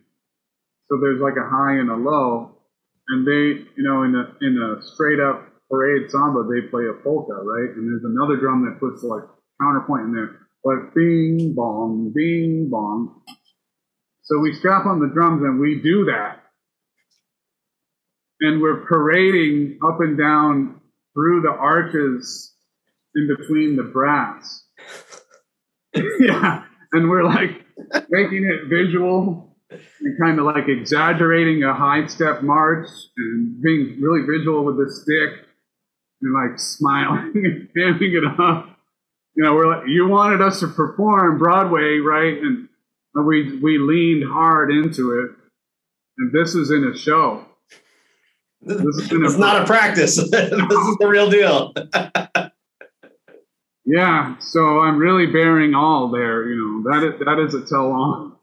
So 0.88 0.98
there's 1.02 1.20
like 1.20 1.34
a 1.34 1.50
high 1.50 1.74
and 1.74 1.90
a 1.90 1.96
low, 1.96 2.54
and 3.08 3.26
they, 3.26 3.66
you 3.76 3.82
know, 3.82 4.04
in 4.04 4.14
a 4.14 4.30
in 4.46 4.56
a 4.62 4.80
straight 4.94 5.18
up 5.18 5.42
parade 5.68 6.08
samba, 6.10 6.46
they 6.46 6.68
play 6.68 6.84
a 6.86 7.02
polka, 7.02 7.34
right? 7.34 7.74
And 7.74 7.90
there's 7.90 8.04
another 8.04 8.36
drum 8.36 8.64
that 8.64 8.78
puts 8.78 9.02
like 9.02 9.24
counterpoint 9.60 10.04
in 10.04 10.14
there, 10.14 10.46
like 10.64 10.94
bing 10.94 11.54
bong, 11.54 12.12
bing 12.14 12.68
bong. 12.70 13.22
So 14.22 14.38
we 14.38 14.54
strap 14.54 14.86
on 14.86 15.00
the 15.00 15.10
drums 15.12 15.42
and 15.42 15.58
we 15.58 15.80
do 15.82 16.04
that, 16.04 16.44
and 18.40 18.62
we're 18.62 18.86
parading 18.86 19.80
up 19.84 20.00
and 20.00 20.16
down 20.16 20.80
through 21.12 21.42
the 21.42 21.50
arches 21.50 22.54
in 23.16 23.26
between 23.36 23.74
the 23.74 23.82
brass. 23.82 24.62
yeah, 26.20 26.62
and 26.92 27.10
we're 27.10 27.24
like 27.24 27.65
making 28.10 28.44
it 28.44 28.68
visual 28.68 29.56
and 29.70 30.18
kind 30.18 30.38
of 30.38 30.46
like 30.46 30.68
exaggerating 30.68 31.62
a 31.64 31.74
high 31.74 32.06
step 32.06 32.42
march 32.42 32.88
and 33.16 33.60
being 33.62 34.00
really 34.00 34.26
visual 34.26 34.64
with 34.64 34.76
the 34.76 34.90
stick 34.90 35.46
and 36.22 36.34
like 36.34 36.58
smiling 36.58 37.32
and 37.34 37.68
damping 37.74 38.12
it 38.12 38.24
up. 38.40 38.70
You 39.34 39.44
know, 39.44 39.54
we're 39.54 39.68
like, 39.68 39.88
you 39.88 40.08
wanted 40.08 40.40
us 40.40 40.60
to 40.60 40.68
perform 40.68 41.38
Broadway, 41.38 41.98
right? 41.98 42.38
And 42.38 42.68
we 43.14 43.58
we 43.58 43.78
leaned 43.78 44.24
hard 44.30 44.70
into 44.70 45.20
it. 45.20 45.30
and 46.18 46.32
this 46.32 46.54
is 46.54 46.70
in 46.70 46.84
a 46.84 46.96
show. 46.96 47.44
This 48.62 48.80
is 48.80 49.12
it's 49.12 49.36
not 49.36 49.62
a 49.62 49.66
practice. 49.66 50.16
this 50.30 50.52
is 50.52 50.96
the 50.98 51.06
real 51.08 51.30
deal. 51.30 51.72
Yeah, 53.86 54.36
so 54.40 54.80
I'm 54.80 54.98
really 54.98 55.26
bearing 55.26 55.74
all 55.74 56.10
there. 56.10 56.48
You 56.48 56.82
know 56.84 56.90
that 56.90 57.06
is, 57.06 57.20
that 57.20 57.38
is 57.38 57.54
a 57.54 57.64
tell 57.64 57.92
all 57.92 58.40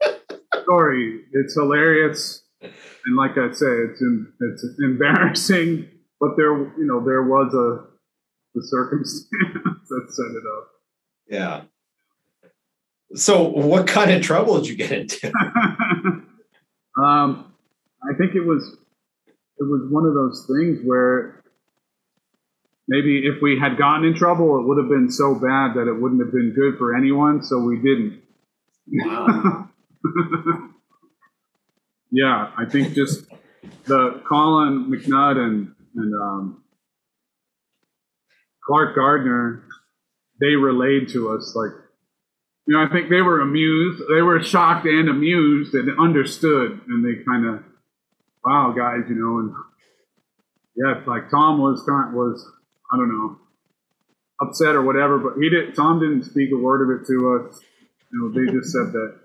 story. 0.62 1.20
It's 1.32 1.54
hilarious, 1.54 2.42
and 2.60 3.16
like 3.16 3.32
I 3.32 3.52
say, 3.52 3.66
it's 3.66 4.00
in, 4.00 4.32
it's 4.40 4.64
embarrassing. 4.80 5.88
But 6.18 6.36
there, 6.36 6.56
you 6.56 6.86
know, 6.86 7.04
there 7.04 7.22
was 7.22 7.52
a 7.52 7.92
the 8.54 8.62
circumstance 8.66 9.28
that 9.88 10.06
set 10.08 10.26
it 10.30 10.44
up. 10.58 10.68
Yeah. 11.28 11.62
So, 13.14 13.48
what 13.48 13.86
kind 13.86 14.10
of 14.10 14.22
trouble 14.22 14.58
did 14.58 14.68
you 14.68 14.76
get 14.76 14.92
into? 14.92 15.26
um, 16.96 17.52
I 18.02 18.14
think 18.16 18.34
it 18.34 18.46
was 18.46 18.76
it 19.58 19.64
was 19.64 19.86
one 19.90 20.06
of 20.06 20.14
those 20.14 20.46
things 20.46 20.80
where 20.82 21.41
maybe 22.92 23.26
if 23.26 23.40
we 23.40 23.58
had 23.58 23.78
gotten 23.78 24.04
in 24.04 24.14
trouble, 24.14 24.60
it 24.60 24.66
would 24.66 24.76
have 24.76 24.88
been 24.88 25.10
so 25.10 25.34
bad 25.34 25.74
that 25.74 25.88
it 25.88 25.98
wouldn't 25.98 26.20
have 26.20 26.30
been 26.30 26.52
good 26.54 26.76
for 26.76 26.94
anyone. 26.94 27.42
So 27.42 27.58
we 27.58 27.76
didn't. 27.76 28.20
Wow. 28.86 29.70
yeah, 32.10 32.50
I 32.58 32.66
think 32.66 32.92
just 32.92 33.24
the 33.84 34.20
Colin 34.28 34.90
McNutt 34.90 35.38
and 35.38 35.74
and 35.94 36.14
um, 36.14 36.62
Clark 38.66 38.94
Gardner, 38.94 39.62
they 40.40 40.54
relayed 40.54 41.08
to 41.10 41.30
us 41.30 41.54
like, 41.54 41.72
you 42.66 42.74
know, 42.74 42.82
I 42.82 42.88
think 42.92 43.08
they 43.08 43.22
were 43.22 43.40
amused, 43.40 44.02
they 44.14 44.22
were 44.22 44.42
shocked 44.42 44.86
and 44.86 45.08
amused 45.08 45.74
and 45.74 45.98
understood, 45.98 46.80
and 46.88 47.04
they 47.04 47.22
kind 47.24 47.46
of, 47.46 47.64
wow, 48.44 48.74
guys, 48.76 49.08
you 49.08 49.16
know, 49.16 49.38
and 49.38 49.54
yeah, 50.76 50.98
it's 50.98 51.08
like 51.08 51.30
Tom 51.30 51.58
was 51.58 51.82
was, 51.86 52.46
I 52.92 52.96
don't 52.96 53.08
know, 53.08 53.38
upset 54.40 54.74
or 54.74 54.82
whatever, 54.82 55.18
but 55.18 55.34
he 55.40 55.48
did. 55.48 55.74
Tom 55.74 56.00
didn't 56.00 56.24
speak 56.24 56.50
a 56.52 56.56
word 56.56 56.82
of 56.82 56.90
it 57.00 57.06
to 57.06 57.48
us. 57.48 57.60
You 58.12 58.18
know, 58.20 58.28
they 58.32 58.52
just 58.52 58.72
said 58.72 58.92
that 58.92 59.20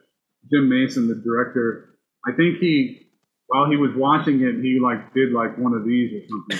Jim 0.52 0.70
Mason, 0.70 1.08
the 1.08 1.16
director, 1.16 1.98
I 2.26 2.32
think 2.32 2.60
he, 2.60 3.08
while 3.48 3.70
he 3.70 3.76
was 3.76 3.92
watching 3.96 4.42
it, 4.42 4.62
he 4.62 4.80
like 4.82 5.14
did 5.14 5.34
like 5.34 5.58
one 5.58 5.74
of 5.74 5.86
these 5.86 6.14
or 6.14 6.22
something. 6.30 6.60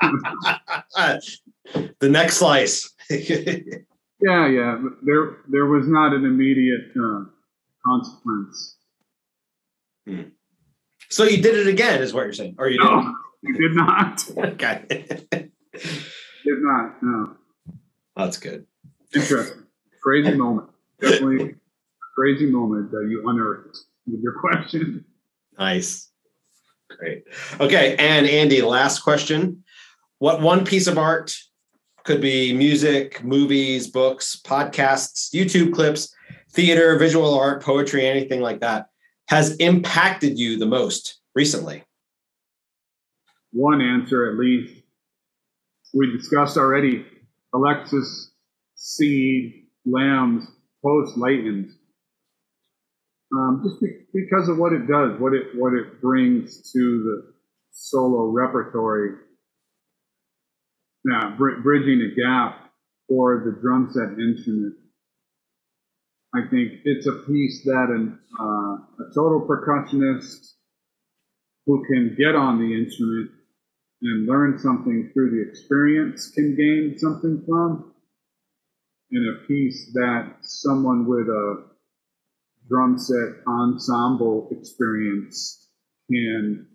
the 2.00 2.08
next 2.08 2.36
slice. 2.36 2.94
yeah, 3.10 4.46
yeah. 4.48 4.78
There, 5.02 5.38
there 5.48 5.66
was 5.66 5.88
not 5.88 6.12
an 6.12 6.24
immediate 6.24 6.90
uh, 7.00 7.24
consequence. 7.86 8.76
Hmm. 10.06 10.22
So 11.08 11.24
you 11.24 11.42
did 11.42 11.56
it 11.56 11.66
again, 11.68 12.02
is 12.02 12.12
what 12.12 12.24
you're 12.24 12.32
saying, 12.32 12.56
or 12.58 12.68
you 12.68 12.78
no, 12.78 13.14
did 13.44 13.56
did 13.56 13.74
not. 13.74 14.24
okay. 14.36 15.45
Did 15.82 16.58
not. 16.62 17.02
No. 17.02 17.36
That's 18.16 18.38
good. 18.38 18.66
Interesting. 19.14 19.64
Crazy 20.02 20.34
moment. 20.34 20.68
Definitely 21.00 21.54
crazy 22.14 22.46
moment 22.46 22.90
that 22.90 23.06
you 23.10 23.28
unearthed 23.28 23.76
with 24.06 24.20
your 24.22 24.32
question. 24.40 25.04
Nice. 25.58 26.10
Great. 26.88 27.24
Okay. 27.60 27.96
And 27.98 28.26
Andy, 28.26 28.62
last 28.62 29.00
question. 29.00 29.64
What 30.18 30.40
one 30.40 30.64
piece 30.64 30.86
of 30.86 30.96
art 30.96 31.36
could 32.04 32.20
be 32.20 32.52
music, 32.54 33.22
movies, 33.22 33.88
books, 33.88 34.40
podcasts, 34.44 35.34
YouTube 35.34 35.74
clips, 35.74 36.14
theater, 36.52 36.96
visual 36.98 37.38
art, 37.38 37.62
poetry, 37.62 38.06
anything 38.06 38.40
like 38.40 38.60
that 38.60 38.86
has 39.28 39.56
impacted 39.56 40.38
you 40.38 40.56
the 40.56 40.66
most 40.66 41.18
recently? 41.34 41.82
One 43.52 43.80
answer, 43.80 44.30
at 44.30 44.38
least. 44.38 44.75
We 45.96 46.12
discussed 46.14 46.58
already 46.58 47.06
Alexis 47.54 48.30
C. 48.74 49.68
Lamb's 49.86 50.46
post 50.84 51.16
Layton's 51.16 51.74
um, 53.34 53.62
just 53.64 53.80
be, 53.80 53.88
because 54.12 54.48
of 54.48 54.58
what 54.58 54.72
it 54.72 54.86
does, 54.86 55.18
what 55.20 55.32
it 55.32 55.48
what 55.56 55.72
it 55.72 56.00
brings 56.00 56.70
to 56.72 56.78
the 56.78 57.32
solo 57.72 58.30
repertory. 58.30 59.16
Yeah, 61.04 61.34
br- 61.36 61.60
bridging 61.62 62.02
a 62.02 62.14
gap 62.14 62.70
for 63.08 63.42
the 63.44 63.60
drum 63.60 63.90
set 63.92 64.18
instrument. 64.18 64.74
I 66.34 66.42
think 66.50 66.80
it's 66.84 67.06
a 67.06 67.24
piece 67.26 67.64
that 67.64 67.86
an, 67.88 68.18
uh, 68.38 69.04
a 69.04 69.14
total 69.14 69.46
percussionist 69.48 70.52
who 71.64 71.84
can 71.86 72.14
get 72.18 72.34
on 72.36 72.58
the 72.58 72.74
instrument 72.74 73.30
and 74.02 74.26
learn 74.26 74.58
something 74.58 75.10
through 75.12 75.30
the 75.30 75.48
experience 75.48 76.30
can 76.30 76.54
gain 76.54 76.98
something 76.98 77.42
from, 77.46 77.94
and 79.10 79.36
a 79.36 79.46
piece 79.46 79.92
that 79.94 80.36
someone 80.42 81.06
with 81.06 81.28
a 81.28 81.64
drum 82.68 82.98
set 82.98 83.42
ensemble 83.46 84.48
experience 84.50 85.68
can 86.10 86.66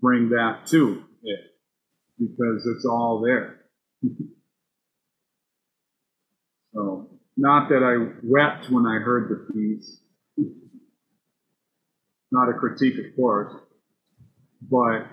bring 0.00 0.30
that 0.30 0.66
to 0.66 1.02
it 1.22 1.40
because 2.18 2.66
it's 2.66 2.84
all 2.84 3.20
there. 3.24 3.60
so, 6.74 7.10
not 7.36 7.68
that 7.68 7.82
I 7.82 8.18
wept 8.22 8.70
when 8.70 8.86
I 8.86 8.98
heard 8.98 9.28
the 9.30 9.52
piece, 9.52 10.00
not 12.30 12.48
a 12.48 12.54
critique, 12.54 12.98
of 12.98 13.16
course, 13.16 13.52
but 14.62 15.06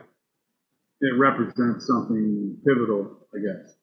it 1.02 1.18
represents 1.18 1.88
something 1.88 2.58
pivotal, 2.66 3.28
I 3.34 3.40
guess, 3.40 3.76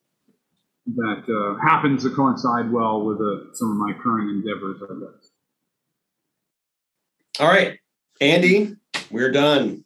that 0.97 1.25
uh, 1.29 1.67
happens 1.67 2.03
to 2.05 2.11
coincide 2.11 2.71
well 2.71 3.05
with 3.05 3.21
uh, 3.21 3.55
some 3.55 3.71
of 3.71 3.77
my 3.77 3.93
current 4.03 4.31
endeavors, 4.31 4.81
I 4.83 4.95
guess. 5.01 5.31
All 7.41 7.49
right, 7.49 7.79
Andy, 8.21 8.77
we're 9.11 9.33
done. 9.33 9.85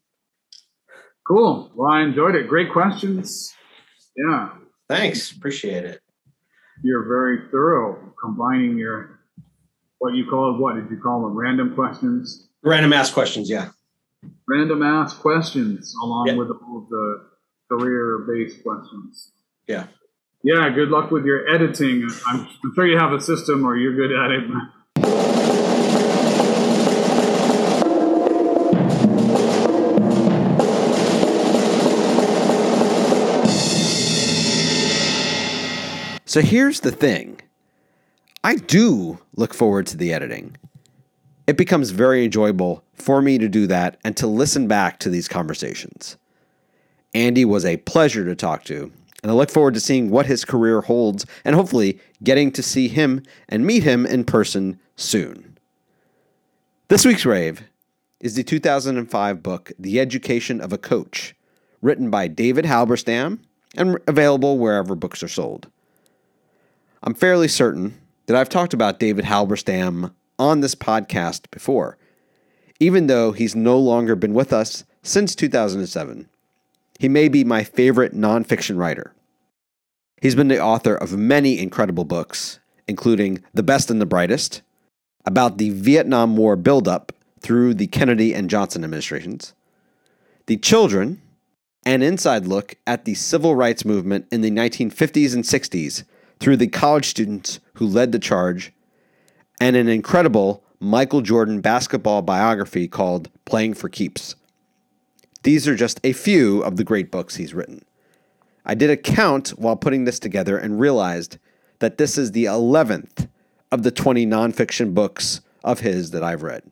Cool. 1.26 1.70
Well, 1.74 1.90
I 1.90 2.02
enjoyed 2.02 2.34
it. 2.34 2.48
Great 2.48 2.72
questions. 2.72 3.52
Yeah. 4.16 4.50
Thanks. 4.88 5.30
Appreciate 5.32 5.84
it. 5.84 6.00
You're 6.82 7.06
very 7.06 7.50
thorough, 7.50 8.14
combining 8.22 8.78
your 8.78 9.20
what 9.98 10.14
you 10.14 10.24
call 10.28 10.56
what 10.58 10.76
did 10.76 10.90
you 10.90 10.98
call 11.02 11.22
them? 11.22 11.36
Random 11.36 11.74
questions. 11.74 12.48
Random 12.62 12.92
ask 12.92 13.12
questions. 13.12 13.50
Yeah. 13.50 13.68
Random 14.48 14.82
ask 14.82 15.20
questions 15.20 15.94
along 16.02 16.28
yeah. 16.28 16.34
with 16.34 16.48
all 16.48 16.78
of 16.78 16.88
the 16.88 17.28
career-based 17.70 18.62
questions. 18.62 19.32
Yeah. 19.66 19.86
Yeah. 20.42 20.70
Good 20.70 20.88
luck 20.88 21.10
with 21.10 21.24
your 21.24 21.48
editing. 21.48 22.08
I'm, 22.26 22.48
I'm 22.64 22.74
sure 22.74 22.86
you 22.86 22.98
have 22.98 23.12
a 23.12 23.20
system 23.20 23.64
or 23.66 23.76
you're 23.76 23.94
good 23.94 24.12
at 24.12 24.30
it. 24.30 24.50
So 36.24 36.42
here's 36.42 36.80
the 36.80 36.92
thing 36.92 37.40
I 38.44 38.56
do 38.56 39.18
look 39.34 39.54
forward 39.54 39.86
to 39.88 39.96
the 39.96 40.12
editing. 40.12 40.56
It 41.48 41.56
becomes 41.56 41.90
very 41.90 42.26
enjoyable 42.26 42.84
for 42.92 43.22
me 43.22 43.38
to 43.38 43.48
do 43.48 43.66
that 43.68 43.96
and 44.04 44.14
to 44.18 44.26
listen 44.26 44.68
back 44.68 44.98
to 44.98 45.08
these 45.08 45.28
conversations. 45.28 46.18
Andy 47.14 47.46
was 47.46 47.64
a 47.64 47.78
pleasure 47.78 48.22
to 48.26 48.36
talk 48.36 48.64
to, 48.64 48.92
and 49.22 49.32
I 49.32 49.34
look 49.34 49.50
forward 49.50 49.72
to 49.72 49.80
seeing 49.80 50.10
what 50.10 50.26
his 50.26 50.44
career 50.44 50.82
holds 50.82 51.24
and 51.46 51.56
hopefully 51.56 51.98
getting 52.22 52.52
to 52.52 52.62
see 52.62 52.88
him 52.88 53.22
and 53.48 53.64
meet 53.64 53.82
him 53.82 54.04
in 54.04 54.24
person 54.24 54.78
soon. 54.94 55.56
This 56.88 57.06
week's 57.06 57.24
rave 57.24 57.62
is 58.20 58.34
the 58.34 58.44
2005 58.44 59.42
book, 59.42 59.72
The 59.78 59.98
Education 60.00 60.60
of 60.60 60.74
a 60.74 60.78
Coach, 60.78 61.34
written 61.80 62.10
by 62.10 62.28
David 62.28 62.66
Halberstam 62.66 63.38
and 63.74 63.96
available 64.06 64.58
wherever 64.58 64.94
books 64.94 65.22
are 65.22 65.28
sold. 65.28 65.68
I'm 67.02 67.14
fairly 67.14 67.48
certain 67.48 67.98
that 68.26 68.36
I've 68.36 68.50
talked 68.50 68.74
about 68.74 69.00
David 69.00 69.24
Halberstam 69.24 70.12
on 70.38 70.60
this 70.60 70.74
podcast 70.74 71.50
before, 71.50 71.98
even 72.80 73.06
though 73.06 73.32
he's 73.32 73.56
no 73.56 73.78
longer 73.78 74.14
been 74.14 74.34
with 74.34 74.52
us 74.52 74.84
since 75.02 75.34
2007. 75.34 76.28
He 76.98 77.08
may 77.08 77.28
be 77.28 77.44
my 77.44 77.64
favorite 77.64 78.14
nonfiction 78.14 78.76
writer. 78.76 79.14
He's 80.20 80.34
been 80.34 80.48
the 80.48 80.60
author 80.60 80.94
of 80.94 81.16
many 81.16 81.58
incredible 81.58 82.04
books, 82.04 82.58
including 82.88 83.42
The 83.54 83.62
Best 83.62 83.90
and 83.90 84.00
the 84.00 84.06
Brightest, 84.06 84.62
about 85.24 85.58
the 85.58 85.70
Vietnam 85.70 86.36
War 86.36 86.56
buildup 86.56 87.12
through 87.40 87.74
the 87.74 87.86
Kennedy 87.86 88.34
and 88.34 88.50
Johnson 88.50 88.82
administrations, 88.82 89.54
The 90.46 90.56
Children, 90.56 91.22
an 91.86 92.02
inside 92.02 92.46
look 92.46 92.74
at 92.86 93.04
the 93.04 93.14
civil 93.14 93.54
rights 93.54 93.84
movement 93.84 94.26
in 94.32 94.40
the 94.40 94.50
1950s 94.50 95.34
and 95.34 95.44
60s 95.44 96.04
through 96.40 96.56
the 96.56 96.66
college 96.66 97.06
students 97.06 97.60
who 97.74 97.86
led 97.86 98.12
the 98.12 98.18
charge, 98.18 98.72
and 99.60 99.76
an 99.76 99.88
incredible 99.88 100.62
Michael 100.80 101.20
Jordan 101.20 101.60
basketball 101.60 102.22
biography 102.22 102.86
called 102.86 103.30
Playing 103.44 103.74
for 103.74 103.88
Keeps. 103.88 104.36
These 105.42 105.66
are 105.66 105.74
just 105.74 106.00
a 106.04 106.12
few 106.12 106.62
of 106.62 106.76
the 106.76 106.84
great 106.84 107.10
books 107.10 107.36
he's 107.36 107.54
written. 107.54 107.84
I 108.64 108.74
did 108.74 108.90
a 108.90 108.96
count 108.96 109.50
while 109.50 109.76
putting 109.76 110.04
this 110.04 110.18
together 110.18 110.58
and 110.58 110.78
realized 110.78 111.38
that 111.78 111.98
this 111.98 112.18
is 112.18 112.32
the 112.32 112.44
11th 112.44 113.28
of 113.72 113.82
the 113.82 113.90
20 113.90 114.26
nonfiction 114.26 114.94
books 114.94 115.40
of 115.64 115.80
his 115.80 116.10
that 116.10 116.22
I've 116.22 116.42
read. 116.42 116.62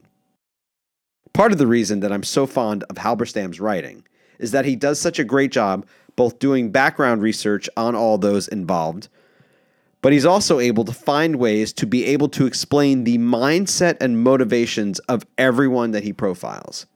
Part 1.33 1.53
of 1.53 1.59
the 1.59 1.67
reason 1.67 2.01
that 2.01 2.13
I'm 2.13 2.23
so 2.23 2.47
fond 2.47 2.85
of 2.85 2.97
Halberstam's 2.97 3.61
writing 3.61 4.05
is 4.39 4.53
that 4.53 4.65
he 4.65 4.77
does 4.77 5.01
such 5.01 5.19
a 5.19 5.25
great 5.25 5.53
job 5.53 5.87
both 6.15 6.39
doing 6.39 6.71
background 6.71 7.23
research 7.23 7.69
on 7.77 7.95
all 7.95 8.17
those 8.17 8.49
involved, 8.49 9.09
but 10.03 10.13
he's 10.13 10.27
also 10.27 10.61
able 10.61 10.85
to 10.85 10.93
find 10.93 11.37
ways 11.37 11.73
to 11.73 11.87
be 11.87 12.05
able 12.07 12.29
to 12.29 12.47
explain 12.47 13.05
the 13.05 13.19
mindset 13.19 13.97
and 14.01 14.23
motivations 14.23 14.99
of 15.01 15.27
everyone 15.37 15.91
that 15.91 16.05
he 16.05 16.13
profiles. 16.13 16.87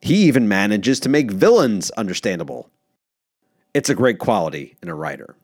He 0.00 0.24
even 0.24 0.48
manages 0.48 0.98
to 1.00 1.08
make 1.08 1.30
villains 1.30 1.90
understandable. 1.92 2.70
It's 3.72 3.88
a 3.88 3.94
great 3.94 4.18
quality 4.18 4.76
in 4.82 4.88
a 4.88 4.94
writer. 4.94 5.36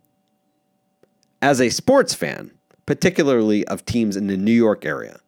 As 1.41 1.61
a 1.61 1.71
sports 1.71 2.15
fan, 2.15 2.51
particularly 2.85 3.67
of 3.69 3.85
teams 3.85 4.17
in 4.17 4.27
the 4.27 4.37
New 4.37 4.53
York 4.53 4.85
area, 4.85 5.21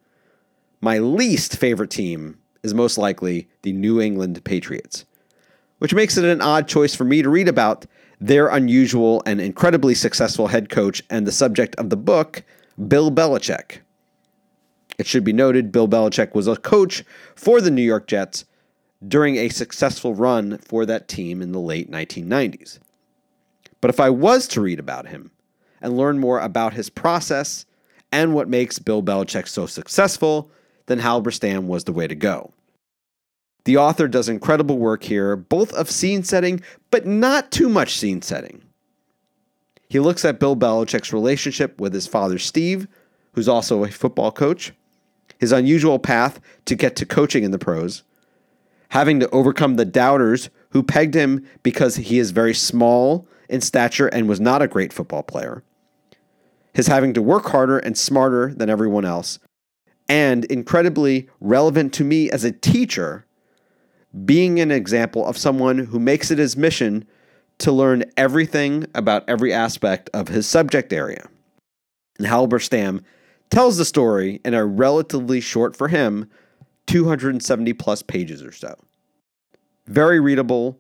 my 0.81 0.99
least 0.99 1.57
favorite 1.57 1.91
team 1.91 2.39
is 2.63 2.75
most 2.75 2.99
likely 2.99 3.49
the 3.63 3.73
New 3.73 4.01
England 4.01 4.43
Patriots, 4.45 5.05
which 5.79 5.95
makes 5.95 6.17
it 6.17 6.25
an 6.25 6.41
odd 6.41 6.67
choice 6.67 6.95
for 6.95 7.05
me 7.05 7.23
to 7.23 7.29
read 7.29 7.49
about 7.49 7.87
their 8.21 8.49
unusual 8.49 9.23
and 9.25 9.41
incredibly 9.41 9.95
successful 9.95 10.49
head 10.49 10.69
coach 10.69 11.03
and 11.09 11.27
the 11.27 11.33
subject 11.33 11.75
of 11.77 11.91
the 11.91 11.97
book, 11.97 12.43
Bill 12.87 13.11
Belichick. 13.11 13.79
It 14.99 15.07
should 15.07 15.25
be 15.25 15.33
noted 15.33 15.73
Bill 15.73 15.89
Belichick 15.89 16.35
was 16.35 16.47
a 16.47 16.57
coach 16.57 17.03
for 17.35 17.61
the 17.61 17.71
New 17.71 17.83
York 17.83 18.07
Jets 18.07 18.45
during 19.07 19.37
a 19.37 19.49
successful 19.49 20.15
run 20.15 20.59
for 20.59 20.85
that 20.85 21.09
team 21.09 21.41
in 21.41 21.53
the 21.53 21.61
late 21.61 21.91
1990s. 21.91 22.79
But 23.81 23.89
if 23.89 23.99
I 23.99 24.11
was 24.11 24.47
to 24.49 24.61
read 24.61 24.79
about 24.79 25.09
him 25.09 25.31
and 25.81 25.97
learn 25.97 26.19
more 26.19 26.39
about 26.39 26.75
his 26.75 26.91
process 26.91 27.65
and 28.13 28.35
what 28.35 28.49
makes 28.49 28.79
Bill 28.79 29.03
Belichick 29.03 29.49
so 29.49 29.65
successful, 29.65 30.51
then 30.87 31.01
Halberstam 31.01 31.67
was 31.67 31.85
the 31.85 31.93
way 31.93 32.07
to 32.07 32.15
go. 32.15 32.53
The 33.65 33.77
author 33.77 34.09
does 34.09 34.29
incredible 34.29 34.79
work 34.79 35.05
here, 35.05 35.37
both 35.37 35.73
of 35.75 35.91
scene 35.91 36.23
setting, 36.23 36.63
but 36.91 37.07
not 37.07 37.51
too 37.51 37.69
much 37.69 37.97
scene 37.97 38.23
setting. 38.23 38.63
He 39.89 40.01
looks 40.01 40.25
at 40.25 40.41
Bill 40.41 40.57
Belichick's 40.57 41.13
relationship 41.13 41.81
with 41.81 41.93
his 41.93 42.07
father, 42.07 42.39
Steve, 42.39 42.87
who's 43.33 43.49
also 43.49 43.85
a 43.85 43.91
football 43.91 44.31
coach, 44.31 44.73
his 45.39 45.53
unusual 45.53 45.99
path 45.99 46.41
to 46.67 46.75
get 46.75 46.97
to 46.97 47.07
coaching 47.07 47.45
in 47.45 47.51
the 47.51 47.59
pros, 47.59 48.03
having 48.91 49.21
to 49.21 49.31
overcome 49.31 49.77
the 49.77 49.85
doubters 49.85 50.49
who 50.71 50.83
pegged 50.83 51.15
him 51.15 51.45
because 51.63 51.97
he 51.97 52.19
is 52.19 52.31
very 52.31 52.55
small 52.55 53.27
in 53.49 53.61
stature 53.61 54.07
and 54.09 54.29
was 54.29 54.41
not 54.41 54.63
a 54.63 54.69
great 54.69 54.93
football 54.93 55.23
player, 55.23 55.65
his 56.73 56.87
having 56.87 57.13
to 57.13 57.23
work 57.23 57.47
harder 57.47 57.79
and 57.79 57.99
smarter 57.99 58.55
than 58.55 58.71
everyone 58.71 59.05
else, 59.05 59.39
and 60.09 60.45
incredibly 60.47 61.29
relevant 61.41 61.93
to 61.95 62.05
me 62.05 62.31
as 62.31 62.45
a 62.45 62.53
teacher 62.53 63.27
being 64.25 64.61
an 64.61 64.71
example 64.71 65.27
of 65.27 65.39
someone 65.39 65.79
who 65.79 65.99
makes 65.99 66.31
it 66.31 66.39
his 66.39 66.57
mission 66.57 67.07
to 67.59 67.71
learn 67.71 68.05
everything 68.17 68.87
about 68.95 69.29
every 69.29 69.53
aspect 69.53 70.11
of 70.13 70.29
his 70.29 70.49
subject 70.49 70.93
area. 70.93 71.29
And 72.19 72.27
Halberstam 72.27 73.03
tells 73.51 73.77
the 73.77 73.85
story 73.85 74.41
in 74.45 74.55
a 74.55 74.65
relatively 74.65 75.41
short 75.41 75.77
for 75.77 75.89
him 75.89 76.29
270 76.87 77.73
plus 77.75 78.03
pages 78.03 78.43
or 78.43 78.53
so. 78.53 78.75
Very 79.87 80.21
readable, 80.21 80.79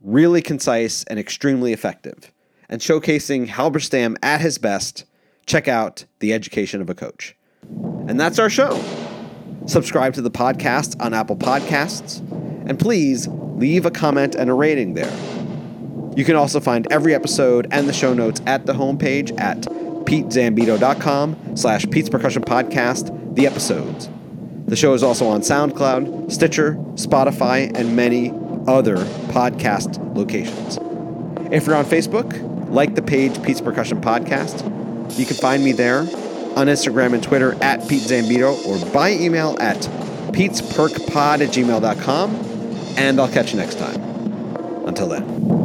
really 0.00 0.42
concise, 0.42 1.04
and 1.04 1.18
extremely 1.18 1.72
effective. 1.72 2.32
And 2.68 2.80
showcasing 2.80 3.48
Halberstam 3.48 4.16
at 4.22 4.40
his 4.40 4.58
best, 4.58 5.04
check 5.46 5.68
out 5.68 6.04
The 6.20 6.32
Education 6.32 6.80
of 6.80 6.90
a 6.90 6.94
Coach. 6.94 7.36
And 8.08 8.18
that's 8.18 8.38
our 8.38 8.50
show. 8.50 8.82
Subscribe 9.66 10.14
to 10.14 10.22
the 10.22 10.30
podcast 10.30 11.00
on 11.00 11.14
Apple 11.14 11.36
Podcasts 11.36 12.20
and 12.66 12.78
please 12.78 13.28
leave 13.28 13.86
a 13.86 13.90
comment 13.90 14.34
and 14.34 14.50
a 14.50 14.54
rating 14.54 14.94
there. 14.94 15.12
You 16.16 16.24
can 16.24 16.36
also 16.36 16.60
find 16.60 16.90
every 16.90 17.14
episode 17.14 17.68
and 17.70 17.88
the 17.88 17.92
show 17.92 18.12
notes 18.12 18.42
at 18.46 18.66
the 18.66 18.74
homepage 18.74 19.38
at 19.40 19.58
petezambito.com 20.04 21.56
slash 21.56 21.86
Pete's 21.90 22.08
Percussion 22.08 22.42
Podcast, 22.42 23.34
the 23.34 23.46
episodes. 23.46 24.08
The 24.66 24.76
show 24.76 24.94
is 24.94 25.02
also 25.02 25.26
on 25.26 25.40
SoundCloud, 25.40 26.30
Stitcher, 26.30 26.74
Spotify, 26.94 27.74
and 27.76 27.96
many 27.96 28.30
other 28.66 28.96
podcast 29.28 29.98
locations. 30.14 30.78
If 31.52 31.66
you're 31.66 31.76
on 31.76 31.84
Facebook, 31.84 32.52
like 32.72 32.94
the 32.94 33.02
page 33.02 33.40
Pete's 33.42 33.60
Percussion 33.60 34.00
Podcast. 34.00 34.64
You 35.18 35.26
can 35.26 35.36
find 35.36 35.62
me 35.62 35.72
there 35.72 36.00
on 36.00 36.66
Instagram 36.66 37.12
and 37.12 37.22
Twitter 37.22 37.54
at 37.62 37.86
Pete 37.88 38.02
Zambito 38.02 38.66
or 38.66 38.92
by 38.92 39.12
email 39.12 39.56
at 39.60 39.76
petesperkpod 40.32 41.40
at 41.42 41.48
gmail.com 41.50 42.51
and 42.96 43.20
I'll 43.20 43.28
catch 43.28 43.52
you 43.52 43.58
next 43.58 43.78
time. 43.78 44.00
Until 44.86 45.08
then. 45.08 45.61